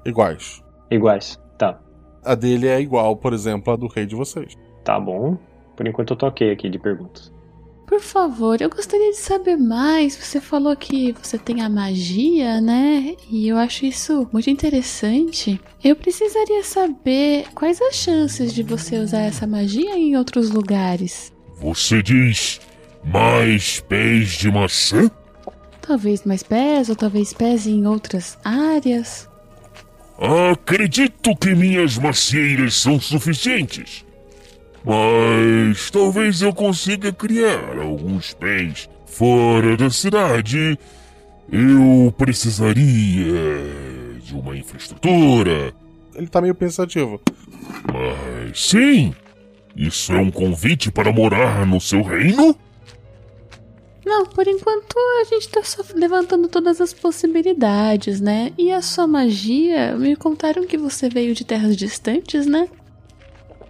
Iguais. 0.06 0.64
Iguais, 0.90 1.38
tá. 1.58 1.80
A 2.24 2.36
dele 2.36 2.68
é 2.68 2.80
igual, 2.80 3.18
por 3.18 3.34
exemplo, 3.34 3.74
a 3.74 3.76
do 3.76 3.88
rei 3.88 4.06
de 4.06 4.16
vocês. 4.16 4.54
Tá 4.84 4.98
bom. 5.00 5.38
Por 5.76 5.88
enquanto 5.88 6.12
eu 6.12 6.18
toquei 6.18 6.52
aqui 6.52 6.70
de 6.70 6.80
perguntas. 6.80 7.32
Por 7.90 8.02
favor, 8.02 8.62
eu 8.62 8.70
gostaria 8.70 9.10
de 9.10 9.18
saber 9.18 9.58
mais. 9.58 10.16
Você 10.16 10.40
falou 10.40 10.76
que 10.76 11.12
você 11.14 11.40
tem 11.40 11.62
a 11.62 11.68
magia, 11.68 12.62
né? 12.62 13.16
E 13.32 13.48
eu 13.48 13.58
acho 13.58 13.84
isso 13.84 14.30
muito 14.32 14.48
interessante. 14.48 15.60
Eu 15.84 15.96
precisaria 15.96 16.64
saber 16.64 17.48
quais 17.56 17.82
as 17.82 17.96
chances 17.96 18.54
de 18.54 18.62
você 18.62 19.00
usar 19.00 19.22
essa 19.22 19.48
magia 19.48 19.98
em 19.98 20.16
outros 20.16 20.52
lugares. 20.52 21.34
Você 21.60 22.04
diz 22.04 22.62
mais 23.04 23.80
pés 23.80 24.34
de 24.34 24.52
maçã? 24.52 25.10
Talvez 25.82 26.24
mais 26.26 26.44
pés, 26.44 26.90
ou 26.90 26.96
talvez 26.96 27.34
pés 27.34 27.66
em 27.66 27.88
outras 27.88 28.38
áreas. 28.46 29.28
Acredito 30.52 31.36
que 31.36 31.56
minhas 31.56 31.98
macieiras 31.98 32.76
são 32.76 33.02
suficientes. 33.02 34.06
Mas 34.84 35.90
talvez 35.92 36.42
eu 36.42 36.54
consiga 36.54 37.12
criar 37.12 37.78
alguns 37.78 38.34
pés 38.34 38.90
fora 39.06 39.76
da 39.76 39.90
cidade. 39.90 40.78
Eu 41.52 42.14
precisaria 42.18 43.34
de 44.24 44.34
uma 44.34 44.56
infraestrutura. 44.56 45.74
Ele 46.16 46.28
tá 46.28 46.42
meio 46.42 46.56
pensativo. 46.56 47.22
Mas 47.92 48.68
sim, 48.68 49.14
isso 49.76 50.14
é 50.14 50.20
um 50.20 50.32
convite 50.32 50.92
para 50.92 51.12
morar 51.12 51.66
no 51.66 51.80
seu 51.80 52.02
reino? 52.02 52.56
Não, 54.06 54.26
por 54.26 54.48
enquanto 54.48 54.98
a 55.22 55.24
gente 55.26 55.50
tá 55.50 55.64
só 55.64 55.84
levantando 55.94 56.48
todas 56.48 56.82
as 56.82 56.92
possibilidades, 56.94 58.20
né? 58.20 58.52
E 58.58 58.72
a 58.72 58.82
sua 58.82 59.06
magia, 59.06 59.96
me 59.96 60.16
contaram 60.16 60.66
que 60.66 60.78
você 60.78 61.08
veio 61.08 61.36
de 61.36 61.46
terras 61.46 61.78
distantes, 61.78 62.48
né? 62.48 62.68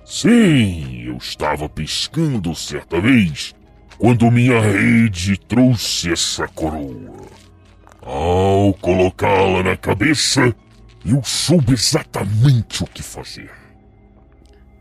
Sim, 0.09 1.03
eu 1.05 1.17
estava 1.17 1.69
pescando 1.69 2.55
certa 2.55 2.99
vez 2.99 3.53
quando 3.99 4.31
minha 4.31 4.59
rede 4.59 5.37
trouxe 5.37 6.11
essa 6.11 6.47
coroa. 6.47 7.27
Ao 8.01 8.73
colocá-la 8.73 9.61
na 9.61 9.77
cabeça, 9.77 10.55
eu 11.05 11.21
soube 11.23 11.73
exatamente 11.73 12.83
o 12.83 12.87
que 12.87 13.03
fazer. 13.03 13.51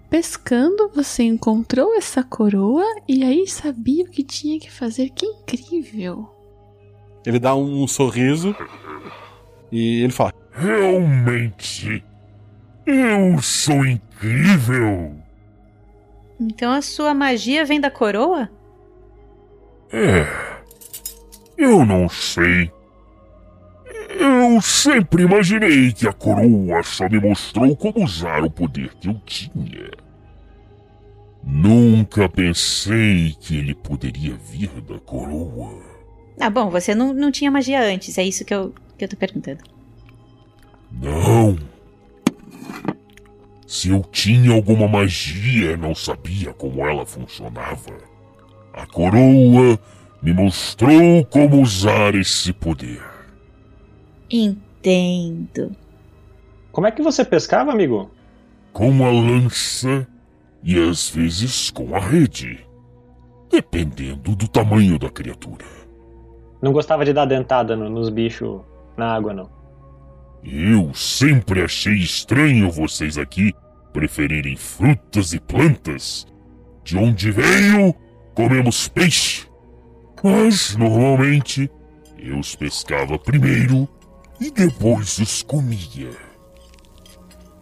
Pescando, 0.09 0.91
você 0.95 1.25
encontrou 1.25 1.95
essa 1.95 2.23
coroa 2.23 2.87
e 3.07 3.23
aí 3.23 3.47
sabia 3.47 4.05
o 4.05 4.11
que 4.11 4.25
tinha 4.25 4.59
que 4.59 4.73
fazer. 4.73 5.11
Que 5.11 5.27
incrível! 5.27 6.27
Ele 7.27 7.39
dá 7.39 7.55
um 7.55 7.87
sorriso 7.87 8.57
e 9.71 10.05
ele 10.05 10.13
fala: 10.13 10.33
Realmente, 10.53 12.03
eu 12.87 13.43
sou 13.43 13.85
incrível. 13.85 15.18
Então 16.41 16.73
a 16.73 16.83
sua 16.83 17.13
magia 17.15 17.65
vem 17.65 17.81
da 17.81 17.91
coroa? 17.91 18.49
É. 19.93 20.27
Eu 21.57 21.85
não 21.85 22.09
sei. 22.09 22.71
Eu 24.11 24.61
sempre 24.61 25.25
imaginei 25.25 25.93
que 25.93 26.07
a 26.07 26.13
coroa 26.13 26.83
só 26.83 27.09
me 27.09 27.21
mostrou 27.21 27.77
como 27.77 28.05
usar 28.05 28.43
o 28.45 28.51
poder 28.51 28.95
que 28.95 29.09
eu 29.09 29.21
tinha. 29.25 29.91
Nunca 31.43 32.29
pensei 32.29 33.35
que 33.41 33.57
ele 33.57 33.75
poderia 33.75 34.35
vir 34.35 34.69
da 34.83 34.99
coroa. 34.99 35.83
Ah, 36.39 36.51
bom, 36.51 36.71
você 36.71 36.95
não, 36.95 37.13
não 37.13 37.33
tinha 37.33 37.51
magia 37.51 37.83
antes, 37.83 38.17
é 38.19 38.23
isso 38.23 38.45
que 38.45 38.55
eu, 38.55 38.73
que 38.97 39.05
eu 39.05 39.09
tô 39.09 39.17
perguntando. 39.17 39.61
Não. 40.93 41.59
Se 43.69 43.91
eu 43.91 44.01
tinha 44.01 44.55
alguma 44.55 44.89
magia, 44.89 45.77
não 45.77 45.95
sabia 45.95 46.55
como 46.55 46.81
ela 46.87 47.05
funcionava. 47.05 47.93
A 48.73 48.87
coroa 48.87 49.79
me 50.23 50.33
mostrou 50.33 51.23
como 51.27 51.61
usar 51.61 52.15
esse 52.15 52.51
poder. 52.51 53.03
Entendo. 54.31 55.77
Como 56.73 56.87
é 56.87 56.91
que 56.91 57.03
você 57.03 57.23
pescava, 57.27 57.71
amigo? 57.71 58.11
Com 58.73 59.05
a 59.05 59.11
lança 59.11 60.09
e 60.65 60.79
às 60.79 61.11
vezes 61.11 61.71
com 61.71 61.95
a 61.95 61.99
rede, 61.99 62.67
dependendo 63.51 64.35
do 64.35 64.49
tamanho 64.49 64.99
da 64.99 65.11
criatura. 65.11 65.67
Não 66.63 66.73
gostava 66.73 67.05
de 67.05 67.13
dar 67.13 67.27
dentada 67.27 67.77
no- 67.77 67.91
nos 67.91 68.09
bichos 68.09 68.63
na 68.97 69.15
água, 69.15 69.35
não. 69.35 69.58
Eu 70.45 70.95
sempre 70.95 71.63
achei 71.63 71.95
estranho 71.95 72.71
vocês 72.71 73.19
aqui 73.19 73.53
preferirem 73.93 74.57
frutas 74.57 75.33
e 75.33 75.41
plantas. 75.41 76.27
De 76.85 76.97
onde 76.97 77.31
veio, 77.31 77.95
comemos 78.35 78.89
peixe. 78.89 79.47
Mas, 80.23 80.77
normalmente, 80.77 81.71
eu 82.19 82.39
os 82.39 82.55
pescava 82.55 83.19
primeiro 83.19 83.89
e 84.41 84.51
depois 84.51 85.19
os 85.19 85.43
comia. 85.43 86.11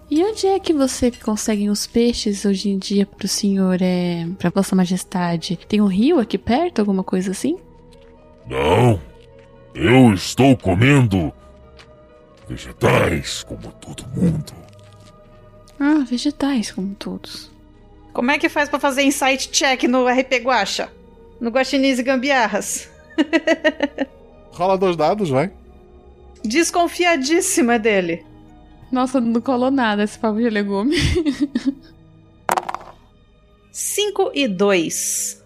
E 0.09 0.23
onde 0.25 0.47
é 0.47 0.59
que 0.61 0.73
você 0.73 1.11
consegue 1.11 1.69
os 1.69 1.87
peixes 1.87 2.45
hoje 2.45 2.71
em 2.71 2.79
dia 2.79 3.05
pro 3.05 3.27
senhor, 3.27 3.79
é, 3.83 4.27
pra 4.39 4.51
vossa 4.51 4.77
majestade? 4.77 5.59
Tem 5.69 5.81
um 5.81 5.87
rio 5.87 6.21
aqui 6.21 6.39
perto, 6.39 6.79
alguma 6.79 7.03
coisa 7.03 7.33
assim? 7.33 7.59
Não, 8.49 9.01
eu 9.75 10.15
estou 10.15 10.57
comendo 10.57 11.33
vegetais 12.49 13.43
como 13.43 13.73
todo 13.73 14.07
mundo. 14.09 14.53
Ah, 15.79 16.05
vegetais, 16.09 16.71
como 16.73 16.95
todos. 16.95 17.51
Como 18.13 18.31
é 18.31 18.39
que 18.39 18.49
faz 18.49 18.69
pra 18.69 18.79
fazer 18.79 19.03
insight 19.03 19.51
check 19.51 19.83
no 19.85 20.07
RP 20.07 20.43
Guacha? 20.43 20.91
No 21.41 21.51
Guaxinins 21.51 21.99
e 21.99 22.03
Gambiarras? 22.03 22.89
Rola 24.53 24.79
dois 24.79 24.97
dados, 24.97 25.29
vai. 25.29 25.53
Desconfiadíssima 26.43 27.79
dele. 27.79 28.25
Nossa, 28.91 29.21
não 29.21 29.41
colou 29.41 29.71
nada 29.71 30.05
esse 30.05 30.19
pavo 30.19 30.39
de 30.39 30.49
legume. 30.49 30.97
5 33.71 34.31
e 34.35 34.49
2. 34.49 35.45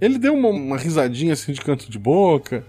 Ele 0.00 0.18
deu 0.18 0.34
uma, 0.34 0.48
uma 0.50 0.76
risadinha 0.76 1.32
assim 1.32 1.52
de 1.52 1.60
canto 1.60 1.90
de 1.90 1.98
boca. 1.98 2.64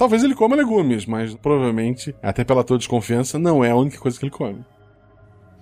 Talvez 0.00 0.24
ele 0.24 0.34
coma 0.34 0.56
legumes, 0.56 1.04
mas 1.04 1.34
provavelmente, 1.34 2.16
até 2.22 2.42
pela 2.42 2.64
tua 2.64 2.78
desconfiança, 2.78 3.38
não 3.38 3.62
é 3.62 3.70
a 3.70 3.76
única 3.76 3.98
coisa 3.98 4.18
que 4.18 4.24
ele 4.24 4.30
come. 4.30 4.64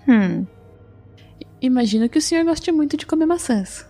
Hum. 0.06 0.47
Imagino 1.60 2.09
que 2.09 2.19
o 2.19 2.23
senhor 2.23 2.44
goste 2.44 2.70
muito 2.70 2.97
de 2.97 3.05
comer 3.05 3.27
maçãs. 3.27 3.85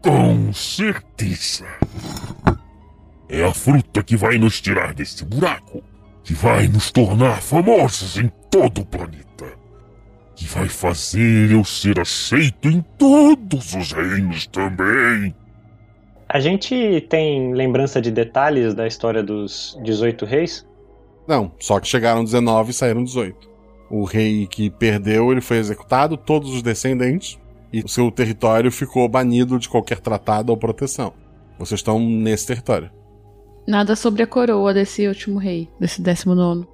Com 0.00 0.52
certeza. 0.52 1.66
É 3.28 3.42
a 3.42 3.52
fruta 3.52 4.04
que 4.04 4.16
vai 4.16 4.38
nos 4.38 4.60
tirar 4.60 4.94
desse 4.94 5.24
buraco. 5.24 5.82
Que 6.22 6.32
vai 6.32 6.68
nos 6.68 6.92
tornar 6.92 7.42
famosos 7.42 8.16
em 8.16 8.30
todo 8.48 8.82
o 8.82 8.86
planeta. 8.86 9.52
Que 10.36 10.46
vai 10.46 10.68
fazer 10.68 11.50
eu 11.50 11.64
ser 11.64 11.98
aceito 11.98 12.68
em 12.68 12.80
todos 12.96 13.74
os 13.74 13.90
reinos 13.90 14.46
também. 14.46 15.34
A 16.34 16.40
gente 16.40 17.00
tem 17.08 17.54
lembrança 17.54 18.00
de 18.00 18.10
detalhes 18.10 18.74
da 18.74 18.88
história 18.88 19.22
dos 19.22 19.78
18 19.84 20.24
reis? 20.24 20.66
Não, 21.28 21.52
só 21.60 21.78
que 21.78 21.86
chegaram 21.86 22.24
19 22.24 22.72
e 22.72 22.74
saíram 22.74 23.04
18. 23.04 23.48
O 23.88 24.02
rei 24.02 24.44
que 24.48 24.68
perdeu, 24.68 25.30
ele 25.30 25.40
foi 25.40 25.58
executado, 25.58 26.16
todos 26.16 26.52
os 26.52 26.60
descendentes, 26.60 27.38
e 27.72 27.82
o 27.82 27.88
seu 27.88 28.10
território 28.10 28.72
ficou 28.72 29.08
banido 29.08 29.60
de 29.60 29.68
qualquer 29.68 30.00
tratado 30.00 30.50
ou 30.50 30.56
proteção. 30.56 31.12
Vocês 31.56 31.78
estão 31.78 32.00
nesse 32.00 32.48
território. 32.48 32.90
Nada 33.64 33.94
sobre 33.94 34.24
a 34.24 34.26
coroa 34.26 34.74
desse 34.74 35.06
último 35.06 35.38
rei, 35.38 35.68
desse 35.78 36.02
décimo 36.02 36.34
nono. 36.34 36.66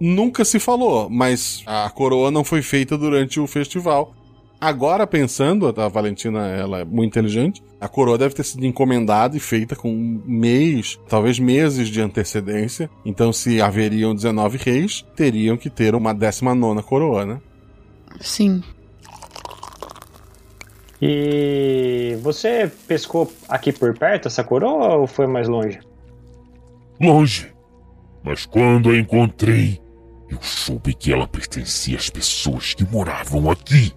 Nunca 0.00 0.46
se 0.46 0.58
falou, 0.58 1.10
mas 1.10 1.62
a 1.66 1.90
coroa 1.90 2.30
não 2.30 2.42
foi 2.42 2.62
feita 2.62 2.96
durante 2.96 3.38
o 3.38 3.46
festival. 3.46 4.14
Agora 4.58 5.06
pensando, 5.06 5.66
a 5.78 5.88
Valentina 5.88 6.48
ela 6.48 6.78
é 6.80 6.84
muito 6.86 7.10
inteligente, 7.10 7.62
a 7.84 7.88
coroa 7.88 8.16
deve 8.16 8.34
ter 8.34 8.44
sido 8.44 8.64
encomendada 8.64 9.36
e 9.36 9.40
feita 9.40 9.76
com 9.76 9.92
mês, 10.24 10.98
talvez 11.06 11.38
meses 11.38 11.88
de 11.88 12.00
antecedência. 12.00 12.88
Então, 13.04 13.30
se 13.30 13.60
haveriam 13.60 14.14
19 14.14 14.56
reis, 14.56 15.04
teriam 15.14 15.54
que 15.54 15.68
ter 15.68 15.94
uma 15.94 16.14
19 16.14 16.82
coroa, 16.82 17.26
né? 17.26 17.40
Sim. 18.22 18.62
E 21.02 22.16
você 22.22 22.72
pescou 22.88 23.30
aqui 23.46 23.70
por 23.70 23.92
perto 23.98 24.28
essa 24.28 24.42
coroa 24.42 24.96
ou 24.96 25.06
foi 25.06 25.26
mais 25.26 25.46
longe? 25.46 25.78
Longe. 26.98 27.52
Mas 28.22 28.46
quando 28.46 28.88
a 28.88 28.96
encontrei, 28.96 29.78
eu 30.30 30.38
soube 30.40 30.94
que 30.94 31.12
ela 31.12 31.28
pertencia 31.28 31.98
às 31.98 32.08
pessoas 32.08 32.72
que 32.72 32.84
moravam 32.90 33.50
aqui. 33.50 33.92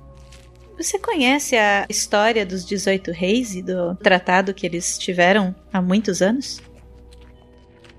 Você 0.77 0.99
conhece 0.99 1.55
a 1.55 1.87
história 1.89 2.45
dos 2.45 2.63
18 2.63 3.11
reis 3.11 3.55
e 3.55 3.63
do 3.63 3.95
tratado 3.95 4.53
que 4.53 4.63
eles 4.63 4.97
tiveram 4.97 5.55
há 5.73 5.81
muitos 5.81 6.21
anos? 6.21 6.61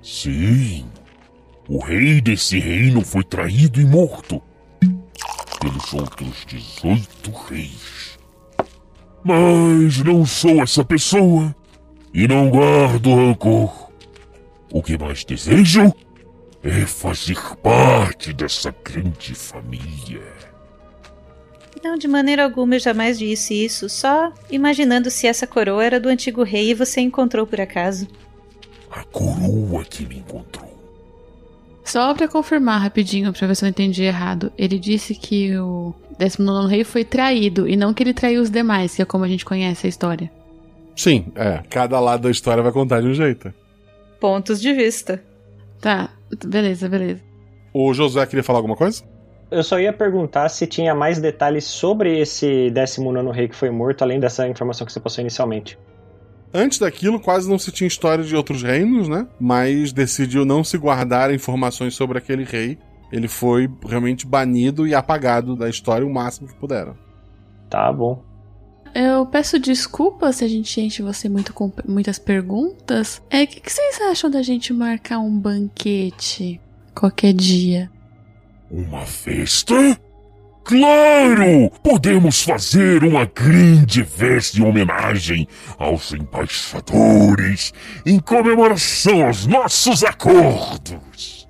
Sim. 0.01 0.87
O 1.69 1.81
rei 1.81 2.21
desse 2.21 2.59
reino 2.59 3.01
foi 3.01 3.25
traído 3.25 3.81
e 3.81 3.85
morto 3.85 4.41
pelos 5.61 5.93
outros 5.93 6.47
18 6.47 7.31
reis. 7.49 8.17
Mas 9.25 9.99
não 9.99 10.25
sou 10.25 10.63
essa 10.63 10.85
pessoa 10.85 11.55
e 12.15 12.29
não 12.29 12.49
guardo 12.49 13.15
rancor. 13.15 13.91
O 14.73 14.83
que 14.83 14.97
mais 14.97 15.25
desejo 15.25 15.93
é 16.63 16.87
fazer 16.87 17.39
parte 17.57 18.33
dessa 18.33 18.73
grande 18.85 19.35
família. 19.35 20.38
Não, 21.83 21.97
de 21.97 22.09
maneira 22.09 22.45
alguma 22.45 22.75
eu 22.77 22.81
jamais 22.81 23.19
disse 23.19 23.55
isso, 23.55 23.89
só 23.89 24.33
imaginando 24.51 25.11
se 25.11 25.27
essa 25.27 25.47
coroa 25.47 25.85
era 25.85 26.01
do 26.01 26.09
antigo 26.09 26.43
rei 26.43 26.71
e 26.71 26.75
você 26.75 27.01
encontrou 27.01 27.47
por 27.47 27.61
acaso. 27.61 28.09
A 28.91 29.05
coroa 29.05 29.85
que 29.85 30.05
me 30.07 30.19
encontrou. 30.19 30.69
Só 31.85 32.13
pra 32.15 32.29
confirmar 32.29 32.83
rapidinho, 32.83 33.33
pra 33.33 33.47
ver 33.47 33.55
se 33.55 33.65
eu 33.65 33.69
entendi 33.69 34.03
errado. 34.03 34.53
Ele 34.59 34.79
disse 34.79 35.15
que 35.15 35.57
o 35.57 35.95
19 36.19 36.69
rei 36.69 36.85
foi 36.85 37.05
traído 37.05 37.67
e 37.69 37.77
não 37.77 37.95
que 37.95 38.03
ele 38.03 38.13
traiu 38.13 38.43
os 38.43 38.51
demais, 38.51 38.95
que 38.95 39.03
é 39.03 39.05
como 39.05 39.25
a 39.25 39.29
gente 39.29 39.45
conhece 39.45 39.87
a 39.87 39.89
história. 39.89 40.31
Sim, 40.95 41.27
é. 41.35 41.63
Cada 41.71 41.99
lado 42.01 42.25
da 42.25 42.31
história 42.31 42.63
vai 42.63 42.73
contar 42.73 43.01
de 43.01 43.07
um 43.07 43.15
jeito. 43.15 43.55
Pontos 44.21 44.61
de 44.61 44.73
vista. 44.75 45.23
Tá, 45.81 46.11
beleza, 46.45 46.89
beleza. 46.89 47.23
O 47.73 47.95
José 47.95 48.27
queria 48.27 48.43
falar 48.43 48.59
alguma 48.59 48.77
coisa? 48.77 49.03
Eu 49.51 49.63
só 49.63 49.81
ia 49.81 49.93
perguntar 49.93 50.49
se 50.51 50.67
tinha 50.67 50.95
mais 50.95 51.19
detalhes 51.19 51.65
sobre 51.65 52.19
esse 52.19 52.71
19 52.71 53.31
rei 53.33 53.49
que 53.49 53.57
foi 53.57 53.71
morto, 53.71 54.03
além 54.03 54.21
dessa 54.21 54.47
informação 54.47 54.87
que 54.87 54.93
você 54.93 55.01
passou 55.01 55.23
inicialmente. 55.23 55.79
Antes 56.53 56.79
daquilo, 56.79 57.21
quase 57.21 57.49
não 57.49 57.59
se 57.59 57.71
tinha 57.71 57.89
história 57.89 58.25
de 58.25 58.35
outros 58.35 58.63
reinos, 58.63 59.09
né? 59.09 59.27
Mas 59.39 59.93
decidiu 59.93 60.45
não 60.45 60.65
se 60.65 60.79
guardar 60.79 61.33
informações 61.33 61.95
sobre 61.95 62.19
aquele 62.19 62.45
rei. 62.45 62.79
Ele 63.13 63.29
foi 63.29 63.71
realmente 63.87 64.27
banido 64.27 64.87
e 64.87 64.95
apagado 64.95 65.57
da 65.57 65.69
história 65.69 66.07
o 66.07 66.13
máximo 66.13 66.49
que 66.49 66.55
puderam. 66.55 66.97
Tá 67.69 67.93
bom. 67.93 68.23
Eu 68.95 69.27
peço 69.27 69.59
desculpas 69.59 70.37
se 70.37 70.45
a 70.45 70.49
gente 70.49 70.81
enche 70.81 71.03
você 71.03 71.29
muito 71.29 71.53
com 71.53 71.71
muitas 71.87 72.19
perguntas. 72.19 73.23
É, 73.31 73.43
o 73.43 73.47
que, 73.47 73.61
que 73.61 73.73
vocês 73.73 74.01
acham 74.01 74.31
da 74.31 74.43
gente 74.43 74.73
marcar 74.73 75.19
um 75.19 75.39
banquete 75.39 76.61
qualquer 76.95 77.35
dia? 77.35 77.91
Uma 78.71 79.07
festa? 79.07 79.99
Claro! 80.63 81.71
Podemos 81.83 82.43
fazer 82.43 83.03
uma 83.03 83.25
grande 83.25 84.05
festa 84.05 84.59
em 84.59 84.63
homenagem 84.63 85.49
aos 85.79 86.13
embaixadores, 86.13 87.73
em 88.05 88.19
comemoração 88.19 89.27
aos 89.27 89.47
nossos 89.47 90.05
acordos. 90.05 91.49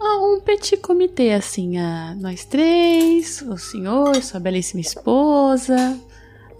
Ah, 0.00 0.18
um 0.20 0.40
petit 0.40 0.76
comitê, 0.78 1.32
assim, 1.32 1.78
a 1.78 2.16
nós 2.16 2.44
três, 2.44 3.42
o 3.42 3.56
senhor, 3.56 4.16
sua 4.22 4.40
belíssima 4.40 4.80
esposa. 4.80 5.96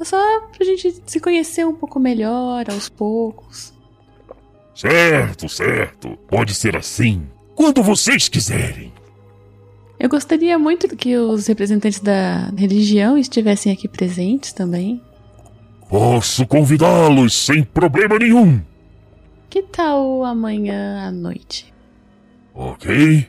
Só 0.02 0.40
pra 0.56 0.64
gente 0.64 1.02
se 1.04 1.18
conhecer 1.18 1.66
um 1.66 1.74
pouco 1.74 1.98
melhor, 1.98 2.70
aos 2.70 2.88
poucos. 2.88 3.72
Certo, 4.72 5.48
certo. 5.48 6.16
Pode 6.28 6.54
ser 6.54 6.76
assim. 6.76 7.26
Quando 7.58 7.82
vocês 7.82 8.28
quiserem. 8.28 8.92
Eu 9.98 10.08
gostaria 10.08 10.56
muito 10.56 10.96
que 10.96 11.16
os 11.16 11.48
representantes 11.48 11.98
da 11.98 12.52
religião 12.56 13.18
estivessem 13.18 13.72
aqui 13.72 13.88
presentes 13.88 14.52
também. 14.52 15.02
Posso 15.88 16.46
convidá-los 16.46 17.34
sem 17.34 17.64
problema 17.64 18.16
nenhum. 18.16 18.62
Que 19.50 19.60
tal 19.60 20.24
amanhã 20.24 21.08
à 21.08 21.10
noite? 21.10 21.74
Ok. 22.54 23.26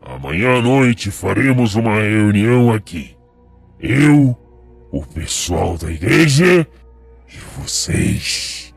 Amanhã 0.00 0.56
à 0.56 0.62
noite 0.62 1.10
faremos 1.10 1.74
uma 1.74 2.00
reunião 2.00 2.72
aqui. 2.72 3.14
Eu, 3.78 4.34
o 4.90 5.04
pessoal 5.04 5.76
da 5.76 5.92
igreja 5.92 6.66
e 7.28 7.60
vocês. 7.60 8.74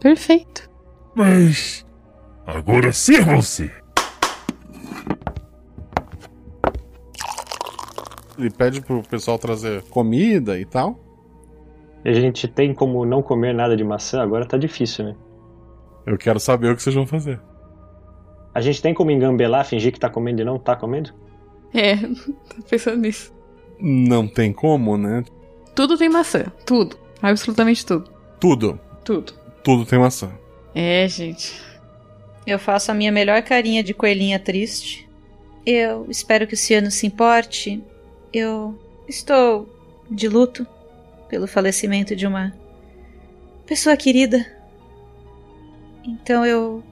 Perfeito. 0.00 0.70
Mas 1.14 1.84
agora 2.46 2.94
sirvam-se. 2.94 3.70
Ele 8.40 8.50
pede 8.50 8.80
pro 8.80 9.02
pessoal 9.02 9.38
trazer 9.38 9.82
comida 9.84 10.58
e 10.58 10.64
tal. 10.64 10.98
A 12.04 12.12
gente 12.12 12.48
tem 12.48 12.72
como 12.72 13.04
não 13.04 13.22
comer 13.22 13.52
nada 13.54 13.76
de 13.76 13.84
maçã, 13.84 14.22
agora 14.22 14.46
tá 14.46 14.56
difícil, 14.56 15.04
né? 15.04 15.16
Eu 16.06 16.16
quero 16.16 16.40
saber 16.40 16.72
o 16.72 16.76
que 16.76 16.82
vocês 16.82 16.94
vão 16.94 17.06
fazer. 17.06 17.38
A 18.54 18.60
gente 18.60 18.80
tem 18.80 18.94
como 18.94 19.10
engambelar, 19.10 19.66
fingir 19.66 19.92
que 19.92 20.00
tá 20.00 20.08
comendo 20.08 20.40
e 20.40 20.44
não 20.44 20.58
tá 20.58 20.74
comendo? 20.74 21.12
É, 21.74 21.96
tô 22.56 22.62
pensando 22.68 22.96
nisso. 22.96 23.32
Não 23.78 24.26
tem 24.26 24.52
como, 24.52 24.96
né? 24.96 25.22
Tudo 25.74 25.96
tem 25.96 26.08
maçã. 26.08 26.46
Tudo. 26.66 26.96
Absolutamente 27.22 27.84
tudo. 27.84 28.10
Tudo. 28.40 28.80
Tudo. 29.04 29.34
Tudo 29.62 29.84
tem 29.84 29.98
maçã. 29.98 30.30
É, 30.74 31.06
gente. 31.06 31.60
Eu 32.46 32.58
faço 32.58 32.90
a 32.90 32.94
minha 32.94 33.12
melhor 33.12 33.42
carinha 33.42 33.82
de 33.82 33.94
coelhinha 33.94 34.38
triste. 34.38 35.08
Eu 35.64 36.06
espero 36.08 36.46
que 36.46 36.54
o 36.54 36.56
Ciano 36.56 36.90
se 36.90 37.06
importe. 37.06 37.82
Eu 38.32 38.78
estou 39.08 39.68
de 40.10 40.28
luto 40.28 40.66
pelo 41.28 41.46
falecimento 41.46 42.14
de 42.14 42.26
uma 42.26 42.52
pessoa 43.66 43.96
querida. 43.96 44.44
Então 46.04 46.44
eu. 46.44 46.82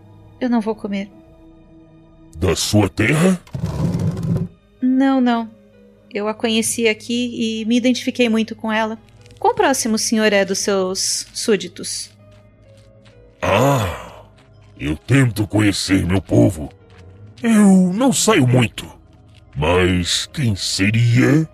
eu 0.40 0.48
não 0.48 0.60
vou 0.60 0.74
comer. 0.74 1.10
Da 2.36 2.54
sua 2.54 2.88
terra? 2.88 3.40
Não, 4.80 5.20
não. 5.20 5.50
Eu 6.12 6.28
a 6.28 6.34
conheci 6.34 6.88
aqui 6.88 7.60
e 7.60 7.64
me 7.66 7.76
identifiquei 7.76 8.28
muito 8.28 8.54
com 8.54 8.72
ela. 8.72 8.98
Quão 9.38 9.54
próximo 9.54 9.96
o 9.96 9.98
senhor 9.98 10.32
é 10.32 10.44
dos 10.44 10.58
seus 10.58 11.26
súditos? 11.32 12.10
Ah, 13.42 14.24
eu 14.78 14.96
tento 14.96 15.46
conhecer 15.46 16.04
meu 16.06 16.20
povo. 16.20 16.70
Eu 17.42 17.92
não 17.92 18.12
saio 18.12 18.46
muito. 18.46 18.97
Mas 19.58 20.26
quem 20.32 20.54
seria? 20.54 21.48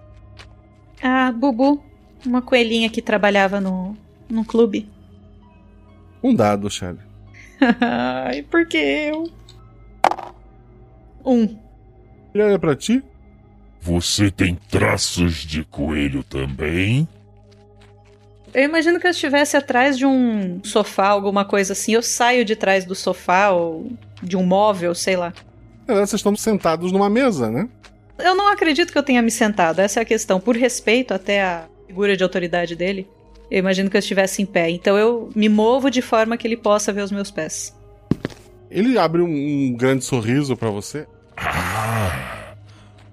A 1.03 1.33
Bubu, 1.33 1.83
uma 2.25 2.43
coelhinha 2.43 2.91
que 2.91 3.01
trabalhava 3.01 3.63
no, 3.63 3.97
no 4.29 4.45
clube. 4.45 4.87
Um 6.23 6.35
dado, 6.35 6.69
Shelly. 6.69 6.99
Ai, 7.81 8.43
por 8.43 8.67
que 8.67 8.77
eu? 8.77 9.31
Um. 11.25 11.57
Ele 12.35 12.45
olha 12.45 12.59
pra 12.59 12.77
ti. 12.77 13.03
Você 13.81 14.31
tem 14.31 14.55
traços 14.71 15.37
de 15.37 15.65
coelho 15.65 16.23
também? 16.23 17.09
Eu 18.53 18.65
imagino 18.65 19.01
que 19.01 19.07
eu 19.07 19.11
estivesse 19.11 19.57
atrás 19.57 19.97
de 19.97 20.05
um 20.05 20.63
sofá, 20.63 21.09
alguma 21.09 21.45
coisa 21.45 21.73
assim. 21.73 21.93
Eu 21.93 22.03
saio 22.03 22.45
de 22.45 22.55
trás 22.55 22.85
do 22.85 22.95
sofá 22.95 23.51
ou 23.51 23.91
de 24.23 24.37
um 24.37 24.45
móvel, 24.45 24.95
sei 24.95 25.17
lá. 25.17 25.33
É, 25.89 25.95
vocês 25.95 26.15
estão 26.15 26.37
sentados 26.37 26.93
numa 26.93 27.09
mesa, 27.11 27.51
né? 27.51 27.69
Eu 28.19 28.35
não 28.35 28.49
acredito 28.49 28.93
que 28.93 28.99
eu 28.99 29.03
tenha 29.03 29.23
me 29.23 29.31
sentado, 29.31 29.81
essa 29.81 30.01
é 30.01 30.03
a 30.03 30.07
questão. 30.07 30.39
Por 30.39 30.57
respeito 30.57 31.13
até 31.13 31.43
a 31.43 31.67
figura 31.87 32.17
de 32.17 32.23
autoridade 32.23 32.77
dele, 32.77 33.09
eu 33.51 33.59
imagino 33.59 33.91
que 33.91 33.97
eu 33.97 34.01
estivesse 34.01 34.43
em 34.43 34.47
pé. 34.47 34.71
Então 34.71 34.97
eu 34.97 35.31
me 35.35 35.49
movo 35.49 35.91
de 35.91 36.01
forma 36.01 36.37
que 36.37 36.47
ele 36.47 36.57
possa 36.57 36.93
ver 36.93 37.03
os 37.03 37.11
meus 37.11 37.31
pés. 37.31 37.75
Ele 38.71 38.99
abre 38.99 39.21
um, 39.21 39.27
um 39.27 39.73
grande 39.77 40.05
sorriso 40.05 40.57
para 40.57 40.71
você. 40.71 41.07
Ah, 41.37 42.55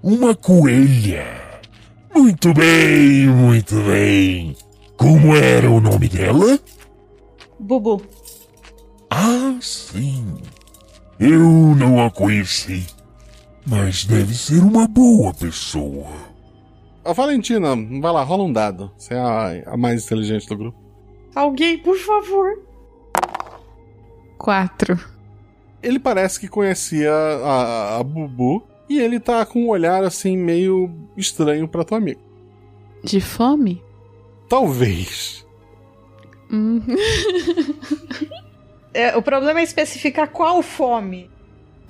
uma 0.01 0.35
coelha. 0.35 1.25
Muito 2.13 2.53
bem, 2.53 3.27
muito 3.27 3.75
bem. 3.81 4.55
Como 4.97 5.35
era 5.35 5.69
o 5.69 5.79
nome 5.79 6.07
dela? 6.07 6.59
Bubu. 7.59 8.01
Ah, 9.09 9.57
sim. 9.61 10.37
Eu 11.19 11.75
não 11.75 12.03
a 12.03 12.09
conheci. 12.09 12.85
Mas 13.65 14.05
deve 14.05 14.33
ser 14.33 14.61
uma 14.63 14.87
boa 14.87 15.33
pessoa. 15.33 16.07
A 17.03 17.13
Valentina, 17.13 17.75
vai 17.75 18.11
lá, 18.11 18.23
rola 18.23 18.43
um 18.43 18.53
dado. 18.53 18.91
Você 18.97 19.13
é 19.13 19.19
a, 19.19 19.73
a 19.73 19.77
mais 19.77 20.05
inteligente 20.05 20.47
do 20.47 20.57
grupo. 20.57 20.77
Alguém, 21.33 21.77
por 21.77 21.97
favor. 21.97 22.59
Quatro. 24.37 24.99
Ele 25.81 25.99
parece 25.99 26.39
que 26.39 26.47
conhecia 26.47 27.11
a, 27.11 27.97
a 27.99 28.03
Bubu 28.03 28.63
e 28.89 28.99
ele 28.99 29.19
tá 29.19 29.45
com 29.45 29.63
um 29.63 29.69
olhar 29.69 30.03
assim 30.03 30.37
meio 30.37 30.91
estranho 31.15 31.67
pra 31.67 31.83
tua 31.83 31.97
amiga. 31.97 32.19
De 33.03 33.21
fome? 33.21 33.83
Talvez. 34.49 35.45
Hum. 36.51 36.81
É, 38.93 39.15
o 39.15 39.21
problema 39.21 39.61
é 39.61 39.63
especificar 39.63 40.29
qual 40.29 40.61
fome. 40.61 41.29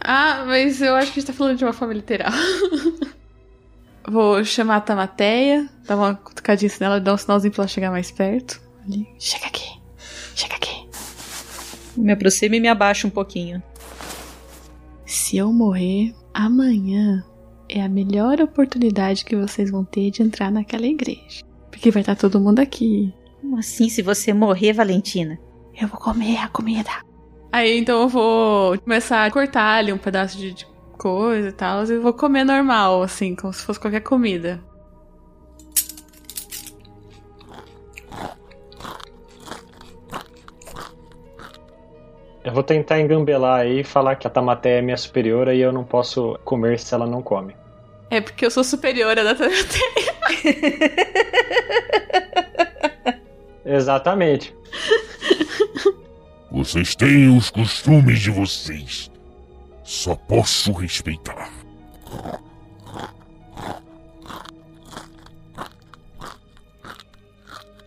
Ah, 0.04 0.44
mas 0.46 0.82
eu 0.82 0.96
acho 0.96 1.12
que 1.12 1.20
a 1.20 1.22
gente 1.22 1.32
tá 1.32 1.34
falando 1.34 1.58
de 1.58 1.64
uma 1.64 1.74
fome 1.74 1.94
literal. 1.94 2.32
Vou 4.08 4.44
chamar 4.44 4.78
a 4.78 4.82
Tamateia, 4.82 5.70
dar 5.86 5.96
uma 5.96 6.16
cutucadinha 6.16 6.72
nela, 6.80 7.00
dar 7.00 7.14
um 7.14 7.18
sinalzinho 7.18 7.54
pra 7.54 7.64
ela 7.64 7.68
chegar 7.68 7.92
mais 7.92 8.10
perto. 8.10 8.60
Ali. 8.84 9.08
Chega 9.20 9.46
aqui, 9.46 9.80
chega 10.36 10.56
aqui. 10.56 10.88
Me 11.96 12.12
aproximo 12.12 12.56
e 12.56 12.60
me 12.60 12.68
abaixo 12.68 13.06
um 13.06 13.12
pouquinho. 13.12 13.62
Se 15.06 15.38
eu 15.38 15.54
morrer, 15.54 16.16
amanhã 16.34 17.24
é 17.70 17.82
a 17.82 17.90
melhor 17.90 18.42
oportunidade 18.42 19.24
que 19.24 19.36
vocês 19.36 19.70
vão 19.70 19.86
ter 19.86 20.10
de 20.10 20.24
entrar 20.24 20.52
naquela 20.52 20.86
igreja. 20.86 21.44
Porque 21.70 21.92
vai 21.92 22.02
estar 22.02 22.16
todo 22.16 22.40
mundo 22.40 22.60
aqui. 22.60 23.14
Como 23.40 23.58
assim 23.58 23.88
se 23.88 24.02
você 24.02 24.34
morrer, 24.34 24.74
Valentina? 24.74 25.40
Eu 25.80 25.88
vou 25.88 26.00
comer 26.00 26.38
a 26.38 26.48
comida. 26.48 26.90
Aí 27.52 27.78
então 27.78 28.04
eu 28.04 28.08
vou 28.08 28.78
começar 28.80 29.26
a 29.26 29.32
cortar 29.32 29.78
ali 29.78 29.92
um 29.92 29.98
pedaço 29.98 30.38
de, 30.38 30.54
de 30.54 30.66
coisa 30.98 31.50
e 31.50 31.52
tal. 31.52 31.84
E 31.84 31.98
vou 31.98 32.14
comer 32.14 32.44
normal, 32.44 33.02
assim, 33.02 33.36
como 33.36 33.52
se 33.52 33.66
fosse 33.66 33.80
qualquer 33.80 34.02
comida. 34.02 34.62
Eu 42.44 42.54
vou 42.54 42.64
tentar 42.64 43.00
engambelar 43.00 43.62
aí 43.62 43.82
e 43.82 43.84
falar 43.84 44.16
que 44.16 44.26
a 44.26 44.30
Tamaté 44.30 44.80
é 44.80 44.82
minha 44.82 44.98
superiora 44.98 45.54
e 45.54 45.62
eu 45.62 45.72
não 45.72 45.84
posso 45.84 46.40
comer 46.44 46.80
se 46.80 46.94
ela 46.94 47.06
não 47.06 47.22
come. 47.22 47.56
É 48.10 48.20
porque 48.20 48.46
eu 48.46 48.52
sou 48.52 48.64
superiora 48.64 49.24
da 49.24 49.36
Tamateia. 49.36 50.12
Exatamente. 53.64 54.56
Vocês 56.52 56.96
têm 56.96 57.36
os 57.36 57.50
costumes 57.50 58.20
de 58.20 58.30
vocês. 58.30 59.10
Só 59.84 60.16
posso 60.16 60.74
respeitar. 60.74 61.50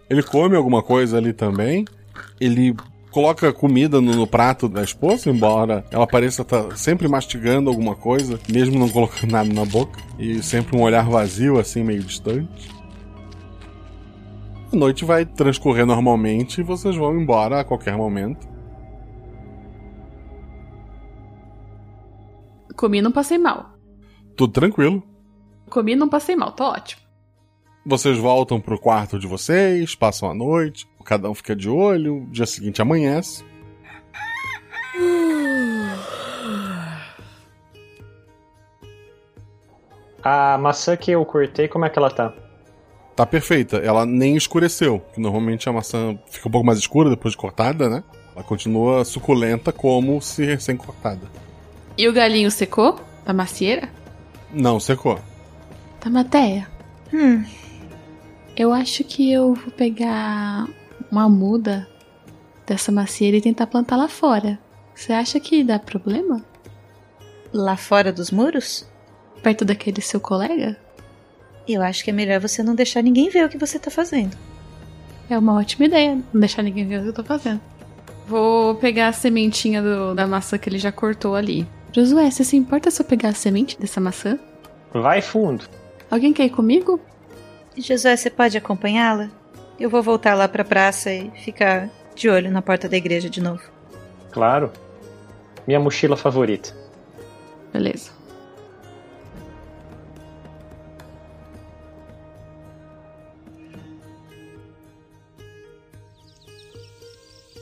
Ele 0.08 0.22
come 0.22 0.56
alguma 0.56 0.82
coisa 0.82 1.18
ali 1.18 1.32
também. 1.32 1.84
Ele 2.40 2.74
coloca 3.10 3.52
comida 3.52 4.00
no, 4.00 4.14
no 4.14 4.26
prato 4.26 4.68
da 4.68 4.82
esposa, 4.82 5.28
embora 5.28 5.84
ela 5.90 6.06
pareça 6.06 6.42
estar 6.42 6.76
sempre 6.76 7.06
mastigando 7.06 7.68
alguma 7.68 7.94
coisa, 7.94 8.40
mesmo 8.50 8.78
não 8.78 8.88
colocando 8.88 9.30
nada 9.30 9.52
na 9.52 9.64
boca. 9.66 10.00
E 10.18 10.42
sempre 10.42 10.76
um 10.76 10.82
olhar 10.82 11.08
vazio, 11.08 11.58
assim, 11.58 11.84
meio 11.84 12.02
distante. 12.02 12.70
A 14.72 14.76
noite 14.76 15.04
vai 15.04 15.26
transcorrer 15.26 15.84
normalmente 15.84 16.60
e 16.60 16.64
vocês 16.64 16.96
vão 16.96 17.20
embora 17.20 17.60
a 17.60 17.64
qualquer 17.64 17.96
momento. 17.96 18.53
Comi 22.76 23.00
não 23.00 23.12
passei 23.12 23.38
mal. 23.38 23.74
Tudo 24.36 24.52
tranquilo. 24.52 25.02
Comi 25.70 25.94
não 25.94 26.08
passei 26.08 26.36
mal, 26.36 26.52
tô 26.52 26.64
ótimo. 26.64 27.02
Vocês 27.86 28.18
voltam 28.18 28.60
pro 28.60 28.78
quarto 28.78 29.18
de 29.18 29.26
vocês, 29.26 29.94
passam 29.94 30.30
a 30.30 30.34
noite, 30.34 30.86
cada 31.04 31.28
um 31.28 31.34
fica 31.34 31.54
de 31.54 31.68
olho, 31.68 32.26
dia 32.30 32.46
seguinte 32.46 32.80
amanhece. 32.80 33.44
A 40.22 40.56
maçã 40.56 40.96
que 40.96 41.10
eu 41.10 41.24
cortei, 41.26 41.68
como 41.68 41.84
é 41.84 41.90
que 41.90 41.98
ela 41.98 42.10
tá? 42.10 42.32
Tá 43.14 43.26
perfeita, 43.26 43.76
ela 43.76 44.06
nem 44.06 44.34
escureceu, 44.34 45.00
que 45.12 45.20
normalmente 45.20 45.68
a 45.68 45.72
maçã 45.72 46.18
fica 46.26 46.48
um 46.48 46.50
pouco 46.50 46.66
mais 46.66 46.78
escura 46.78 47.10
depois 47.10 47.32
de 47.32 47.38
cortada, 47.38 47.88
né? 47.90 48.02
Ela 48.34 48.42
continua 48.42 49.04
suculenta 49.04 49.70
como 49.70 50.20
se 50.22 50.44
recém-cortada. 50.44 51.30
E 51.96 52.08
o 52.08 52.12
galinho 52.12 52.50
secou? 52.50 53.00
Da 53.24 53.32
macieira? 53.32 53.88
Não, 54.52 54.78
secou. 54.80 55.18
Tamateia. 56.00 56.68
Hum. 57.12 57.44
Eu 58.56 58.72
acho 58.72 59.02
que 59.04 59.32
eu 59.32 59.54
vou 59.54 59.70
pegar 59.72 60.66
uma 61.10 61.28
muda 61.28 61.88
dessa 62.66 62.90
macieira 62.92 63.36
e 63.36 63.40
tentar 63.40 63.66
plantar 63.66 63.96
lá 63.96 64.08
fora. 64.08 64.58
Você 64.94 65.12
acha 65.12 65.40
que 65.40 65.64
dá 65.64 65.78
problema? 65.78 66.44
Lá 67.52 67.76
fora 67.76 68.12
dos 68.12 68.30
muros? 68.30 68.86
Perto 69.42 69.64
daquele 69.64 70.00
seu 70.00 70.20
colega? 70.20 70.76
Eu 71.66 71.82
acho 71.82 72.04
que 72.04 72.10
é 72.10 72.12
melhor 72.12 72.40
você 72.40 72.62
não 72.62 72.74
deixar 72.74 73.02
ninguém 73.02 73.28
ver 73.30 73.44
o 73.44 73.48
que 73.48 73.58
você 73.58 73.78
tá 73.78 73.90
fazendo. 73.90 74.36
É 75.30 75.38
uma 75.38 75.58
ótima 75.58 75.86
ideia, 75.86 76.14
não 76.32 76.40
deixar 76.40 76.62
ninguém 76.62 76.86
ver 76.86 76.98
o 77.00 77.02
que 77.04 77.08
eu 77.08 77.12
tô 77.14 77.24
fazendo. 77.24 77.60
Vou 78.28 78.74
pegar 78.76 79.08
a 79.08 79.12
sementinha 79.12 79.82
do- 79.82 80.14
da 80.14 80.26
maçã 80.26 80.58
que 80.58 80.68
ele 80.68 80.78
já 80.78 80.92
cortou 80.92 81.34
ali. 81.34 81.66
Josué, 81.94 82.28
você 82.28 82.42
se 82.42 82.56
importa 82.56 82.90
se 82.90 83.00
eu 83.00 83.06
pegar 83.06 83.28
a 83.28 83.34
semente 83.34 83.78
dessa 83.78 84.00
maçã? 84.00 84.36
Vai 84.92 85.22
fundo. 85.22 85.64
Alguém 86.10 86.32
quer 86.32 86.46
ir 86.46 86.50
comigo? 86.50 86.98
Josué, 87.78 88.16
você 88.16 88.28
pode 88.28 88.58
acompanhá-la? 88.58 89.30
Eu 89.78 89.88
vou 89.88 90.02
voltar 90.02 90.34
lá 90.34 90.48
pra 90.48 90.64
praça 90.64 91.12
e 91.12 91.30
ficar 91.44 91.88
de 92.16 92.28
olho 92.28 92.50
na 92.50 92.60
porta 92.60 92.88
da 92.88 92.96
igreja 92.96 93.30
de 93.30 93.40
novo. 93.40 93.62
Claro. 94.32 94.72
Minha 95.68 95.78
mochila 95.78 96.16
favorita. 96.16 96.74
Beleza. 97.72 98.10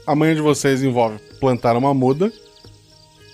A 0.07 0.15
manhã 0.15 0.35
de 0.35 0.41
vocês 0.41 0.83
envolve 0.83 1.19
plantar 1.39 1.77
uma 1.77 1.93
muda. 1.93 2.33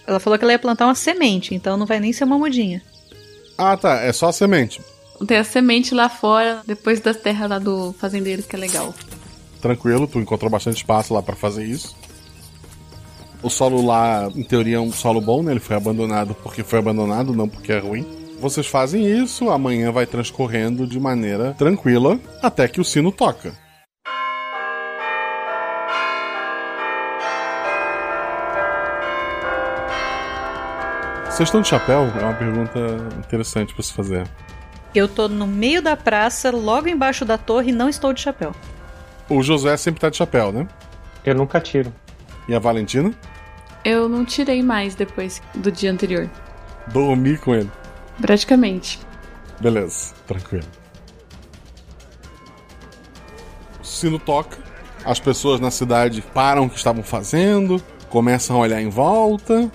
Ela 0.09 0.19
falou 0.19 0.39
que 0.39 0.45
ela 0.47 0.53
ia 0.53 0.59
plantar 0.59 0.87
uma 0.87 0.95
semente, 0.95 1.55
então 1.55 1.77
não 1.77 1.85
vai 1.85 2.01
nem 2.01 2.15
ser 2.15 2.25
uma 2.25 2.39
mudinha. 2.39 2.81
Ah, 3.59 3.77
tá. 3.77 4.01
É 4.01 4.11
só 4.11 4.29
a 4.29 4.33
semente. 4.33 4.81
Tem 5.27 5.37
a 5.37 5.45
semente 5.45 5.95
lá 5.95 6.09
fora, 6.09 6.63
depois 6.67 6.99
das 6.99 7.19
terras 7.19 7.51
lá 7.51 7.59
do 7.59 7.93
fazendeiro, 7.93 8.43
que 8.43 8.57
é 8.57 8.59
legal. 8.59 8.95
Tranquilo, 9.61 10.07
tu 10.07 10.19
encontrou 10.19 10.51
bastante 10.51 10.79
espaço 10.79 11.13
lá 11.13 11.23
pra 11.23 11.37
fazer 11.37 11.67
isso. 11.67 11.95
O 13.43 13.51
solo 13.51 13.85
lá, 13.85 14.31
em 14.35 14.43
teoria, 14.43 14.77
é 14.77 14.81
um 14.81 14.91
solo 14.91 15.21
bom, 15.21 15.43
né? 15.43 15.53
Ele 15.53 15.61
foi 15.61 15.77
abandonado 15.77 16.35
porque 16.43 16.65
foi 16.65 16.79
abandonado, 16.79 17.35
não 17.35 17.47
porque 17.47 17.73
é 17.73 17.79
ruim. 17.79 18.07
Vocês 18.41 18.67
fazem 18.67 19.07
isso, 19.07 19.51
amanhã 19.51 19.93
vai 19.93 20.07
transcorrendo 20.07 20.87
de 20.87 20.99
maneira 20.99 21.55
tranquila 21.59 22.19
até 22.41 22.67
que 22.67 22.81
o 22.81 22.85
sino 22.85 23.13
toca. 23.13 23.53
Vocês 31.39 31.51
estão 31.51 31.61
de 31.61 31.69
chapéu? 31.69 32.01
É 32.21 32.25
uma 32.25 32.35
pergunta 32.35 32.81
interessante 33.17 33.73
pra 33.73 33.81
se 33.85 33.93
fazer. 33.93 34.29
Eu 34.93 35.07
tô 35.07 35.29
no 35.29 35.47
meio 35.47 35.81
da 35.81 35.97
praça, 35.97 36.51
logo 36.51 36.89
embaixo 36.89 37.25
da 37.25 37.39
torre, 37.39 37.71
e 37.71 37.73
não 37.73 37.89
estou 37.89 38.13
de 38.13 38.21
chapéu. 38.21 38.53
O 39.29 39.41
Josué 39.41 39.77
sempre 39.77 40.01
tá 40.01 40.11
de 40.11 40.17
chapéu, 40.17 40.51
né? 40.51 40.67
Eu 41.25 41.37
nunca 41.37 41.61
tiro. 41.61 41.95
E 42.49 42.57
a 42.57 42.59
Valentina? 42.59 43.15
Eu 43.85 44.09
não 44.09 44.25
tirei 44.25 44.65
mais 44.65 44.97
depois 44.97 45.41
do 45.55 45.71
dia 45.71 45.93
anterior. 45.93 46.29
Dormi 46.89 47.39
com 47.39 47.55
ele. 47.55 47.71
Praticamente. 48.21 48.99
Beleza, 49.61 50.15
tranquilo. 50.27 50.67
O 53.81 53.85
sino 53.85 54.19
toca, 54.19 54.59
as 55.05 55.21
pessoas 55.21 55.61
na 55.61 55.71
cidade 55.71 56.21
param 56.35 56.67
o 56.67 56.69
que 56.69 56.79
estavam 56.79 57.05
fazendo, 57.05 57.81
começam 58.09 58.57
a 58.57 58.59
olhar 58.59 58.83
em 58.83 58.89
volta, 58.89 59.71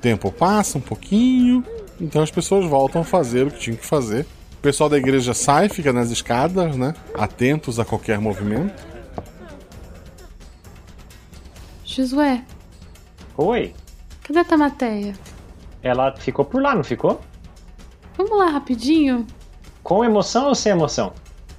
tempo 0.00 0.32
passa 0.32 0.78
um 0.78 0.80
pouquinho, 0.80 1.64
então 2.00 2.22
as 2.22 2.30
pessoas 2.30 2.66
voltam 2.66 3.02
a 3.02 3.04
fazer 3.04 3.46
o 3.46 3.50
que 3.50 3.58
tinham 3.60 3.76
que 3.76 3.86
fazer. 3.86 4.26
O 4.54 4.62
pessoal 4.62 4.90
da 4.90 4.98
igreja 4.98 5.32
sai, 5.32 5.68
fica 5.68 5.92
nas 5.92 6.10
escadas, 6.10 6.76
né? 6.76 6.94
Atentos 7.14 7.78
a 7.78 7.84
qualquer 7.84 8.18
movimento. 8.18 8.74
Josué, 11.84 12.44
Oi. 13.36 13.74
cadê 14.22 14.38
a 14.38 14.44
Tamateia? 14.44 15.14
Ela 15.82 16.14
ficou 16.16 16.44
por 16.44 16.62
lá, 16.62 16.74
não 16.74 16.84
ficou? 16.84 17.20
Vamos 18.16 18.38
lá 18.38 18.50
rapidinho? 18.50 19.26
Com 19.82 20.04
emoção 20.04 20.48
ou 20.48 20.54
sem 20.54 20.72
emoção? 20.72 21.12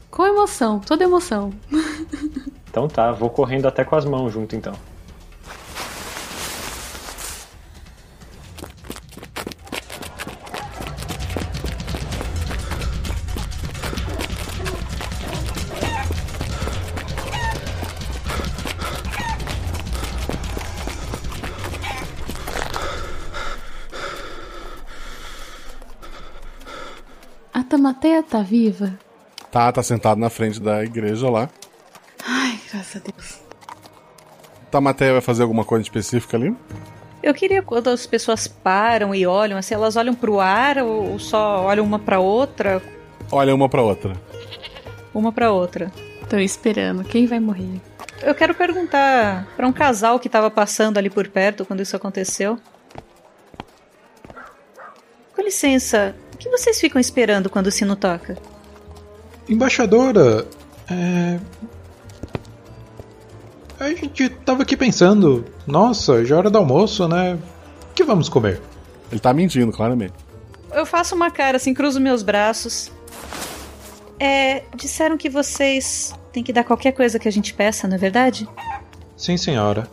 Com 0.09 0.25
emoção, 0.25 0.79
toda 0.79 1.03
emoção. 1.03 1.51
Então 2.71 2.87
tá, 2.87 3.11
vou 3.11 3.29
correndo 3.29 3.67
até 3.67 3.83
com 3.83 3.97
as 3.97 4.05
mãos 4.05 4.31
junto 4.31 4.55
então. 4.55 4.73
Tá 28.31 28.41
viva? 28.41 28.97
Tá, 29.51 29.69
tá 29.69 29.83
sentado 29.83 30.17
na 30.17 30.29
frente 30.29 30.59
da 30.59 30.81
igreja 30.83 31.29
lá. 31.29 31.49
Ai, 32.25 32.57
graças 32.71 32.95
a 32.95 33.11
Deus. 33.11 33.41
Tamateia 34.71 35.11
vai 35.11 35.21
fazer 35.21 35.43
alguma 35.43 35.65
coisa 35.65 35.83
específica 35.83 36.37
ali? 36.37 36.55
Eu 37.21 37.33
queria 37.33 37.61
quando 37.61 37.89
as 37.89 38.07
pessoas 38.07 38.47
param 38.47 39.13
e 39.13 39.27
olham, 39.27 39.57
assim, 39.57 39.73
elas 39.73 39.97
olham 39.97 40.15
pro 40.15 40.39
ar 40.39 40.77
ou 40.77 41.19
só 41.19 41.65
olham 41.65 41.83
uma 41.83 41.99
pra 41.99 42.19
outra? 42.19 42.81
Olha 43.29 43.53
uma 43.53 43.67
pra 43.67 43.81
outra. 43.81 44.15
Uma 45.13 45.33
pra 45.33 45.51
outra. 45.51 45.91
Tô 46.29 46.37
esperando. 46.37 47.03
Quem 47.03 47.27
vai 47.27 47.39
morrer? 47.39 47.81
Eu 48.23 48.33
quero 48.33 48.55
perguntar 48.55 49.45
pra 49.57 49.67
um 49.67 49.73
casal 49.73 50.19
que 50.19 50.29
tava 50.29 50.49
passando 50.49 50.97
ali 50.97 51.09
por 51.09 51.27
perto 51.27 51.65
quando 51.65 51.81
isso 51.81 51.97
aconteceu. 51.97 52.57
Com 55.35 55.41
licença, 55.41 56.15
que 56.41 56.49
vocês 56.49 56.79
ficam 56.79 56.99
esperando 56.99 57.49
quando 57.49 57.67
o 57.67 57.71
sino 57.71 57.95
toca? 57.95 58.35
Embaixadora, 59.47 60.47
é. 60.89 61.39
A 63.79 63.89
gente 63.89 64.29
tava 64.29 64.63
aqui 64.63 64.75
pensando, 64.75 65.45
nossa, 65.67 66.25
já 66.25 66.35
é 66.35 66.37
hora 66.39 66.49
do 66.49 66.57
almoço, 66.57 67.07
né? 67.07 67.37
O 67.89 67.93
que 67.93 68.03
vamos 68.03 68.27
comer? 68.27 68.59
Ele 69.11 69.19
tá 69.19 69.33
mentindo, 69.33 69.71
claramente. 69.71 70.13
Eu 70.71 70.85
faço 70.85 71.13
uma 71.13 71.29
cara 71.29 71.57
assim, 71.57 71.73
cruzo 71.73 71.99
meus 71.99 72.23
braços. 72.23 72.91
É, 74.19 74.63
disseram 74.75 75.17
que 75.17 75.29
vocês 75.29 76.13
têm 76.31 76.43
que 76.43 76.53
dar 76.53 76.63
qualquer 76.63 76.91
coisa 76.91 77.19
que 77.19 77.27
a 77.27 77.31
gente 77.31 77.53
peça, 77.53 77.87
não 77.87 77.95
é 77.95 77.97
verdade? 77.99 78.47
Sim, 79.15 79.37
senhora. 79.37 79.87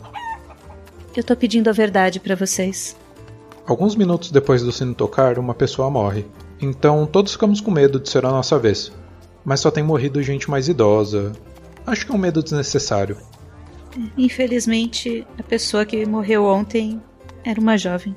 Eu 1.15 1.23
tô 1.23 1.35
pedindo 1.35 1.69
a 1.69 1.73
verdade 1.73 2.19
pra 2.19 2.35
vocês. 2.35 2.95
Alguns 3.69 3.95
minutos 3.95 4.31
depois 4.31 4.63
do 4.63 4.71
sino 4.71 4.95
tocar, 4.95 5.37
uma 5.37 5.53
pessoa 5.53 5.91
morre. 5.91 6.25
Então 6.59 7.05
todos 7.05 7.33
ficamos 7.33 7.61
com 7.61 7.69
medo 7.69 7.99
de 7.99 8.09
ser 8.09 8.25
a 8.25 8.31
nossa 8.31 8.57
vez. 8.57 8.91
Mas 9.45 9.59
só 9.59 9.69
tem 9.69 9.83
morrido 9.83 10.23
gente 10.23 10.49
mais 10.49 10.67
idosa. 10.67 11.33
Acho 11.85 12.03
que 12.03 12.11
é 12.11 12.15
um 12.15 12.17
medo 12.17 12.41
desnecessário. 12.41 13.15
Infelizmente, 14.17 15.23
a 15.37 15.43
pessoa 15.43 15.85
que 15.85 16.03
morreu 16.03 16.45
ontem 16.45 16.99
era 17.43 17.61
uma 17.61 17.77
jovem. 17.77 18.15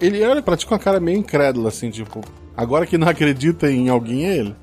Ele 0.00 0.24
olha 0.24 0.40
pra 0.40 0.56
ti 0.56 0.64
com 0.64 0.74
a 0.74 0.78
cara 0.78 0.98
meio 0.98 1.18
incrédula, 1.18 1.68
assim, 1.68 1.90
tipo, 1.90 2.22
agora 2.56 2.86
que 2.86 2.96
não 2.96 3.08
acredita 3.08 3.70
em 3.70 3.90
alguém 3.90 4.26
é 4.26 4.38
ele. 4.38 4.56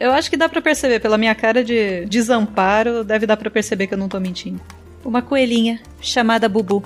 Eu 0.00 0.10
acho 0.10 0.28
que 0.28 0.36
dá 0.36 0.48
pra 0.48 0.60
perceber, 0.60 0.98
pela 0.98 1.16
minha 1.16 1.34
cara 1.36 1.62
de 1.62 2.06
desamparo, 2.06 3.04
deve 3.04 3.24
dar 3.24 3.36
pra 3.36 3.52
perceber 3.52 3.86
que 3.86 3.94
eu 3.94 3.98
não 3.98 4.08
tô 4.08 4.18
mentindo. 4.18 4.60
Uma 5.04 5.22
coelhinha 5.22 5.80
chamada 6.00 6.48
Bubu. 6.48 6.82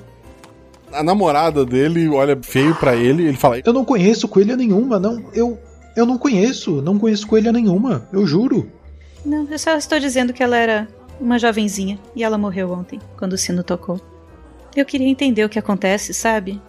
A 0.94 1.02
namorada 1.02 1.64
dele 1.64 2.08
olha 2.08 2.38
feio 2.40 2.74
pra 2.76 2.94
ele 2.94 3.24
e 3.24 3.26
ele 3.26 3.36
fala: 3.36 3.60
Eu 3.64 3.72
não 3.72 3.84
conheço 3.84 4.28
coelha 4.28 4.56
nenhuma, 4.56 4.98
não. 4.98 5.22
Eu. 5.32 5.58
Eu 5.96 6.04
não 6.04 6.18
conheço, 6.18 6.82
não 6.82 6.98
conheço 6.98 7.26
coelha 7.26 7.52
nenhuma, 7.52 8.08
eu 8.12 8.26
juro. 8.26 8.68
Não, 9.24 9.46
eu 9.48 9.58
só 9.58 9.76
estou 9.76 10.00
dizendo 10.00 10.32
que 10.32 10.42
ela 10.42 10.56
era 10.56 10.88
uma 11.20 11.38
jovenzinha 11.38 11.98
e 12.16 12.24
ela 12.24 12.36
morreu 12.36 12.72
ontem, 12.72 13.00
quando 13.16 13.34
o 13.34 13.38
sino 13.38 13.62
tocou. 13.62 14.00
Eu 14.74 14.84
queria 14.84 15.08
entender 15.08 15.44
o 15.44 15.48
que 15.48 15.58
acontece, 15.58 16.12
sabe? 16.12 16.60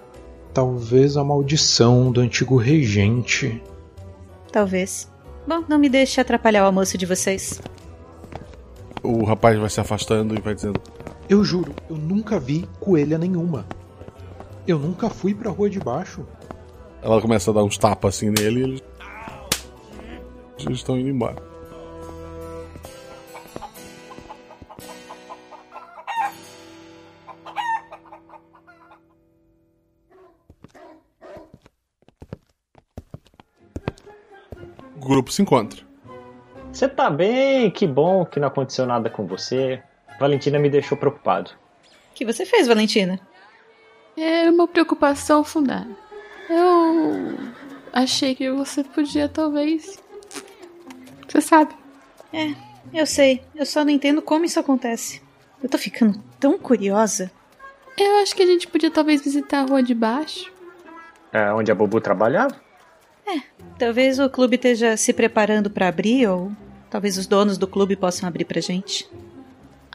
Talvez 0.54 1.18
a 1.18 1.24
maldição 1.24 2.12
do 2.12 2.22
antigo 2.22 2.56
regente. 2.56 3.62
Talvez. 4.52 5.12
Bom, 5.48 5.64
não 5.68 5.80
me 5.80 5.90
deixe 5.90 6.22
atrapalhar 6.22 6.64
o 6.64 6.68
almoço 6.68 6.98
de 6.98 7.06
vocês. 7.06 7.60
O 9.02 9.24
rapaz 9.26 9.60
vai 9.60 9.70
se 9.70 9.80
afastando 9.80 10.36
e 10.36 10.40
vai 10.40 10.54
dizendo: 10.54 10.80
Eu 11.28 11.44
juro, 11.44 11.74
eu 11.90 11.98
nunca 11.98 12.40
vi 12.40 12.70
coelha 12.80 13.18
nenhuma. 13.18 13.66
Eu 14.68 14.80
nunca 14.80 15.10
fui 15.12 15.36
pra 15.36 15.52
rua 15.52 15.70
de 15.70 15.80
baixo. 15.80 16.26
Ela 17.02 17.22
começa 17.22 17.52
a 17.52 17.54
dar 17.54 17.64
uns 17.64 17.78
tapas 17.78 18.16
assim 18.16 18.32
nele 18.32 18.60
e 18.60 18.64
eles. 18.64 18.84
Eles 20.58 20.78
estão 20.80 20.98
indo 20.98 21.10
embora. 21.10 21.36
O 34.96 35.08
grupo 35.08 35.32
se 35.32 35.44
encontra. 35.44 35.84
Você 36.74 36.90
tá 36.90 37.12
bem? 37.12 37.70
Que 37.70 37.86
bom 37.86 38.26
que 38.26 38.40
não 38.40 38.48
aconteceu 38.48 38.88
nada 38.88 39.12
com 39.12 39.28
você. 39.28 39.84
Valentina 40.20 40.58
me 40.58 40.72
deixou 40.72 40.98
preocupado. 40.98 41.52
O 42.12 42.16
que 42.16 42.26
você 42.26 42.48
fez, 42.48 42.68
Valentina? 42.68 43.20
Era 44.18 44.52
uma 44.52 44.68
preocupação 44.68 45.44
fundada. 45.44 45.90
Eu 46.50 47.38
achei 47.92 48.36
que 48.36 48.50
você 48.52 48.84
podia, 48.84 49.28
talvez. 49.28 50.00
Você 51.28 51.42
sabe. 51.42 51.74
É, 52.32 52.54
eu 52.94 53.06
sei. 53.06 53.42
Eu 53.54 53.66
só 53.66 53.84
não 53.84 53.92
entendo 53.92 54.22
como 54.22 54.46
isso 54.46 54.60
acontece. 54.60 55.22
Eu 55.62 55.70
tô 55.70 55.78
ficando 55.78 56.22
tão 56.40 56.58
curiosa. 56.58 57.32
Eu 57.98 58.18
acho 58.18 58.36
que 58.36 58.44
a 58.44 58.46
gente 58.46 58.68
podia 58.68 58.92
talvez 58.92 59.22
visitar 59.22 59.60
a 59.62 59.66
rua 59.66 59.82
de 59.82 59.96
baixo. 59.96 60.52
É 61.32 61.52
onde 61.52 61.72
a 61.72 61.76
Bubu 61.76 62.00
trabalhava? 62.00 62.56
É, 63.26 63.42
talvez 63.80 64.20
o 64.20 64.30
clube 64.30 64.56
esteja 64.56 64.96
se 64.96 65.12
preparando 65.12 65.70
para 65.70 65.88
abrir 65.88 66.28
ou 66.28 66.52
talvez 66.90 67.18
os 67.18 67.26
donos 67.26 67.58
do 67.58 67.68
clube 67.68 67.96
possam 67.96 68.28
abrir 68.28 68.46
pra 68.46 68.62
gente. 68.62 69.10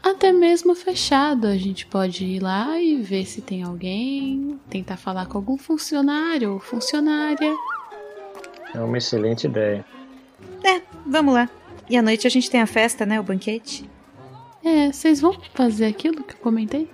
Até 0.03 0.31
mesmo 0.31 0.73
fechado, 0.73 1.45
a 1.45 1.55
gente 1.55 1.85
pode 1.85 2.25
ir 2.25 2.41
lá 2.41 2.79
e 2.81 3.01
ver 3.01 3.25
se 3.25 3.41
tem 3.41 3.61
alguém, 3.61 4.59
tentar 4.69 4.97
falar 4.97 5.27
com 5.27 5.37
algum 5.37 5.57
funcionário 5.57 6.53
ou 6.53 6.59
funcionária. 6.59 7.55
É 8.73 8.79
uma 8.79 8.97
excelente 8.97 9.45
ideia. 9.45 9.85
É, 10.63 10.81
vamos 11.05 11.33
lá. 11.33 11.47
E 11.89 11.97
à 11.97 12.01
noite 12.01 12.25
a 12.25 12.29
gente 12.29 12.49
tem 12.49 12.61
a 12.61 12.67
festa, 12.67 13.05
né? 13.05 13.19
O 13.19 13.23
banquete. 13.23 13.87
É, 14.63 14.91
vocês 14.91 15.21
vão 15.21 15.35
fazer 15.53 15.85
aquilo 15.85 16.23
que 16.23 16.33
eu 16.33 16.39
comentei? 16.39 16.89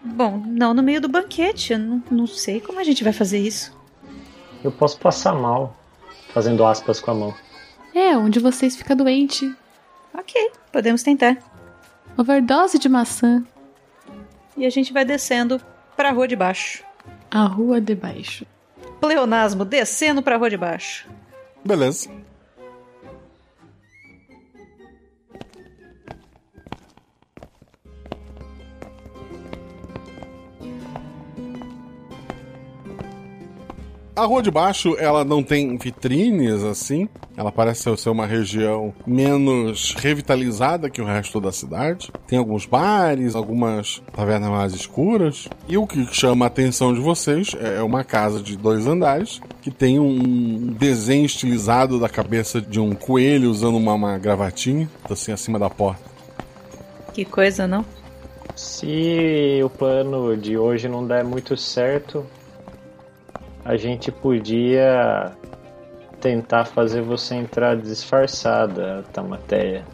Bom, 0.00 0.42
não 0.46 0.72
no 0.72 0.82
meio 0.82 1.00
do 1.00 1.08
banquete. 1.08 1.72
Eu 1.72 1.78
não, 1.78 2.02
não 2.10 2.26
sei 2.26 2.60
como 2.60 2.78
a 2.78 2.84
gente 2.84 3.02
vai 3.02 3.12
fazer 3.12 3.38
isso. 3.38 3.76
Eu 4.62 4.70
posso 4.70 4.98
passar 4.98 5.34
mal, 5.34 5.76
fazendo 6.32 6.64
aspas 6.64 7.00
com 7.00 7.10
a 7.10 7.14
mão. 7.14 7.34
É, 7.94 8.16
onde 8.16 8.38
vocês 8.38 8.76
ficam 8.76 8.96
doente. 8.96 9.52
Ok, 10.14 10.50
podemos 10.72 11.02
tentar. 11.02 11.38
Overdose 12.18 12.80
de 12.80 12.88
maçã. 12.88 13.44
E 14.56 14.66
a 14.66 14.70
gente 14.70 14.92
vai 14.92 15.04
descendo 15.04 15.62
pra 15.96 16.10
rua 16.10 16.26
de 16.26 16.34
baixo. 16.34 16.82
A 17.30 17.44
rua 17.44 17.80
de 17.80 17.94
baixo. 17.94 18.44
Pleonasmo, 19.00 19.64
descendo 19.64 20.20
pra 20.20 20.36
rua 20.36 20.50
de 20.50 20.56
baixo. 20.56 21.08
Beleza. 21.64 22.10
A 34.16 34.24
rua 34.24 34.42
de 34.42 34.50
baixo, 34.50 34.96
ela 34.98 35.24
não 35.24 35.44
tem 35.44 35.78
vitrines 35.78 36.64
assim. 36.64 37.08
Ela 37.38 37.52
parece 37.52 37.96
ser 37.96 38.10
uma 38.10 38.26
região 38.26 38.92
menos 39.06 39.94
revitalizada 39.96 40.90
que 40.90 41.00
o 41.00 41.04
resto 41.04 41.40
da 41.40 41.52
cidade. 41.52 42.10
Tem 42.26 42.36
alguns 42.36 42.66
bares, 42.66 43.36
algumas 43.36 44.02
tavernas 44.12 44.50
mais 44.50 44.74
escuras. 44.74 45.48
E 45.68 45.78
o 45.78 45.86
que 45.86 46.04
chama 46.12 46.46
a 46.46 46.48
atenção 46.48 46.92
de 46.92 46.98
vocês 46.98 47.54
é 47.60 47.80
uma 47.80 48.02
casa 48.02 48.42
de 48.42 48.56
dois 48.56 48.88
andares 48.88 49.40
que 49.62 49.70
tem 49.70 50.00
um 50.00 50.74
desenho 50.76 51.24
estilizado 51.24 52.00
da 52.00 52.08
cabeça 52.08 52.60
de 52.60 52.80
um 52.80 52.92
coelho 52.92 53.48
usando 53.52 53.76
uma, 53.76 53.94
uma 53.94 54.18
gravatinha, 54.18 54.90
assim, 55.08 55.30
acima 55.30 55.60
da 55.60 55.70
porta. 55.70 56.02
Que 57.14 57.24
coisa, 57.24 57.68
não? 57.68 57.84
Se 58.56 59.60
o 59.64 59.70
plano 59.70 60.36
de 60.36 60.58
hoje 60.58 60.88
não 60.88 61.06
der 61.06 61.22
muito 61.22 61.56
certo, 61.56 62.26
a 63.64 63.76
gente 63.76 64.10
podia 64.10 65.37
tentar 66.20 66.64
fazer 66.64 67.02
você 67.02 67.34
entrar 67.34 67.76
disfarçada, 67.76 69.04
Tamateia. 69.12 69.84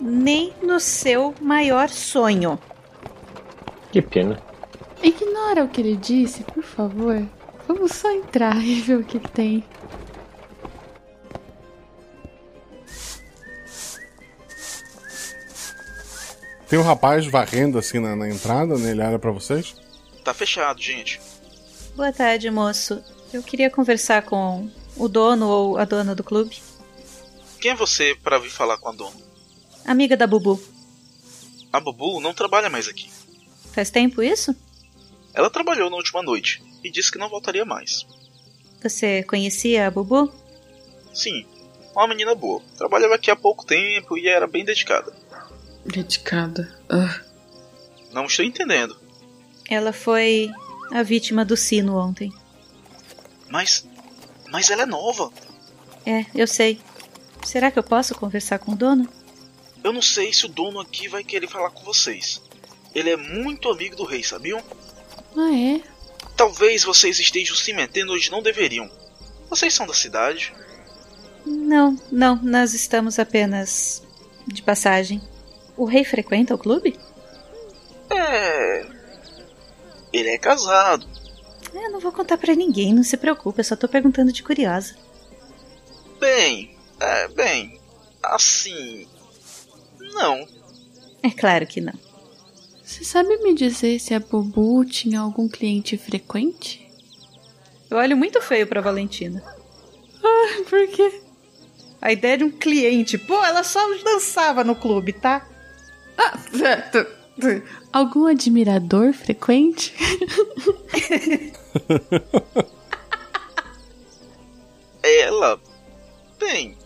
Nem 0.00 0.52
no 0.62 0.78
seu 0.80 1.34
maior 1.40 1.88
sonho. 1.88 2.58
Que 3.90 4.02
pena. 4.02 4.38
Ignora 5.02 5.64
o 5.64 5.68
que 5.68 5.80
ele 5.80 5.96
disse, 5.96 6.42
por 6.42 6.62
favor. 6.62 7.22
Vamos 7.66 7.92
só 7.92 8.10
entrar 8.10 8.56
e 8.56 8.80
ver 8.80 8.96
o 8.96 9.04
que 9.04 9.18
tem. 9.18 9.64
Tem 16.68 16.78
um 16.78 16.82
rapaz 16.82 17.26
varrendo 17.26 17.78
assim 17.78 17.98
na, 18.00 18.16
na 18.16 18.28
entrada, 18.28 18.76
né? 18.76 18.90
Ele 18.90 19.02
olha 19.02 19.18
pra 19.18 19.30
vocês. 19.30 19.76
Tá 20.24 20.34
fechado, 20.34 20.80
gente. 20.80 21.20
Boa 21.94 22.12
tarde, 22.12 22.50
moço. 22.50 23.02
Eu 23.32 23.42
queria 23.42 23.70
conversar 23.70 24.22
com 24.22 24.68
o 24.96 25.08
dono 25.08 25.48
ou 25.48 25.78
a 25.78 25.84
dona 25.84 26.14
do 26.14 26.24
clube. 26.24 26.62
Quem 27.60 27.72
é 27.72 27.74
você 27.74 28.16
para 28.22 28.38
vir 28.38 28.50
falar 28.50 28.76
com 28.78 28.88
a 28.88 28.92
dona? 28.92 29.16
Amiga 29.84 30.16
da 30.16 30.26
Bubu. 30.26 30.60
A 31.72 31.80
Bubu 31.80 32.20
não 32.20 32.34
trabalha 32.34 32.70
mais 32.70 32.88
aqui. 32.88 33.10
Faz 33.72 33.90
tempo 33.90 34.22
isso? 34.22 34.54
Ela 35.32 35.50
trabalhou 35.50 35.90
na 35.90 35.96
última 35.96 36.22
noite 36.22 36.62
e 36.82 36.90
disse 36.90 37.10
que 37.10 37.18
não 37.18 37.28
voltaria 37.28 37.64
mais. 37.64 38.06
Você 38.82 39.22
conhecia 39.24 39.86
a 39.86 39.90
Bubu? 39.90 40.32
Sim, 41.12 41.46
uma 41.94 42.08
menina 42.08 42.34
boa. 42.34 42.60
Trabalhava 42.76 43.14
aqui 43.14 43.30
há 43.30 43.36
pouco 43.36 43.64
tempo 43.64 44.18
e 44.18 44.28
era 44.28 44.46
bem 44.46 44.64
dedicada. 44.64 45.12
Dedicada. 45.86 46.76
Ah. 46.88 47.20
Não 48.12 48.26
estou 48.26 48.44
entendendo. 48.44 48.96
Ela 49.68 49.92
foi 49.92 50.50
a 50.92 51.02
vítima 51.02 51.44
do 51.44 51.56
sino 51.56 51.96
ontem. 51.96 52.32
Mas. 53.48 53.86
Mas 54.54 54.70
ela 54.70 54.82
é 54.82 54.86
nova. 54.86 55.32
É, 56.06 56.26
eu 56.32 56.46
sei. 56.46 56.80
Será 57.44 57.72
que 57.72 57.78
eu 57.78 57.82
posso 57.82 58.14
conversar 58.14 58.60
com 58.60 58.70
o 58.70 58.76
dono? 58.76 59.08
Eu 59.82 59.92
não 59.92 60.00
sei 60.00 60.32
se 60.32 60.46
o 60.46 60.48
dono 60.48 60.78
aqui 60.78 61.08
vai 61.08 61.24
querer 61.24 61.48
falar 61.48 61.70
com 61.70 61.82
vocês. 61.82 62.40
Ele 62.94 63.10
é 63.10 63.16
muito 63.16 63.68
amigo 63.68 63.96
do 63.96 64.04
rei, 64.04 64.22
sabiam? 64.22 64.62
Ah, 65.36 65.52
é? 65.52 65.80
Talvez 66.36 66.84
vocês 66.84 67.18
estejam 67.18 67.56
se 67.56 67.72
metendo 67.72 68.12
onde 68.12 68.30
não 68.30 68.40
deveriam. 68.40 68.88
Vocês 69.50 69.74
são 69.74 69.88
da 69.88 69.92
cidade? 69.92 70.54
Não, 71.44 71.98
não, 72.12 72.36
nós 72.36 72.74
estamos 72.74 73.18
apenas 73.18 74.04
de 74.46 74.62
passagem. 74.62 75.20
O 75.76 75.84
rei 75.84 76.04
frequenta 76.04 76.54
o 76.54 76.58
clube? 76.58 76.96
É. 78.08 78.86
Ele 80.12 80.28
é 80.28 80.38
casado. 80.38 81.08
Eu 81.74 81.90
não 81.90 82.00
vou 82.00 82.12
contar 82.12 82.38
para 82.38 82.54
ninguém, 82.54 82.94
não 82.94 83.02
se 83.02 83.16
preocupe, 83.16 83.60
eu 83.60 83.64
só 83.64 83.74
tô 83.74 83.88
perguntando 83.88 84.32
de 84.32 84.42
curiosa. 84.42 84.94
Bem, 86.20 86.76
é, 87.00 87.28
bem, 87.28 87.80
assim. 88.22 89.06
Não. 90.12 90.46
É 91.22 91.30
claro 91.30 91.66
que 91.66 91.80
não. 91.80 91.94
Você 92.84 93.02
sabe 93.02 93.36
me 93.38 93.54
dizer 93.54 93.98
se 93.98 94.14
a 94.14 94.20
Bubu 94.20 94.84
tinha 94.84 95.20
algum 95.20 95.48
cliente 95.48 95.96
frequente? 95.96 96.88
Eu 97.90 97.98
olho 97.98 98.16
muito 98.16 98.40
feio 98.40 98.66
pra 98.66 98.80
Valentina. 98.80 99.42
Ah, 100.22 100.62
por 100.68 100.86
quê? 100.88 101.20
A 102.00 102.12
ideia 102.12 102.38
de 102.38 102.44
um 102.44 102.50
cliente. 102.50 103.18
Pô, 103.18 103.42
ela 103.44 103.64
só 103.64 103.80
dançava 104.04 104.62
no 104.62 104.76
clube, 104.76 105.12
tá? 105.12 105.46
Ah, 106.16 106.38
Algum 107.92 108.26
admirador 108.26 109.12
frequente? 109.12 109.94
ela. 115.02 115.60
Bem, 116.38 116.76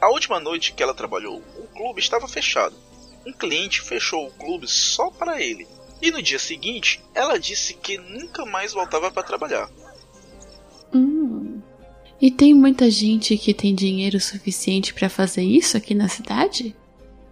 a 0.00 0.08
última 0.10 0.38
noite 0.38 0.72
que 0.72 0.82
ela 0.82 0.94
trabalhou, 0.94 1.42
o 1.56 1.66
clube 1.68 2.00
estava 2.00 2.28
fechado. 2.28 2.76
Um 3.26 3.32
cliente 3.32 3.80
fechou 3.80 4.26
o 4.26 4.32
clube 4.32 4.66
só 4.68 5.10
para 5.10 5.40
ele. 5.40 5.66
E 6.02 6.10
no 6.10 6.20
dia 6.20 6.38
seguinte, 6.38 7.02
ela 7.14 7.38
disse 7.38 7.74
que 7.74 7.96
nunca 7.96 8.44
mais 8.44 8.72
voltava 8.72 9.10
para 9.10 9.22
trabalhar. 9.22 9.70
Hum. 10.92 11.60
E 12.20 12.30
tem 12.30 12.52
muita 12.52 12.90
gente 12.90 13.36
que 13.38 13.54
tem 13.54 13.74
dinheiro 13.74 14.20
suficiente 14.20 14.92
para 14.92 15.08
fazer 15.08 15.42
isso 15.42 15.76
aqui 15.76 15.94
na 15.94 16.08
cidade? 16.08 16.76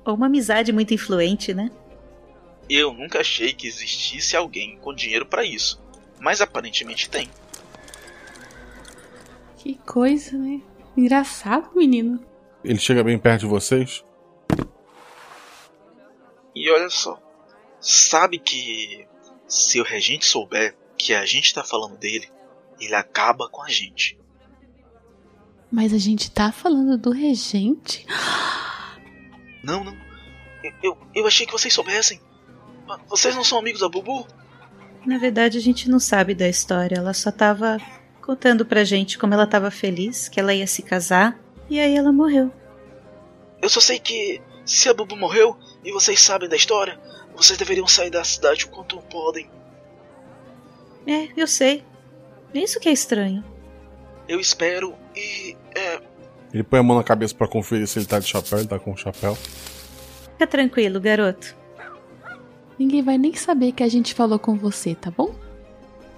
Ou 0.04 0.14
uma 0.14 0.26
amizade 0.26 0.72
muito 0.72 0.94
influente, 0.94 1.52
né? 1.52 1.70
Eu 2.68 2.92
nunca 2.92 3.20
achei 3.20 3.52
que 3.52 3.66
existisse 3.66 4.36
alguém 4.36 4.78
com 4.78 4.94
dinheiro 4.94 5.26
para 5.26 5.44
isso, 5.44 5.80
mas 6.22 6.40
aparentemente 6.40 7.10
tem. 7.10 7.28
Que 9.56 9.74
coisa, 9.74 10.38
né? 10.38 10.62
Engraçado, 10.96 11.70
menino. 11.74 12.24
Ele 12.64 12.78
chega 12.78 13.02
bem 13.02 13.18
perto 13.18 13.40
de 13.40 13.46
vocês. 13.46 14.04
E 16.54 16.70
olha 16.70 16.88
só, 16.88 17.20
sabe 17.80 18.38
que 18.38 19.06
se 19.48 19.80
o 19.80 19.84
regente 19.84 20.24
souber 20.24 20.76
que 20.96 21.12
a 21.12 21.26
gente 21.26 21.52
tá 21.52 21.64
falando 21.64 21.96
dele, 21.96 22.30
ele 22.80 22.94
acaba 22.94 23.48
com 23.48 23.62
a 23.62 23.68
gente. 23.68 24.16
Mas 25.70 25.92
a 25.92 25.98
gente 25.98 26.30
tá 26.30 26.52
falando 26.52 26.96
do 26.96 27.10
regente? 27.10 28.06
Não, 29.64 29.82
não. 29.82 29.96
Eu, 30.62 30.72
eu, 30.82 30.98
eu 31.14 31.26
achei 31.26 31.46
que 31.46 31.52
vocês 31.52 31.72
soubessem. 31.72 32.20
Vocês 33.08 33.34
não 33.34 33.42
são 33.42 33.58
amigos 33.58 33.80
da 33.80 33.88
Bubu? 33.88 34.26
Na 35.04 35.18
verdade, 35.18 35.58
a 35.58 35.60
gente 35.60 35.90
não 35.90 35.98
sabe 35.98 36.34
da 36.34 36.48
história. 36.48 36.96
Ela 36.96 37.12
só 37.12 37.30
tava 37.30 37.78
contando 38.20 38.64
pra 38.64 38.84
gente 38.84 39.18
como 39.18 39.34
ela 39.34 39.46
tava 39.46 39.70
feliz, 39.70 40.28
que 40.28 40.38
ela 40.38 40.54
ia 40.54 40.66
se 40.66 40.82
casar. 40.82 41.38
E 41.68 41.80
aí 41.80 41.96
ela 41.96 42.12
morreu. 42.12 42.52
Eu 43.60 43.68
só 43.68 43.80
sei 43.80 43.98
que 43.98 44.40
se 44.64 44.88
a 44.88 44.94
Bubu 44.94 45.16
morreu 45.16 45.56
e 45.84 45.92
vocês 45.92 46.20
sabem 46.20 46.48
da 46.48 46.56
história, 46.56 46.98
vocês 47.34 47.58
deveriam 47.58 47.86
sair 47.86 48.10
da 48.10 48.22
cidade 48.22 48.64
o 48.64 48.68
quanto 48.68 48.98
podem. 49.02 49.48
É, 51.06 51.28
eu 51.36 51.46
sei. 51.46 51.84
Isso 52.54 52.78
que 52.78 52.88
é 52.88 52.92
estranho. 52.92 53.44
Eu 54.28 54.38
espero 54.38 54.94
e. 55.16 55.56
É, 55.74 56.00
Ele 56.52 56.62
põe 56.62 56.78
a 56.78 56.82
mão 56.82 56.96
na 56.96 57.02
cabeça 57.02 57.34
pra 57.34 57.48
conferir 57.48 57.88
se 57.88 57.98
ele 57.98 58.06
tá 58.06 58.18
de 58.18 58.28
chapéu, 58.28 58.58
ele 58.58 58.68
tá 58.68 58.78
com 58.78 58.96
chapéu. 58.96 59.34
Fica 59.34 60.46
tranquilo, 60.46 61.00
garoto. 61.00 61.56
Ninguém 62.78 63.02
vai 63.02 63.18
nem 63.18 63.34
saber 63.34 63.72
que 63.72 63.82
a 63.82 63.88
gente 63.88 64.14
falou 64.14 64.38
com 64.38 64.56
você, 64.56 64.94
tá 64.94 65.10
bom? 65.10 65.34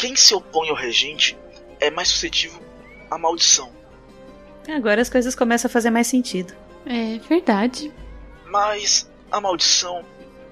quem 0.04 0.16
se 0.16 0.34
opõe 0.34 0.68
ao 0.68 0.76
regente 0.76 1.34
é 1.80 1.90
mais 1.90 2.08
suscetível 2.08 2.60
à 3.10 3.16
maldição. 3.16 3.70
Agora 4.68 5.00
as 5.00 5.08
coisas 5.08 5.34
começam 5.34 5.66
a 5.66 5.72
fazer 5.72 5.88
mais 5.88 6.06
sentido. 6.06 6.52
É 6.84 7.18
verdade. 7.26 7.90
Mas 8.44 9.08
a 9.30 9.40
maldição 9.40 10.04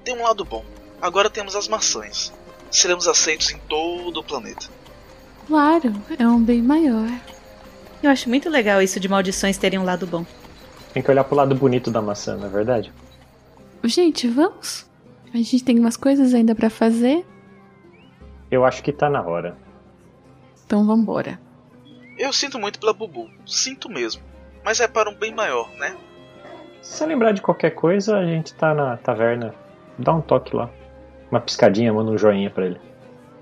tem 0.03 0.15
um 0.17 0.23
lado 0.23 0.43
bom. 0.43 0.65
Agora 0.99 1.29
temos 1.29 1.55
as 1.55 1.67
maçãs. 1.67 2.33
Seremos 2.71 3.07
aceitos 3.07 3.51
em 3.51 3.59
todo 3.69 4.21
o 4.21 4.23
planeta. 4.23 4.67
Claro, 5.45 5.93
é 6.17 6.27
um 6.27 6.41
bem 6.41 6.61
maior. 6.61 7.11
Eu 8.01 8.09
acho 8.09 8.29
muito 8.29 8.49
legal 8.49 8.81
isso 8.81 8.99
de 8.99 9.07
maldições 9.07 9.57
terem 9.57 9.77
um 9.77 9.83
lado 9.83 10.07
bom. 10.07 10.25
Tem 10.93 11.03
que 11.03 11.11
olhar 11.11 11.23
pro 11.23 11.35
lado 11.35 11.53
bonito 11.53 11.91
da 11.91 12.01
maçã, 12.01 12.35
não 12.37 12.47
é 12.47 12.49
verdade? 12.49 12.91
Gente, 13.83 14.27
vamos? 14.27 14.85
A 15.33 15.37
gente 15.37 15.63
tem 15.63 15.79
umas 15.79 15.97
coisas 15.97 16.33
ainda 16.33 16.53
para 16.53 16.69
fazer. 16.69 17.25
Eu 18.51 18.63
acho 18.63 18.83
que 18.83 18.91
tá 18.91 19.09
na 19.09 19.21
hora. 19.21 19.57
Então 20.63 20.85
vambora. 20.85 21.39
Eu 22.17 22.31
sinto 22.31 22.59
muito 22.59 22.79
pela 22.79 22.93
Bubu, 22.93 23.27
sinto 23.45 23.89
mesmo. 23.89 24.21
Mas 24.63 24.79
é 24.79 24.87
para 24.87 25.09
um 25.09 25.15
bem 25.15 25.33
maior, 25.33 25.67
né? 25.79 25.97
Se 26.81 26.97
você 26.97 27.05
lembrar 27.07 27.31
de 27.31 27.41
qualquer 27.41 27.71
coisa, 27.71 28.17
a 28.17 28.25
gente 28.25 28.53
tá 28.53 28.75
na 28.75 28.95
taverna. 28.97 29.55
Dá 29.97 30.13
um 30.13 30.21
toque 30.21 30.55
lá. 30.55 30.69
Uma 31.31 31.41
piscadinha, 31.41 31.91
manda 31.91 32.11
um 32.11 32.17
joinha 32.17 32.51
pra 32.51 32.67
ele. 32.67 32.79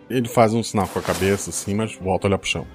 Ele 0.10 0.30
faz 0.30 0.54
um 0.54 0.64
sinal 0.64 0.88
com 0.88 1.00
a 1.00 1.02
cabeça, 1.02 1.50
assim, 1.50 1.76
mas 1.76 1.96
volta 1.96 2.26
a 2.26 2.30
olhar 2.30 2.38
pro 2.38 2.48
chão. 2.48 2.66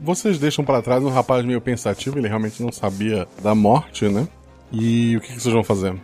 Vocês 0.00 0.38
deixam 0.38 0.64
para 0.64 0.82
trás 0.82 1.02
um 1.02 1.10
rapaz 1.10 1.44
meio 1.44 1.60
pensativo, 1.60 2.18
ele 2.18 2.28
realmente 2.28 2.62
não 2.62 2.72
sabia 2.72 3.26
da 3.42 3.54
morte, 3.54 4.08
né? 4.08 4.28
E 4.72 5.16
o 5.16 5.20
que, 5.20 5.34
que 5.34 5.40
vocês 5.40 5.54
vão 5.54 5.64
fazer? 5.64 5.94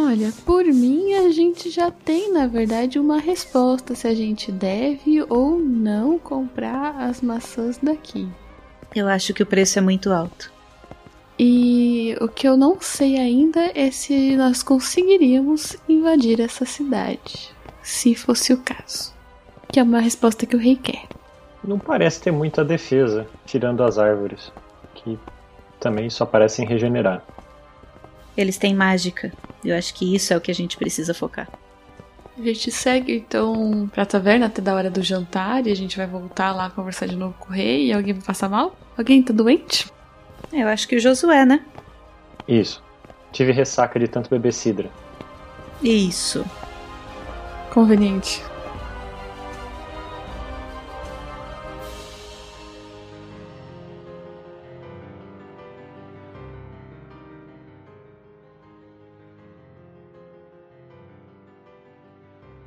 Olha, 0.00 0.32
por 0.46 0.64
mim 0.64 1.12
a 1.14 1.28
gente 1.32 1.68
já 1.70 1.90
tem, 1.90 2.32
na 2.32 2.46
verdade, 2.46 3.00
uma 3.00 3.18
resposta 3.18 3.96
se 3.96 4.06
a 4.06 4.14
gente 4.14 4.52
deve 4.52 5.24
ou 5.28 5.58
não 5.58 6.20
comprar 6.20 6.94
as 7.00 7.20
maçãs 7.20 7.78
daqui. 7.82 8.28
Eu 8.94 9.08
acho 9.08 9.34
que 9.34 9.42
o 9.42 9.46
preço 9.46 9.76
é 9.76 9.82
muito 9.82 10.12
alto. 10.12 10.52
E 11.36 12.16
o 12.20 12.28
que 12.28 12.46
eu 12.46 12.56
não 12.56 12.80
sei 12.80 13.18
ainda 13.18 13.72
é 13.74 13.90
se 13.90 14.36
nós 14.36 14.62
conseguiríamos 14.62 15.76
invadir 15.88 16.40
essa 16.40 16.64
cidade, 16.64 17.52
se 17.82 18.14
fosse 18.14 18.52
o 18.52 18.58
caso. 18.58 19.12
Que 19.66 19.80
é 19.80 19.82
uma 19.82 20.00
resposta 20.00 20.46
que 20.46 20.54
o 20.54 20.60
rei 20.60 20.76
quer. 20.76 21.08
Não 21.62 21.78
parece 21.78 22.20
ter 22.20 22.30
muita 22.30 22.64
defesa, 22.64 23.26
tirando 23.44 23.82
as 23.82 23.98
árvores, 23.98 24.52
que 24.94 25.18
também 25.80 26.08
só 26.08 26.24
parecem 26.24 26.64
regenerar. 26.64 27.20
Eles 28.36 28.58
têm 28.58 28.76
mágica. 28.76 29.32
Eu 29.64 29.76
acho 29.76 29.94
que 29.94 30.14
isso 30.14 30.32
é 30.32 30.36
o 30.36 30.40
que 30.40 30.50
a 30.50 30.54
gente 30.54 30.76
precisa 30.76 31.12
focar. 31.12 31.48
A 32.38 32.42
gente 32.42 32.70
segue 32.70 33.16
então 33.16 33.90
pra 33.92 34.06
taverna 34.06 34.46
até 34.46 34.62
da 34.62 34.74
hora 34.74 34.88
do 34.88 35.02
jantar 35.02 35.66
e 35.66 35.72
a 35.72 35.74
gente 35.74 35.96
vai 35.96 36.06
voltar 36.06 36.52
lá 36.52 36.70
conversar 36.70 37.06
de 37.06 37.16
novo 37.16 37.34
com 37.38 37.50
o 37.50 37.52
rei 37.52 37.86
e 37.86 37.92
alguém 37.92 38.14
vai 38.14 38.22
passar 38.22 38.48
mal? 38.48 38.76
Alguém 38.96 39.22
tá 39.22 39.32
doente? 39.32 39.90
Eu 40.52 40.68
acho 40.68 40.86
que 40.86 40.96
o 40.96 41.00
Josué, 41.00 41.44
né? 41.44 41.64
Isso. 42.46 42.82
Tive 43.32 43.52
ressaca 43.52 43.98
de 43.98 44.06
tanto 44.06 44.30
beber 44.30 44.52
cidra. 44.52 44.88
Isso. 45.82 46.44
Conveniente. 47.70 48.42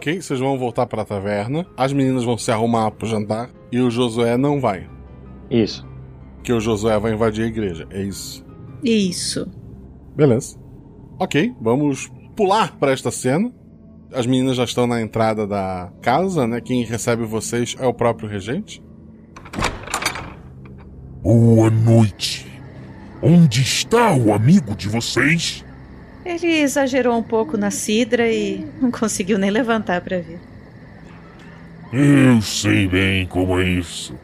Ok, 0.02 0.20
vocês 0.20 0.40
vão 0.40 0.58
voltar 0.58 0.88
pra 0.88 1.06
taverna. 1.06 1.64
As 1.78 1.94
meninas 1.94 2.24
vão 2.24 2.36
se 2.36 2.52
arrumar 2.52 2.90
pro 2.90 3.08
jantar. 3.08 3.52
E 3.72 3.80
o 3.80 3.92
Josué 3.92 4.36
não 4.36 4.60
vai. 4.60 4.90
Isso. 5.48 5.88
Que 6.42 6.52
o 6.52 6.60
Josué 6.60 6.98
vai 6.98 7.14
invadir 7.14 7.44
a 7.44 7.48
igreja. 7.48 7.86
É 7.92 8.02
isso. 8.02 8.44
Isso. 8.84 9.48
Beleza. 10.16 10.58
Ok, 11.20 11.54
vamos 11.62 12.12
pular 12.36 12.76
para 12.80 12.92
esta 12.92 13.12
cena. 13.12 13.54
As 14.12 14.26
meninas 14.26 14.58
já 14.58 14.64
estão 14.64 14.88
na 14.88 15.00
entrada 15.04 15.46
da 15.46 15.94
casa, 16.02 16.48
né? 16.48 16.60
Quem 16.62 16.84
recebe 16.84 17.24
vocês 17.24 17.76
é 17.80 17.86
o 17.86 17.94
próprio 17.94 18.28
regente. 18.28 18.84
Boa 21.22 21.70
noite. 21.70 22.48
Onde 23.22 23.62
está 23.62 24.16
o 24.16 24.34
amigo 24.34 24.76
de 24.76 24.90
vocês? 24.90 25.64
Ele 26.26 26.48
exagerou 26.48 27.18
um 27.18 27.24
pouco 27.24 27.58
na 27.58 27.72
cidra 27.72 28.32
e 28.32 28.66
não 28.82 28.92
conseguiu 28.92 29.38
nem 29.38 29.50
levantar 29.50 30.02
para 30.02 30.20
ver. 30.20 30.40
Eu 31.92 32.42
sei 32.42 32.88
bem 32.88 33.26
como 33.26 33.60
é 33.60 33.68
isso. 33.68 34.16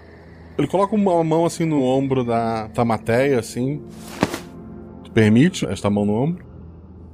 Ele 0.57 0.67
coloca 0.67 0.95
uma 0.95 1.23
mão 1.23 1.45
assim 1.45 1.65
no 1.65 1.83
ombro 1.83 2.23
da 2.23 2.69
Tamateia, 2.69 3.39
assim. 3.39 3.81
Tu 5.03 5.11
permite 5.11 5.65
esta 5.65 5.89
mão 5.89 6.05
no 6.05 6.13
ombro? 6.13 6.45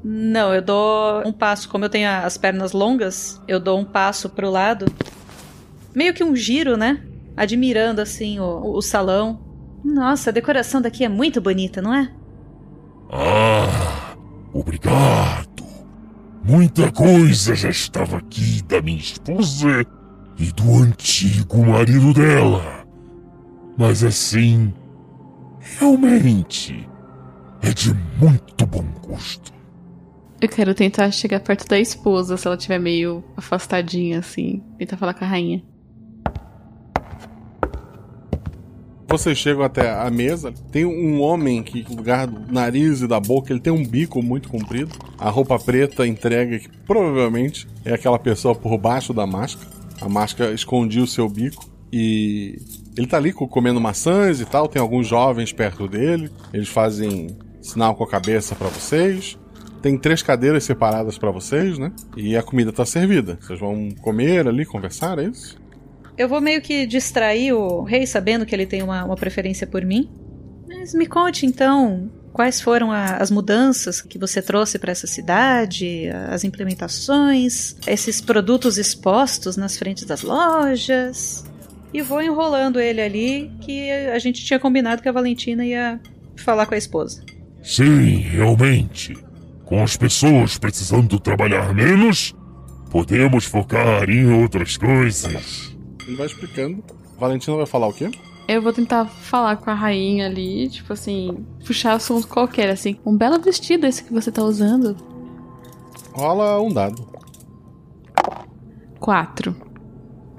Não, 0.03 0.53
eu 0.53 0.61
dou 0.61 1.25
um 1.25 1.31
passo. 1.31 1.69
Como 1.69 1.85
eu 1.85 1.89
tenho 1.89 2.09
as 2.09 2.37
pernas 2.37 2.73
longas, 2.73 3.41
eu 3.47 3.59
dou 3.59 3.79
um 3.79 3.85
passo 3.85 4.29
pro 4.29 4.49
lado. 4.49 4.85
Meio 5.95 6.13
que 6.13 6.23
um 6.23 6.35
giro, 6.35 6.77
né? 6.77 7.01
Admirando 7.35 8.01
assim 8.01 8.39
o, 8.39 8.75
o 8.75 8.81
salão. 8.81 9.39
Nossa, 9.83 10.29
a 10.29 10.33
decoração 10.33 10.81
daqui 10.81 11.03
é 11.03 11.09
muito 11.09 11.41
bonita, 11.41 11.81
não 11.81 11.93
é? 11.93 12.09
Ah, 13.11 13.92
obrigado. 14.53 15.63
Muita 16.43 16.91
coisa 16.91 17.55
já 17.55 17.69
estava 17.69 18.17
aqui 18.17 18.61
da 18.63 18.81
minha 18.81 18.99
esposa 18.99 19.85
e 20.37 20.51
do 20.51 20.75
antigo 20.75 21.65
marido 21.65 22.13
dela. 22.13 22.85
Mas 23.77 24.03
assim, 24.03 24.73
realmente 25.79 26.87
é 27.61 27.71
de 27.71 27.93
muito 28.19 28.65
bom 28.65 28.85
gosto. 29.01 29.53
Eu 30.41 30.49
quero 30.49 30.75
tentar 30.75 31.09
chegar 31.11 31.39
perto 31.39 31.65
da 31.65 31.79
esposa, 31.79 32.35
se 32.35 32.45
ela 32.45 32.57
estiver 32.57 32.77
meio 32.77 33.23
afastadinha 33.37 34.19
assim. 34.19 34.61
Tentar 34.77 34.97
falar 34.97 35.13
com 35.13 35.23
a 35.23 35.27
rainha. 35.27 35.63
Vocês 39.13 39.37
chegam 39.37 39.61
até 39.61 39.91
a 39.91 40.09
mesa. 40.09 40.51
Tem 40.71 40.85
um 40.85 41.21
homem 41.21 41.61
que, 41.61 41.85
no 41.87 41.97
lugar 41.97 42.25
do 42.25 42.51
nariz 42.51 43.01
e 43.01 43.07
da 43.07 43.19
boca, 43.19 43.53
ele 43.53 43.59
tem 43.59 43.71
um 43.71 43.85
bico 43.85 44.23
muito 44.23 44.49
comprido. 44.49 44.89
A 45.19 45.29
roupa 45.29 45.59
preta 45.59 46.07
entrega 46.07 46.57
que 46.57 46.67
provavelmente 46.87 47.67
é 47.85 47.93
aquela 47.93 48.17
pessoa 48.17 48.55
por 48.55 48.75
baixo 48.75 49.13
da 49.13 49.27
máscara. 49.27 49.69
A 50.01 50.09
máscara 50.09 50.51
escondia 50.51 51.03
o 51.03 51.05
seu 51.05 51.29
bico. 51.29 51.63
E 51.91 52.59
ele 52.97 53.05
tá 53.05 53.17
ali 53.17 53.31
comendo 53.31 53.79
maçãs 53.79 54.41
e 54.41 54.45
tal. 54.45 54.67
Tem 54.67 54.81
alguns 54.81 55.05
jovens 55.05 55.53
perto 55.53 55.87
dele. 55.87 56.31
Eles 56.51 56.69
fazem 56.69 57.37
sinal 57.61 57.93
com 57.93 58.03
a 58.03 58.09
cabeça 58.09 58.55
para 58.55 58.67
vocês. 58.67 59.37
Tem 59.79 59.95
três 59.95 60.23
cadeiras 60.23 60.63
separadas 60.63 61.19
para 61.19 61.29
vocês, 61.29 61.77
né? 61.77 61.91
E 62.17 62.35
a 62.35 62.41
comida 62.41 62.73
tá 62.73 62.83
servida. 62.83 63.37
Vocês 63.39 63.59
vão 63.59 63.91
comer 64.01 64.47
ali, 64.47 64.65
conversar, 64.65 65.19
é 65.19 65.25
isso? 65.25 65.61
Eu 66.17 66.29
vou 66.29 66.39
meio 66.39 66.61
que 66.61 66.85
distrair 66.85 67.53
o 67.53 67.83
rei, 67.83 68.05
sabendo 68.05 68.45
que 68.45 68.53
ele 68.53 68.65
tem 68.65 68.83
uma, 68.83 69.03
uma 69.03 69.15
preferência 69.15 69.65
por 69.65 69.83
mim. 69.83 70.09
Mas 70.67 70.93
me 70.93 71.05
conte 71.05 71.45
então 71.45 72.11
quais 72.31 72.59
foram 72.59 72.91
a, 72.91 73.17
as 73.17 73.29
mudanças 73.31 74.01
que 74.01 74.17
você 74.17 74.41
trouxe 74.41 74.79
para 74.79 74.91
essa 74.91 75.07
cidade, 75.07 76.09
as 76.29 76.43
implementações, 76.43 77.75
esses 77.87 78.19
produtos 78.19 78.77
expostos 78.77 79.55
nas 79.55 79.77
frentes 79.77 80.03
das 80.03 80.23
lojas. 80.23 81.45
E 81.93 82.01
vou 82.01 82.21
enrolando 82.21 82.79
ele 82.79 83.01
ali, 83.01 83.51
que 83.61 83.89
a 83.91 84.17
gente 84.17 84.43
tinha 84.43 84.59
combinado 84.59 85.01
que 85.01 85.09
a 85.09 85.11
Valentina 85.11 85.63
ia 85.63 85.99
falar 86.35 86.65
com 86.65 86.73
a 86.73 86.77
esposa. 86.77 87.23
Sim, 87.61 88.17
realmente. 88.17 89.15
Com 89.63 89.81
as 89.83 89.95
pessoas 89.95 90.57
precisando 90.57 91.19
trabalhar 91.19 91.73
menos, 91.73 92.33
podemos 92.89 93.45
focar 93.45 94.09
em 94.09 94.25
outras 94.31 94.75
coisas. 94.75 95.72
Ele 96.07 96.15
vai 96.15 96.25
explicando. 96.25 96.83
Valentina 97.17 97.55
vai 97.55 97.65
falar 97.65 97.87
o 97.87 97.93
quê? 97.93 98.11
Eu 98.47 98.61
vou 98.61 98.73
tentar 98.73 99.05
falar 99.05 99.55
com 99.57 99.69
a 99.69 99.73
rainha 99.73 100.25
ali, 100.25 100.67
tipo 100.67 100.91
assim, 100.91 101.45
puxar 101.65 101.93
assunto 101.93 102.27
qualquer, 102.27 102.69
assim. 102.69 102.97
Um 103.05 103.15
belo 103.15 103.39
vestido 103.39 103.85
esse 103.87 104.03
que 104.03 104.13
você 104.13 104.31
tá 104.31 104.43
usando. 104.43 104.97
Rola 106.11 106.61
um 106.61 106.71
dado. 106.71 107.07
Quatro. 108.99 109.55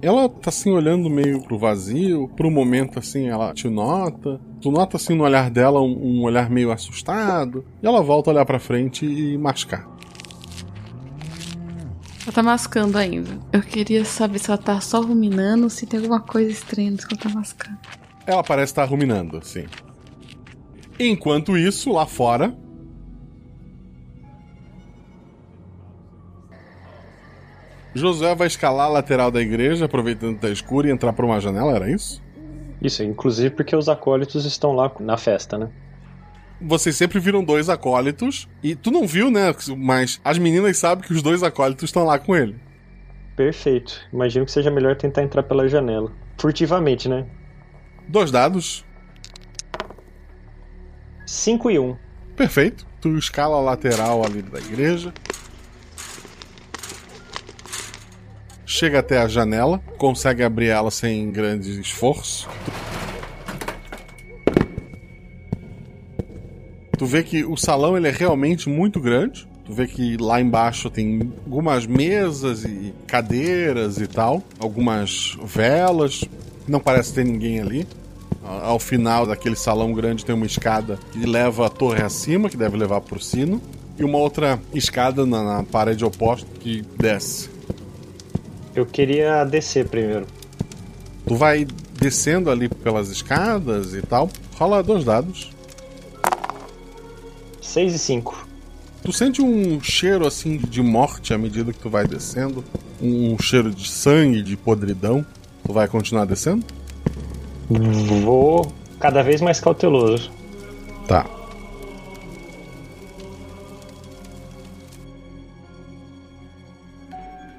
Ela 0.03 0.29
tá 0.29 0.51
assim 0.51 0.71
olhando 0.71 1.09
meio 1.09 1.43
pro 1.43 1.59
vazio, 1.59 2.29
por 2.37 2.45
um 2.45 2.51
momento 2.51 2.99
assim 2.99 3.29
ela 3.29 3.55
te 3.55 3.71
nota. 3.71 4.39
Tu 4.61 4.71
nota 4.71 4.99
assim 4.99 5.15
no 5.15 5.25
olhar 5.25 5.51
dela 5.51 5.81
um, 5.81 6.19
um 6.19 6.23
olhar 6.25 6.51
meio 6.51 6.71
assustado. 6.71 7.65
E 7.83 7.87
ela 7.87 8.03
volta 8.03 8.31
a 8.31 8.35
olhar 8.35 8.45
pra 8.45 8.59
frente 8.59 9.07
e 9.07 9.39
mascar. 9.39 9.89
Ela 12.25 12.33
tá 12.33 12.43
mascando 12.43 12.97
ainda. 12.97 13.39
Eu 13.53 13.61
queria 13.61 14.05
saber 14.05 14.39
se 14.39 14.51
ela 14.51 14.59
tá 14.59 14.81
só 14.81 15.01
ruminando, 15.01 15.69
se 15.69 15.87
tem 15.87 16.01
alguma 16.01 16.21
coisa 16.21 16.51
estranha 16.51 16.97
que 16.97 17.05
ela 17.15 17.23
tá 17.23 17.29
mascando. 17.29 17.79
Ela 18.27 18.43
parece 18.43 18.73
estar 18.73 18.85
ruminando, 18.85 19.45
sim. 19.45 19.67
Enquanto 20.99 21.57
isso, 21.57 21.93
lá 21.93 22.07
fora. 22.07 22.57
Josué 27.95 28.35
vai 28.35 28.47
escalar 28.47 28.87
a 28.87 28.91
lateral 28.91 29.31
da 29.31 29.41
igreja, 29.41 29.85
aproveitando 29.85 30.37
que 30.37 30.41
tá 30.41 30.49
escuro, 30.49 30.89
e 30.89 30.91
entrar 30.91 31.13
por 31.13 31.27
uma 31.27 31.39
janela, 31.39 31.77
era 31.77 31.91
isso? 31.91 32.23
Isso, 32.81 33.03
inclusive 33.03 33.51
porque 33.55 33.77
os 33.77 33.89
acólitos 33.89 34.47
estão 34.47 34.73
lá 34.73 34.91
na 34.99 35.17
festa, 35.17 35.59
né? 35.59 35.71
Vocês 36.67 36.97
sempre 36.97 37.21
viram 37.21 37.45
dois 37.45 37.69
acólitos, 37.69 38.49
e 38.63 38.75
tu 38.75 38.91
não 38.91 39.07
viu, 39.07 39.31
né? 39.31 39.55
Mas 39.77 40.19
as 40.25 40.39
meninas 40.39 40.79
sabem 40.79 41.05
que 41.05 41.13
os 41.13 41.21
dois 41.21 41.43
acólitos 41.43 41.85
estão 41.85 42.05
lá 42.05 42.19
com 42.19 42.35
ele. 42.35 42.57
Perfeito. 43.37 44.01
Imagino 44.13 44.47
que 44.47 44.53
seja 44.53 44.71
melhor 44.71 44.97
tentar 44.97 45.23
entrar 45.23 45.43
pela 45.43 45.69
janela. 45.69 46.11
Furtivamente, 46.39 47.09
né? 47.09 47.27
Dois 48.09 48.31
dados. 48.31 48.85
5 51.27 51.71
e 51.71 51.79
1. 51.79 51.83
Um. 51.83 51.97
Perfeito. 52.37 52.87
Tu 53.01 53.17
escala 53.19 53.57
a 53.57 53.61
lateral 53.61 54.25
ali 54.25 54.41
da 54.41 54.59
igreja. 54.59 55.13
Chega 58.65 59.01
até 59.01 59.19
a 59.19 59.29
janela, 59.29 59.79
consegue 59.99 60.43
abrir 60.43 60.69
ela 60.69 60.91
sem 60.91 61.31
grande 61.31 61.81
esforço. 61.81 62.49
Tu 66.97 67.07
vê 67.07 67.23
que 67.23 67.45
o 67.45 67.57
salão 67.57 67.97
ele 67.97 68.09
é 68.09 68.11
realmente 68.11 68.69
muito 68.69 69.01
grande. 69.01 69.47
Tu 69.65 69.73
vê 69.73 69.87
que 69.87 70.17
lá 70.19 70.41
embaixo 70.41 70.91
tem 70.91 71.33
algumas 71.47 71.87
mesas 71.87 72.65
e 72.65 72.93
cadeiras 73.07 73.99
e 73.99 74.07
tal, 74.07 74.43
algumas 74.59 75.37
velas. 75.43 76.25
Não 76.69 76.81
parece 76.81 77.15
ter 77.15 77.25
ninguém 77.25 77.61
ali. 77.61 77.87
Ao 78.45 78.79
final 78.79 79.27
daquele 79.27 79.57
salão 79.57 79.93
grande 79.95 80.25
tem 80.25 80.35
uma 80.35 80.45
escada 80.45 80.99
que 81.13 81.25
leva 81.25 81.67
a 81.67 81.71
torre 81.71 82.03
acima, 82.03 82.51
que 82.51 82.59
deve 82.59 82.77
levar 82.77 83.01
pro 83.01 83.19
sino, 83.19 83.61
e 83.99 84.05
uma 84.05 84.19
outra 84.19 84.61
escada 84.75 85.25
na, 85.25 85.43
na 85.43 85.63
parede 85.63 86.05
oposta 86.05 86.47
que 86.61 86.83
desce. 86.99 87.49
Eu 88.75 88.85
queria 88.85 89.45
descer 89.45 89.89
primeiro. 89.89 90.27
Tu 91.27 91.35
vai 91.35 91.67
descendo 91.99 92.51
ali 92.51 92.69
pelas 92.69 93.09
escadas 93.09 93.95
e 93.95 94.03
tal. 94.03 94.29
Rola 94.57 94.83
dois 94.83 95.05
dados. 95.05 95.54
6 97.65 97.95
e 97.95 97.99
5. 97.99 98.49
Tu 99.03 99.13
sente 99.13 99.43
um 99.43 99.81
cheiro 99.83 100.27
assim 100.27 100.59
de 100.59 100.83
morte 100.83 101.35
à 101.35 101.39
medida 101.39 101.73
que 101.73 101.79
tu 101.79 101.91
vai 101.91 102.07
descendo. 102.07 102.63
Um 103.01 103.37
cheiro 103.39 103.71
de 103.71 103.89
sangue, 103.89 104.43
de 104.43 104.57
podridão. 104.57 105.25
Tu 105.67 105.73
vai 105.73 105.89
continuar 105.89 106.27
descendo? 106.27 106.65
Vou 108.23 108.71
cada 109.01 109.23
vez 109.23 109.41
mais 109.41 109.61
cauteloso. 109.61 110.31
Tá. 111.09 111.27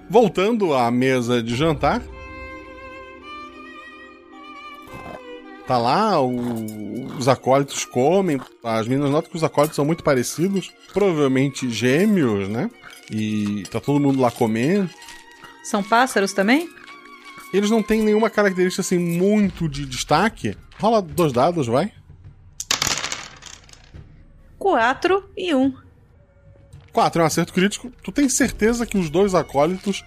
Voltando 0.09 0.73
à 0.73 0.89
mesa 0.91 1.41
de 1.41 1.55
jantar. 1.55 2.01
Tá 5.67 5.77
lá, 5.79 6.21
o- 6.21 7.05
os 7.17 7.27
acólitos 7.27 7.85
comem. 7.85 8.39
As 8.63 8.87
meninas 8.87 9.09
notam 9.09 9.31
que 9.31 9.37
os 9.37 9.43
acólitos 9.43 9.75
são 9.75 9.83
muito 9.85 10.03
parecidos. 10.03 10.71
Provavelmente 10.93 11.69
gêmeos, 11.71 12.47
né? 12.47 12.69
E 13.11 13.63
tá 13.71 13.79
todo 13.79 13.99
mundo 13.99 14.19
lá 14.21 14.29
comendo. 14.29 14.89
São 15.63 15.81
pássaros 15.81 16.33
também? 16.33 16.69
Eles 17.53 17.69
não 17.71 17.81
têm 17.81 18.01
nenhuma 18.03 18.29
característica 18.29 18.81
assim 18.81 18.99
muito 18.99 19.67
de 19.67 19.85
destaque. 19.85 20.55
Rola 20.79 21.01
dois 21.01 21.31
dados, 21.33 21.65
vai. 21.67 21.91
Quatro 24.57 25.23
e 25.37 25.53
um. 25.53 25.73
4 26.91 27.19
é 27.21 27.23
um 27.23 27.27
acerto 27.27 27.53
crítico. 27.53 27.91
Tu 28.03 28.11
tem 28.11 28.29
certeza 28.29 28.85
que 28.85 28.97
os 28.97 29.09
dois 29.09 29.35
acólitos 29.35 30.03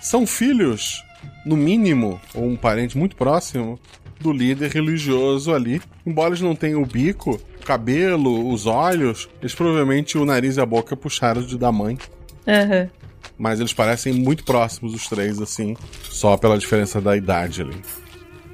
são 0.00 0.26
filhos, 0.26 1.02
no 1.44 1.56
mínimo, 1.56 2.20
ou 2.34 2.46
um 2.48 2.56
parente 2.56 2.96
muito 2.96 3.14
próximo, 3.14 3.78
do 4.20 4.32
líder 4.32 4.70
religioso 4.70 5.52
ali. 5.52 5.80
Embora 6.06 6.30
eles 6.30 6.40
não 6.40 6.54
tenham 6.54 6.82
o 6.82 6.86
bico, 6.86 7.40
o 7.60 7.64
cabelo, 7.64 8.52
os 8.52 8.66
olhos, 8.66 9.28
eles 9.40 9.54
provavelmente 9.54 10.18
o 10.18 10.24
nariz 10.24 10.56
e 10.56 10.60
a 10.60 10.66
boca 10.66 10.96
puxaram 10.96 11.42
de 11.42 11.58
da 11.58 11.72
mãe. 11.72 11.98
Aham. 12.46 12.88
Mas 13.36 13.58
eles 13.58 13.72
parecem 13.72 14.12
muito 14.12 14.44
próximos, 14.44 14.94
os 14.94 15.08
três, 15.08 15.40
assim, 15.40 15.74
só 16.10 16.36
pela 16.36 16.58
diferença 16.58 17.00
da 17.00 17.16
idade 17.16 17.62
ali. 17.62 17.76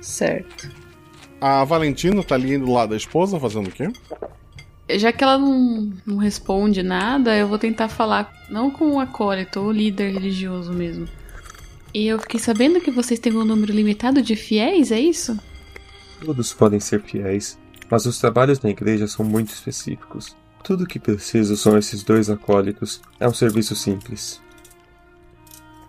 Certo. 0.01 0.71
A 1.41 1.65
Valentina 1.65 2.23
tá 2.23 2.37
ali 2.37 2.57
do 2.57 2.73
lado 2.73 2.91
da 2.91 2.97
esposa, 2.97 3.39
fazendo 3.41 3.69
o 3.69 3.73
quê? 3.73 3.91
Já 4.89 5.13
que 5.13 5.25
ela 5.25 5.37
não, 5.37 5.93
não 6.07 6.17
responde 6.17 6.83
nada, 6.83 7.37
eu 7.37 7.49
vou 7.49 7.59
tentar 7.59 7.89
falar, 7.89 8.33
não 8.49 8.71
com 8.71 8.93
o 8.93 9.01
acólito, 9.01 9.61
o 9.61 9.73
líder 9.73 10.13
religioso 10.13 10.73
mesmo. 10.73 11.09
E 11.93 12.07
eu 12.07 12.19
fiquei 12.21 12.39
sabendo 12.39 12.81
que 12.81 12.91
vocês 12.91 13.19
têm 13.19 13.35
um 13.35 13.45
número 13.45 13.73
limitado 13.73 14.23
de 14.23 14.37
fiéis, 14.37 14.93
é 14.93 15.01
isso? 15.01 15.37
Todos 16.25 16.53
podem 16.53 16.81
ser 16.81 17.03
fiéis, 17.03 17.59
mas 17.91 18.07
os 18.07 18.19
trabalhos 18.19 18.61
na 18.61 18.71
igreja 18.71 19.07
são 19.07 19.25
muito 19.25 19.51
específicos. 19.53 20.37
Tudo 20.63 20.85
o 20.85 20.87
que 20.87 20.99
preciso 20.99 21.57
são 21.57 21.79
esses 21.79 22.03
dois 22.03 22.29
acólitos. 22.29 23.01
É 23.21 23.29
um 23.29 23.35
serviço 23.35 23.77
simples. 23.77 24.41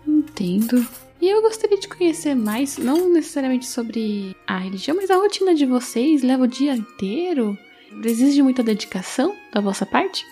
Entendo. 0.06 0.86
E 1.20 1.28
eu 1.28 1.42
gostaria 1.42 1.78
de 1.78 1.88
conhecer 1.88 2.34
mais, 2.36 2.78
não 2.78 3.12
necessariamente 3.12 3.66
sobre 3.66 4.36
a 4.46 4.56
religião, 4.56 4.96
mas 4.96 5.10
a 5.10 5.16
rotina 5.16 5.54
de 5.54 5.66
vocês. 5.66 6.22
Leva 6.22 6.44
o 6.44 6.48
dia 6.48 6.76
inteiro? 6.76 7.58
Exige 8.04 8.40
muita 8.42 8.62
dedicação 8.62 9.34
da 9.52 9.60
vossa 9.60 9.84
parte? 9.84 10.24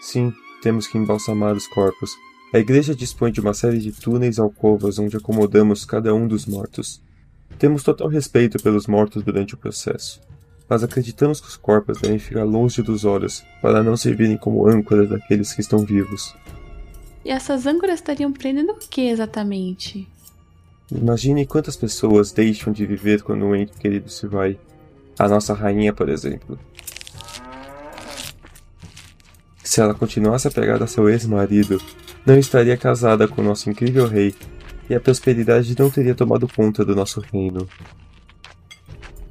Sim, 0.00 0.32
temos 0.62 0.86
que 0.86 0.96
embalsamar 0.96 1.56
os 1.56 1.66
corpos. 1.66 2.12
A 2.52 2.58
igreja 2.60 2.94
dispõe 2.94 3.32
de 3.32 3.40
uma 3.40 3.54
série 3.54 3.80
de 3.80 3.90
túneis 3.90 4.38
alcovas 4.38 5.00
onde 5.00 5.16
acomodamos 5.16 5.84
cada 5.84 6.14
um 6.14 6.28
dos 6.28 6.46
mortos. 6.46 7.02
Temos 7.58 7.82
total 7.82 8.08
respeito 8.08 8.62
pelos 8.62 8.86
mortos 8.86 9.22
durante 9.22 9.54
o 9.54 9.56
processo, 9.56 10.20
mas 10.68 10.82
acreditamos 10.82 11.40
que 11.40 11.48
os 11.48 11.56
corpos 11.56 12.00
devem 12.00 12.18
ficar 12.18 12.44
longe 12.44 12.82
dos 12.82 13.04
olhos 13.04 13.44
para 13.62 13.82
não 13.82 13.96
servirem 13.96 14.36
como 14.36 14.66
âncoras 14.66 15.08
daqueles 15.08 15.52
que 15.52 15.60
estão 15.60 15.80
vivos. 15.80 16.34
E 17.24 17.30
essas 17.30 17.66
âncoras 17.66 17.96
estariam 17.96 18.32
prendendo 18.32 18.72
o 18.72 18.78
que 18.78 19.08
exatamente? 19.08 20.06
Imagine 20.92 21.46
quantas 21.46 21.76
pessoas 21.76 22.32
deixam 22.32 22.72
de 22.72 22.84
viver 22.84 23.22
quando 23.22 23.46
um 23.46 23.56
ente 23.56 23.72
querido 23.72 24.10
se 24.10 24.26
vai. 24.26 24.58
A 25.18 25.28
nossa 25.28 25.54
rainha, 25.54 25.92
por 25.92 26.08
exemplo. 26.08 26.58
Se 29.62 29.80
ela 29.80 29.94
continuasse 29.94 30.46
apegada 30.46 30.84
a 30.84 30.86
seu 30.86 31.08
ex-marido, 31.08 31.80
não 32.26 32.38
estaria 32.38 32.76
casada 32.76 33.26
com 33.26 33.40
o 33.40 33.44
nosso 33.44 33.70
incrível 33.70 34.06
rei, 34.06 34.34
e 34.88 34.94
a 34.94 35.00
prosperidade 35.00 35.74
não 35.78 35.90
teria 35.90 36.14
tomado 36.14 36.48
conta 36.48 36.84
do 36.84 36.94
nosso 36.94 37.20
reino. 37.20 37.68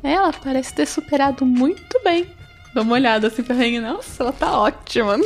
Ela 0.01 0.33
parece 0.33 0.73
ter 0.73 0.85
superado 0.85 1.45
muito 1.45 1.99
bem. 2.03 2.27
Dá 2.73 2.81
uma 2.81 2.93
olhada 2.95 3.27
assim 3.27 3.43
pra 3.43 3.55
rainha. 3.55 3.81
Nossa, 3.81 4.23
ela 4.23 4.33
tá 4.33 4.59
ótima. 4.59 5.17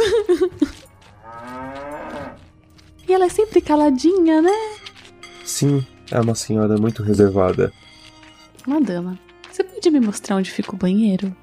e 3.07 3.13
ela 3.13 3.25
é 3.25 3.29
sempre 3.29 3.61
caladinha, 3.61 4.41
né? 4.41 4.77
Sim, 5.43 5.85
é 6.11 6.19
uma 6.19 6.35
senhora 6.35 6.77
muito 6.77 7.01
reservada. 7.01 7.71
Madama, 8.67 9.17
você 9.49 9.63
pode 9.63 9.89
me 9.89 9.99
mostrar 9.99 10.35
onde 10.35 10.51
fica 10.51 10.75
o 10.75 10.77
banheiro? 10.77 11.35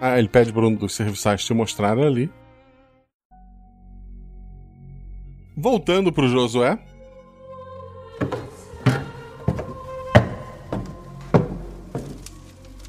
Ah, 0.00 0.18
ele 0.18 0.28
pede 0.28 0.50
um 0.58 0.74
dos 0.74 0.94
serviçais 0.94 1.44
te 1.44 1.52
mostrar 1.52 1.98
ali. 1.98 2.30
Voltando 5.56 6.12
pro 6.12 6.26
Josué. 6.26 6.78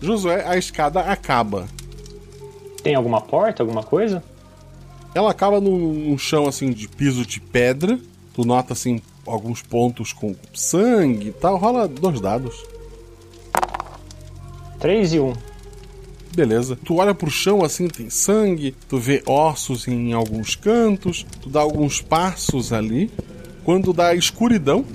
Josué, 0.06 0.46
a 0.48 0.58
escada 0.58 1.02
acaba. 1.02 1.68
Tem 2.84 2.96
alguma 2.96 3.20
porta, 3.20 3.64
alguma 3.64 3.84
coisa? 3.84 4.24
Ela 5.14 5.32
acaba 5.32 5.60
num, 5.60 5.94
num 5.94 6.18
chão 6.18 6.48
assim 6.48 6.72
de 6.72 6.88
piso 6.88 7.26
de 7.26 7.40
pedra. 7.40 8.00
Tu 8.34 8.46
nota 8.46 8.74
assim 8.74 9.02
alguns 9.26 9.62
pontos 9.62 10.14
com 10.14 10.36
sangue 10.54 11.30
e 11.30 11.32
tal. 11.32 11.58
Rola 11.58 11.88
dois 11.88 12.22
dados. 12.22 12.64
3 14.80 15.14
e 15.14 15.20
1. 15.20 15.34
Beleza. 16.36 16.78
Tu 16.84 16.96
olha 16.96 17.16
pro 17.16 17.32
chão 17.32 17.64
assim, 17.64 17.88
tem 17.88 18.10
sangue, 18.10 18.76
tu 18.90 18.98
vê 18.98 19.24
ossos 19.26 19.88
em 19.88 20.14
alguns 20.14 20.56
cantos, 20.56 21.26
tu 21.42 21.50
dá 21.50 21.62
alguns 21.62 22.02
passos 22.02 22.74
ali. 22.74 23.10
Quando 23.64 23.94
dá 23.94 24.14
escuridão, 24.14 24.86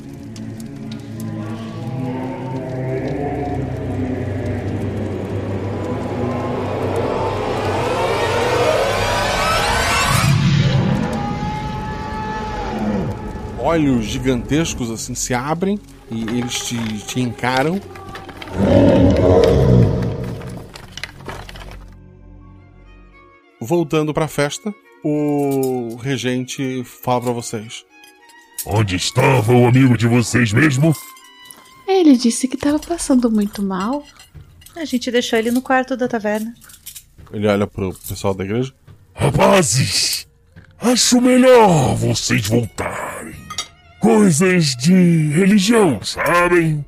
olhos 13.80 14.04
gigantescos 14.04 14.90
assim 14.90 15.14
se 15.14 15.32
abrem 15.32 15.78
e 16.10 16.22
eles 16.22 16.66
te, 16.66 16.98
te 17.06 17.20
encaram. 17.20 17.80
Voltando 23.58 24.12
pra 24.12 24.28
festa, 24.28 24.74
o 25.02 25.96
regente 25.96 26.84
fala 26.84 27.22
pra 27.22 27.32
vocês. 27.32 27.84
Onde 28.66 28.96
estava 28.96 29.52
o 29.52 29.66
amigo 29.66 29.96
de 29.96 30.06
vocês 30.06 30.52
mesmo? 30.52 30.94
Ele 31.88 32.16
disse 32.16 32.46
que 32.46 32.58
tava 32.58 32.78
passando 32.78 33.30
muito 33.30 33.62
mal. 33.62 34.04
A 34.76 34.84
gente 34.84 35.10
deixou 35.10 35.38
ele 35.38 35.50
no 35.50 35.62
quarto 35.62 35.96
da 35.96 36.06
taverna. 36.06 36.54
Ele 37.32 37.46
olha 37.46 37.66
pro 37.66 37.94
pessoal 37.94 38.34
da 38.34 38.44
igreja. 38.44 38.74
Rapazes, 39.14 40.28
acho 40.78 41.20
melhor 41.20 41.94
vocês 41.96 42.46
voltarem. 42.46 43.19
Coisas 44.00 44.74
de 44.74 45.28
religião, 45.28 46.02
sabem? 46.02 46.84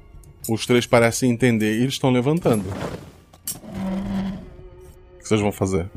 Os 0.48 0.64
três 0.66 0.86
parecem 0.86 1.30
entender 1.30 1.74
e 1.78 1.82
eles 1.82 1.94
estão 1.94 2.10
levantando. 2.10 2.64
O 5.14 5.18
que 5.18 5.28
vocês 5.28 5.40
vão 5.40 5.52
fazer? 5.52 5.88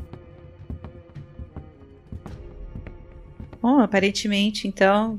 Bom, 3.60 3.80
aparentemente, 3.80 4.68
então, 4.68 5.18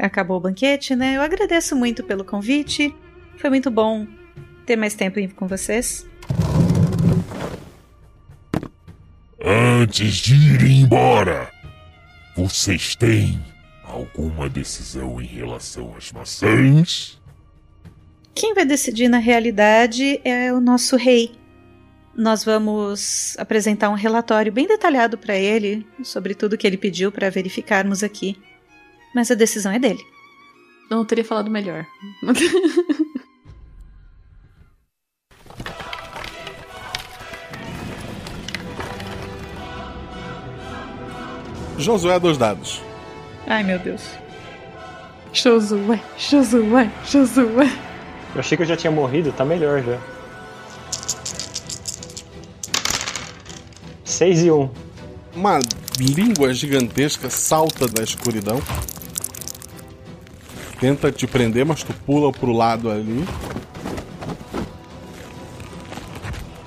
acabou 0.00 0.36
o 0.36 0.40
banquete, 0.40 0.94
né? 0.94 1.16
Eu 1.16 1.22
agradeço 1.22 1.74
muito 1.74 2.04
pelo 2.04 2.24
convite. 2.24 2.94
Foi 3.38 3.50
muito 3.50 3.70
bom 3.70 4.06
ter 4.66 4.76
mais 4.76 4.94
tempo 4.94 5.18
com 5.34 5.48
vocês. 5.48 6.06
Antes 9.42 10.16
de 10.16 10.34
irem 10.34 10.82
embora, 10.82 11.50
vocês 12.36 12.94
têm 12.94 13.40
alguma 13.90 14.48
decisão 14.48 15.20
em 15.20 15.26
relação 15.26 15.94
às 15.96 16.10
maçãs? 16.12 17.20
Quem 18.34 18.54
vai 18.54 18.64
decidir 18.64 19.08
na 19.08 19.18
realidade 19.18 20.20
é 20.24 20.52
o 20.52 20.60
nosso 20.60 20.96
rei. 20.96 21.32
Nós 22.16 22.44
vamos 22.44 23.36
apresentar 23.38 23.90
um 23.90 23.94
relatório 23.94 24.52
bem 24.52 24.66
detalhado 24.66 25.16
para 25.18 25.36
ele 25.36 25.86
sobre 26.02 26.34
tudo 26.34 26.56
que 26.56 26.66
ele 26.66 26.76
pediu 26.76 27.12
para 27.12 27.30
verificarmos 27.30 28.02
aqui. 28.02 28.36
Mas 29.14 29.30
a 29.30 29.34
decisão 29.34 29.72
é 29.72 29.78
dele. 29.78 30.04
Não 30.90 31.04
teria 31.04 31.24
falado 31.24 31.50
melhor. 31.50 31.86
Josué 41.78 42.20
dois 42.20 42.36
dados. 42.36 42.82
Ai, 43.50 43.64
meu 43.64 43.80
Deus. 43.80 44.02
Josué, 45.32 46.00
Josué, 46.16 46.88
Josué. 47.04 47.68
Eu 48.32 48.38
achei 48.38 48.56
que 48.56 48.62
eu 48.62 48.66
já 48.66 48.76
tinha 48.76 48.92
morrido, 48.92 49.32
tá 49.32 49.44
melhor 49.44 49.82
já. 49.82 49.98
6 54.04 54.44
e 54.44 54.50
1. 54.52 54.54
Um. 54.54 54.70
Uma 55.34 55.58
língua 55.98 56.54
gigantesca 56.54 57.28
salta 57.28 57.88
da 57.88 58.04
escuridão. 58.04 58.62
Tenta 60.78 61.10
te 61.10 61.26
prender, 61.26 61.66
mas 61.66 61.82
tu 61.82 61.92
pula 62.06 62.30
pro 62.30 62.52
lado 62.52 62.88
ali. 62.88 63.24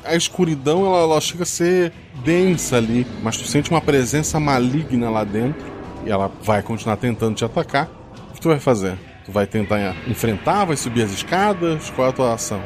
A 0.03 0.15
escuridão 0.15 0.85
ela, 0.85 0.97
ela 0.97 1.21
chega 1.21 1.43
a 1.43 1.45
ser 1.45 1.93
densa 2.25 2.75
ali, 2.75 3.07
mas 3.23 3.37
tu 3.37 3.47
sente 3.47 3.71
uma 3.71 3.79
presença 3.79 4.37
maligna 4.37 5.09
lá 5.09 5.23
dentro 5.23 5.72
e 6.05 6.09
ela 6.09 6.31
vai 6.41 6.61
continuar 6.61 6.97
tentando 6.97 7.35
te 7.35 7.45
atacar. 7.45 7.89
O 8.29 8.33
que 8.33 8.41
tu 8.41 8.49
vai 8.49 8.59
fazer? 8.59 8.97
Tu 9.25 9.31
vai 9.31 9.47
tentar 9.47 9.95
enfrentar, 10.07 10.65
vai 10.65 10.75
subir 10.75 11.03
as 11.03 11.11
escadas? 11.11 11.89
Qual 11.91 12.07
é 12.07 12.09
a 12.09 12.13
tua 12.13 12.33
ação? 12.33 12.61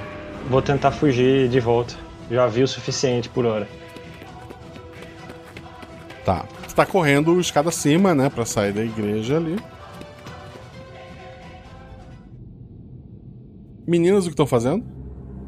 Vou 0.49 0.61
tentar 0.61 0.91
fugir 0.91 1.47
de 1.49 1.59
volta. 1.59 1.95
Já 2.31 2.47
vi 2.47 2.63
o 2.63 2.67
suficiente 2.67 3.29
por 3.29 3.45
hora. 3.45 3.67
Tá. 6.25 6.45
Tu 6.67 6.75
tá 6.75 6.85
correndo 6.85 7.39
escada 7.39 7.69
acima, 7.69 8.13
né, 8.13 8.29
para 8.29 8.45
sair 8.45 8.73
da 8.73 8.83
igreja 8.83 9.37
ali. 9.37 9.57
Meninas, 13.87 14.25
o 14.25 14.27
que 14.27 14.33
estão 14.33 14.45
fazendo? 14.45 14.83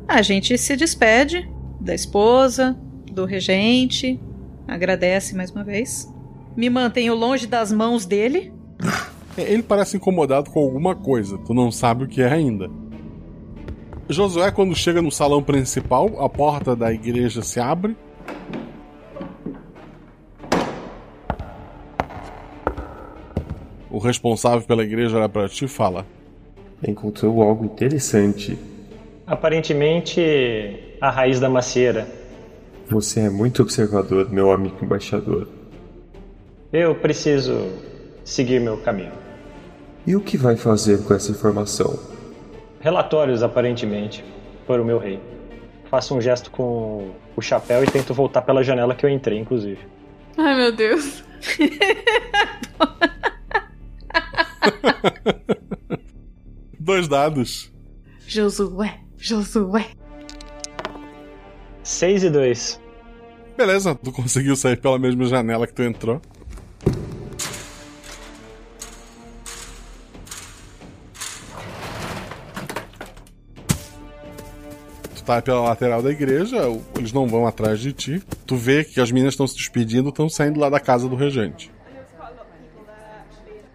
A 0.08 0.22
gente 0.22 0.58
se 0.58 0.76
despede 0.78 1.50
da 1.82 1.94
esposa, 1.94 2.78
do 3.12 3.26
regente, 3.26 4.20
agradece 4.68 5.36
mais 5.36 5.52
uma 5.52 5.64
vez. 5.64 6.08
Me 6.60 6.70
mantenho 6.70 7.16
longe 7.16 7.48
das 7.48 7.72
mãos 7.72 8.06
dele. 8.06 8.52
Ele 9.38 9.64
parece 9.64 9.96
incomodado 9.96 10.50
com 10.50 10.60
alguma 10.60 10.94
coisa, 10.94 11.38
tu 11.38 11.54
não 11.54 11.72
sabe 11.72 12.04
o 12.04 12.08
que 12.10 12.22
é 12.22 12.30
ainda. 12.30 12.70
Josué, 14.10 14.52
quando 14.52 14.76
chega 14.76 15.02
no 15.02 15.10
salão 15.10 15.42
principal, 15.42 16.22
a 16.22 16.28
porta 16.28 16.76
da 16.76 16.92
igreja 16.92 17.42
se 17.42 17.62
abre. 17.62 17.96
O 23.90 23.98
responsável 23.98 24.68
pela 24.68 24.84
igreja 24.84 25.16
olha 25.16 25.30
pra 25.30 25.48
ti 25.48 25.64
e 25.64 25.70
fala: 25.70 26.06
Encontrou 26.86 27.42
algo 27.42 27.64
interessante. 27.64 28.60
Aparentemente, 29.26 30.22
a 31.00 31.10
raiz 31.10 31.40
da 31.40 31.48
macieira. 31.48 32.06
Você 32.90 33.22
é 33.22 33.30
muito 33.30 33.62
observador, 33.62 34.30
meu 34.30 34.52
amigo 34.52 34.76
embaixador. 34.84 35.59
Eu 36.72 36.94
preciso 36.94 37.68
seguir 38.24 38.62
meu 38.62 38.78
caminho. 38.78 39.12
E 40.06 40.16
o 40.16 40.22
que 40.22 40.38
vai 40.38 40.56
fazer 40.56 41.04
com 41.04 41.16
essa 41.16 41.32
informação? 41.32 41.98
Relatórios, 42.80 43.42
aparentemente, 43.42 44.24
para 44.68 44.80
o 44.82 44.86
meu 44.86 45.00
rei. 45.00 45.20
Faço 45.90 46.16
um 46.16 46.22
gesto 46.22 46.52
com 46.52 47.10
o 47.36 47.42
chapéu 47.42 47.84
e 47.84 47.88
tento 47.88 48.14
voltar 48.14 48.44
pela 48.44 48.64
janela 48.64 48.94
que 48.94 49.04
eu 49.04 49.10
entrei, 49.10 49.40
inclusive. 49.40 49.80
Ai, 50.38 50.56
meu 50.56 50.72
Deus. 50.72 51.24
Dois 56.80 57.08
dados. 57.08 57.74
Josué, 58.28 59.00
Josué. 59.18 59.88
6 61.84 62.26
e 62.26 62.30
2. 62.30 62.80
Beleza, 63.58 63.96
tu 63.96 64.12
conseguiu 64.12 64.56
sair 64.56 64.80
pela 64.80 65.00
mesma 65.00 65.26
janela 65.26 65.66
que 65.66 65.74
tu 65.74 65.82
entrou. 65.82 66.22
Tá 75.30 75.44
pela 75.44 75.62
lateral 75.62 76.02
da 76.02 76.10
igreja, 76.10 76.58
eles 76.98 77.14
não 77.14 77.28
vão 77.28 77.46
atrás 77.46 77.80
de 77.80 77.94
ti. 77.94 78.20
Tu 78.48 78.56
vê 78.56 78.84
que 78.84 79.00
as 79.00 79.12
meninas 79.12 79.36
estão 79.36 79.46
se 79.46 79.56
despedindo, 79.56 80.10
estão 80.10 80.28
saindo 80.28 80.60
lá 80.60 80.72
da 80.72 80.80
casa 80.80 81.08
do 81.08 81.16
regente. 81.16 81.70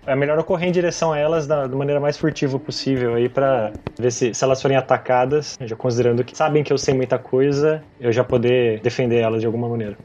É 0.04 0.16
melhor 0.16 0.36
eu 0.36 0.42
correr 0.42 0.66
em 0.66 0.72
direção 0.72 1.12
a 1.12 1.18
elas 1.18 1.46
da, 1.46 1.68
da 1.68 1.76
maneira 1.76 2.00
mais 2.00 2.18
furtiva 2.18 2.58
possível 2.58 3.14
aí 3.14 3.28
para 3.28 3.72
ver 3.96 4.10
se, 4.10 4.34
se 4.34 4.42
elas 4.42 4.60
forem 4.60 4.76
atacadas, 4.76 5.56
já 5.60 5.76
considerando 5.76 6.24
que 6.24 6.36
sabem 6.36 6.64
que 6.64 6.72
eu 6.72 6.76
sei 6.76 6.92
muita 6.92 7.20
coisa, 7.20 7.84
eu 8.00 8.10
já 8.10 8.24
poder 8.24 8.80
defender 8.80 9.20
elas 9.20 9.40
de 9.40 9.46
alguma 9.46 9.68
maneira. 9.68 9.96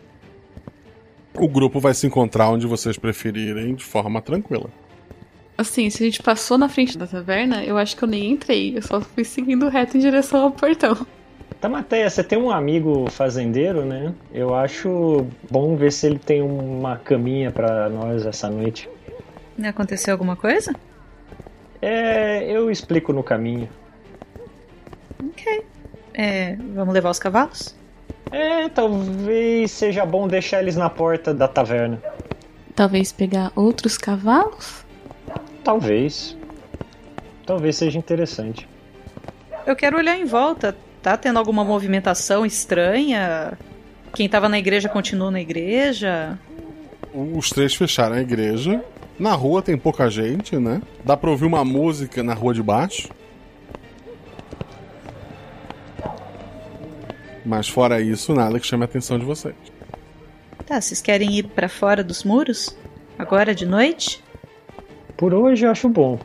O 1.33 1.47
grupo 1.47 1.79
vai 1.79 1.95
se 1.95 2.05
encontrar 2.05 2.51
onde 2.51 2.67
vocês 2.67 2.95
preferirem 2.95 3.73
de 3.73 3.83
forma 3.83 4.21
tranquila. 4.21 4.69
Assim, 5.57 5.89
se 5.89 6.03
a 6.03 6.05
gente 6.05 6.21
passou 6.21 6.59
na 6.59 6.69
frente 6.69 6.95
da 6.95 7.07
taverna, 7.07 7.63
eu 7.63 7.75
acho 7.75 7.97
que 7.97 8.03
eu 8.03 8.07
nem 8.07 8.33
entrei, 8.33 8.77
eu 8.77 8.83
só 8.83 9.01
fui 9.01 9.23
seguindo 9.23 9.67
reto 9.67 9.97
em 9.97 9.99
direção 9.99 10.43
ao 10.43 10.51
portão. 10.51 10.95
Tamateia, 11.59 12.09
você 12.09 12.23
tem 12.23 12.39
um 12.39 12.49
amigo 12.49 13.09
fazendeiro, 13.11 13.83
né? 13.83 14.13
Eu 14.33 14.55
acho 14.55 15.27
bom 15.51 15.75
ver 15.75 15.91
se 15.91 16.07
ele 16.07 16.17
tem 16.17 16.41
uma 16.41 16.97
caminha 16.97 17.51
para 17.51 17.89
nós 17.89 18.25
essa 18.25 18.49
noite. 18.49 18.89
Aconteceu 19.61 20.13
alguma 20.13 20.37
coisa? 20.37 20.73
É, 21.81 22.49
eu 22.49 22.71
explico 22.71 23.11
no 23.11 23.21
caminho. 23.21 23.67
Ok. 25.21 25.65
É, 26.13 26.55
vamos 26.73 26.93
levar 26.93 27.09
os 27.09 27.19
cavalos? 27.19 27.75
É, 28.31 28.69
talvez 28.69 29.71
seja 29.71 30.05
bom 30.05 30.29
deixar 30.29 30.61
eles 30.61 30.77
na 30.77 30.89
porta 30.89 31.33
da 31.33 31.47
taverna. 31.47 32.01
Talvez 32.73 33.11
pegar 33.11 33.51
outros 33.53 33.97
cavalos? 33.97 34.85
Talvez. 35.61 36.37
Talvez 37.45 37.75
seja 37.75 37.97
interessante. 37.99 38.67
Eu 39.65 39.75
quero 39.75 39.97
olhar 39.97 40.17
em 40.17 40.25
volta. 40.25 40.75
Tá 41.01 41.15
tendo 41.15 41.39
alguma 41.39 41.63
movimentação 41.63 42.45
estranha? 42.45 43.57
Quem 44.13 44.27
tava 44.27 44.49
na 44.49 44.59
igreja 44.59 44.89
continua 44.89 45.31
na 45.31 45.39
igreja? 45.39 46.37
Os 47.13 47.49
três 47.49 47.73
fecharam 47.73 48.15
a 48.15 48.21
igreja. 48.21 48.83
Na 49.17 49.33
rua 49.33 49.61
tem 49.61 49.77
pouca 49.77 50.09
gente, 50.09 50.57
né? 50.57 50.81
Dá 51.03 51.15
pra 51.15 51.29
ouvir 51.29 51.45
uma 51.45 51.63
música 51.63 52.21
na 52.23 52.33
rua 52.33 52.53
de 52.53 52.63
baixo. 52.63 53.09
Mas 57.45 57.67
fora 57.67 58.01
isso, 58.01 58.33
nada 58.33 58.59
que 58.59 58.67
chame 58.67 58.83
a 58.83 58.85
atenção 58.85 59.17
de 59.17 59.25
vocês. 59.25 59.55
Tá, 60.65 60.79
vocês 60.79 61.01
querem 61.01 61.37
ir 61.37 61.47
para 61.47 61.67
fora 61.67 62.03
dos 62.03 62.23
muros? 62.23 62.75
Agora 63.17 63.55
de 63.55 63.65
noite? 63.65 64.23
Por 65.17 65.33
hoje 65.33 65.65
eu 65.65 65.71
acho 65.71 65.89
bom. 65.89 66.19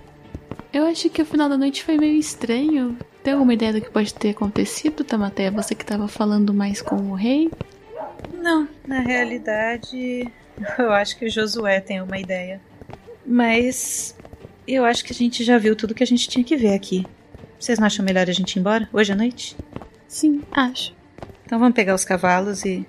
Eu 0.73 0.87
acho 0.87 1.09
que 1.09 1.23
o 1.23 1.27
final 1.27 1.49
da 1.49 1.57
noite 1.57 1.83
foi 1.83 1.97
meio 1.97 2.19
estranho. 2.19 2.97
Tem 3.25 3.33
alguma 3.33 3.55
ideia 3.55 3.73
do 3.73 3.81
que 3.81 3.91
pode 3.91 4.13
ter 4.13 4.31
acontecido, 4.31 5.03
Tamateia? 5.03 5.51
Você 5.51 5.75
que 5.75 5.83
tava 5.83 6.07
falando 6.07 6.53
mais 6.53 6.83
com 6.83 6.97
o 6.97 7.15
rei? 7.15 7.51
Não, 8.35 8.69
na 8.87 9.01
realidade, 9.01 10.31
eu 10.79 10.93
acho 10.93 11.19
que 11.19 11.25
o 11.25 11.31
Josué 11.31 11.81
tem 11.81 12.03
uma 12.03 12.19
ideia. 12.19 12.61
Mas 13.25 14.15
eu 14.69 14.85
acho 14.85 15.03
que 15.03 15.11
a 15.11 15.15
gente 15.15 15.43
já 15.43 15.57
viu 15.57 15.75
tudo 15.75 15.95
que 15.95 16.03
a 16.03 16.07
gente 16.07 16.29
tinha 16.29 16.45
que 16.45 16.55
ver 16.55 16.75
aqui. 16.75 17.07
Vocês 17.59 17.79
não 17.79 17.87
acham 17.87 18.05
melhor 18.05 18.29
a 18.29 18.33
gente 18.33 18.57
ir 18.57 18.61
embora 18.61 18.87
hoje 18.93 19.13
à 19.13 19.17
noite? 19.17 19.57
Sim, 20.07 20.43
acho. 20.53 20.95
Então 21.47 21.59
vamos 21.59 21.75
pegar 21.75 21.95
os 21.95 22.05
cavalos 22.05 22.63
e 22.67 22.87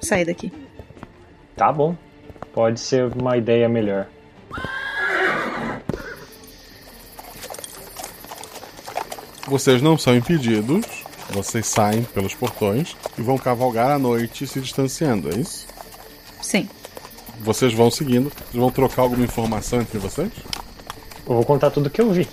sair 0.00 0.24
daqui. 0.24 0.52
Tá 1.56 1.72
bom. 1.72 1.96
Pode 2.52 2.78
ser 2.78 3.12
uma 3.12 3.36
ideia 3.36 3.68
melhor. 3.68 4.06
Vocês 9.48 9.80
não 9.80 9.96
são 9.96 10.14
impedidos. 10.16 10.84
Vocês 11.30 11.66
saem 11.66 12.02
pelos 12.04 12.34
portões 12.34 12.96
e 13.18 13.22
vão 13.22 13.36
cavalgar 13.36 13.90
à 13.90 13.98
noite 13.98 14.46
se 14.46 14.60
distanciando, 14.60 15.28
é 15.30 15.38
isso? 15.38 15.66
Sim. 16.40 16.66
Vocês 17.40 17.72
vão 17.74 17.90
seguindo. 17.90 18.30
Vocês 18.30 18.54
vão 18.54 18.70
trocar 18.70 19.02
alguma 19.02 19.24
informação 19.24 19.80
entre 19.80 19.98
vocês? 19.98 20.30
Eu 21.26 21.34
vou 21.34 21.44
contar 21.44 21.70
tudo 21.70 21.90
que 21.90 22.00
eu 22.00 22.10
vi. 22.10 22.26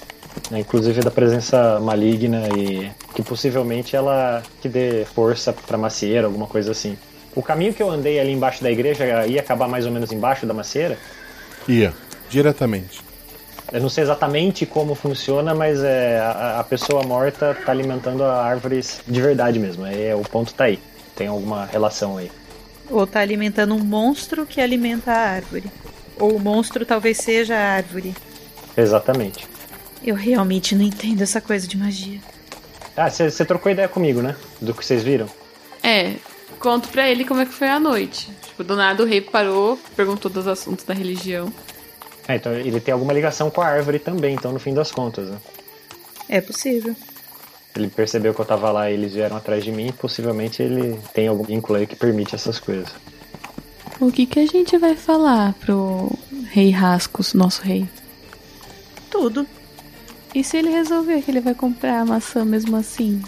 né, 0.50 0.60
Inclusive 0.60 1.02
da 1.02 1.12
presença 1.12 1.80
maligna 1.82 2.48
e 2.58 2.90
que 3.14 3.22
possivelmente 3.22 3.96
ela 3.96 4.42
que 4.62 4.70
dê 4.70 5.06
força 5.14 5.52
pra 5.52 5.78
macieira, 5.78 6.28
alguma 6.28 6.48
coisa 6.48 6.72
assim. 6.72 6.98
O 7.36 7.42
caminho 7.44 7.74
que 7.74 7.84
eu 7.84 7.92
andei 7.92 8.18
ali 8.18 8.32
embaixo 8.32 8.64
da 8.64 8.72
igreja 8.72 9.28
ia 9.28 9.42
acabar 9.42 9.68
mais 9.68 9.86
ou 9.86 9.92
menos 9.92 10.10
embaixo 10.14 10.46
da 10.46 10.54
macieira? 10.54 10.98
Ia, 11.68 11.94
diretamente. 12.30 13.02
Eu 13.72 13.82
não 13.82 13.90
sei 13.90 14.04
exatamente 14.04 14.66
como 14.66 14.94
funciona, 14.96 15.54
mas 15.54 15.84
é, 15.84 16.20
a, 16.20 16.60
a 16.60 16.64
pessoa 16.64 17.04
morta 17.04 17.58
tá 17.66 17.72
alimentando 17.72 18.24
a 18.24 18.44
árvores 18.44 19.02
de 19.08 19.22
verdade 19.22 19.60
mesmo. 19.60 19.86
É, 19.86 20.16
o 20.16 20.22
ponto 20.22 20.54
tá 20.54 20.66
aí. 20.66 20.80
Tem 21.16 21.28
alguma 21.28 21.66
relação 21.66 22.18
aí. 22.18 22.32
Ou 22.90 23.08
tá 23.08 23.20
alimentando 23.20 23.74
um 23.74 23.84
monstro 23.84 24.46
que 24.46 24.62
alimenta 24.62 25.12
a 25.12 25.18
árvore. 25.18 25.72
Ou 26.20 26.36
o 26.36 26.40
monstro 26.40 26.86
talvez 26.86 27.18
seja 27.18 27.56
a 27.56 27.74
árvore. 27.74 28.16
Exatamente. 28.78 29.48
Eu 30.04 30.16
realmente 30.16 30.76
não 30.76 30.84
entendo 30.84 31.22
essa 31.22 31.42
coisa 31.42 31.68
de 31.68 31.78
magia. 31.78 32.20
Ah, 32.96 33.10
você 33.10 33.44
trocou 33.44 33.72
ideia 33.72 33.88
comigo, 33.88 34.22
né? 34.22 34.36
Do 34.62 34.74
que 34.74 34.86
vocês 34.86 35.04
viram? 35.04 35.28
É, 35.82 36.14
conto 36.60 36.88
pra 36.90 37.10
ele 37.10 37.26
como 37.26 37.42
é 37.42 37.46
que 37.46 37.54
foi 37.54 37.68
a 37.68 37.80
noite. 37.80 38.30
Tipo, 38.44 38.64
do 38.64 38.76
nada 38.76 39.04
o 39.04 39.06
rei 39.06 39.20
parou, 39.20 39.78
perguntou 39.96 40.32
dos 40.32 40.48
assuntos 40.48 40.86
da 40.86 40.94
religião. 40.94 41.52
É, 42.28 42.36
então 42.36 42.54
ele 42.54 42.80
tem 42.80 42.94
alguma 42.94 43.14
ligação 43.14 43.50
com 43.50 43.62
a 43.62 43.68
árvore 43.68 44.00
também, 44.00 44.36
então 44.36 44.52
no 44.52 44.60
fim 44.60 44.74
das 44.74 44.92
contas, 44.92 45.30
né? 45.30 45.38
É 46.28 46.42
possível. 46.42 46.96
Ele 47.76 47.88
percebeu 47.88 48.34
que 48.34 48.40
eu 48.40 48.46
tava 48.46 48.72
lá 48.72 48.90
e 48.90 48.94
eles 48.94 49.14
vieram 49.14 49.36
atrás 49.36 49.64
de 49.64 49.72
mim, 49.72 49.92
possivelmente 49.92 50.64
ele 50.64 51.00
tem 51.14 51.28
algum 51.28 51.44
vínculo 51.44 51.78
aí 51.78 51.86
que 51.86 51.96
permite 51.96 52.34
essas 52.34 52.60
coisas. 52.60 52.88
O 54.00 54.12
que 54.12 54.26
que 54.26 54.40
a 54.40 54.46
gente 54.46 54.78
vai 54.78 54.96
falar 54.96 55.54
pro 55.54 56.12
rei 56.52 56.72
Rascos, 56.72 57.34
nosso 57.34 57.62
rei? 57.62 57.88
Tudo. 59.10 59.46
E 60.34 60.44
se 60.44 60.58
ele 60.58 60.70
resolver 60.70 61.22
que 61.22 61.32
ele 61.32 61.40
vai 61.40 61.54
comprar 61.54 62.02
a 62.02 62.06
maçã 62.06 62.44
mesmo 62.44 62.76
assim? 62.76 63.22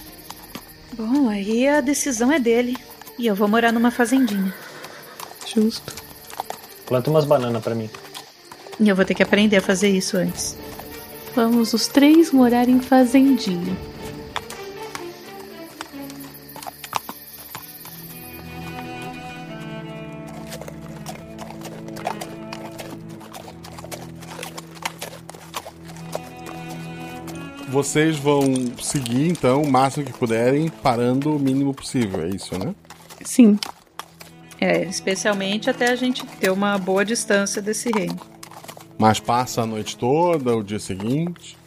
Bom, 0.93 1.29
aí 1.29 1.67
a 1.67 1.79
decisão 1.79 2.31
é 2.31 2.39
dele. 2.39 2.75
E 3.17 3.27
eu 3.27 3.35
vou 3.35 3.47
morar 3.47 3.71
numa 3.71 3.91
fazendinha. 3.91 4.53
Justo. 5.45 5.93
Planta 6.85 7.09
umas 7.09 7.25
bananas 7.25 7.63
pra 7.63 7.75
mim. 7.75 7.89
E 8.79 8.87
eu 8.87 8.95
vou 8.95 9.03
ter 9.03 9.15
que 9.15 9.23
aprender 9.23 9.57
a 9.57 9.61
fazer 9.61 9.89
isso 9.89 10.17
antes. 10.17 10.55
Vamos 11.35 11.73
os 11.73 11.87
três 11.87 12.31
morar 12.31 12.69
em 12.69 12.79
fazendinha. 12.79 13.75
Vocês 27.69 28.17
vão 28.17 28.41
seguir, 28.81 29.27
então, 29.27 29.61
o 29.61 29.69
máximo 29.69 30.05
que 30.05 30.13
puderem, 30.13 30.67
parando 30.67 31.35
o 31.35 31.39
mínimo 31.39 31.73
possível, 31.73 32.23
é 32.25 32.29
isso, 32.29 32.57
né? 32.57 32.73
Sim. 33.23 33.59
É, 34.59 34.83
especialmente 34.83 35.69
até 35.69 35.91
a 35.91 35.95
gente 35.95 36.25
ter 36.25 36.49
uma 36.49 36.77
boa 36.79 37.05
distância 37.05 37.61
desse 37.61 37.91
reino. 37.91 38.36
Mas 38.97 39.19
passa 39.19 39.61
a 39.61 39.65
noite 39.65 39.95
toda, 39.95 40.55
o 40.55 40.63
dia 40.63 40.79
seguinte. 40.79 41.57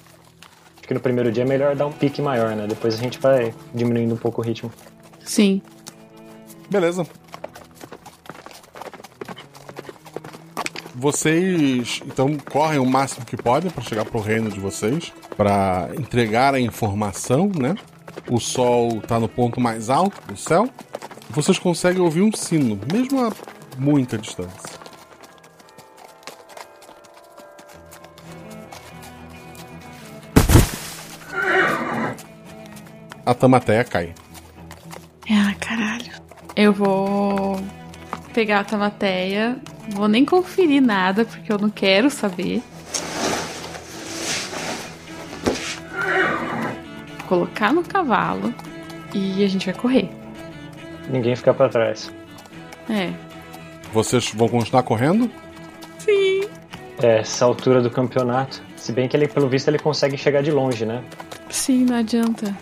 Acho 0.78 0.89
que 0.89 0.94
no 0.94 1.00
primeiro 1.00 1.31
dia 1.31 1.44
é 1.44 1.47
melhor 1.47 1.76
dar 1.76 1.86
um 1.86 1.92
pique 1.92 2.20
maior, 2.20 2.57
né? 2.57 2.67
Depois 2.67 2.94
a 2.94 2.97
gente 2.99 3.18
vai 3.18 3.55
diminuindo 3.73 4.15
um 4.15 4.18
pouco 4.18 4.41
o 4.41 4.44
ritmo. 4.44 4.73
Sim. 5.25 5.62
Beleza. 6.68 7.07
Vocês 10.94 12.02
então 12.05 12.36
correm 12.50 12.78
o 12.78 12.84
máximo 12.84 13.25
que 13.25 13.36
podem 13.36 13.70
para 13.70 13.83
chegar 13.83 14.05
pro 14.05 14.20
reino 14.20 14.50
de 14.50 14.60
vocês, 14.60 15.12
para 15.36 15.89
entregar 15.97 16.55
a 16.55 16.60
informação, 16.60 17.50
né? 17.59 17.75
O 18.28 18.39
sol 18.39 19.00
tá 19.00 19.18
no 19.18 19.28
ponto 19.28 19.60
mais 19.60 19.89
alto 19.89 20.20
do 20.26 20.36
céu. 20.36 20.68
Vocês 21.31 21.59
conseguem 21.59 22.02
ouvir 22.02 22.23
um 22.23 22.33
sino, 22.33 22.78
mesmo 22.92 23.25
a 23.25 23.33
muita 23.78 24.18
distância. 24.18 24.80
A 33.31 33.34
Tamateia 33.34 33.84
cai. 33.84 34.12
Ah, 35.31 35.55
caralho. 35.60 36.10
Eu 36.57 36.73
vou 36.73 37.60
pegar 38.34 38.59
a 38.59 38.65
Tamateia, 38.65 39.57
vou 39.91 40.09
nem 40.09 40.25
conferir 40.25 40.83
nada, 40.83 41.25
porque 41.25 41.52
eu 41.52 41.57
não 41.57 41.70
quero 41.70 42.10
saber. 42.10 42.60
Colocar 47.28 47.73
no 47.73 47.84
cavalo 47.84 48.52
e 49.15 49.44
a 49.44 49.49
gente 49.49 49.67
vai 49.67 49.75
correr. 49.76 50.10
Ninguém 51.09 51.36
fica 51.36 51.55
pra 51.55 51.68
trás. 51.68 52.12
É. 52.89 53.12
Vocês 53.92 54.33
vão 54.34 54.49
continuar 54.49 54.83
correndo? 54.83 55.31
Sim. 55.99 56.49
É, 57.00 57.20
essa 57.20 57.44
altura 57.44 57.81
do 57.81 57.92
campeonato. 57.92 58.60
Se 58.75 58.91
bem 58.91 59.07
que 59.07 59.17
ele, 59.17 59.28
pelo 59.28 59.49
visto, 59.49 59.68
ele 59.68 59.78
consegue 59.78 60.17
chegar 60.17 60.42
de 60.42 60.50
longe, 60.50 60.84
né? 60.84 61.05
Sim, 61.49 61.84
não 61.84 61.94
adianta. 61.94 62.52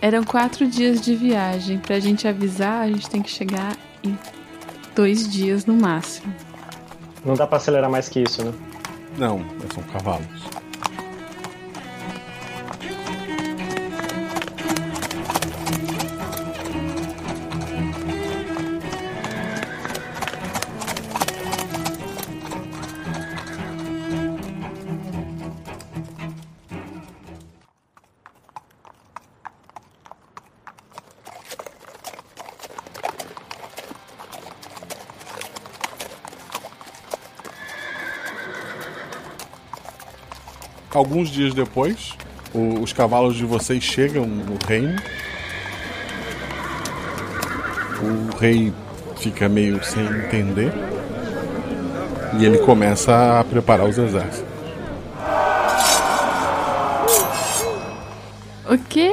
Eram 0.00 0.24
quatro 0.24 0.66
dias 0.66 1.00
de 1.00 1.14
viagem. 1.14 1.78
Pra 1.78 1.98
gente 1.98 2.28
avisar, 2.28 2.82
a 2.82 2.88
gente 2.88 3.08
tem 3.08 3.22
que 3.22 3.30
chegar 3.30 3.76
em 4.04 4.16
dois 4.94 5.28
dias 5.28 5.66
no 5.66 5.74
máximo. 5.74 6.32
Não 7.24 7.34
dá 7.34 7.46
pra 7.46 7.56
acelerar 7.56 7.90
mais 7.90 8.08
que 8.08 8.20
isso, 8.20 8.44
né? 8.44 8.52
Não, 9.18 9.40
são 9.74 9.82
cavalos. 9.84 10.26
Alguns 40.96 41.28
dias 41.28 41.52
depois, 41.52 42.14
o- 42.54 42.80
os 42.80 42.90
cavalos 42.90 43.36
de 43.36 43.44
vocês 43.44 43.84
chegam 43.84 44.24
no 44.26 44.56
reino. 44.66 44.96
O 48.00 48.34
rei 48.38 48.72
fica 49.18 49.46
meio 49.46 49.84
sem 49.84 50.02
entender. 50.06 50.72
E 52.38 52.46
ele 52.46 52.56
começa 52.60 53.38
a 53.40 53.44
preparar 53.44 53.86
os 53.86 53.98
exércitos. 53.98 54.42
O 58.70 58.78
quê? 58.88 59.10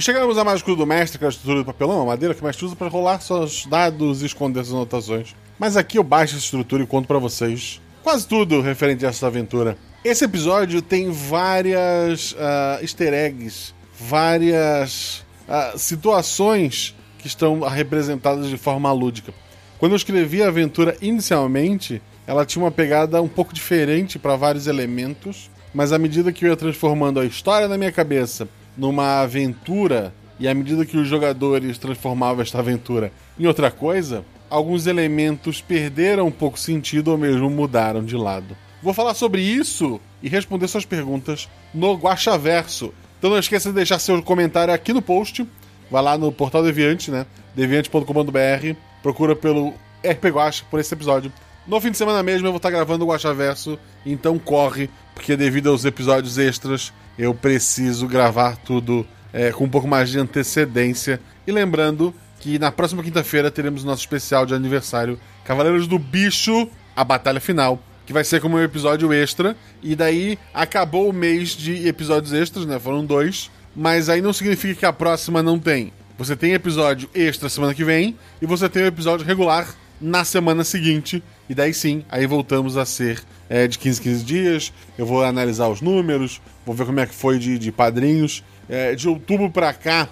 E 0.00 0.02
chegamos 0.02 0.38
a 0.38 0.44
mais 0.44 0.60
escudo 0.60 0.78
do 0.78 0.86
mestre, 0.86 1.18
que 1.18 1.26
é 1.26 1.26
a 1.26 1.28
estrutura 1.28 1.58
do 1.58 1.64
papelão, 1.66 2.00
a 2.00 2.06
madeira 2.06 2.34
que 2.34 2.40
o 2.40 2.44
mestre 2.46 2.64
usa 2.64 2.74
para 2.74 2.88
rolar 2.88 3.20
seus 3.20 3.66
dados 3.66 4.22
e 4.22 4.24
esconder 4.24 4.64
suas 4.64 4.74
anotações. 4.74 5.36
Mas 5.58 5.76
aqui 5.76 5.98
eu 5.98 6.02
baixo 6.02 6.36
essa 6.36 6.44
estrutura 6.46 6.82
e 6.82 6.86
conto 6.86 7.06
para 7.06 7.18
vocês 7.18 7.82
quase 8.02 8.26
tudo 8.26 8.62
referente 8.62 9.04
a 9.04 9.10
essa 9.10 9.26
aventura. 9.26 9.76
Esse 10.02 10.24
episódio 10.24 10.80
tem 10.80 11.10
várias 11.10 12.32
uh, 12.32 12.80
easter 12.80 13.12
eggs, 13.12 13.74
várias 14.00 15.22
uh, 15.46 15.78
situações 15.78 16.96
que 17.18 17.26
estão 17.26 17.60
representadas 17.60 18.48
de 18.48 18.56
forma 18.56 18.90
lúdica. 18.90 19.34
Quando 19.78 19.92
eu 19.92 19.96
escrevi 19.96 20.42
a 20.42 20.48
aventura 20.48 20.96
inicialmente, 21.02 22.00
ela 22.26 22.46
tinha 22.46 22.64
uma 22.64 22.70
pegada 22.70 23.20
um 23.20 23.28
pouco 23.28 23.52
diferente 23.52 24.18
para 24.18 24.34
vários 24.34 24.66
elementos, 24.66 25.50
mas 25.74 25.92
à 25.92 25.98
medida 25.98 26.32
que 26.32 26.46
eu 26.46 26.48
ia 26.48 26.56
transformando 26.56 27.20
a 27.20 27.26
história 27.26 27.68
na 27.68 27.76
minha 27.76 27.92
cabeça 27.92 28.48
numa 28.80 29.20
aventura 29.20 30.14
e 30.38 30.48
à 30.48 30.54
medida 30.54 30.86
que 30.86 30.96
os 30.96 31.06
jogadores 31.06 31.76
transformavam 31.76 32.40
esta 32.40 32.58
aventura 32.58 33.12
em 33.38 33.46
outra 33.46 33.70
coisa, 33.70 34.24
alguns 34.48 34.86
elementos 34.86 35.60
perderam 35.60 36.26
um 36.26 36.30
pouco 36.30 36.58
sentido 36.58 37.08
ou 37.08 37.18
mesmo 37.18 37.50
mudaram 37.50 38.02
de 38.02 38.16
lado. 38.16 38.56
Vou 38.82 38.94
falar 38.94 39.12
sobre 39.12 39.42
isso 39.42 40.00
e 40.22 40.30
responder 40.30 40.66
suas 40.66 40.86
perguntas 40.86 41.46
no 41.74 41.92
Guaxaverso. 41.92 42.94
Então 43.18 43.28
não 43.28 43.38
esqueça 43.38 43.68
de 43.68 43.74
deixar 43.74 43.98
seu 43.98 44.22
comentário 44.22 44.72
aqui 44.72 44.94
no 44.94 45.02
post. 45.02 45.46
Vai 45.90 46.02
lá 46.02 46.16
no 46.16 46.32
portal 46.32 46.62
Deviante, 46.62 47.10
né? 47.10 47.26
deviante.com.br. 47.54 48.76
Procura 49.02 49.36
pelo 49.36 49.74
RP 50.02 50.24
Guaxa 50.28 50.64
por 50.70 50.80
esse 50.80 50.94
episódio. 50.94 51.30
No 51.66 51.80
fim 51.80 51.90
de 51.90 51.96
semana 51.96 52.22
mesmo 52.22 52.46
eu 52.46 52.52
vou 52.52 52.56
estar 52.56 52.70
gravando 52.70 53.04
o 53.04 53.08
Guaxaverso, 53.08 53.78
então 54.04 54.38
corre, 54.38 54.90
porque 55.14 55.36
devido 55.36 55.68
aos 55.70 55.84
episódios 55.84 56.38
extras 56.38 56.92
eu 57.18 57.34
preciso 57.34 58.08
gravar 58.08 58.56
tudo 58.56 59.06
é, 59.32 59.52
com 59.52 59.64
um 59.64 59.68
pouco 59.68 59.86
mais 59.86 60.08
de 60.08 60.18
antecedência. 60.18 61.20
E 61.46 61.52
lembrando 61.52 62.14
que 62.40 62.58
na 62.58 62.72
próxima 62.72 63.02
quinta-feira 63.02 63.50
teremos 63.50 63.84
nosso 63.84 64.00
especial 64.00 64.46
de 64.46 64.54
aniversário 64.54 65.20
Cavaleiros 65.44 65.86
do 65.86 65.98
Bicho, 65.98 66.68
a 66.96 67.04
batalha 67.04 67.40
final, 67.40 67.82
que 68.06 68.12
vai 68.12 68.24
ser 68.24 68.40
como 68.40 68.56
um 68.56 68.62
episódio 68.62 69.12
extra. 69.12 69.56
E 69.82 69.94
daí 69.94 70.38
acabou 70.54 71.08
o 71.08 71.12
mês 71.12 71.50
de 71.50 71.86
episódios 71.86 72.32
extras, 72.32 72.66
né? 72.66 72.78
Foram 72.78 73.04
dois. 73.04 73.50
Mas 73.76 74.08
aí 74.08 74.20
não 74.20 74.32
significa 74.32 74.74
que 74.74 74.86
a 74.86 74.92
próxima 74.92 75.42
não 75.42 75.58
tem. 75.58 75.92
Você 76.18 76.34
tem 76.34 76.52
episódio 76.52 77.08
extra 77.14 77.48
semana 77.48 77.74
que 77.74 77.84
vem 77.84 78.16
e 78.42 78.46
você 78.46 78.68
tem 78.68 78.82
o 78.82 78.86
episódio 78.86 79.24
regular 79.24 79.74
na 80.00 80.24
semana 80.24 80.64
seguinte. 80.64 81.22
E 81.50 81.54
daí 81.54 81.74
sim, 81.74 82.04
aí 82.08 82.26
voltamos 82.26 82.76
a 82.76 82.86
ser 82.86 83.20
é, 83.48 83.66
de 83.66 83.76
15 83.76 84.00
15 84.00 84.24
dias. 84.24 84.72
Eu 84.96 85.04
vou 85.04 85.24
analisar 85.24 85.66
os 85.66 85.80
números, 85.80 86.40
vou 86.64 86.76
ver 86.76 86.86
como 86.86 87.00
é 87.00 87.06
que 87.06 87.12
foi 87.12 87.40
de, 87.40 87.58
de 87.58 87.72
padrinhos. 87.72 88.44
É, 88.68 88.94
de 88.94 89.08
outubro 89.08 89.50
para 89.50 89.72
cá, 89.72 90.08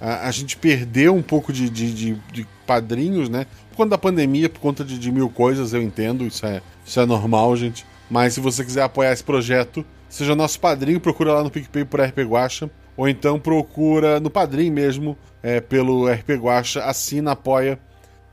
a, 0.00 0.28
a, 0.28 0.30
gente 0.30 0.56
perdeu 0.56 1.12
um 1.12 1.22
pouco 1.22 1.52
de, 1.52 1.68
de, 1.68 1.92
de, 1.92 2.14
de, 2.32 2.46
padrinhos, 2.64 3.28
né? 3.28 3.48
Por 3.70 3.78
conta 3.78 3.90
da 3.90 3.98
pandemia, 3.98 4.48
por 4.48 4.60
conta 4.60 4.84
de, 4.84 5.10
mil 5.10 5.28
coisas, 5.28 5.72
eu 5.72 5.82
entendo, 5.82 6.24
isso 6.24 6.46
é, 6.46 6.62
isso 6.84 7.00
é 7.00 7.04
normal, 7.04 7.56
gente. 7.56 7.84
Mas 8.08 8.34
se 8.34 8.40
você 8.40 8.64
quiser 8.64 8.82
apoiar 8.82 9.12
esse 9.12 9.24
projeto, 9.24 9.84
seja 10.08 10.36
nosso 10.36 10.60
padrinho, 10.60 11.00
procura 11.00 11.32
lá 11.32 11.42
no 11.42 11.50
PicPay 11.50 11.84
por 11.84 12.00
RP 12.00 12.18
Guacha, 12.20 12.70
ou 12.96 13.08
então 13.08 13.40
procura 13.40 14.20
no 14.20 14.30
padrinho 14.30 14.72
mesmo, 14.72 15.18
é, 15.42 15.60
pelo 15.60 16.08
RP 16.08 16.30
Guacha, 16.36 16.84
assina, 16.84 17.32
apoia. 17.32 17.76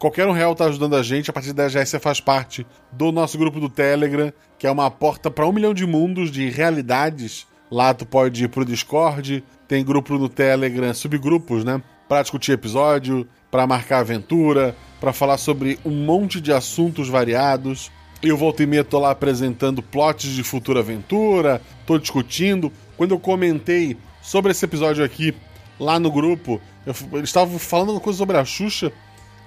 Qualquer 0.04 0.28
um 0.28 0.34
real 0.34 0.54
tá 0.54 0.66
ajudando 0.66 0.98
a 0.98 1.02
gente. 1.02 1.30
A 1.30 1.34
partir 1.34 1.48
de 1.48 1.54
10 1.54 1.76
reais 1.76 1.88
você 1.88 1.98
faz 1.98 2.20
parte 2.20 2.68
do 2.92 3.10
nosso 3.10 3.38
grupo 3.38 3.58
do 3.58 3.70
Telegram, 3.70 4.34
que 4.60 4.68
é 4.68 4.70
uma 4.70 4.92
porta 4.92 5.32
para 5.32 5.48
um 5.48 5.54
milhão 5.54 5.74
de 5.74 5.86
mundos, 5.86 6.30
de 6.30 6.50
realidades. 6.50 7.48
Lá 7.72 7.94
tu 7.94 8.06
pode 8.06 8.44
ir 8.44 8.50
pro 8.50 8.66
Discord, 8.66 9.42
tem 9.66 9.82
grupo 9.82 10.18
no 10.18 10.28
Telegram, 10.28 10.94
subgrupos, 10.94 11.64
né? 11.64 11.82
Para 12.06 12.22
discutir 12.22 12.52
episódio, 12.52 13.26
para 13.50 13.66
marcar 13.66 14.00
aventura, 14.00 14.76
para 15.00 15.14
falar 15.14 15.38
sobre 15.38 15.80
um 15.86 16.04
monte 16.04 16.42
de 16.42 16.52
assuntos 16.52 17.08
variados. 17.08 17.90
Eu 18.22 18.36
volto 18.36 18.62
e 18.62 18.66
meia 18.66 18.84
tô 18.84 19.00
lá 19.00 19.12
apresentando 19.12 19.82
plots 19.82 20.30
de 20.30 20.44
futura 20.44 20.82
aventura, 20.82 21.62
tô 21.86 21.98
discutindo. 21.98 22.74
Quando 22.98 23.12
eu 23.12 23.20
comentei 23.22 23.96
sobre 24.22 24.52
esse 24.52 24.66
episódio 24.66 25.02
aqui 25.02 25.34
lá 25.80 25.98
no 25.98 26.12
grupo, 26.12 26.60
eu, 26.86 26.94
eles 27.14 27.30
estavam 27.30 27.58
falando 27.58 27.92
uma 27.92 28.02
coisa 28.02 28.20
sobre 28.20 28.36
a 28.36 28.44
Xuxa 28.44 28.92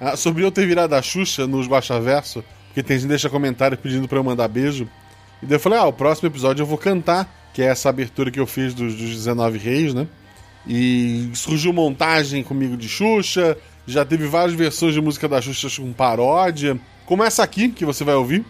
ah, 0.01 0.17
sobre 0.17 0.45
eu 0.45 0.51
ter 0.51 0.67
virado 0.67 0.95
a 0.95 1.03
Xuxa 1.03 1.47
nos 1.47 1.67
Baixa 1.67 1.99
Verso, 2.01 2.45
porque 2.69 2.83
tem 2.83 2.97
gente 2.97 3.05
que 3.05 3.09
deixa 3.09 3.31
comentário 3.31 3.79
pedindo 3.79 4.07
pra 4.07 4.19
eu 4.19 4.25
mandar 4.25 4.49
beijo. 4.49 4.89
E 5.43 5.47
daí 5.47 5.57
eu 5.57 5.61
falei, 5.61 5.79
ah, 5.79 5.87
o 5.87 5.93
próximo 5.93 6.29
episódio 6.29 6.63
eu 6.63 6.67
vou 6.67 6.79
cantar, 6.79 7.51
que 7.55 7.63
é 7.63 7.67
essa 7.67 7.89
abertura 7.89 8.31
que 8.31 8.39
eu 8.39 8.47
fiz 8.47 8.75
dos, 8.75 8.95
dos 8.95 9.11
19 9.11 9.59
Reis, 9.59 9.95
né? 9.95 10.07
E 10.67 11.31
surgiu 11.35 11.73
montagem 11.73 12.43
comigo 12.43 12.77
de 12.77 12.89
Xuxa, 12.89 13.57
já 13.87 14.05
teve 14.05 14.27
várias 14.27 14.55
versões 14.55 14.95
de 14.95 15.01
música 15.01 15.29
da 15.29 15.41
Xuxa 15.41 15.81
com 15.81 15.93
paródia, 15.93 16.79
como 17.07 17.23
essa 17.23 17.43
aqui, 17.43 17.69
que 17.69 17.85
você 17.85 18.03
vai 18.05 18.15
ouvir. 18.15 18.45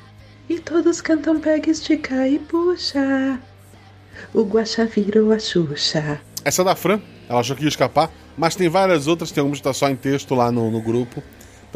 E 0.49 0.58
todos 0.58 1.00
cantam 1.00 1.39
pega, 1.39 1.70
estica 1.70 2.26
e 2.26 2.39
puxa. 2.39 3.39
O 4.33 4.42
Guaxa 4.42 4.86
virou 4.86 5.33
a 5.33 5.39
Xuxa. 5.39 6.20
Essa 6.44 6.62
é 6.62 6.65
da 6.65 6.75
Fran, 6.75 7.00
ela 7.28 7.41
achou 7.41 7.55
que 7.55 7.65
ia 7.65 7.68
escapar, 7.68 8.10
mas 8.36 8.55
tem 8.55 8.68
várias 8.68 9.07
outras, 9.07 9.31
tem 9.31 9.41
algumas 9.41 9.58
que 9.58 9.65
tá 9.65 9.73
só 9.73 9.91
em 9.91 9.97
texto 9.97 10.34
lá 10.34 10.50
no, 10.50 10.70
no 10.70 10.81
grupo. 10.81 11.23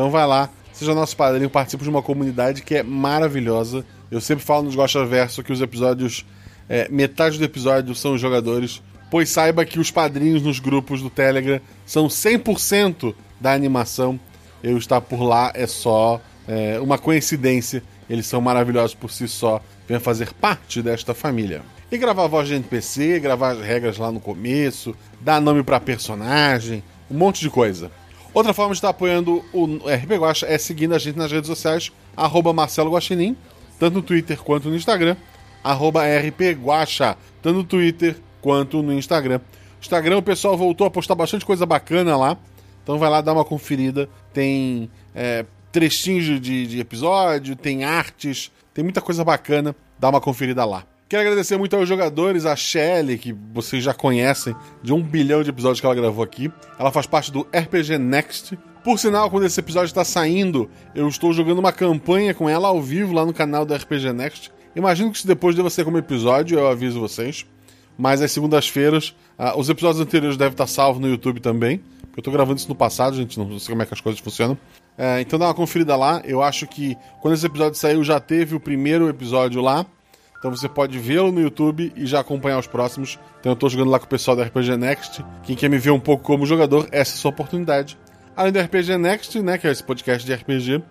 Então 0.00 0.10
vai 0.10 0.26
lá, 0.26 0.48
seja 0.72 0.94
nosso 0.94 1.14
padrinho, 1.14 1.50
participe 1.50 1.84
de 1.84 1.90
uma 1.90 2.00
comunidade 2.00 2.62
que 2.62 2.74
é 2.74 2.82
maravilhosa. 2.82 3.84
Eu 4.10 4.18
sempre 4.18 4.42
falo 4.42 4.62
nos 4.62 4.74
Gosta 4.74 5.04
Verso 5.04 5.42
que 5.42 5.52
os 5.52 5.60
episódios, 5.60 6.24
é, 6.70 6.88
metade 6.88 7.36
do 7.36 7.44
episódio 7.44 7.94
são 7.94 8.14
os 8.14 8.20
jogadores, 8.20 8.82
pois 9.10 9.28
saiba 9.28 9.62
que 9.62 9.78
os 9.78 9.90
padrinhos 9.90 10.40
nos 10.40 10.58
grupos 10.58 11.02
do 11.02 11.10
Telegram 11.10 11.60
são 11.84 12.06
100% 12.06 13.14
da 13.38 13.52
animação. 13.52 14.18
Eu 14.62 14.78
estar 14.78 15.02
por 15.02 15.22
lá 15.22 15.52
é 15.54 15.66
só 15.66 16.18
é, 16.48 16.80
uma 16.80 16.96
coincidência. 16.96 17.82
Eles 18.08 18.24
são 18.24 18.40
maravilhosos 18.40 18.94
por 18.94 19.10
si 19.10 19.28
só. 19.28 19.60
Venha 19.86 20.00
fazer 20.00 20.32
parte 20.32 20.80
desta 20.80 21.12
família. 21.12 21.60
E 21.92 21.98
gravar 21.98 22.24
a 22.24 22.28
voz 22.28 22.48
de 22.48 22.54
NPC, 22.54 23.20
gravar 23.20 23.50
as 23.50 23.60
regras 23.60 23.98
lá 23.98 24.10
no 24.10 24.18
começo, 24.18 24.96
dar 25.20 25.42
nome 25.42 25.62
para 25.62 25.78
personagem, 25.78 26.82
um 27.10 27.18
monte 27.18 27.42
de 27.42 27.50
coisa. 27.50 27.90
Outra 28.32 28.54
forma 28.54 28.72
de 28.72 28.78
estar 28.78 28.90
apoiando 28.90 29.44
o 29.52 29.66
RP 29.88 30.12
Guacha 30.18 30.46
é 30.46 30.56
seguindo 30.56 30.94
a 30.94 30.98
gente 30.98 31.18
nas 31.18 31.32
redes 31.32 31.48
sociais, 31.48 31.90
arroba 32.16 32.52
Marcelo 32.52 32.92
Guaxinim, 32.92 33.36
tanto 33.78 33.94
no 33.94 34.02
Twitter 34.02 34.38
quanto 34.38 34.68
no 34.68 34.76
Instagram, 34.76 35.16
arroba 35.64 36.02
RP 36.04 36.54
Guacha, 36.62 37.16
tanto 37.42 37.56
no 37.56 37.64
Twitter 37.64 38.16
quanto 38.40 38.82
no 38.82 38.92
Instagram. 38.92 39.40
Instagram 39.80 40.18
o 40.18 40.22
pessoal 40.22 40.56
voltou 40.56 40.86
a 40.86 40.90
postar 40.90 41.16
bastante 41.16 41.44
coisa 41.44 41.66
bacana 41.66 42.16
lá, 42.16 42.36
então 42.82 42.98
vai 42.98 43.10
lá 43.10 43.20
dar 43.20 43.32
uma 43.32 43.44
conferida. 43.44 44.08
Tem 44.32 44.88
é, 45.12 45.44
trechinhos 45.72 46.40
de, 46.40 46.66
de 46.66 46.78
episódio, 46.78 47.56
tem 47.56 47.82
artes, 47.82 48.52
tem 48.72 48.84
muita 48.84 49.00
coisa 49.00 49.24
bacana, 49.24 49.74
dá 49.98 50.08
uma 50.08 50.20
conferida 50.20 50.64
lá. 50.64 50.84
Quero 51.10 51.22
agradecer 51.22 51.56
muito 51.58 51.74
aos 51.74 51.88
jogadores, 51.88 52.46
a 52.46 52.54
Shelly, 52.54 53.18
que 53.18 53.32
vocês 53.52 53.82
já 53.82 53.92
conhecem, 53.92 54.54
de 54.80 54.92
um 54.92 55.02
bilhão 55.02 55.42
de 55.42 55.50
episódios 55.50 55.80
que 55.80 55.86
ela 55.86 55.94
gravou 55.96 56.22
aqui. 56.22 56.52
Ela 56.78 56.92
faz 56.92 57.04
parte 57.04 57.32
do 57.32 57.40
RPG 57.52 57.98
Next. 57.98 58.56
Por 58.84 58.96
sinal, 58.96 59.28
quando 59.28 59.44
esse 59.44 59.58
episódio 59.58 59.88
está 59.88 60.04
saindo, 60.04 60.70
eu 60.94 61.08
estou 61.08 61.32
jogando 61.32 61.58
uma 61.58 61.72
campanha 61.72 62.32
com 62.32 62.48
ela 62.48 62.68
ao 62.68 62.80
vivo 62.80 63.12
lá 63.12 63.26
no 63.26 63.34
canal 63.34 63.66
do 63.66 63.74
RPG 63.74 64.12
Next. 64.12 64.52
Imagino 64.76 65.10
que 65.10 65.18
isso 65.18 65.26
depois 65.26 65.56
deva 65.56 65.68
ser 65.68 65.84
como 65.84 65.98
episódio, 65.98 66.56
eu 66.56 66.68
aviso 66.68 67.00
vocês. 67.00 67.44
Mas 67.98 68.22
às 68.22 68.30
segundas-feiras, 68.30 69.08
uh, 69.36 69.58
os 69.58 69.68
episódios 69.68 70.00
anteriores 70.00 70.36
devem 70.36 70.52
estar 70.52 70.68
salvos 70.68 71.02
no 71.02 71.08
YouTube 71.08 71.40
também. 71.40 71.78
Porque 72.02 72.18
eu 72.18 72.20
estou 72.20 72.32
gravando 72.32 72.60
isso 72.60 72.68
no 72.68 72.76
passado, 72.76 73.16
gente, 73.16 73.36
não 73.36 73.58
sei 73.58 73.70
como 73.70 73.82
é 73.82 73.84
que 73.84 73.94
as 73.94 74.00
coisas 74.00 74.20
funcionam. 74.20 74.54
Uh, 74.96 75.18
então 75.20 75.40
dá 75.40 75.46
uma 75.46 75.54
conferida 75.54 75.96
lá. 75.96 76.22
Eu 76.24 76.40
acho 76.40 76.68
que 76.68 76.96
quando 77.20 77.34
esse 77.34 77.44
episódio 77.44 77.76
saiu 77.76 78.04
já 78.04 78.20
teve 78.20 78.54
o 78.54 78.60
primeiro 78.60 79.08
episódio 79.08 79.60
lá. 79.60 79.84
Então 80.40 80.50
você 80.50 80.70
pode 80.70 80.98
vê-lo 80.98 81.30
no 81.30 81.38
YouTube 81.38 81.92
e 81.94 82.06
já 82.06 82.20
acompanhar 82.20 82.58
os 82.58 82.66
próximos. 82.66 83.18
Então 83.38 83.52
eu 83.52 83.56
tô 83.56 83.68
jogando 83.68 83.90
lá 83.90 83.98
com 83.98 84.06
o 84.06 84.08
pessoal 84.08 84.34
da 84.34 84.42
RPG 84.42 84.74
Next. 84.78 85.22
Quem 85.42 85.54
quer 85.54 85.68
me 85.68 85.76
ver 85.76 85.90
um 85.90 86.00
pouco 86.00 86.24
como 86.24 86.46
jogador, 86.46 86.88
essa 86.90 87.12
é 87.12 87.14
a 87.14 87.18
sua 87.18 87.30
oportunidade. 87.30 87.98
Além 88.34 88.50
do 88.50 88.58
RPG 88.58 88.96
Next, 88.96 89.38
né, 89.42 89.58
que 89.58 89.66
é 89.66 89.70
esse 89.70 89.84
podcast 89.84 90.26
de 90.26 90.32
RPG, 90.32 90.82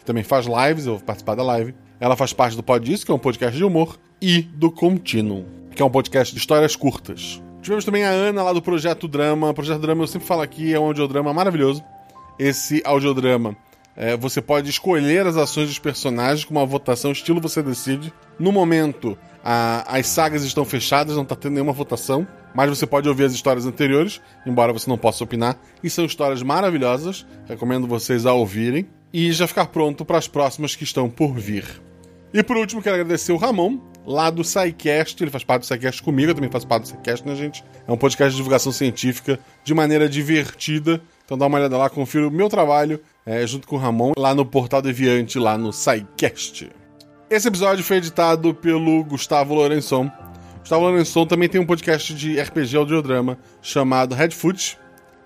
que 0.00 0.04
também 0.04 0.24
faz 0.24 0.46
lives, 0.46 0.86
eu 0.86 0.96
vou 0.96 1.04
participar 1.04 1.36
da 1.36 1.44
live. 1.44 1.72
Ela 2.00 2.16
faz 2.16 2.32
parte 2.32 2.56
do 2.56 2.64
Pod 2.64 2.92
Isso, 2.92 3.06
que 3.06 3.12
é 3.12 3.14
um 3.14 3.18
podcast 3.18 3.56
de 3.56 3.64
humor, 3.64 3.96
e 4.20 4.42
do 4.42 4.72
Continuum, 4.72 5.44
que 5.72 5.80
é 5.80 5.84
um 5.84 5.90
podcast 5.90 6.34
de 6.34 6.40
histórias 6.40 6.74
curtas. 6.74 7.40
Tivemos 7.62 7.84
também 7.84 8.04
a 8.04 8.10
Ana 8.10 8.42
lá 8.42 8.52
do 8.52 8.60
Projeto 8.60 9.06
Drama. 9.06 9.50
O 9.50 9.54
Projeto 9.54 9.80
Drama 9.80 10.02
eu 10.02 10.06
sempre 10.08 10.26
falo 10.26 10.42
aqui, 10.42 10.74
é 10.74 10.80
um 10.80 10.84
audiodrama 10.84 11.32
maravilhoso. 11.32 11.82
Esse 12.38 12.82
audiodrama 12.84 13.56
é, 13.96 14.16
você 14.16 14.42
pode 14.42 14.68
escolher 14.68 15.26
as 15.26 15.36
ações 15.36 15.68
dos 15.68 15.78
personagens 15.78 16.44
com 16.44 16.52
uma 16.52 16.66
votação 16.66 17.10
estilo 17.10 17.40
você 17.40 17.62
decide. 17.62 18.12
No 18.38 18.52
momento, 18.52 19.16
a, 19.42 19.96
as 19.96 20.06
sagas 20.06 20.44
estão 20.44 20.64
fechadas, 20.64 21.16
não 21.16 21.22
está 21.22 21.34
tendo 21.34 21.54
nenhuma 21.54 21.72
votação, 21.72 22.26
mas 22.54 22.68
você 22.68 22.86
pode 22.86 23.08
ouvir 23.08 23.24
as 23.24 23.32
histórias 23.32 23.64
anteriores, 23.64 24.20
embora 24.46 24.72
você 24.72 24.88
não 24.90 24.98
possa 24.98 25.24
opinar. 25.24 25.58
E 25.82 25.88
são 25.88 26.04
histórias 26.04 26.42
maravilhosas, 26.42 27.26
recomendo 27.48 27.86
vocês 27.86 28.26
a 28.26 28.34
ouvirem. 28.34 28.86
E 29.12 29.32
já 29.32 29.46
ficar 29.46 29.66
pronto 29.66 30.04
para 30.04 30.18
as 30.18 30.28
próximas 30.28 30.76
que 30.76 30.84
estão 30.84 31.08
por 31.08 31.32
vir. 31.32 31.64
E 32.34 32.42
por 32.42 32.58
último, 32.58 32.82
quero 32.82 32.96
agradecer 32.96 33.32
o 33.32 33.36
Ramon, 33.36 33.78
lá 34.06 34.28
do 34.28 34.44
SciCast. 34.44 35.22
Ele 35.22 35.30
faz 35.30 35.42
parte 35.42 35.62
do 35.62 35.66
SciCast 35.66 36.02
comigo, 36.02 36.30
eu 36.30 36.34
também 36.34 36.50
faço 36.50 36.66
parte 36.66 36.82
do 36.82 36.88
SciCast, 36.88 37.26
né, 37.26 37.34
gente? 37.34 37.64
É 37.86 37.92
um 37.92 37.96
podcast 37.96 38.32
de 38.32 38.36
divulgação 38.36 38.72
científica 38.72 39.38
de 39.64 39.72
maneira 39.72 40.08
divertida. 40.08 41.00
Então 41.26 41.36
dá 41.36 41.46
uma 41.46 41.58
olhada 41.58 41.76
lá, 41.76 41.90
confira 41.90 42.28
o 42.28 42.30
meu 42.30 42.48
trabalho 42.48 43.00
é, 43.26 43.44
junto 43.44 43.66
com 43.66 43.74
o 43.74 43.78
Ramon 43.78 44.12
lá 44.16 44.32
no 44.32 44.46
Portal 44.46 44.80
Deviante, 44.80 45.40
lá 45.40 45.58
no 45.58 45.72
SciCast. 45.72 46.70
Esse 47.28 47.48
episódio 47.48 47.82
foi 47.82 47.96
editado 47.96 48.54
pelo 48.54 49.02
Gustavo 49.02 49.52
Lourençon. 49.52 50.08
Gustavo 50.60 50.84
Lourençon 50.84 51.26
também 51.26 51.48
tem 51.48 51.60
um 51.60 51.66
podcast 51.66 52.14
de 52.14 52.40
RPG 52.40 52.76
audiodrama 52.76 53.36
chamado 53.60 54.14
Redfoot 54.14 54.78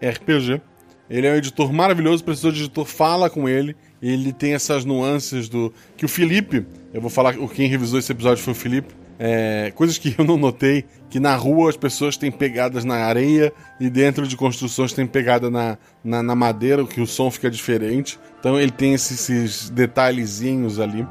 RPG. 0.02 0.62
Ele 1.10 1.26
é 1.26 1.32
um 1.32 1.36
editor 1.36 1.70
maravilhoso, 1.70 2.24
precisou 2.24 2.50
de 2.50 2.60
editor, 2.60 2.86
fala 2.86 3.28
com 3.28 3.46
ele. 3.46 3.76
Ele 4.00 4.32
tem 4.32 4.54
essas 4.54 4.86
nuances 4.86 5.50
do. 5.50 5.70
Que 5.98 6.06
o 6.06 6.08
Felipe, 6.08 6.64
eu 6.94 7.00
vou 7.02 7.10
falar, 7.10 7.36
quem 7.54 7.68
revisou 7.68 7.98
esse 7.98 8.10
episódio 8.10 8.42
foi 8.42 8.54
o 8.54 8.56
Felipe. 8.56 8.94
É, 9.22 9.70
coisas 9.74 9.98
que 9.98 10.14
eu 10.16 10.24
não 10.24 10.38
notei, 10.38 10.86
que 11.10 11.20
na 11.20 11.36
rua 11.36 11.68
as 11.68 11.76
pessoas 11.76 12.16
têm 12.16 12.30
pegadas 12.32 12.86
na 12.86 12.94
areia 13.04 13.52
e 13.78 13.90
dentro 13.90 14.26
de 14.26 14.34
construções 14.34 14.94
tem 14.94 15.06
pegada 15.06 15.50
na, 15.50 15.76
na, 16.02 16.22
na 16.22 16.34
madeira, 16.34 16.86
que 16.86 17.02
o 17.02 17.06
som 17.06 17.30
fica 17.30 17.50
diferente. 17.50 18.18
Então 18.38 18.58
ele 18.58 18.70
tem 18.70 18.94
esses, 18.94 19.28
esses 19.28 19.68
detalhezinhos 19.68 20.80
ali. 20.80 21.06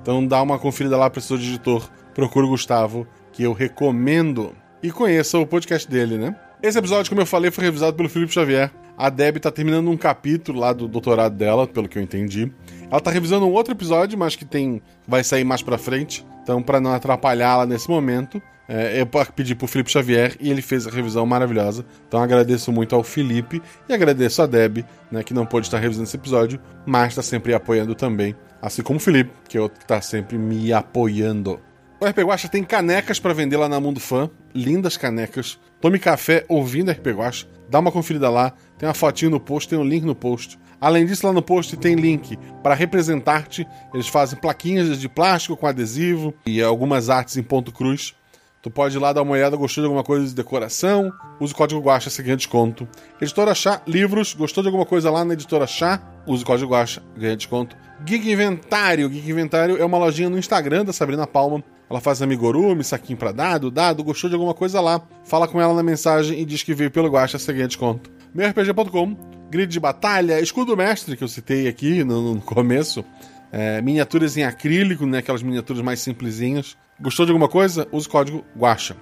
Então 0.00 0.26
dá 0.26 0.40
uma 0.40 0.58
conferida 0.58 0.96
lá, 0.96 1.10
professor 1.10 1.38
de 1.38 1.50
editor. 1.50 1.86
Procura 2.14 2.46
o 2.46 2.48
Gustavo, 2.48 3.06
que 3.30 3.42
eu 3.42 3.52
recomendo. 3.52 4.54
E 4.82 4.90
conheça 4.90 5.38
o 5.38 5.46
podcast 5.46 5.86
dele, 5.86 6.16
né? 6.16 6.34
Esse 6.62 6.78
episódio, 6.78 7.10
como 7.10 7.20
eu 7.20 7.26
falei, 7.26 7.50
foi 7.50 7.64
revisado 7.64 7.94
pelo 7.94 8.08
Felipe 8.08 8.32
Xavier. 8.32 8.70
A 8.96 9.10
Deb 9.10 9.36
tá 9.36 9.50
terminando 9.50 9.90
um 9.90 9.96
capítulo 9.98 10.60
lá 10.60 10.72
do 10.72 10.88
doutorado 10.88 11.36
dela, 11.36 11.66
pelo 11.66 11.88
que 11.88 11.98
eu 11.98 12.02
entendi. 12.02 12.50
Ela 12.90 13.00
tá 13.00 13.10
revisando 13.10 13.46
um 13.46 13.52
outro 13.52 13.74
episódio, 13.74 14.18
mas 14.18 14.34
que 14.34 14.46
tem 14.46 14.80
vai 15.06 15.22
sair 15.22 15.44
mais 15.44 15.60
pra 15.62 15.76
frente. 15.76 16.24
Então, 16.42 16.62
para 16.62 16.80
não 16.80 16.92
atrapalhá-la 16.92 17.66
nesse 17.66 17.88
momento, 17.88 18.42
é, 18.68 19.00
eu 19.00 19.06
pedi 19.34 19.54
pro 19.54 19.66
Felipe 19.66 19.90
Xavier 19.90 20.36
e 20.40 20.50
ele 20.50 20.62
fez 20.62 20.86
a 20.86 20.90
revisão 20.90 21.26
maravilhosa. 21.26 21.84
Então, 22.06 22.22
agradeço 22.22 22.70
muito 22.70 22.94
ao 22.94 23.02
Felipe 23.02 23.60
e 23.88 23.92
agradeço 23.92 24.42
a 24.42 24.46
Deb, 24.46 24.84
né, 25.10 25.22
que 25.22 25.34
não 25.34 25.44
pôde 25.44 25.66
estar 25.66 25.78
revisando 25.78 26.04
esse 26.04 26.16
episódio, 26.16 26.60
mas 26.86 27.14
tá 27.14 27.22
sempre 27.22 27.52
apoiando 27.52 27.94
também. 27.94 28.34
Assim 28.62 28.82
como 28.82 28.98
o 28.98 29.02
Felipe, 29.02 29.32
que 29.48 29.58
é 29.58 29.60
outro 29.60 29.80
que 29.80 29.86
tá 29.86 30.00
sempre 30.00 30.38
me 30.38 30.72
apoiando. 30.72 31.60
O 32.00 32.06
RP 32.06 32.20
Guacha 32.20 32.48
tem 32.48 32.64
canecas 32.64 33.18
para 33.18 33.34
vender 33.34 33.58
lá 33.58 33.68
na 33.68 33.78
Mundo 33.78 34.00
Fã. 34.00 34.30
Lindas 34.54 34.96
canecas. 34.96 35.60
Tome 35.80 35.98
café 35.98 36.46
ouvindo 36.48 36.90
RP 36.90 37.08
Guacha. 37.08 37.46
Dá 37.68 37.78
uma 37.78 37.92
conferida 37.92 38.30
lá. 38.30 38.54
Tem 38.80 38.88
uma 38.88 38.94
fotinho 38.94 39.30
no 39.30 39.38
post, 39.38 39.68
tem 39.68 39.78
um 39.78 39.84
link 39.84 40.04
no 40.04 40.14
post. 40.14 40.58
Além 40.80 41.04
disso, 41.04 41.26
lá 41.26 41.34
no 41.34 41.42
post 41.42 41.76
tem 41.76 41.94
link 41.96 42.38
para 42.62 42.74
representar-te. 42.74 43.68
Eles 43.92 44.08
fazem 44.08 44.38
plaquinhas 44.38 44.98
de 44.98 45.06
plástico 45.06 45.54
com 45.54 45.66
adesivo 45.66 46.32
e 46.46 46.62
algumas 46.62 47.10
artes 47.10 47.36
em 47.36 47.42
ponto 47.42 47.70
cruz. 47.72 48.14
Tu 48.62 48.70
pode 48.70 48.96
ir 48.96 48.98
lá 48.98 49.12
dar 49.12 49.20
uma 49.20 49.32
olhada, 49.32 49.54
gostou 49.54 49.82
de 49.82 49.86
alguma 49.86 50.02
coisa 50.02 50.26
de 50.26 50.34
decoração? 50.34 51.12
Use 51.38 51.52
o 51.52 51.56
código 51.56 51.78
Guacha, 51.78 52.08
se 52.08 52.22
ganha 52.22 52.38
desconto. 52.38 52.88
Editora 53.20 53.54
Chá, 53.54 53.82
livros, 53.86 54.32
gostou 54.32 54.62
de 54.62 54.68
alguma 54.68 54.86
coisa 54.86 55.10
lá 55.10 55.26
na 55.26 55.34
Editora 55.34 55.66
Chá? 55.66 56.00
Use 56.26 56.42
o 56.42 56.46
código 56.46 56.72
Guacha, 56.72 57.02
ganha 57.14 57.36
desconto. 57.36 57.76
Geek 58.02 58.32
Inventário, 58.32 59.10
Geek 59.10 59.30
Inventário 59.30 59.76
é 59.76 59.84
uma 59.84 59.98
lojinha 59.98 60.30
no 60.30 60.38
Instagram 60.38 60.86
da 60.86 60.92
Sabrina 60.94 61.26
Palma. 61.26 61.62
Ela 61.90 62.00
faz 62.00 62.22
amigurumi, 62.22 62.82
saquinho 62.82 63.18
pra 63.18 63.30
dado, 63.30 63.70
dado, 63.70 64.02
gostou 64.02 64.30
de 64.30 64.36
alguma 64.36 64.54
coisa 64.54 64.80
lá. 64.80 65.02
Fala 65.22 65.46
com 65.46 65.60
ela 65.60 65.74
na 65.74 65.82
mensagem 65.82 66.40
e 66.40 66.46
diz 66.46 66.62
que 66.62 66.72
veio 66.72 66.90
pelo 66.90 67.10
Guacha, 67.10 67.38
você 67.38 67.52
ganha 67.52 67.68
desconto. 67.68 68.19
MeuRPG.com, 68.34 69.16
grid 69.50 69.70
de 69.70 69.80
batalha, 69.80 70.40
escudo 70.40 70.76
mestre 70.76 71.16
que 71.16 71.24
eu 71.24 71.28
citei 71.28 71.66
aqui 71.66 72.04
no, 72.04 72.34
no 72.34 72.40
começo. 72.40 73.04
É, 73.52 73.82
miniaturas 73.82 74.36
em 74.36 74.44
acrílico, 74.44 75.04
né? 75.06 75.18
Aquelas 75.18 75.42
miniaturas 75.42 75.82
mais 75.82 76.00
simplesinhas. 76.00 76.76
Gostou 77.00 77.26
de 77.26 77.32
alguma 77.32 77.48
coisa? 77.48 77.88
Use 77.90 78.06
o 78.06 78.10
código 78.10 78.44
Guacha. 78.56 78.96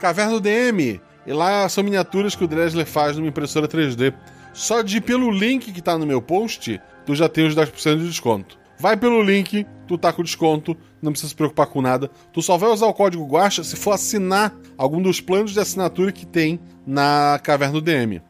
Caverna 0.00 0.34
do 0.34 0.40
DM. 0.40 1.00
E 1.26 1.32
lá 1.32 1.68
são 1.68 1.82
miniaturas 1.82 2.36
que 2.36 2.44
o 2.44 2.48
Dresler 2.48 2.86
faz 2.86 3.16
numa 3.16 3.28
impressora 3.28 3.66
3D. 3.66 4.14
Só 4.52 4.82
de 4.82 4.98
ir 4.98 5.00
pelo 5.00 5.30
link 5.30 5.72
que 5.72 5.82
tá 5.82 5.98
no 5.98 6.06
meu 6.06 6.22
post, 6.22 6.80
tu 7.04 7.14
já 7.14 7.28
tem 7.28 7.46
os 7.46 7.54
10% 7.54 7.98
de 7.98 8.08
desconto. 8.08 8.58
Vai 8.78 8.96
pelo 8.96 9.20
link, 9.22 9.66
tu 9.88 9.98
tá 9.98 10.12
com 10.12 10.22
desconto, 10.22 10.76
não 11.02 11.10
precisa 11.10 11.30
se 11.30 11.34
preocupar 11.34 11.66
com 11.66 11.82
nada. 11.82 12.08
Tu 12.32 12.40
só 12.40 12.56
vai 12.56 12.70
usar 12.70 12.86
o 12.86 12.94
código 12.94 13.26
Guacha 13.26 13.64
se 13.64 13.74
for 13.74 13.92
assinar 13.92 14.54
algum 14.76 15.02
dos 15.02 15.20
planos 15.20 15.52
de 15.52 15.58
assinatura 15.58 16.12
que 16.12 16.24
tem 16.24 16.60
na 16.86 17.40
Caverna 17.42 17.74
do 17.74 17.80
DM. 17.80 18.22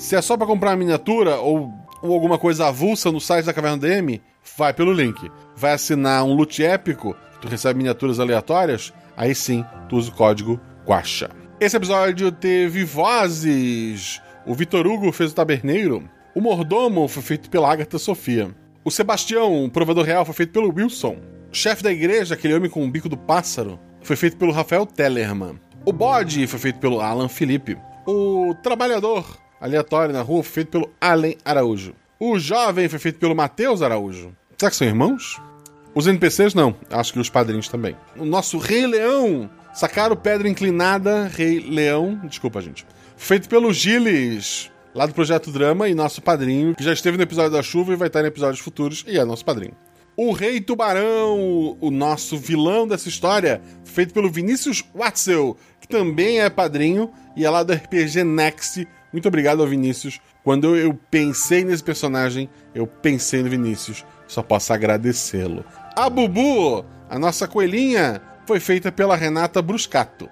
Se 0.00 0.16
é 0.16 0.22
só 0.22 0.34
para 0.34 0.46
comprar 0.46 0.70
uma 0.70 0.78
miniatura 0.78 1.36
ou, 1.36 1.70
ou 2.00 2.14
alguma 2.14 2.38
coisa 2.38 2.66
avulsa 2.68 3.12
no 3.12 3.20
site 3.20 3.44
da 3.44 3.52
Caverna 3.52 3.76
DM, 3.76 4.18
vai 4.56 4.72
pelo 4.72 4.94
link. 4.94 5.30
Vai 5.54 5.72
assinar 5.72 6.24
um 6.24 6.32
loot 6.32 6.64
épico, 6.64 7.14
tu 7.38 7.46
recebe 7.46 7.76
miniaturas 7.76 8.18
aleatórias, 8.18 8.94
aí 9.14 9.34
sim, 9.34 9.62
tu 9.90 9.96
usa 9.96 10.10
o 10.10 10.14
código 10.14 10.58
Guacha. 10.86 11.28
Esse 11.60 11.76
episódio 11.76 12.32
teve 12.32 12.82
vozes. 12.82 14.22
O 14.46 14.54
Vitor 14.54 14.86
Hugo 14.86 15.12
fez 15.12 15.32
o 15.32 15.34
taberneiro. 15.34 16.08
O 16.34 16.40
mordomo 16.40 17.06
foi 17.06 17.22
feito 17.22 17.50
pela 17.50 17.70
Agatha 17.70 17.98
Sofia. 17.98 18.56
O 18.82 18.90
Sebastião, 18.90 19.66
o 19.66 19.70
provedor 19.70 20.06
real, 20.06 20.24
foi 20.24 20.32
feito 20.34 20.52
pelo 20.54 20.74
Wilson. 20.74 21.18
O 21.52 21.54
chefe 21.54 21.82
da 21.82 21.92
igreja, 21.92 22.34
aquele 22.34 22.54
homem 22.54 22.70
com 22.70 22.82
o 22.82 22.90
bico 22.90 23.08
do 23.08 23.18
pássaro, 23.18 23.78
foi 24.00 24.16
feito 24.16 24.38
pelo 24.38 24.50
Rafael 24.50 24.86
Tellerman. 24.86 25.60
O 25.84 25.92
bode 25.92 26.46
foi 26.46 26.58
feito 26.58 26.78
pelo 26.78 27.02
Alan 27.02 27.28
Felipe. 27.28 27.76
O 28.06 28.54
trabalhador 28.62 29.26
aleatório 29.60 30.14
na 30.14 30.22
rua 30.22 30.42
feito 30.42 30.68
pelo 30.68 30.90
Allen 31.00 31.36
Araújo. 31.44 31.94
O 32.18 32.38
jovem 32.38 32.88
foi 32.88 32.98
feito 32.98 33.18
pelo 33.18 33.34
Matheus 33.34 33.82
Araújo. 33.82 34.34
Será 34.56 34.70
que 34.70 34.76
são 34.76 34.86
irmãos? 34.86 35.40
Os 35.94 36.06
NPCs 36.06 36.54
não, 36.54 36.74
acho 36.90 37.12
que 37.12 37.18
os 37.18 37.28
padrinhos 37.28 37.68
também. 37.68 37.96
O 38.16 38.24
nosso 38.24 38.58
Rei 38.58 38.86
Leão, 38.86 39.50
Sacaram 39.72 40.16
Pedra 40.16 40.48
Inclinada, 40.48 41.28
Rei 41.28 41.60
Leão, 41.60 42.20
desculpa 42.24 42.60
gente. 42.60 42.84
Feito 43.16 43.48
pelo 43.48 43.72
Gilles, 43.72 44.70
lá 44.94 45.06
do 45.06 45.14
Projeto 45.14 45.50
Drama, 45.50 45.88
e 45.88 45.94
nosso 45.94 46.20
padrinho, 46.20 46.74
que 46.74 46.82
já 46.82 46.92
esteve 46.92 47.16
no 47.16 47.22
episódio 47.22 47.52
da 47.52 47.62
chuva 47.62 47.92
e 47.92 47.96
vai 47.96 48.08
estar 48.08 48.22
em 48.22 48.26
episódios 48.26 48.60
futuros, 48.60 49.04
e 49.06 49.16
é 49.16 49.24
nosso 49.24 49.44
padrinho. 49.44 49.74
O 50.16 50.32
Rei 50.32 50.60
Tubarão, 50.60 51.78
o 51.80 51.90
nosso 51.90 52.36
vilão 52.36 52.86
dessa 52.86 53.08
história, 53.08 53.62
feito 53.84 54.12
pelo 54.12 54.30
Vinícius 54.30 54.84
Watzel, 54.94 55.56
que 55.80 55.86
também 55.86 56.40
é 56.40 56.50
padrinho 56.50 57.10
e 57.36 57.44
é 57.44 57.50
lá 57.50 57.62
do 57.62 57.72
RPG 57.72 58.24
Next. 58.24 58.86
Muito 59.12 59.26
obrigado 59.28 59.60
ao 59.60 59.68
Vinícius. 59.68 60.20
Quando 60.44 60.76
eu 60.76 60.98
pensei 61.10 61.64
nesse 61.64 61.82
personagem, 61.82 62.48
eu 62.74 62.86
pensei 62.86 63.42
no 63.42 63.50
Vinícius. 63.50 64.04
Só 64.26 64.42
posso 64.42 64.72
agradecê-lo. 64.72 65.64
A 65.96 66.08
Bubu, 66.08 66.84
a 67.08 67.18
nossa 67.18 67.48
coelhinha, 67.48 68.22
foi 68.46 68.60
feita 68.60 68.92
pela 68.92 69.16
Renata 69.16 69.60
Bruscato. 69.60 70.28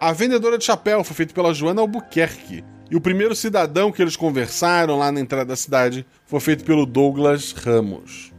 A 0.00 0.12
vendedora 0.12 0.58
de 0.58 0.64
chapéu 0.64 1.04
foi 1.04 1.14
feita 1.14 1.34
pela 1.34 1.54
Joana 1.54 1.80
Albuquerque. 1.80 2.64
E 2.90 2.96
o 2.96 3.00
primeiro 3.00 3.34
cidadão 3.34 3.90
que 3.90 4.02
eles 4.02 4.16
conversaram 4.16 4.98
lá 4.98 5.10
na 5.10 5.20
entrada 5.20 5.46
da 5.46 5.56
cidade 5.56 6.06
foi 6.26 6.40
feito 6.40 6.64
pelo 6.64 6.84
Douglas 6.84 7.52
Ramos. 7.52 8.32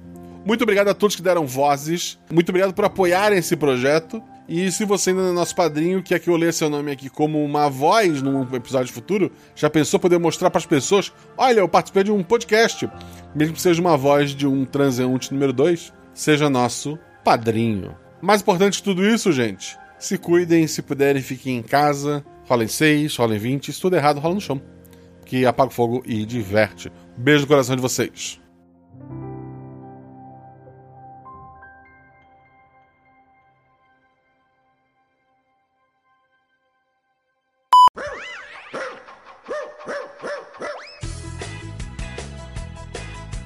Muito 0.45 0.61
obrigado 0.61 0.89
a 0.89 0.93
todos 0.93 1.15
que 1.15 1.21
deram 1.23 1.47
vozes. 1.47 2.19
Muito 2.31 2.49
obrigado 2.49 2.73
por 2.73 2.85
apoiarem 2.85 3.39
esse 3.39 3.55
projeto. 3.55 4.21
E 4.47 4.71
se 4.71 4.85
você 4.85 5.09
ainda 5.09 5.23
não 5.23 5.29
é 5.29 5.33
nosso 5.33 5.55
padrinho, 5.55 6.03
quer 6.03 6.19
que 6.19 6.29
eu 6.29 6.35
leia 6.35 6.51
seu 6.51 6.69
nome 6.69 6.91
aqui 6.91 7.09
como 7.09 7.43
uma 7.43 7.67
voz 7.67 8.21
num 8.21 8.43
episódio 8.53 8.93
futuro, 8.93 9.31
já 9.55 9.69
pensou 9.69 9.99
poder 9.99 10.19
mostrar 10.19 10.51
para 10.51 10.59
as 10.59 10.65
pessoas: 10.65 11.11
olha, 11.35 11.59
eu 11.59 11.67
participei 11.67 12.03
de 12.03 12.11
um 12.11 12.23
podcast, 12.23 12.87
mesmo 13.33 13.55
que 13.55 13.61
seja 13.61 13.81
uma 13.81 13.97
voz 13.97 14.31
de 14.31 14.45
um 14.45 14.63
transeunte 14.65 15.33
número 15.33 15.51
2, 15.51 15.91
seja 16.13 16.49
nosso 16.49 16.99
padrinho. 17.23 17.95
Mais 18.21 18.41
importante 18.41 18.77
de 18.77 18.83
tudo 18.83 19.03
isso, 19.03 19.31
gente, 19.31 19.77
se 19.97 20.17
cuidem, 20.17 20.67
se 20.67 20.81
puderem, 20.81 21.21
fiquem 21.21 21.57
em 21.57 21.63
casa, 21.63 22.23
rolem 22.47 22.67
6, 22.67 23.15
rolem 23.17 23.39
20, 23.39 23.73
se 23.73 23.81
tudo 23.81 23.95
errado, 23.95 24.19
rola 24.19 24.35
no 24.35 24.41
chão. 24.41 24.61
Que 25.25 25.43
apaga 25.43 25.69
o 25.69 25.73
fogo 25.73 26.03
e 26.05 26.23
diverte. 26.23 26.91
Beijo 27.17 27.41
no 27.41 27.47
coração 27.47 27.75
de 27.75 27.81
vocês. 27.81 28.39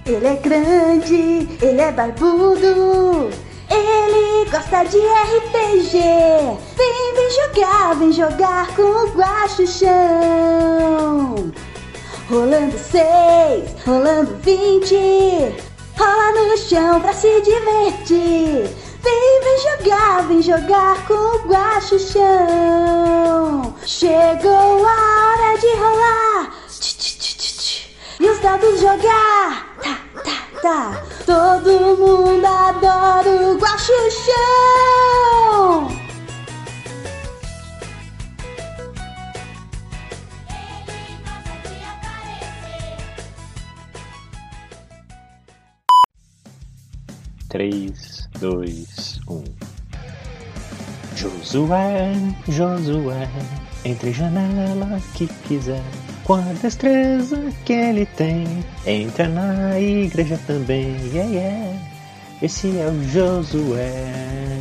Ele 0.09 0.25
é 0.25 0.35
grande, 0.38 1.47
ele 1.61 1.81
é 1.81 1.91
barbudo, 1.91 3.29
ele 3.69 4.49
gosta 4.49 4.83
de 4.85 4.97
RPG. 4.97 5.99
Vem, 6.75 7.13
vem 7.13 7.29
jogar, 7.29 7.95
vem 7.95 8.11
jogar 8.11 8.75
com 8.75 8.81
o 8.81 9.07
Guacho 9.11 9.67
Chão. 9.67 11.51
Rolando 12.27 12.75
seis, 12.79 13.69
rolando 13.85 14.35
vinte, 14.41 14.95
rola 15.95 16.49
no 16.49 16.57
chão 16.57 16.99
pra 17.01 17.13
se 17.13 17.41
divertir. 17.41 18.67
Vem, 19.03 19.41
vem 19.43 19.59
jogar, 19.77 20.27
vem 20.27 20.41
jogar 20.41 21.05
com 21.05 21.13
o 21.13 21.47
Guacho 21.47 21.99
Chão. 21.99 23.75
Chegou 23.85 24.49
a 24.49 25.45
hora 25.45 25.57
de 25.59 25.67
rolar 25.75 26.49
e 28.19 28.30
os 28.30 28.39
dados 28.39 28.80
jogar. 28.80 29.75
Tá, 29.81 29.99
tá, 30.23 30.61
tá. 30.61 31.03
Todo 31.25 31.98
mundo 31.98 32.45
adora 32.45 33.30
o 33.30 33.57
Guaxu 33.57 33.93
Três, 47.49 48.30
dois, 48.39 49.19
um. 49.27 49.43
Josué, 51.15 52.14
Josué, 52.48 53.27
entre 53.83 54.14
janela 54.14 55.01
que 55.15 55.25
quiser. 55.48 56.08
Com 56.30 56.35
a 56.35 56.53
destreza 56.61 57.51
que 57.66 57.74
ele 57.74 58.06
tem, 58.06 58.45
entra 58.85 59.27
na 59.27 59.80
igreja 59.80 60.40
também. 60.45 60.95
Yeah, 61.11 61.27
yeah. 61.27 61.80
Esse 62.40 62.67
é 62.77 62.85
o 62.85 63.03
Josué. 63.03 64.59